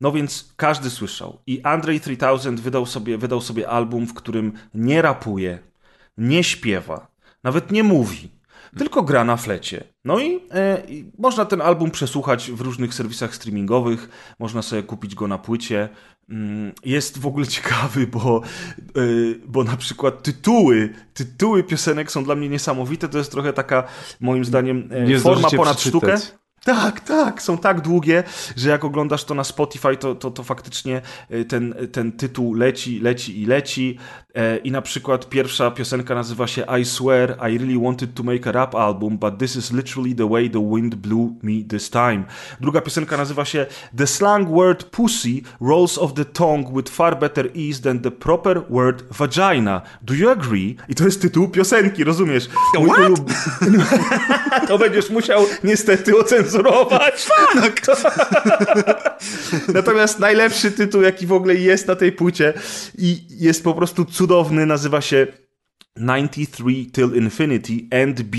No 0.00 0.12
więc 0.12 0.52
każdy 0.56 0.90
słyszał. 0.90 1.42
I 1.46 1.62
Andrzej 1.62 2.00
3000 2.00 2.62
wydał 2.62 2.86
sobie, 2.86 3.18
wydał 3.18 3.40
sobie 3.40 3.68
album, 3.68 4.06
w 4.06 4.14
którym 4.14 4.52
nie 4.74 5.02
rapuje, 5.02 5.58
nie 6.18 6.44
śpiewa, 6.44 7.06
nawet 7.44 7.70
nie 7.70 7.82
mówi, 7.82 8.30
tylko 8.78 9.02
gra 9.02 9.24
na 9.24 9.36
flecie. 9.36 9.84
No 10.04 10.18
i, 10.18 10.40
e, 10.50 10.82
i 10.88 11.12
można 11.18 11.44
ten 11.44 11.60
album 11.60 11.90
przesłuchać 11.90 12.50
w 12.50 12.60
różnych 12.60 12.94
serwisach 12.94 13.34
streamingowych, 13.34 14.08
można 14.38 14.62
sobie 14.62 14.82
kupić 14.82 15.14
go 15.14 15.28
na 15.28 15.38
płycie. 15.38 15.88
Mm, 16.28 16.72
jest 16.84 17.18
w 17.18 17.26
ogóle 17.26 17.46
ciekawy, 17.46 18.06
bo, 18.06 18.42
e, 18.96 19.00
bo 19.46 19.64
na 19.64 19.76
przykład 19.76 20.22
tytuły, 20.22 20.94
tytuły 21.14 21.62
piosenek 21.62 22.12
są 22.12 22.24
dla 22.24 22.34
mnie 22.34 22.48
niesamowite. 22.48 23.08
To 23.08 23.18
jest 23.18 23.30
trochę 23.30 23.52
taka, 23.52 23.84
moim 24.20 24.44
zdaniem, 24.44 24.88
e, 24.92 25.04
Nie 25.04 25.18
forma 25.18 25.50
ponad 25.50 25.76
przeczytać. 25.76 26.20
sztukę. 26.22 26.37
Tak, 26.64 27.00
tak, 27.00 27.42
są 27.42 27.58
tak 27.58 27.80
długie, 27.80 28.24
że 28.56 28.70
jak 28.70 28.84
oglądasz 28.84 29.24
to 29.24 29.34
na 29.34 29.44
Spotify, 29.44 29.96
to, 29.96 30.14
to, 30.14 30.30
to 30.30 30.42
faktycznie 30.42 31.02
y, 31.30 31.44
ten, 31.44 31.74
ten 31.92 32.12
tytuł 32.12 32.54
leci, 32.54 33.00
leci 33.00 33.42
i 33.42 33.46
leci. 33.46 33.98
E, 34.34 34.56
I 34.56 34.70
na 34.70 34.82
przykład 34.82 35.28
pierwsza 35.28 35.70
piosenka 35.70 36.14
nazywa 36.14 36.46
się 36.46 36.64
I 36.80 36.84
swear 36.84 37.36
I 37.50 37.58
really 37.58 37.78
wanted 37.78 38.14
to 38.14 38.22
make 38.22 38.46
a 38.46 38.52
rap 38.52 38.74
album, 38.74 39.18
but 39.18 39.38
this 39.38 39.56
is 39.56 39.72
literally 39.72 40.14
the 40.14 40.28
way 40.28 40.50
the 40.50 40.70
wind 40.74 40.94
blew 40.94 41.30
me 41.42 41.52
this 41.68 41.90
time. 41.90 42.24
Druga 42.60 42.80
piosenka 42.80 43.16
nazywa 43.16 43.44
się 43.44 43.66
The 43.96 44.06
slang 44.06 44.48
word 44.48 44.84
pussy 44.84 45.42
rolls 45.60 45.98
off 45.98 46.14
the 46.14 46.24
tongue 46.24 46.72
with 46.74 46.90
far 46.90 47.18
better 47.18 47.50
ease 47.56 47.82
than 47.82 48.00
the 48.00 48.10
proper 48.10 48.62
word 48.70 49.02
vagina. 49.10 49.82
Do 50.02 50.14
you 50.14 50.30
agree? 50.30 50.76
I 50.88 50.94
to 50.94 51.04
jest 51.04 51.22
tytuł 51.22 51.48
piosenki, 51.48 52.04
rozumiesz? 52.04 52.48
What? 52.74 53.20
to 54.68 54.78
będziesz 54.78 55.10
musiał 55.10 55.44
niestety 55.64 56.18
ocenzurować. 56.48 57.14
Fuck! 57.24 57.86
Natomiast 59.74 60.18
najlepszy 60.18 60.70
tytuł, 60.70 61.02
jaki 61.02 61.26
w 61.26 61.32
ogóle 61.32 61.54
jest 61.54 61.88
na 61.88 61.96
tej 61.96 62.12
płycie 62.12 62.54
i 62.98 63.26
jest 63.30 63.64
po 63.64 63.74
prostu 63.74 64.04
cudowny, 64.04 64.66
nazywa 64.66 65.00
się 65.00 65.26
93 65.96 66.64
Till 66.92 67.14
Infinity 67.14 68.02
and 68.04 68.22
B. 68.22 68.38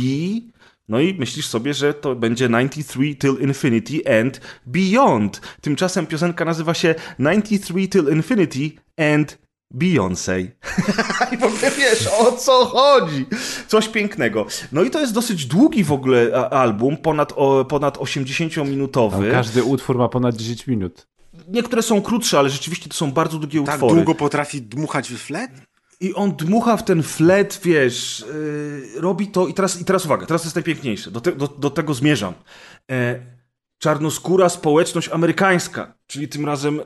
No 0.89 0.99
i 0.99 1.13
myślisz 1.13 1.47
sobie, 1.47 1.73
że 1.73 1.93
to 1.93 2.15
będzie 2.15 2.49
93 2.49 3.15
Till 3.15 3.37
Infinity 3.41 4.19
and 4.19 4.41
Beyond. 4.65 5.41
Tymczasem 5.61 6.05
piosenka 6.05 6.45
nazywa 6.45 6.73
się 6.73 6.95
93 7.19 7.87
Till 7.87 8.07
Infinity 8.13 8.71
and 9.13 9.48
Beyoncé. 9.73 10.39
I 11.33 11.37
w 11.37 11.43
ogóle 11.43 11.71
wiesz, 11.77 12.09
o 12.19 12.31
co 12.31 12.65
chodzi. 12.65 13.25
Coś 13.67 13.89
pięknego. 13.89 14.45
No 14.71 14.83
i 14.83 14.89
to 14.89 14.99
jest 14.99 15.13
dosyć 15.13 15.45
długi 15.45 15.83
w 15.83 15.91
ogóle 15.91 16.49
album, 16.49 16.97
ponad, 16.97 17.33
o, 17.35 17.65
ponad 17.65 17.97
80-minutowy. 17.97 19.31
Każdy 19.31 19.63
utwór 19.63 19.97
ma 19.97 20.09
ponad 20.09 20.35
10 20.35 20.67
minut. 20.67 21.07
Niektóre 21.47 21.81
są 21.81 22.01
krótsze, 22.01 22.39
ale 22.39 22.49
rzeczywiście 22.49 22.89
to 22.89 22.95
są 22.95 23.11
bardzo 23.11 23.37
długie 23.37 23.63
tak 23.63 23.75
utwory. 23.75 23.89
Tak 23.89 24.05
długo 24.05 24.19
potrafi 24.19 24.61
dmuchać 24.61 25.09
w 25.09 25.17
flet? 25.17 25.51
I 26.01 26.13
on 26.13 26.31
dmucha 26.31 26.77
w 26.77 26.83
ten 26.83 27.03
flet, 27.03 27.59
wiesz, 27.63 28.25
yy, 28.93 29.01
robi 29.01 29.27
to 29.27 29.47
i 29.47 29.53
teraz, 29.53 29.81
i 29.81 29.85
teraz 29.85 30.05
uwaga, 30.05 30.25
teraz 30.25 30.43
jest 30.43 30.55
najpiękniejsze, 30.55 31.11
do, 31.11 31.21
te, 31.21 31.31
do, 31.31 31.47
do 31.47 31.69
tego 31.69 31.93
zmierzam. 31.93 32.33
Yy, 32.89 32.95
czarnoskóra 33.79 34.49
społeczność 34.49 35.09
amerykańska, 35.09 35.93
czyli 36.07 36.27
tym 36.27 36.45
razem 36.45 36.79
e, 36.79 36.83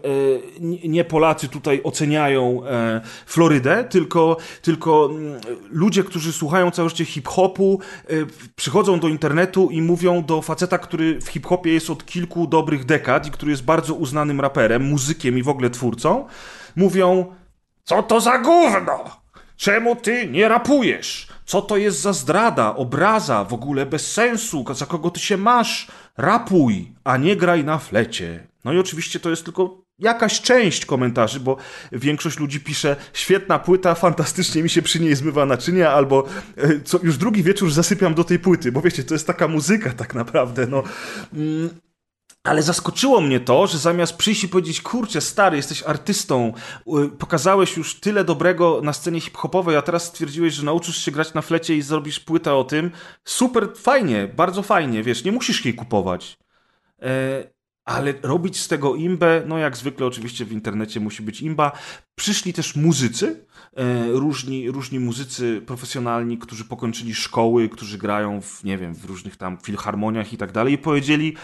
nie 0.87 1.03
Polacy 1.03 1.47
tutaj 1.49 1.81
oceniają 1.83 2.65
e, 2.65 3.01
Florydę, 3.25 3.83
tylko, 3.83 4.37
tylko 4.61 5.09
ludzie, 5.69 6.03
którzy 6.03 6.33
słuchają 6.33 6.71
całe 6.71 6.89
życie 6.89 7.05
hip-hopu, 7.05 7.79
e, 8.07 8.13
przychodzą 8.55 8.99
do 8.99 9.07
internetu 9.07 9.69
i 9.71 9.81
mówią 9.81 10.23
do 10.23 10.41
faceta, 10.41 10.77
który 10.77 11.21
w 11.21 11.27
hip-hopie 11.27 11.73
jest 11.73 11.89
od 11.89 12.05
kilku 12.05 12.47
dobrych 12.47 12.85
dekad 12.85 13.27
i 13.27 13.31
który 13.31 13.51
jest 13.51 13.63
bardzo 13.63 13.93
uznanym 13.93 14.41
raperem, 14.41 14.83
muzykiem 14.83 15.37
i 15.37 15.43
w 15.43 15.49
ogóle 15.49 15.69
twórcą, 15.69 16.27
mówią 16.75 17.25
co 17.83 18.03
to 18.03 18.21
za 18.21 18.37
gówno? 18.37 19.23
Czemu 19.57 19.95
ty 19.95 20.27
nie 20.27 20.47
rapujesz? 20.47 21.27
Co 21.45 21.61
to 21.61 21.77
jest 21.77 21.99
za 21.99 22.13
zdrada, 22.13 22.75
obraza, 22.75 23.43
w 23.43 23.53
ogóle 23.53 23.85
bez 23.85 24.11
sensu? 24.11 24.65
Za 24.73 24.85
kogo 24.85 25.09
ty 25.09 25.19
się 25.19 25.37
masz? 25.37 25.87
Rapuj, 26.17 26.91
a 27.03 27.17
nie 27.17 27.35
graj 27.35 27.63
na 27.63 27.77
flecie. 27.77 28.47
No 28.65 28.73
i 28.73 28.79
oczywiście 28.79 29.19
to 29.19 29.29
jest 29.29 29.43
tylko 29.43 29.83
jakaś 29.99 30.41
część 30.41 30.85
komentarzy, 30.85 31.39
bo 31.39 31.57
większość 31.91 32.39
ludzi 32.39 32.59
pisze 32.59 32.95
świetna 33.13 33.59
płyta, 33.59 33.95
fantastycznie 33.95 34.63
mi 34.63 34.69
się 34.69 34.81
przy 34.81 34.99
niej 34.99 35.15
zmywa 35.15 35.45
naczynia, 35.45 35.91
albo 35.91 36.27
e, 36.57 36.79
co, 36.79 36.99
już 37.03 37.17
drugi 37.17 37.43
wieczór 37.43 37.71
zasypiam 37.71 38.13
do 38.13 38.23
tej 38.23 38.39
płyty, 38.39 38.71
bo 38.71 38.81
wiecie, 38.81 39.03
to 39.03 39.15
jest 39.15 39.27
taka 39.27 39.47
muzyka 39.47 39.93
tak 39.93 40.15
naprawdę, 40.15 40.67
no. 40.67 40.83
Ale 42.43 42.63
zaskoczyło 42.63 43.21
mnie 43.21 43.39
to, 43.39 43.67
że 43.67 43.77
zamiast 43.77 44.17
przyjść 44.17 44.43
i 44.43 44.49
powiedzieć, 44.49 44.81
kurczę, 44.81 45.21
stary, 45.21 45.57
jesteś 45.57 45.83
artystą, 45.83 46.53
pokazałeś 47.19 47.77
już 47.77 47.99
tyle 47.99 48.23
dobrego 48.23 48.81
na 48.83 48.93
scenie 48.93 49.21
hip-hopowej, 49.21 49.75
a 49.75 49.81
teraz 49.81 50.03
stwierdziłeś, 50.03 50.53
że 50.53 50.63
nauczysz 50.63 50.97
się 50.97 51.11
grać 51.11 51.33
na 51.33 51.41
flecie 51.41 51.75
i 51.75 51.81
zrobisz 51.81 52.19
płytę 52.19 52.53
o 52.53 52.63
tym. 52.63 52.91
Super, 53.25 53.69
fajnie, 53.75 54.27
bardzo 54.35 54.63
fajnie, 54.63 55.03
wiesz, 55.03 55.23
nie 55.23 55.31
musisz 55.31 55.65
jej 55.65 55.73
kupować. 55.73 56.37
E, 57.01 57.53
ale 57.85 58.13
robić 58.21 58.59
z 58.59 58.67
tego 58.67 58.95
imbę, 58.95 59.43
no 59.47 59.57
jak 59.57 59.77
zwykle 59.77 60.05
oczywiście 60.05 60.45
w 60.45 60.51
internecie 60.51 60.99
musi 60.99 61.23
być 61.23 61.41
imba. 61.41 61.71
Przyszli 62.15 62.53
też 62.53 62.75
muzycy, 62.75 63.45
e, 63.73 64.11
różni, 64.11 64.71
różni 64.71 64.99
muzycy 64.99 65.61
profesjonalni, 65.65 66.37
którzy 66.37 66.65
pokończyli 66.65 67.15
szkoły, 67.15 67.69
którzy 67.69 67.97
grają 67.97 68.41
w, 68.41 68.63
nie 68.63 68.77
wiem, 68.77 68.95
w 68.95 69.05
różnych 69.05 69.37
tam 69.37 69.57
filharmoniach 69.57 70.33
i 70.33 70.37
tak 70.37 70.51
dalej 70.51 70.73
i 70.73 70.77
powiedzieli, 70.77 71.35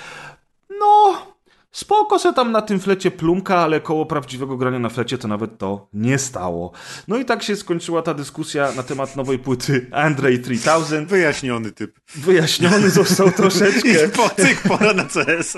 spoko 1.72 2.20
se 2.20 2.34
tam 2.34 2.52
na 2.52 2.62
tym 2.62 2.80
flecie 2.80 3.12
plumka, 3.12 3.58
ale 3.58 3.82
koło 3.82 4.06
prawdziwego 4.06 4.58
grania 4.58 4.80
na 4.80 4.90
flecie 4.90 5.18
to 5.18 5.28
nawet 5.28 5.58
to 5.58 5.88
nie 5.94 6.18
stało. 6.18 6.72
No 7.08 7.18
i 7.18 7.26
tak 7.26 7.44
się 7.44 7.56
skończyła 7.56 8.02
ta 8.02 8.14
dyskusja 8.14 8.72
na 8.76 8.84
temat 8.84 9.16
nowej 9.16 9.40
płyty 9.40 9.88
Andrej 9.92 10.42
3000. 10.42 11.06
Wyjaśniony 11.06 11.72
typ. 11.72 12.00
Wyjaśniony 12.16 12.90
został 12.90 13.32
troszeczkę. 13.32 13.90
I 14.06 14.10
po 14.10 14.30
tych 14.30 14.62
pora 14.62 14.94
na 14.94 15.04
CS. 15.04 15.58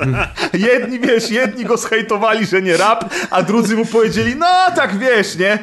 jedni, 0.54 1.00
wiesz, 1.00 1.32
jedni 1.32 1.66
go 1.66 1.78
zhejtowali, 1.78 2.46
że 2.46 2.62
nie 2.62 2.78
rap, 2.78 3.14
a 3.30 3.44
drudzy 3.44 3.76
mu 3.76 3.86
powiedzieli, 3.86 4.36
no 4.36 4.48
tak 4.76 4.98
wiesz, 5.00 5.38
nie? 5.38 5.60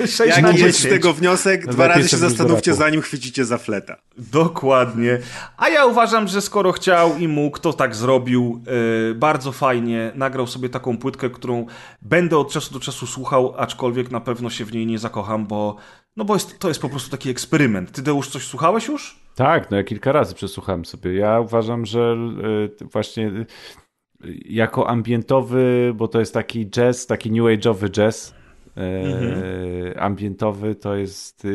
6 0.00 0.18
Jak 0.18 0.58
jest 0.58 0.78
z 0.78 0.88
tego 0.88 1.12
wniosek, 1.12 1.66
dwa 1.66 1.88
razy 1.88 2.08
się 2.08 2.16
zastanówcie, 2.16 2.74
zanim 2.74 3.00
chwycicie 3.00 3.44
za 3.44 3.58
fleta. 3.58 3.96
Dokładnie. 4.18 5.18
A 5.56 5.68
ja 5.68 5.86
uważam, 5.86 6.28
że 6.28 6.40
skoro 6.40 6.72
chciał 6.72 7.16
i 7.18 7.28
mógł, 7.28 7.58
to 7.58 7.72
tak 7.72 7.94
zrobił. 7.94 8.62
Yy, 9.08 9.14
bardzo 9.14 9.52
fajnie. 9.52 9.75
Nagrał 10.14 10.46
sobie 10.46 10.68
taką 10.68 10.98
płytkę, 10.98 11.30
którą 11.30 11.66
będę 12.02 12.38
od 12.38 12.52
czasu 12.52 12.74
do 12.74 12.80
czasu 12.80 13.06
słuchał, 13.06 13.54
aczkolwiek 13.56 14.10
na 14.10 14.20
pewno 14.20 14.50
się 14.50 14.64
w 14.64 14.72
niej 14.72 14.86
nie 14.86 14.98
zakocham, 14.98 15.46
bo, 15.46 15.76
no 16.16 16.24
bo 16.24 16.34
jest, 16.34 16.58
to 16.58 16.68
jest 16.68 16.80
po 16.80 16.88
prostu 16.88 17.10
taki 17.10 17.30
eksperyment. 17.30 17.92
Ty, 17.92 18.02
Deusz, 18.02 18.28
coś 18.28 18.46
słuchałeś 18.46 18.88
już? 18.88 19.20
Tak, 19.34 19.70
no 19.70 19.76
ja 19.76 19.84
kilka 19.84 20.12
razy 20.12 20.34
przesłuchałem 20.34 20.84
sobie. 20.84 21.14
Ja 21.14 21.40
uważam, 21.40 21.86
że 21.86 22.16
yy, 22.80 22.88
właśnie 22.92 23.22
yy, 23.22 23.46
jako 24.44 24.88
ambientowy, 24.88 25.92
bo 25.96 26.08
to 26.08 26.20
jest 26.20 26.34
taki 26.34 26.66
jazz, 26.66 27.06
taki 27.06 27.30
new 27.30 27.44
age'owy 27.44 27.90
jazz, 27.90 28.34
mhm. 28.76 29.98
ambientowy, 29.98 30.74
to 30.74 30.96
jest 30.96 31.46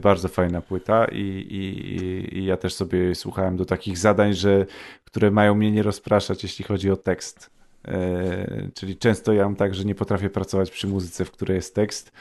bardzo 0.00 0.28
fajna 0.28 0.60
płyta 0.60 1.04
i, 1.04 1.18
i, 1.50 2.38
i 2.38 2.44
ja 2.44 2.56
też 2.56 2.74
sobie 2.74 3.14
słuchałem 3.14 3.56
do 3.56 3.64
takich 3.64 3.98
zadań, 3.98 4.34
że, 4.34 4.66
które 5.04 5.30
mają 5.30 5.54
mnie 5.54 5.72
nie 5.72 5.82
rozpraszać, 5.82 6.42
jeśli 6.42 6.64
chodzi 6.64 6.90
o 6.90 6.96
tekst. 6.96 7.55
E, 7.86 8.70
czyli 8.74 8.96
często 8.96 9.32
ja 9.32 9.44
mam 9.44 9.56
tak, 9.56 9.74
że 9.74 9.84
nie 9.84 9.94
potrafię 9.94 10.30
pracować 10.30 10.70
przy 10.70 10.86
muzyce, 10.86 11.24
w 11.24 11.30
której 11.30 11.54
jest 11.54 11.74
tekst, 11.74 12.12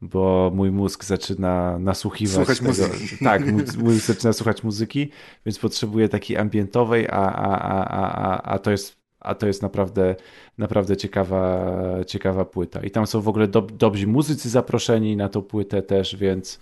bo 0.00 0.50
mój 0.54 0.70
mózg 0.70 1.04
zaczyna 1.04 1.78
nasłuchiwać. 1.78 2.34
Słuchać 2.34 2.58
tego. 2.58 2.68
muzyki. 2.68 3.16
Tak, 3.24 3.46
mój 3.46 3.64
mózg 3.78 4.06
zaczyna 4.06 4.32
słuchać 4.32 4.62
muzyki, 4.62 5.10
więc 5.46 5.58
potrzebuję 5.58 6.08
takiej 6.08 6.36
ambientowej, 6.36 7.06
a, 7.08 7.32
a, 7.32 7.58
a, 7.58 7.84
a, 7.90 8.42
a 8.42 8.58
to 8.58 8.70
jest 8.70 8.98
a 9.20 9.34
to 9.34 9.46
jest 9.46 9.62
naprawdę, 9.62 10.16
naprawdę 10.58 10.96
ciekawa, 10.96 11.72
ciekawa 12.06 12.44
płyta. 12.44 12.80
I 12.80 12.90
tam 12.90 13.06
są 13.06 13.20
w 13.20 13.28
ogóle 13.28 13.48
do, 13.48 13.62
dobrzy 13.62 14.06
muzycy 14.06 14.48
zaproszeni 14.48 15.16
na 15.16 15.28
tą 15.28 15.42
płytę 15.42 15.82
też, 15.82 16.16
więc 16.16 16.60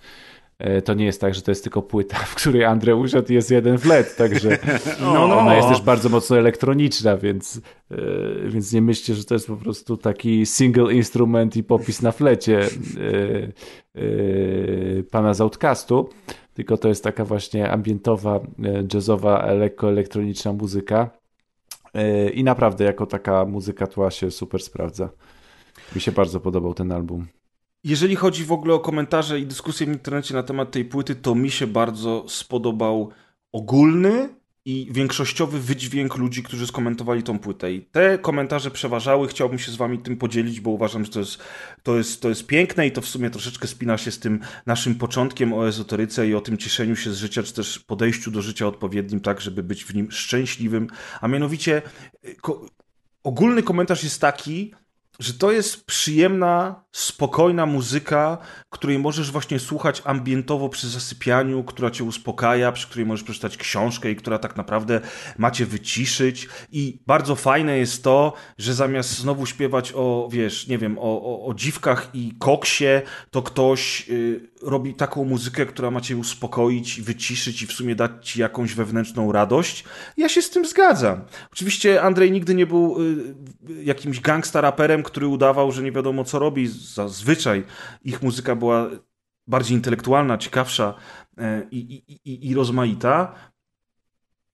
to 0.85 0.93
nie 0.93 1.05
jest 1.05 1.21
tak, 1.21 1.35
że 1.35 1.41
to 1.41 1.51
jest 1.51 1.63
tylko 1.63 1.81
płyta, 1.81 2.17
w 2.31 2.35
której 2.35 2.63
Andrzej 2.63 2.93
usiadł 2.93 3.31
i 3.31 3.35
jest 3.35 3.51
jeden 3.51 3.77
flet, 3.77 4.15
także 4.15 4.49
no, 5.01 5.27
no. 5.27 5.39
ona 5.39 5.55
jest 5.55 5.69
też 5.69 5.81
bardzo 5.81 6.09
mocno 6.09 6.37
elektroniczna, 6.37 7.17
więc, 7.17 7.61
e, 7.91 7.95
więc 8.49 8.73
nie 8.73 8.81
myślcie, 8.81 9.15
że 9.15 9.23
to 9.23 9.33
jest 9.33 9.47
po 9.47 9.57
prostu 9.57 9.97
taki 9.97 10.45
single 10.45 10.93
instrument 10.93 11.57
i 11.57 11.63
popis 11.63 12.01
na 12.01 12.11
flecie 12.11 12.59
e, 13.95 14.03
pana 15.11 15.33
z 15.33 15.41
Outcastu, 15.41 16.09
tylko 16.53 16.77
to 16.77 16.87
jest 16.87 17.03
taka 17.03 17.25
właśnie 17.25 17.71
ambientowa, 17.71 18.39
jazzowa, 18.93 19.51
lekko 19.53 19.89
elektroniczna 19.89 20.53
muzyka 20.53 21.09
E, 21.97 22.29
I 22.29 22.43
naprawdę 22.43 22.85
jako 22.85 23.05
taka 23.05 23.45
muzyka 23.45 23.87
tła 23.87 24.11
się 24.11 24.31
super 24.31 24.61
sprawdza. 24.61 25.09
Mi 25.95 26.01
się 26.01 26.11
bardzo 26.11 26.39
podobał 26.39 26.73
ten 26.73 26.91
album. 26.91 27.27
Jeżeli 27.87 28.15
chodzi 28.15 28.45
w 28.45 28.51
ogóle 28.51 28.73
o 28.73 28.79
komentarze 28.79 29.39
i 29.39 29.45
dyskusje 29.45 29.87
w 29.87 29.89
internecie 29.89 30.33
na 30.33 30.43
temat 30.43 30.71
tej 30.71 30.85
płyty, 30.85 31.15
to 31.15 31.35
mi 31.35 31.51
się 31.51 31.67
bardzo 31.67 32.25
spodobał 32.29 33.11
ogólny 33.51 34.29
i 34.65 34.87
większościowy 34.91 35.59
wydźwięk 35.59 36.17
ludzi, 36.17 36.43
którzy 36.43 36.67
skomentowali 36.67 37.23
tą 37.23 37.39
płytę. 37.39 37.73
I 37.73 37.81
te 37.81 38.17
komentarze 38.17 38.71
przeważały. 38.71 39.27
Chciałbym 39.27 39.59
się 39.59 39.71
z 39.71 39.75
wami 39.75 39.99
tym 39.99 40.17
podzielić, 40.17 40.59
bo 40.59 40.71
uważam, 40.71 41.05
że 41.05 41.11
to 41.11 41.19
jest, 41.19 41.39
to 41.83 41.97
jest, 41.97 42.21
to 42.21 42.29
jest 42.29 42.47
piękne 42.47 42.87
i 42.87 42.91
to 42.91 43.01
w 43.01 43.07
sumie 43.07 43.29
troszeczkę 43.29 43.67
spina 43.67 43.97
się 43.97 44.11
z 44.11 44.19
tym 44.19 44.39
naszym 44.65 44.95
początkiem 44.95 45.53
o 45.53 45.67
ezoteryce 45.67 46.27
i 46.27 46.35
o 46.35 46.41
tym 46.41 46.57
cieszeniu 46.57 46.95
się 46.95 47.11
z 47.11 47.17
życia, 47.17 47.43
czy 47.43 47.53
też 47.53 47.79
podejściu 47.79 48.31
do 48.31 48.41
życia 48.41 48.67
odpowiednim, 48.67 49.19
tak, 49.19 49.41
żeby 49.41 49.63
być 49.63 49.85
w 49.85 49.95
nim 49.95 50.11
szczęśliwym. 50.11 50.87
A 51.21 51.27
mianowicie 51.27 51.81
ko 52.41 52.65
ogólny 53.23 53.63
komentarz 53.63 54.03
jest 54.03 54.21
taki, 54.21 54.73
że 55.19 55.33
to 55.33 55.51
jest 55.51 55.85
przyjemna, 55.85 56.83
spokojna 56.91 57.65
muzyka, 57.65 58.37
której 58.69 58.99
możesz 58.99 59.31
właśnie 59.31 59.59
słuchać 59.59 60.01
ambientowo 60.05 60.69
przy 60.69 60.89
zasypianiu, 60.89 61.63
która 61.63 61.91
cię 61.91 62.03
uspokaja, 62.03 62.71
przy 62.71 62.87
której 62.87 63.05
możesz 63.05 63.23
przeczytać 63.23 63.57
książkę 63.57 64.11
i 64.11 64.15
która 64.15 64.39
tak 64.39 64.57
naprawdę 64.57 65.01
macie 65.37 65.65
wyciszyć. 65.65 66.47
I 66.71 66.99
bardzo 67.07 67.35
fajne 67.35 67.77
jest 67.77 68.03
to, 68.03 68.33
że 68.57 68.73
zamiast 68.73 69.17
znowu 69.17 69.45
śpiewać 69.45 69.93
o, 69.95 70.29
wiesz, 70.31 70.67
nie 70.67 70.77
wiem, 70.77 70.97
o, 70.99 71.01
o, 71.01 71.45
o 71.45 71.53
dziwkach 71.53 72.09
i 72.13 72.33
koksie, 72.39 73.01
to 73.31 73.41
ktoś 73.41 74.09
y, 74.09 74.49
robi 74.61 74.93
taką 74.93 75.25
muzykę, 75.25 75.65
która 75.65 75.91
ma 75.91 76.01
cię 76.01 76.17
uspokoić, 76.17 77.01
wyciszyć 77.01 77.61
i 77.61 77.67
w 77.67 77.73
sumie 77.73 77.95
dać 77.95 78.11
ci 78.21 78.41
jakąś 78.41 78.73
wewnętrzną 78.73 79.31
radość. 79.31 79.83
Ja 80.17 80.29
się 80.29 80.41
z 80.41 80.49
tym 80.49 80.65
zgadzam. 80.65 81.21
Oczywiście 81.51 82.01
Andrzej 82.01 82.31
nigdy 82.31 82.55
nie 82.55 82.67
był 82.67 82.97
y, 83.69 83.83
jakimś 83.83 84.19
gangsta 84.19 84.61
raperem, 84.61 85.03
który 85.07 85.27
udawał, 85.27 85.71
że 85.71 85.83
nie 85.83 85.91
wiadomo 85.91 86.23
co 86.23 86.39
robi. 86.39 86.67
Zazwyczaj 86.67 87.63
ich 88.03 88.21
muzyka 88.21 88.55
była 88.55 88.89
bardziej 89.47 89.77
intelektualna, 89.77 90.37
ciekawsza 90.37 90.93
e, 91.37 91.67
i, 91.71 92.03
i, 92.25 92.49
i, 92.49 92.55
rozmaita. 92.55 93.35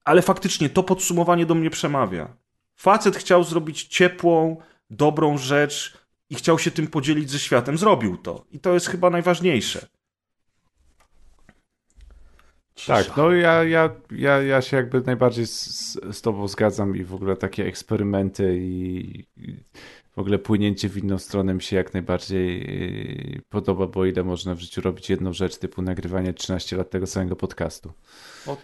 Ale 0.04 0.22
faktycznie 0.22 0.70
to 0.70 0.84
podsumowanie 0.84 1.46
do 1.46 1.56
mnie 1.56 1.70
przemawia. 1.70 2.38
Facet 2.76 3.16
chciał 3.16 3.44
zrobić 3.44 3.84
ciepłą, 3.84 4.58
dobrą 4.90 5.38
rzecz 5.38 5.98
i 6.30 6.36
chciał 6.36 6.60
się 6.60 6.72
tym 6.72 6.88
podzielić 6.88 7.32
ze 7.32 7.40
światem. 7.40 7.78
Zrobił 7.78 8.18
to. 8.18 8.46
I 8.52 8.60
to 8.60 8.74
jest 8.74 8.88
chyba 8.88 9.10
najważniejsze. 9.10 9.88
Cisza. 12.76 13.04
Tak, 13.04 13.18
no 13.18 13.32
ja, 13.32 13.64
ja, 13.64 13.90
ja, 14.12 14.42
ja 14.42 14.62
się 14.62 14.78
jakby 14.78 15.02
najbardziej 15.02 15.48
z, 15.48 16.00
z 16.12 16.22
tobą 16.22 16.48
zgadzam 16.48 16.96
i 16.96 17.04
w 17.04 17.14
ogóle 17.14 17.36
takie 17.36 17.66
eksperymenty 17.66 18.58
i, 18.60 19.20
i 19.38 19.64
w 20.16 20.20
ogóle 20.20 20.40
płynięcie 20.40 20.90
w 20.90 20.98
inną 20.98 21.20
stronę 21.20 21.54
mi 21.54 21.62
się 21.62 21.76
jak 21.76 21.94
najbardziej 21.94 22.60
yy, 23.32 23.42
podoba, 23.50 23.88
bo 23.88 24.06
ile 24.06 24.24
można 24.24 24.56
w 24.56 24.60
życiu 24.60 24.82
robić 24.82 25.10
jedną 25.10 25.34
rzecz 25.34 25.58
typu 25.58 25.82
nagrywanie 25.82 26.34
13 26.34 26.78
lat 26.78 26.90
tego 26.90 27.08
samego 27.08 27.36
podcastu. 27.36 27.94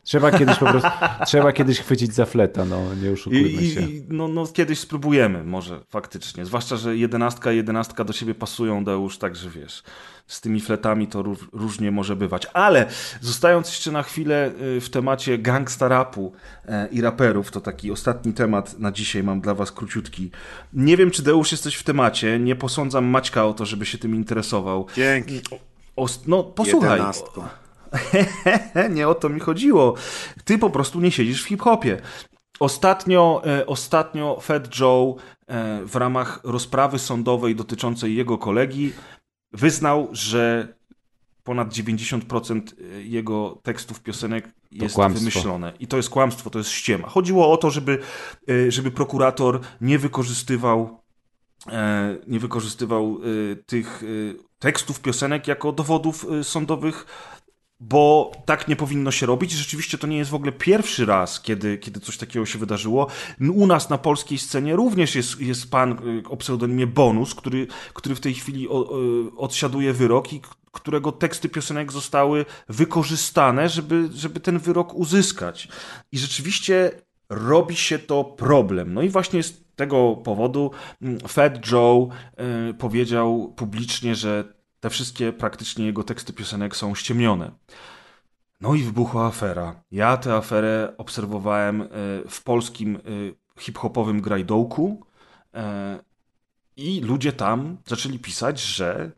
Trzeba 0.04 0.32
kiedyś 0.32 0.58
po 0.58 0.66
prostu, 0.66 0.90
trzeba 1.26 1.52
kiedyś 1.52 1.80
chwycić 1.80 2.14
za 2.14 2.26
fleta, 2.26 2.66
no 2.66 2.96
nie 3.04 3.12
oszukujmy 3.12 3.66
się. 3.70 3.82
I, 3.82 4.06
no, 4.10 4.28
no 4.28 4.48
kiedyś 4.48 4.80
spróbujemy 4.80 5.44
może 5.44 5.80
faktycznie, 5.90 6.46
zwłaszcza, 6.46 6.78
że 6.78 6.98
jedenastka 6.98 7.52
i 7.52 7.56
jedenastka 7.56 8.04
do 8.04 8.14
siebie 8.14 8.36
pasują, 8.36 8.84
Deusz, 8.84 9.18
także 9.18 9.50
wiesz 9.50 9.84
z 10.30 10.42
tymi 10.42 10.62
fletami 10.62 11.08
to 11.08 11.24
różnie 11.54 11.92
może 11.92 12.16
bywać. 12.16 12.48
Ale 12.54 12.86
zostając 13.22 13.68
jeszcze 13.68 13.92
na 13.92 14.04
chwilę 14.04 14.52
y, 14.78 14.82
w 14.82 14.90
temacie 14.90 15.38
gangsta 15.38 15.88
rapu 15.88 16.34
e, 16.68 16.88
i 16.92 17.02
raperów, 17.02 17.52
to 17.52 17.62
taki 17.62 17.92
ostatni 17.92 18.34
temat 18.34 18.80
na 18.80 18.92
dzisiaj 18.92 19.24
mam 19.24 19.42
dla 19.42 19.54
was 19.54 19.72
króciutki. 19.72 20.32
Nie 20.74 20.98
wiem, 20.98 21.12
czy 21.12 21.24
Deusz 21.24 21.52
jesteś 21.52 21.76
w 21.76 21.84
temacie, 21.84 22.40
nie 22.40 22.56
posądzam 22.56 23.06
Maćka 23.06 23.46
o 23.46 23.54
to, 23.54 23.66
żeby 23.66 23.86
się 23.86 23.98
tym 23.98 24.16
interesował. 24.16 24.88
Dzięki. 24.96 25.42
O, 25.96 26.08
no, 26.28 26.44
posłuchaj. 26.44 27.02
nie 28.96 29.08
o 29.08 29.16
to 29.16 29.30
mi 29.30 29.40
chodziło. 29.40 29.94
Ty 30.44 30.58
po 30.58 30.70
prostu 30.70 31.02
nie 31.02 31.12
siedzisz 31.12 31.44
w 31.44 31.48
hip-hopie. 31.48 32.02
Ostatnio, 32.60 33.42
e, 33.46 33.66
ostatnio 33.66 34.40
Fed 34.42 34.80
Joe 34.80 35.16
e, 35.48 35.86
w 35.86 35.96
ramach 35.96 36.40
rozprawy 36.44 37.00
sądowej 37.00 37.56
dotyczącej 37.56 38.16
jego 38.16 38.38
kolegi 38.38 38.94
wyznał, 39.54 40.08
że 40.12 40.74
ponad 41.44 41.70
90% 41.70 42.62
y, 42.80 43.04
jego 43.04 43.60
tekstów 43.64 44.02
piosenek 44.02 44.50
jest 44.72 44.98
wymyślone. 45.14 45.74
I 45.80 45.88
to 45.88 45.98
jest 45.98 46.10
kłamstwo, 46.10 46.50
to 46.50 46.60
jest 46.60 46.72
ściema. 46.72 47.08
Chodziło 47.08 47.52
o 47.52 47.58
to, 47.58 47.72
żeby, 47.72 48.00
y, 48.50 48.72
żeby 48.72 48.92
prokurator 48.92 49.60
nie 49.82 50.00
wykorzystywał 50.00 51.00
e, 51.68 52.18
nie 52.28 52.40
wykorzystywał 52.40 53.20
tych 53.66 54.04
tekstów 54.60 55.02
piosenek 55.02 55.48
jako 55.48 55.72
dowodów 55.72 56.26
sądowych 56.44 57.06
bo 57.80 58.32
tak 58.46 58.68
nie 58.68 58.76
powinno 58.76 59.12
się 59.12 59.26
robić. 59.26 59.52
Rzeczywiście 59.52 59.98
to 59.98 60.08
nie 60.08 60.18
jest 60.18 60.32
w 60.32 60.36
ogóle 60.36 60.52
pierwszy 60.52 61.06
raz, 61.06 61.42
kiedy, 61.42 61.78
kiedy 61.78 62.00
coś 62.00 62.18
takiego 62.18 62.46
się 62.46 62.60
wydarzyło. 62.60 63.08
U 63.54 63.68
nas 63.68 63.90
na 63.90 63.98
polskiej 63.98 64.38
scenie 64.38 64.76
również 64.76 65.16
jest, 65.16 65.42
jest 65.42 65.72
pan 65.72 65.92
y, 65.92 66.30
o 66.30 66.38
pseudonimie 66.38 66.88
Bonus, 66.88 67.36
który, 67.36 67.68
który 67.94 68.16
w 68.16 68.20
tej 68.20 68.34
chwili 68.34 68.66
y, 68.66 68.70
odsiaduje 69.38 69.94
wyrok 69.94 70.34
i 70.34 70.42
którego 70.72 71.12
teksty 71.12 71.50
piosenek 71.50 71.92
zostały 71.92 72.46
wykorzystane, 72.70 73.70
żeby, 73.70 74.10
żeby 74.14 74.40
ten 74.40 74.60
wyrok 74.60 74.94
uzyskać. 74.94 75.68
I 76.12 76.20
rzeczywiście 76.20 76.92
robi 77.30 77.76
się 77.76 78.00
to 78.00 78.24
problem. 78.24 78.94
No 78.94 79.02
i 79.02 79.10
właśnie 79.10 79.44
z 79.44 79.64
tego 79.76 80.16
powodu 80.16 80.72
mm, 81.02 81.20
Fed 81.20 81.72
Joe 81.72 82.10
y, 82.70 82.74
powiedział 82.74 83.54
publicznie, 83.58 84.16
że 84.16 84.59
te 84.80 84.90
wszystkie 84.90 85.34
praktycznie 85.34 85.86
jego 85.86 86.04
teksty 86.04 86.34
piosenek 86.34 86.76
są 86.76 86.96
ściemnione. 86.96 87.52
No 88.62 88.76
i 88.76 88.84
wybuchła 88.84 89.28
afera. 89.28 89.84
Ja 89.92 90.18
tę 90.18 90.34
aferę 90.36 90.94
obserwowałem 90.98 91.82
e, 91.82 91.88
w 92.30 92.44
polskim 92.44 92.96
e, 92.96 93.00
hip-hopowym 93.62 94.22
grajdołku 94.22 95.06
e, 95.54 96.00
i 96.78 97.02
ludzie 97.02 97.34
tam 97.34 97.78
zaczęli 97.86 98.20
pisać, 98.20 98.62
że 98.62 99.12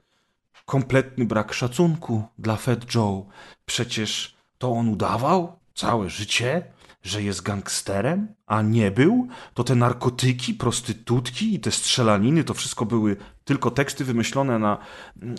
kompletny 0.65 1.25
brak 1.25 1.53
szacunku 1.53 2.23
dla 2.37 2.55
Fat 2.55 2.95
Joe. 2.95 3.25
Przecież 3.65 4.35
to 4.57 4.71
on 4.71 4.89
udawał 4.89 5.59
całe 5.73 6.09
życie, 6.09 6.63
że 7.03 7.23
jest 7.23 7.41
gangsterem, 7.41 8.27
a 8.47 8.61
nie 8.61 8.91
był, 8.91 9.27
to 9.53 9.63
te 9.63 9.75
narkotyki, 9.75 10.53
prostytutki 10.53 11.55
i 11.55 11.59
te 11.59 11.71
strzelaniny 11.71 12.43
to 12.43 12.53
wszystko 12.53 12.85
były 12.85 13.17
tylko 13.43 13.71
teksty 13.71 14.05
wymyślone 14.05 14.59
na, 14.59 14.77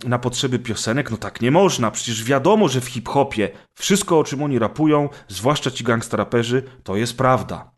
na 0.04 0.18
potrzeby 0.18 0.58
piosenek. 0.58 1.10
No 1.10 1.16
tak 1.16 1.40
nie 1.40 1.50
można, 1.50 1.90
przecież 1.90 2.24
wiadomo, 2.24 2.68
że 2.68 2.80
w 2.80 2.86
hip-hopie 2.86 3.50
wszystko, 3.74 4.18
o 4.18 4.24
czym 4.24 4.42
oni 4.42 4.58
rapują, 4.58 5.08
zwłaszcza 5.28 5.70
ci 5.70 5.84
gangsteraperzy, 5.84 6.62
to 6.82 6.96
jest 6.96 7.16
prawda. 7.16 7.71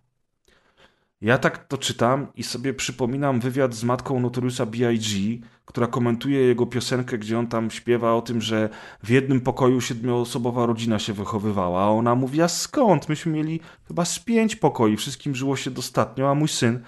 Ja 1.25 1.39
tak 1.39 1.67
to 1.67 1.79
czytam 1.79 2.27
i 2.35 2.43
sobie 2.43 2.75
przypominam 2.75 3.41
wywiad 3.41 3.75
z 3.75 3.85
matką 3.85 4.21
Notoriusa 4.21 4.67
B.I.G., 4.67 5.39
która 5.65 5.87
komentuje 5.87 6.41
jego 6.41 6.67
piosenkę, 6.67 7.19
gdzie 7.19 7.39
on 7.39 7.47
tam 7.47 7.71
śpiewa 7.71 8.15
o 8.15 8.23
tym, 8.23 8.41
że 8.41 8.69
w 9.03 9.11
jednym 9.11 9.41
pokoju 9.41 9.81
siedmioosobowa 9.81 10.67
rodzina 10.67 10.99
się 10.99 11.13
wychowywała, 11.13 11.85
a 11.85 11.89
ona 11.89 12.15
mówi, 12.15 12.43
a 12.43 12.49
skąd? 12.49 13.09
Myśmy 13.09 13.33
mieli 13.33 13.61
chyba 13.89 14.05
z 14.05 14.19
pięć 14.19 14.57
pokoi, 14.57 14.97
wszystkim 14.97 15.35
żyło 15.35 15.57
się 15.57 15.71
dostatnio, 15.71 16.31
a 16.31 16.35
mój 16.35 16.49
syn 16.49 16.81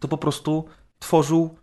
to 0.00 0.08
po 0.08 0.18
prostu 0.18 0.64
tworzył 0.98 1.56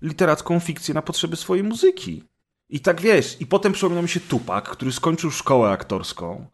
literacką 0.00 0.60
fikcję 0.60 0.94
na 0.94 1.02
potrzeby 1.02 1.36
swojej 1.36 1.64
muzyki. 1.64 2.22
I 2.68 2.80
tak 2.80 3.00
wiesz, 3.00 3.40
i 3.40 3.46
potem 3.46 3.72
przypomina 3.72 4.02
mi 4.02 4.08
się 4.08 4.20
Tupak, 4.20 4.68
który 4.68 4.92
skończył 4.92 5.30
szkołę 5.30 5.70
aktorską, 5.70 6.46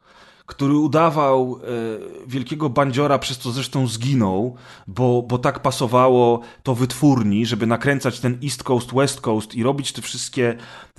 który 0.48 0.76
udawał 0.76 1.60
e, 1.62 2.26
wielkiego 2.26 2.70
bandziora, 2.70 3.18
przez 3.18 3.38
co 3.38 3.52
zresztą 3.52 3.86
zginął, 3.86 4.56
bo, 4.86 5.22
bo 5.22 5.38
tak 5.38 5.62
pasowało 5.62 6.40
to 6.62 6.74
wytwórni, 6.74 7.46
żeby 7.46 7.66
nakręcać 7.66 8.20
ten 8.20 8.38
East 8.44 8.62
Coast, 8.62 8.94
West 8.94 9.20
Coast 9.20 9.54
i 9.54 9.62
robić 9.62 9.92
te 9.92 10.02
wszystkie, 10.02 10.56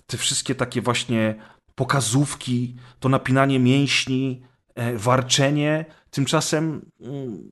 te 0.07 0.17
wszystkie 0.17 0.55
takie 0.55 0.81
właśnie 0.81 1.35
pokazówki, 1.75 2.75
to 2.99 3.09
napinanie 3.09 3.59
mięśni, 3.59 4.41
e, 4.75 4.97
warczenie. 4.97 5.85
Tymczasem 6.11 6.91
mm, 7.01 7.51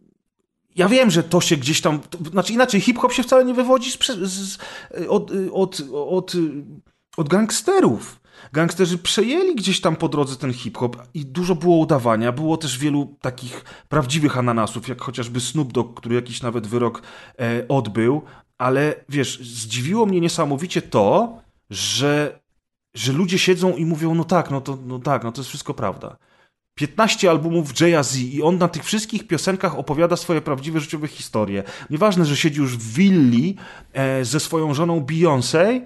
ja 0.76 0.90
wiem, 0.90 1.11
że 1.11 1.24
to 1.24 1.41
się 1.41 1.57
gdzieś 1.57 1.82
tam. 1.82 1.99
To, 1.99 2.18
znaczy 2.32 2.53
inaczej, 2.53 2.82
hip-hop 2.82 3.14
się 3.14 3.24
wcale 3.24 3.45
nie 3.45 3.53
wywodzi 3.53 3.91
z, 3.91 3.98
z, 4.07 4.57
od, 5.10 5.32
od, 5.52 5.82
od, 5.94 6.34
od 7.18 7.30
gangsterów. 7.30 8.19
Gangsterzy 8.53 8.97
przejęli 8.97 9.55
gdzieś 9.55 9.81
tam 9.81 9.95
po 9.95 10.09
drodze 10.09 10.35
ten 10.35 10.53
hip-hop 10.53 10.97
i 11.14 11.26
dużo 11.26 11.55
było 11.55 11.77
udawania. 11.77 12.31
Było 12.31 12.57
też 12.57 12.77
wielu 12.77 13.15
takich 13.22 13.64
prawdziwych 13.89 14.38
ananasów, 14.38 14.88
jak 14.88 15.01
chociażby 15.01 15.39
Snoop 15.39 15.73
Dogg, 15.73 15.99
który 15.99 16.15
jakiś 16.15 16.41
nawet 16.41 16.68
wyrok 16.68 17.01
e, 17.39 17.68
odbył. 17.68 18.22
Ale 18.57 18.95
wiesz, 19.09 19.39
zdziwiło 19.39 20.05
mnie 20.05 20.22
niesamowicie 20.22 20.81
to, 20.81 21.38
że, 21.69 22.39
że 22.93 23.14
ludzie 23.14 23.38
siedzą 23.38 23.76
i 23.76 23.85
mówią: 23.85 24.15
No 24.15 24.23
tak, 24.23 24.51
no 24.51 24.61
to, 24.61 24.77
no 24.85 24.99
tak, 24.99 25.23
no 25.23 25.31
to 25.31 25.41
jest 25.41 25.49
wszystko 25.49 25.73
prawda. 25.73 26.18
15 26.77 27.30
albumów 27.30 27.80
Jay 27.81 28.03
Z 28.03 28.18
i 28.18 28.43
on 28.43 28.57
na 28.57 28.68
tych 28.68 28.84
wszystkich 28.84 29.27
piosenkach 29.27 29.80
opowiada 29.80 30.15
swoje 30.15 30.41
prawdziwe 30.41 30.80
życiowe 30.80 31.07
historie. 31.07 31.64
Nieważne, 31.89 32.26
że 32.26 32.38
siedzi 32.38 32.59
już 32.59 32.77
w 32.77 32.93
willi 32.93 33.55
e, 33.93 34.26
ze 34.26 34.39
swoją 34.39 34.73
żoną 34.73 34.99
Beyoncé, 34.99 35.81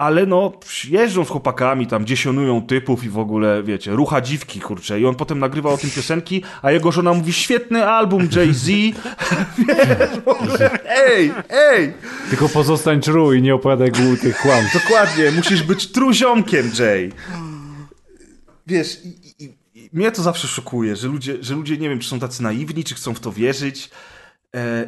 ale 0.00 0.26
no 0.26 0.52
jeżdżą 0.88 1.24
z 1.24 1.28
chłopakami, 1.28 1.86
tam 1.86 2.06
dziesionują 2.06 2.62
typów 2.62 3.04
i 3.04 3.08
w 3.08 3.18
ogóle, 3.18 3.62
wiecie, 3.62 3.92
rucha 3.92 4.20
dziwki, 4.20 4.60
kurczę. 4.60 5.00
I 5.00 5.06
on 5.06 5.14
potem 5.14 5.38
nagrywa 5.38 5.70
o 5.70 5.76
tym 5.76 5.90
piosenki, 5.90 6.42
a 6.62 6.70
jego 6.70 6.92
żona 6.92 7.12
mówi, 7.12 7.32
świetny 7.32 7.86
album 7.86 8.28
Jay-Z. 8.36 8.66
wiesz, 9.68 10.20
w 10.24 10.28
ogóle, 10.28 10.70
ej, 10.88 11.32
ej! 11.50 11.92
Tylko 12.30 12.48
pozostań 12.48 13.00
true 13.00 13.32
i 13.32 13.42
nie 13.42 13.54
opowiadaj 13.54 13.90
głupich 13.90 14.36
kłamstw. 14.36 14.74
Dokładnie, 14.74 15.30
musisz 15.30 15.62
być 15.62 15.92
truziomkiem, 15.92 16.70
Jay. 16.78 17.12
Wiesz, 18.66 19.00
i, 19.04 19.44
i, 19.44 19.54
i, 19.74 19.90
mnie 19.92 20.12
to 20.12 20.22
zawsze 20.22 20.48
szokuje, 20.48 20.96
że 20.96 21.08
ludzie, 21.08 21.36
że 21.40 21.54
ludzie, 21.54 21.76
nie 21.76 21.88
wiem, 21.88 21.98
czy 21.98 22.08
są 22.08 22.20
tacy 22.20 22.42
naiwni, 22.42 22.84
czy 22.84 22.94
chcą 22.94 23.14
w 23.14 23.20
to 23.20 23.32
wierzyć, 23.32 23.90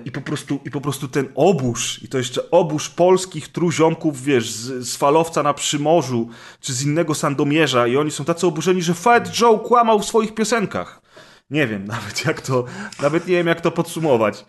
I 0.05 0.11
po, 0.11 0.21
prostu, 0.21 0.61
I 0.65 0.71
po 0.71 0.81
prostu 0.81 1.09
ten 1.09 1.29
obóz, 1.35 2.03
i 2.03 2.09
to 2.09 2.19
jeszcze 2.19 2.51
obóz 2.51 2.89
polskich 2.89 3.49
truziomków, 3.49 4.23
wiesz, 4.23 4.51
z, 4.51 4.89
z 4.89 4.97
falowca 4.97 5.43
na 5.43 5.55
Przymorzu, 5.55 6.29
czy 6.61 6.73
z 6.73 6.83
innego 6.83 7.15
Sandomierza, 7.15 7.87
i 7.87 7.97
oni 7.97 8.11
są 8.11 8.25
tacy 8.25 8.47
oburzeni, 8.47 8.83
że 8.83 8.95
Fat 8.95 9.41
Joe 9.41 9.59
kłamał 9.59 9.99
w 9.99 10.05
swoich 10.05 10.35
piosenkach. 10.35 11.03
Nie 11.51 11.67
wiem 11.67 11.85
nawet 11.95 12.25
jak 12.25 12.41
to, 12.41 12.65
nawet 13.03 13.27
nie 13.27 13.35
wiem 13.35 13.47
jak 13.47 13.61
to 13.61 13.71
podsumować. 13.71 14.47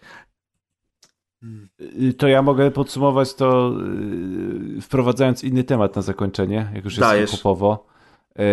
Y, 1.82 2.14
to 2.14 2.28
ja 2.28 2.42
mogę 2.42 2.72
podsumować 2.72 3.34
to 3.34 3.74
y, 4.78 4.82
wprowadzając 4.82 5.44
inny 5.44 5.64
temat 5.64 5.96
na 5.96 6.02
zakończenie, 6.02 6.72
jak 6.76 6.86
już 6.86 6.98
jest 6.98 7.10
hip-hopowo, 7.32 7.86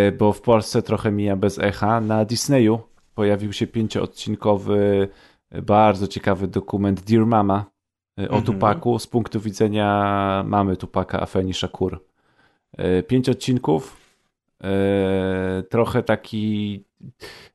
y, 0.08 0.12
bo 0.12 0.32
w 0.32 0.40
Polsce 0.40 0.82
trochę 0.82 1.10
mija 1.10 1.36
bez 1.36 1.58
echa. 1.58 2.00
Na 2.00 2.24
Disneyu 2.24 2.80
pojawił 3.14 3.52
się 3.52 3.66
pięcioodcinkowy 3.66 5.08
bardzo 5.50 6.08
ciekawy 6.08 6.48
dokument 6.48 7.00
Dear 7.00 7.26
Mama 7.26 7.64
e, 8.18 8.22
o 8.22 8.36
mhm. 8.36 8.42
Tupaku 8.42 8.98
z 8.98 9.06
punktu 9.06 9.40
widzenia 9.40 10.44
mamy 10.46 10.76
Tupaka, 10.76 11.20
Afeni 11.20 11.54
Shakur. 11.54 12.04
E, 12.76 13.02
pięć 13.02 13.28
odcinków, 13.28 13.96
e, 14.64 15.62
trochę 15.70 16.02
taki 16.02 16.84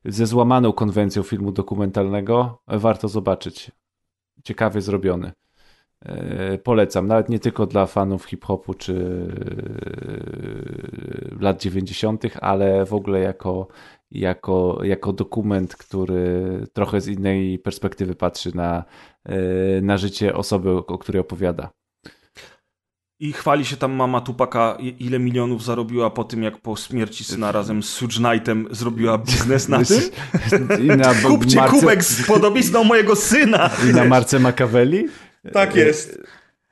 ze 0.04 0.26
złamaną 0.26 0.72
konwencją 0.72 1.22
filmu 1.22 1.52
dokumentalnego. 1.52 2.62
Warto 2.66 3.08
zobaczyć. 3.08 3.70
Ciekawie 4.44 4.80
zrobiony. 4.80 5.32
Polecam, 6.64 7.06
nawet 7.06 7.28
nie 7.28 7.38
tylko 7.38 7.66
dla 7.66 7.86
fanów 7.86 8.24
hip-hopu 8.24 8.74
czy 8.74 9.26
lat 11.40 11.62
90., 11.62 12.24
ale 12.40 12.84
w 12.84 12.94
ogóle 12.94 13.20
jako 13.20 13.66
jako, 14.10 14.80
jako 14.82 15.12
dokument, 15.12 15.76
który 15.76 16.64
trochę 16.72 17.00
z 17.00 17.08
innej 17.08 17.58
perspektywy 17.58 18.14
patrzy 18.14 18.56
na, 18.56 18.84
e, 19.24 19.36
na 19.80 19.96
życie 19.98 20.34
osoby, 20.34 20.70
o 20.70 20.98
której 20.98 21.20
opowiada. 21.20 21.70
I 23.20 23.32
chwali 23.32 23.64
się 23.64 23.76
tam 23.76 23.92
mama 23.92 24.20
Tupaka, 24.20 24.78
ile 24.98 25.18
milionów 25.18 25.64
zarobiła 25.64 26.10
po 26.10 26.24
tym, 26.24 26.42
jak 26.42 26.58
po 26.60 26.76
śmierci 26.76 27.24
syna 27.24 27.52
razem 27.52 27.82
z 27.82 27.88
Suge 27.88 28.16
Knightem 28.16 28.68
zrobiła 28.70 29.18
biznes 29.18 29.68
na 29.68 29.84
tym. 29.84 30.00
I 30.82 30.86
na 30.86 31.14
Kupcie 31.28 31.56
Marce... 31.56 31.80
kubek 31.80 32.04
z 32.04 32.26
podobizną 32.26 32.84
mojego 32.84 33.16
syna. 33.16 33.70
I 33.90 33.94
na 33.94 34.04
Marce 34.04 34.38
Machiavelli? 34.38 35.08
Tak 35.52 35.76
jest. 35.76 36.22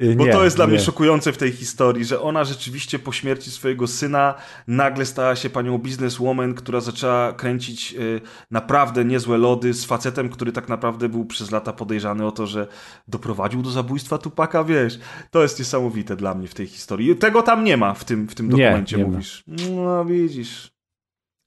Y, 0.03 0.15
Bo 0.17 0.27
nie, 0.27 0.33
to 0.33 0.45
jest 0.45 0.57
dla 0.57 0.65
nie. 0.65 0.71
mnie 0.73 0.81
szokujące 0.81 1.33
w 1.33 1.37
tej 1.39 1.53
historii, 1.53 2.05
że 2.05 2.21
ona 2.21 2.45
rzeczywiście 2.45 2.99
po 2.99 3.13
śmierci 3.13 3.51
swojego 3.51 3.87
syna 3.87 4.35
nagle 4.67 5.07
stała 5.07 5.37
się 5.37 5.51
panią 5.51 5.79
bizneswoman, 5.79 6.55
która 6.55 6.81
zaczęła 6.81 7.33
kręcić 7.33 7.95
y, 7.99 8.21
naprawdę 8.51 9.05
niezłe 9.05 9.39
lody 9.39 9.75
z 9.75 9.85
facetem, 9.85 10.29
który 10.29 10.53
tak 10.53 10.69
naprawdę 10.69 11.09
był 11.09 11.25
przez 11.25 11.51
lata 11.51 11.73
podejrzany 11.73 12.27
o 12.27 12.33
to, 12.33 12.47
że 12.47 12.67
doprowadził 13.09 13.63
do 13.63 13.71
zabójstwa 13.71 14.19
Tupaka, 14.19 14.65
wiesz. 14.65 14.99
To 15.31 15.43
jest 15.43 15.59
niesamowite 15.59 16.17
dla 16.17 16.35
mnie 16.35 16.49
w 16.49 16.55
tej 16.55 16.67
historii. 16.67 17.17
Tego 17.17 17.43
tam 17.43 17.65
nie 17.65 17.77
ma 17.77 17.95
w 17.95 18.05
tym, 18.05 18.29
w 18.29 18.35
tym 18.35 18.49
dokumencie, 18.49 18.97
nie, 18.97 19.05
mówisz. 19.05 19.45
No 19.71 20.05
widzisz. 20.05 20.74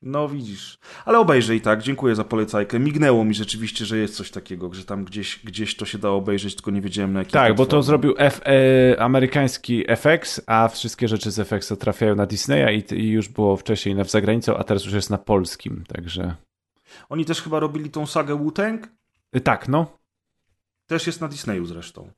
No 0.02 0.30
widzisz. 0.30 0.80
Ale 1.06 1.20
obejrzej 1.20 1.62
tak, 1.62 1.84
dziękuję 1.84 2.16
za 2.16 2.24
polecajkę. 2.24 2.80
Mignęło 2.80 3.26
mi 3.26 3.34
rzeczywiście, 3.34 3.86
że 3.86 3.98
jest 3.98 4.16
coś 4.16 4.32
takiego, 4.32 4.74
że 4.74 4.86
tam 4.86 5.06
gdzieś, 5.06 5.40
gdzieś 5.44 5.76
to 5.76 5.86
się 5.86 5.98
dało 5.98 6.18
obejrzeć, 6.18 6.56
tylko 6.56 6.72
nie 6.72 6.82
wiedziałem 6.82 7.14
na 7.14 7.20
jakim 7.20 7.32
Tak, 7.32 7.56
bo 7.56 7.66
to 7.66 7.84
zrobił 7.84 8.14
F, 8.18 8.42
e, 8.46 9.02
amerykański 9.02 9.86
FX, 9.88 10.42
a 10.48 10.68
wszystkie 10.68 11.08
rzeczy 11.08 11.32
z 11.32 11.40
FX 11.40 11.74
trafiają 11.80 12.16
na 12.16 12.26
Disneya 12.26 12.78
i, 12.78 12.94
i 12.94 13.10
już 13.10 13.28
było 13.28 13.58
wcześniej 13.58 13.96
na 13.96 14.04
zagranicą, 14.04 14.58
a 14.58 14.64
teraz 14.64 14.86
już 14.86 14.94
jest 14.94 15.10
na 15.10 15.18
polskim, 15.18 15.84
także... 15.88 16.36
Oni 17.10 17.26
też 17.26 17.42
chyba 17.42 17.60
robili 17.60 17.90
tą 17.90 18.06
sagę 18.06 18.36
Wu-Tang? 18.36 18.88
E, 19.34 19.40
tak, 19.40 19.68
no. 19.68 19.98
Też 20.88 21.08
jest 21.08 21.22
na 21.22 21.28
Disneyu 21.28 21.66
zresztą. 21.66 22.12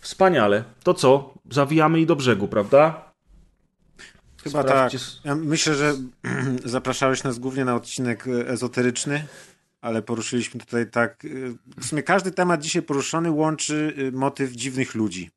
Wspaniale. 0.00 0.64
To 0.82 0.94
co? 0.94 1.34
Zawijamy 1.50 2.00
i 2.00 2.06
do 2.06 2.16
brzegu, 2.16 2.48
prawda? 2.48 3.13
Chyba 4.44 4.62
Sprawdźcie... 4.62 4.98
tak. 4.98 5.24
Ja 5.24 5.34
myślę, 5.34 5.74
że 5.74 5.94
zapraszałeś 6.64 7.24
nas 7.24 7.38
głównie 7.38 7.64
na 7.64 7.74
odcinek 7.74 8.26
e, 8.28 8.48
ezoteryczny, 8.48 9.26
ale 9.80 10.02
poruszyliśmy 10.02 10.60
tutaj 10.60 10.90
tak. 10.90 11.24
E, 11.24 11.28
w 11.80 11.84
sumie 11.84 12.02
każdy 12.02 12.30
temat 12.30 12.62
dzisiaj 12.62 12.82
poruszony 12.82 13.30
łączy 13.30 13.94
e, 14.08 14.10
motyw 14.10 14.52
dziwnych 14.52 14.94
ludzi. 14.94 15.30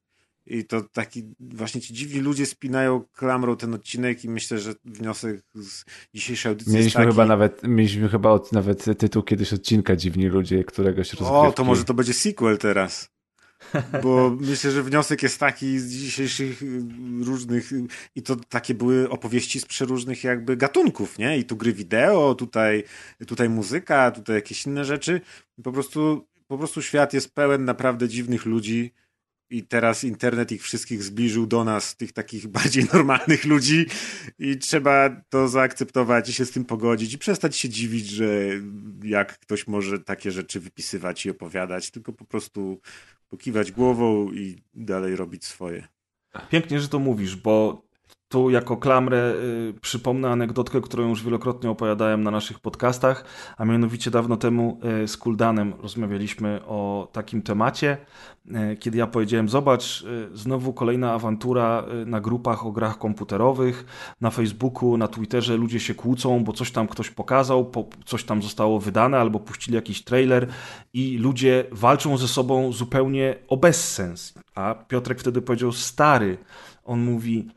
I 0.49 0.65
to 0.65 0.81
taki, 0.81 1.23
właśnie 1.39 1.81
ci 1.81 1.93
dziwni 1.93 2.19
ludzie 2.19 2.45
spinają 2.45 3.03
klamrą 3.13 3.57
ten 3.57 3.73
odcinek 3.73 4.23
i 4.23 4.29
myślę, 4.29 4.59
że 4.59 4.73
wniosek 4.85 5.41
z 5.55 5.83
dzisiejszej 6.13 6.49
audycji 6.49 6.73
mieliśmy 6.73 6.85
jest 6.87 6.95
taki... 6.95 7.07
Chyba 7.07 7.25
nawet, 7.25 7.63
mieliśmy 7.63 8.09
chyba 8.09 8.29
od, 8.29 8.51
nawet 8.51 8.85
tytuł 8.97 9.23
kiedyś 9.23 9.53
odcinka 9.53 9.95
Dziwni 9.95 10.27
ludzie 10.27 10.63
któregoś 10.63 11.13
rozgrywki. 11.13 11.47
O, 11.47 11.51
to 11.51 11.63
może 11.63 11.83
to 11.83 11.93
będzie 11.93 12.13
sequel 12.13 12.57
teraz. 12.57 13.09
Bo 14.03 14.37
myślę, 14.39 14.71
że 14.71 14.83
wniosek 14.83 15.23
jest 15.23 15.39
taki 15.39 15.79
z 15.79 15.91
dzisiejszych 15.91 16.63
y, 16.63 16.81
różnych, 17.23 17.71
i 18.15 18.21
to 18.21 18.35
takie 18.35 18.73
były 18.73 19.09
opowieści 19.09 19.59
z 19.59 19.65
przeróżnych 19.65 20.23
jakby 20.23 20.57
gatunków, 20.57 21.17
nie? 21.17 21.37
I 21.37 21.45
tu 21.45 21.55
gry 21.55 21.73
wideo, 21.73 22.35
tutaj, 22.35 22.83
tutaj 23.27 23.49
muzyka, 23.49 24.11
tutaj 24.11 24.35
jakieś 24.35 24.65
inne 24.65 24.85
rzeczy. 24.85 25.21
Po 25.63 25.71
prostu, 25.71 26.27
po 26.47 26.57
prostu 26.57 26.81
świat 26.81 27.13
jest 27.13 27.35
pełen 27.35 27.65
naprawdę 27.65 28.09
dziwnych 28.09 28.45
ludzi. 28.45 28.93
I 29.49 29.63
teraz 29.63 30.03
internet 30.03 30.51
ich 30.51 30.63
wszystkich 30.63 31.03
zbliżył 31.03 31.47
do 31.47 31.63
nas, 31.63 31.95
tych 31.95 32.13
takich 32.13 32.47
bardziej 32.57 32.85
normalnych 32.93 33.45
ludzi, 33.45 33.85
i 34.39 34.57
trzeba 34.57 35.21
to 35.29 35.47
zaakceptować 35.47 36.29
i 36.29 36.33
się 36.33 36.45
z 36.45 36.51
tym 36.51 36.65
pogodzić 36.65 37.13
i 37.13 37.17
przestać 37.17 37.57
się 37.57 37.69
dziwić, 37.69 38.07
że 38.07 38.25
jak 39.09 39.39
ktoś 39.39 39.67
może 39.67 39.99
takie 39.99 40.31
rzeczy 40.31 40.59
wypisywać 40.59 41.25
i 41.25 41.29
opowiadać, 41.29 41.91
tylko 41.91 42.13
po 42.13 42.25
prostu 42.25 42.81
pokiwać 43.29 43.71
głową 43.71 44.31
i 44.31 44.55
dalej 44.73 45.15
robić 45.15 45.45
swoje. 45.45 45.87
Pięknie, 46.49 46.79
że 46.79 46.89
to 46.89 46.99
mówisz, 46.99 47.35
bo 47.35 47.86
Tu 48.29 48.49
jako 48.49 48.77
klamrę 48.77 49.33
y, 49.69 49.73
przypomnę 49.81 50.29
anegdotkę, 50.29 50.81
którą 50.81 51.09
już 51.09 51.23
wielokrotnie 51.23 51.69
opowiadałem 51.69 52.23
na 52.23 52.31
naszych 52.31 52.59
podcastach, 52.59 53.25
a 53.57 53.65
mianowicie 53.65 54.11
dawno 54.11 54.37
temu 54.37 54.79
y, 55.03 55.07
z 55.07 55.17
Kuldanem 55.17 55.73
rozmawialiśmy 55.81 56.59
o 56.65 57.07
takim 57.11 57.41
temacie, 57.41 57.97
y, 58.45 58.77
kiedy 58.77 58.97
ja 58.97 59.07
powiedziałem, 59.07 59.49
zobacz, 59.49 60.01
y, 60.01 60.37
znowu 60.37 60.73
kolejna 60.73 61.13
awantura 61.13 61.83
y, 62.01 62.05
na 62.05 62.21
grupach 62.21 62.65
o 62.65 62.71
grach 62.71 62.97
komputerowych, 62.97 63.85
na 64.21 64.29
Facebooku, 64.29 64.97
na 64.97 65.07
Twitterze 65.07 65.57
ludzie 65.57 65.79
się 65.79 65.95
kłócą, 65.95 66.43
bo 66.43 66.53
coś 66.53 66.71
tam 66.71 66.87
ktoś 66.87 67.09
pokazał, 67.09 67.65
po, 67.65 67.85
coś 68.05 68.23
tam 68.23 68.43
zostało 68.43 68.79
wydane, 68.79 69.19
albo 69.19 69.39
puścili 69.39 69.75
jakiś 69.75 70.03
trailer 70.03 70.47
i 70.93 71.17
ludzie 71.17 71.65
walczą 71.71 72.17
ze 72.17 72.27
sobą 72.27 72.71
zupełnie 72.71 73.35
o 73.47 73.57
bezsens. 73.57 74.33
A 74.55 74.75
Piotrek 74.75 75.19
wtedy 75.19 75.41
powiedział, 75.41 75.71
stary, 75.71 76.37
on 76.85 76.99
mówi, 76.99 77.47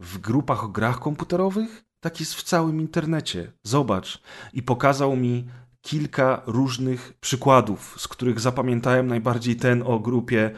w 0.00 0.18
grupach 0.18 0.64
o 0.64 0.68
grach 0.68 0.98
komputerowych? 0.98 1.84
Tak 2.00 2.20
jest 2.20 2.34
w 2.34 2.42
całym 2.42 2.80
internecie. 2.80 3.52
Zobacz. 3.62 4.22
I 4.52 4.62
pokazał 4.62 5.16
mi 5.16 5.48
kilka 5.82 6.42
różnych 6.46 7.12
przykładów, 7.20 7.94
z 7.98 8.08
których 8.08 8.40
zapamiętałem 8.40 9.06
najbardziej 9.06 9.56
ten 9.56 9.82
o 9.86 9.98
grupie 9.98 10.50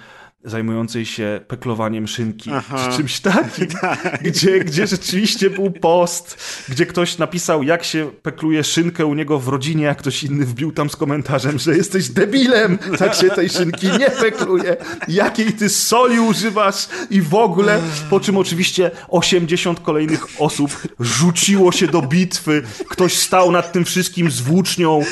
zajmującej 0.44 1.06
się 1.06 1.40
peklowaniem 1.48 2.08
szynki, 2.08 2.50
Aha. 2.52 2.88
czy 2.90 2.96
czymś 2.96 3.20
takim, 3.20 3.66
Tak. 3.80 4.22
gdzie, 4.22 4.60
gdzie 4.60 4.86
rzeczywiście 4.86 5.50
był 5.50 5.70
post, 5.70 6.36
gdzie 6.68 6.86
ktoś 6.86 7.18
napisał, 7.18 7.62
jak 7.62 7.84
się 7.84 8.10
pekluje 8.22 8.64
szynkę 8.64 9.06
u 9.06 9.14
niego 9.14 9.38
w 9.38 9.48
rodzinie, 9.48 9.90
a 9.90 9.94
ktoś 9.94 10.24
inny 10.24 10.46
wbił 10.46 10.72
tam 10.72 10.90
z 10.90 10.96
komentarzem, 10.96 11.58
że 11.58 11.76
jesteś 11.76 12.08
debilem, 12.08 12.78
tak 12.98 13.14
się 13.14 13.30
tej 13.30 13.48
szynki 13.48 13.86
nie 13.86 14.10
pekluje, 14.10 14.76
jakiej 15.08 15.52
ty 15.52 15.68
soli 15.68 16.20
używasz 16.20 16.88
i 17.10 17.22
w 17.22 17.34
ogóle, 17.34 17.80
po 18.10 18.20
czym 18.20 18.36
oczywiście 18.36 18.90
80 19.08 19.80
kolejnych 19.80 20.26
osób 20.38 20.82
rzuciło 21.00 21.72
się 21.72 21.86
do 21.86 22.02
bitwy, 22.02 22.62
ktoś 22.88 23.18
stał 23.18 23.52
nad 23.52 23.72
tym 23.72 23.84
wszystkim 23.84 24.30
z 24.30 24.40
włócznią, 24.40 25.04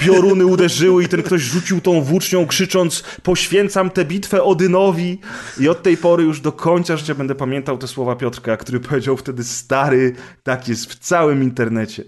pioruny 0.00 0.46
uderzyły 0.46 1.04
i 1.04 1.08
ten 1.08 1.22
ktoś 1.22 1.42
rzucił 1.42 1.80
tą 1.80 2.02
włócznią 2.02 2.46
krzycząc 2.46 3.04
poświęcam 3.22 3.90
tę 3.90 4.04
bitwę 4.04 4.42
Odynowi 4.68 5.18
i 5.60 5.68
od 5.68 5.82
tej 5.82 5.96
pory 5.96 6.24
już 6.24 6.40
do 6.40 6.52
końca 6.52 6.96
życia 6.96 7.14
będę 7.14 7.34
pamiętał 7.34 7.78
te 7.78 7.88
słowa 7.88 8.16
Piotrka, 8.16 8.56
który 8.56 8.80
powiedział 8.80 9.16
wtedy 9.16 9.44
stary, 9.44 10.12
tak 10.42 10.68
jest 10.68 10.92
w 10.92 10.98
całym 10.98 11.42
internecie. 11.42 12.04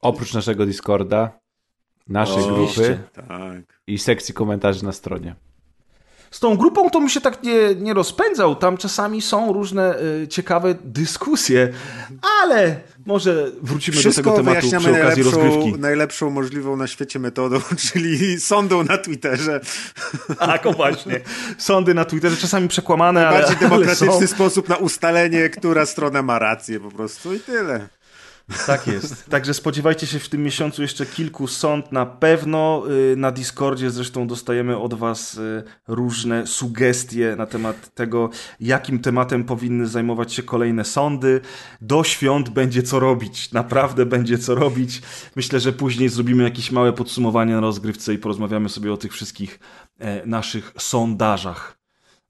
Oprócz 0.00 0.34
naszego 0.34 0.66
Discorda, 0.66 1.38
naszej 2.08 2.44
Oczywiście. 2.44 2.82
grupy 2.82 3.28
Tak. 3.28 3.80
i 3.86 3.98
sekcji 3.98 4.34
komentarzy 4.34 4.84
na 4.84 4.92
stronie. 4.92 5.34
Z 6.32 6.40
tą 6.40 6.56
grupą 6.56 6.90
to 6.90 7.00
mi 7.00 7.10
się 7.10 7.20
tak 7.20 7.42
nie, 7.42 7.74
nie 7.74 7.94
rozpędzał. 7.94 8.56
Tam 8.56 8.76
czasami 8.76 9.22
są 9.22 9.52
różne 9.52 9.98
y, 10.22 10.28
ciekawe 10.28 10.74
dyskusje, 10.84 11.68
ale 12.42 12.80
może 13.06 13.50
wrócimy 13.62 13.94
do 13.94 14.00
Wszystko 14.00 14.22
tego 14.22 14.36
tematu 14.36 14.50
wyjaśniamy 14.68 14.84
przy 14.84 15.02
okazji 15.02 15.22
najlepszą, 15.24 15.42
rozgrywki. 15.44 15.80
najlepszą 15.80 16.30
możliwą 16.30 16.76
na 16.76 16.86
świecie 16.86 17.18
metodą, 17.18 17.60
czyli 17.92 18.40
sądą 18.40 18.84
na 18.84 18.98
Twitterze. 18.98 19.60
Tak, 20.38 20.66
o 20.66 20.72
właśnie. 20.72 21.20
Sądy 21.58 21.94
na 21.94 22.04
Twitterze 22.04 22.36
czasami 22.36 22.68
przekłamane, 22.68 23.28
ale, 23.28 23.38
Bardziej 23.38 23.56
ale 23.56 23.68
demokratyczny 23.68 24.28
są. 24.28 24.34
sposób 24.34 24.68
na 24.68 24.76
ustalenie, 24.76 25.48
która 25.50 25.86
strona 25.86 26.22
ma 26.22 26.38
rację 26.38 26.80
po 26.80 26.90
prostu 26.90 27.34
i 27.34 27.40
tyle. 27.40 27.88
Tak 28.66 28.86
jest. 28.86 29.24
Także 29.30 29.54
spodziewajcie 29.54 30.06
się 30.06 30.18
w 30.18 30.28
tym 30.28 30.42
miesiącu 30.42 30.82
jeszcze 30.82 31.06
kilku 31.06 31.46
sąd 31.46 31.92
na 31.92 32.06
pewno. 32.06 32.82
Y, 33.12 33.16
Na 33.16 33.32
Discordzie 33.32 33.90
zresztą 33.90 34.26
dostajemy 34.26 34.78
od 34.78 34.94
Was 34.94 35.34
y, 35.34 35.62
różne 35.88 36.46
sugestie 36.46 37.34
na 37.38 37.46
temat 37.46 37.94
tego, 37.94 38.30
jakim 38.60 38.98
tematem 38.98 39.44
powinny 39.44 39.86
zajmować 39.86 40.32
się 40.32 40.42
kolejne 40.42 40.84
sądy. 40.84 41.40
Do 41.80 42.04
świąt 42.04 42.48
będzie 42.48 42.82
co 42.82 43.00
robić. 43.00 43.52
Naprawdę 43.52 44.06
będzie 44.06 44.38
co 44.38 44.54
robić. 44.54 45.02
Myślę, 45.36 45.60
że 45.60 45.72
później 45.72 46.08
zrobimy 46.08 46.44
jakieś 46.44 46.72
małe 46.72 46.92
podsumowanie 46.92 47.54
na 47.54 47.60
rozgrywce 47.60 48.14
i 48.14 48.18
porozmawiamy 48.18 48.68
sobie 48.68 48.92
o 48.92 48.96
tych 48.96 49.12
wszystkich 49.12 49.60
e, 49.98 50.26
naszych 50.26 50.72
sondażach. 50.78 51.78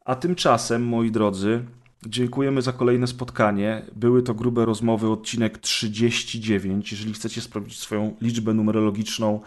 A 0.04 0.14
tymczasem, 0.14 0.84
moi 0.84 1.10
drodzy, 1.10 1.64
dziękujemy 2.06 2.62
za 2.62 2.72
kolejne 2.72 3.06
spotkanie. 3.06 3.82
Były 3.96 4.22
to 4.22 4.34
grube 4.34 4.64
rozmowy, 4.64 5.08
odcinek 5.10 5.58
39. 5.58 6.92
Jeżeli 6.92 7.12
chcecie 7.14 7.40
sprawdzić 7.40 7.78
swoją 7.78 8.16
liczbę 8.20 8.54
numerologiczną, 8.54 9.40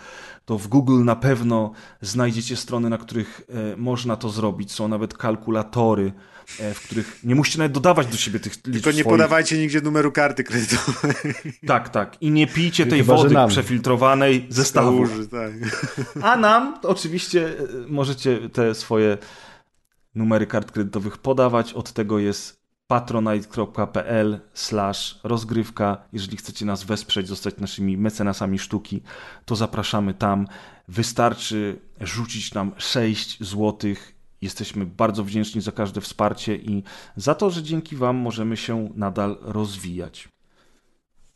to 0.45 0.57
w 0.57 0.67
Google 0.67 1.03
na 1.03 1.15
pewno 1.15 1.71
znajdziecie 2.01 2.55
strony, 2.55 2.89
na 2.89 2.97
których 2.97 3.41
e, 3.73 3.77
można 3.77 4.15
to 4.15 4.29
zrobić. 4.29 4.71
Są 4.71 4.87
nawet 4.87 5.17
kalkulatory, 5.17 6.11
e, 6.59 6.73
w 6.73 6.81
których 6.81 7.19
nie 7.23 7.35
musicie 7.35 7.57
nawet 7.57 7.71
dodawać 7.71 8.07
do 8.07 8.17
siebie 8.17 8.39
tych 8.39 8.53
liczb 8.53 8.63
Tylko 8.63 8.89
nie 8.89 8.93
swoich. 8.93 9.05
podawajcie 9.05 9.57
nigdzie 9.57 9.81
numeru 9.81 10.11
karty 10.11 10.43
kredytowej. 10.43 11.15
Tak, 11.67 11.89
tak. 11.89 12.21
I 12.21 12.31
nie 12.31 12.47
pijcie 12.47 12.85
tej 12.85 12.99
Chyba, 12.99 13.15
wody 13.15 13.35
przefiltrowanej 13.47 14.45
ze 14.49 14.65
stawu. 14.65 15.03
Tak. 15.31 15.51
A 16.23 16.37
nam 16.37 16.79
to 16.81 16.89
oczywiście 16.89 17.47
e, 17.47 17.53
możecie 17.87 18.49
te 18.49 18.75
swoje 18.75 19.17
numery 20.15 20.47
kart 20.47 20.71
kredytowych 20.71 21.17
podawać. 21.17 21.73
Od 21.73 21.93
tego 21.93 22.19
jest 22.19 22.65
patronite.pl 22.87 24.39
slash 24.53 25.19
rozgrywka. 25.23 25.97
Jeżeli 26.13 26.37
chcecie 26.37 26.65
nas 26.65 26.83
wesprzeć, 26.83 27.27
zostać 27.27 27.57
naszymi 27.57 27.97
mecenasami 27.97 28.59
sztuki, 28.59 29.01
to 29.45 29.55
zapraszamy 29.55 30.13
tam. 30.13 30.47
Wystarczy 30.87 31.79
rzucić 32.01 32.53
nam 32.53 32.71
6 32.77 33.43
złotych. 33.43 34.15
Jesteśmy 34.41 34.85
bardzo 34.85 35.23
wdzięczni 35.23 35.61
za 35.61 35.71
każde 35.71 36.01
wsparcie 36.01 36.55
i 36.55 36.83
za 37.15 37.35
to, 37.35 37.49
że 37.49 37.63
dzięki 37.63 37.95
Wam 37.95 38.15
możemy 38.15 38.57
się 38.57 38.89
nadal 38.95 39.37
rozwijać. 39.41 40.29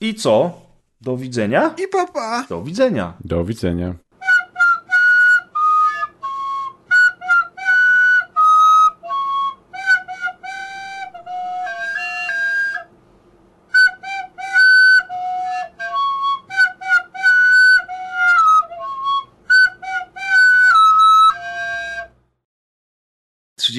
I 0.02 0.16
co? 0.16 0.62
Do 1.02 1.18
widzenia? 1.18 1.76
I 1.84 1.88
papa. 1.88 2.46
Do 2.50 2.64
widzenia. 2.64 3.14
Do 3.26 3.46
widzenia. 3.46 3.96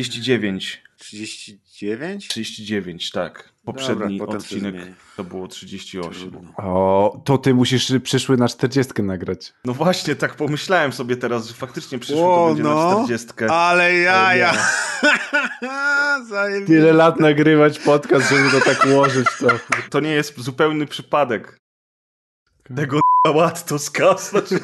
Trzydzieści 0.01 0.23
dziewięć. 0.23 0.83
39? 0.97 2.29
39, 2.29 3.11
tak. 3.11 3.53
Poprzedni 3.65 4.19
Dobra, 4.19 4.37
odcinek 4.37 4.75
to 5.17 5.25
było 5.25 5.49
38. 5.49 6.53
O, 6.57 7.21
to 7.25 7.39
ty 7.39 7.55
musisz 7.55 7.93
przyszły 8.03 8.37
na 8.37 8.49
40 8.49 9.03
nagrać. 9.03 9.53
No 9.65 9.75
właśnie, 9.75 10.17
tak 10.17 10.35
pomyślałem 10.35 10.93
sobie 10.93 11.17
teraz, 11.17 11.49
że 11.49 11.55
faktycznie 11.55 11.99
przyszło 11.99 12.37
to 12.37 12.47
będzie 12.47 12.63
na 12.63 12.75
no. 12.75 13.05
40. 13.05 13.29
Ale 13.49 13.95
jaja! 13.95 14.55
Zajebiście. 16.29 16.75
Tyle 16.75 16.93
lat 16.93 17.21
nagrywać 17.21 17.79
podcast, 17.79 18.31
żeby 18.31 18.51
to 18.51 18.61
tak 18.61 18.87
ułożyć. 18.87 19.27
To... 19.41 19.49
To 19.91 20.01
nie 20.01 20.11
jest 20.11 20.41
zupełny 20.41 20.87
przypadek. 20.87 21.59
Tego 22.77 23.01
ład 23.29 23.65
to 23.67 23.79
skasnąć. 23.79 24.45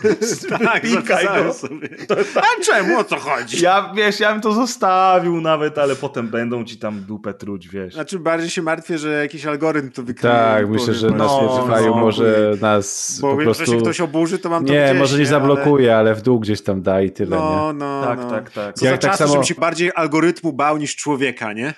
Tak, 0.65 0.87
Wypikaj 0.87 1.45
go. 1.45 1.53
sobie. 1.53 1.89
A 2.37 2.63
czemu? 2.65 2.99
O 2.99 3.05
co 3.05 3.17
chodzi? 3.17 3.63
Ja, 3.65 3.93
wiesz, 3.97 4.21
ja 4.21 4.33
bym 4.33 4.41
to 4.41 4.53
zostawił 4.53 5.41
nawet, 5.41 5.79
ale 5.79 5.97
potem 5.97 6.29
będą 6.29 6.65
ci 6.65 6.77
tam 6.79 7.01
dupę 7.01 7.35
truć, 7.35 7.69
wiesz. 7.69 7.95
Znaczy 7.95 8.19
bardziej 8.19 8.51
się 8.51 8.63
martwię, 8.63 8.99
że 8.99 9.13
jakiś 9.13 9.47
algorytm 9.47 9.91
to 9.91 10.03
wykryje. 10.03 10.35
Tak, 10.35 10.69
myślę, 10.69 10.95
że 10.95 11.11
na 11.11 11.17
no, 11.17 11.29
Spotify 11.29 11.87
no, 11.91 11.97
może 11.97 12.53
nas 12.61 13.19
Bo 13.23 13.37
po 13.37 13.43
prostu... 13.43 13.67
się 13.67 13.79
ktoś 13.79 14.01
oburzy, 14.01 14.39
to 14.39 14.49
mam 14.51 14.65
to 14.65 14.73
Nie, 14.73 14.85
gdzieś, 14.85 14.99
może 14.99 15.17
nie 15.17 15.21
ale- 15.23 15.31
zablokuje, 15.31 15.97
ale 15.97 16.15
w 16.15 16.23
dół 16.23 16.41
gdzieś 16.41 16.63
tam 16.63 16.83
da 16.83 17.03
i 17.03 17.11
tyle, 17.11 17.37
No, 17.37 17.73
nie? 17.73 17.79
no, 17.79 18.03
Tak, 18.05 18.19
no. 18.19 18.31
tak, 18.31 18.51
tak. 18.51 18.75
Co 18.75 18.85
Jak 18.87 18.95
za 18.95 18.99
tak 18.99 19.11
czasy, 19.11 19.23
samo- 19.25 19.33
żebym 19.33 19.45
się 19.45 19.55
bardziej 19.55 19.91
algorytmu 19.95 20.53
bał 20.53 20.77
niż 20.77 20.97
człowieka, 20.97 21.53
nie? 21.53 21.75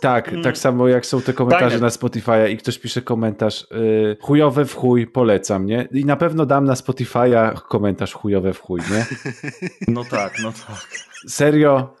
Tak, 0.00 0.30
tak 0.42 0.58
samo 0.58 0.88
jak 0.88 1.06
są 1.06 1.22
te 1.22 1.32
komentarze 1.32 1.70
Fajne. 1.70 1.80
na 1.80 1.88
Spotify'a 1.88 2.50
i 2.50 2.56
ktoś 2.56 2.78
pisze 2.78 3.02
komentarz 3.02 3.62
y, 3.62 4.16
chujowe 4.20 4.64
w 4.64 4.74
chuj, 4.74 5.06
polecam, 5.06 5.66
nie? 5.66 5.88
I 5.94 6.04
na 6.04 6.16
pewno 6.16 6.46
dam 6.46 6.64
na 6.64 6.74
Spotify'a 6.74 7.54
komentarz 7.68 8.12
chujowe 8.12 8.52
w 8.54 8.60
chuj, 8.60 8.80
nie? 8.90 9.06
No 9.88 10.04
tak, 10.04 10.32
no 10.42 10.52
tak. 10.52 10.86
Serio? 11.28 11.96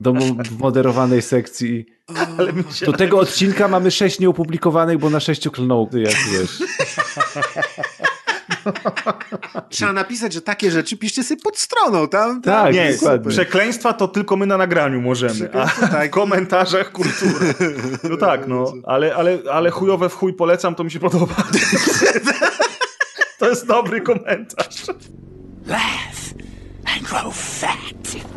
Do 0.00 0.14
moderowanej 0.58 1.22
sekcji. 1.22 1.86
Do 2.86 2.92
tego 2.92 3.18
odcinka 3.18 3.68
mamy 3.68 3.90
sześć 3.90 4.20
nieopublikowanych, 4.20 4.98
bo 4.98 5.10
na 5.10 5.20
sześciu 5.20 5.50
klnął, 5.50 5.88
jak 5.92 6.14
wiesz. 6.32 6.62
Trzeba 9.70 9.92
napisać, 9.92 10.32
że 10.32 10.40
takie 10.42 10.70
rzeczy 10.70 10.96
piszcie 10.96 11.22
sobie 11.24 11.40
pod 11.42 11.58
stroną, 11.58 12.08
tam. 12.08 12.42
Tak, 12.42 12.64
tam 12.64 12.72
Nie, 12.74 12.92
dokładnie. 12.92 13.30
przekleństwa 13.30 13.92
to 13.92 14.08
tylko 14.08 14.36
my 14.36 14.46
na 14.46 14.56
nagraniu 14.56 15.00
możemy, 15.00 15.50
a 15.52 15.66
tak. 15.88 16.08
w 16.08 16.10
komentarzach 16.10 16.92
kultura. 16.92 17.32
No 18.10 18.16
tak, 18.16 18.46
no, 18.48 18.72
ale, 18.84 19.14
ale, 19.14 19.38
ale 19.52 19.70
chujowe 19.70 20.08
w 20.08 20.14
chuj 20.14 20.32
polecam, 20.32 20.74
to 20.74 20.84
mi 20.84 20.90
się 20.90 20.98
podoba. 21.00 21.34
To 23.38 23.48
jest 23.48 23.66
dobry 23.66 24.00
komentarz. 24.00 24.86
Laugh 25.66 26.34
and 26.84 27.02
grow 27.02 27.34
fat. 27.36 28.35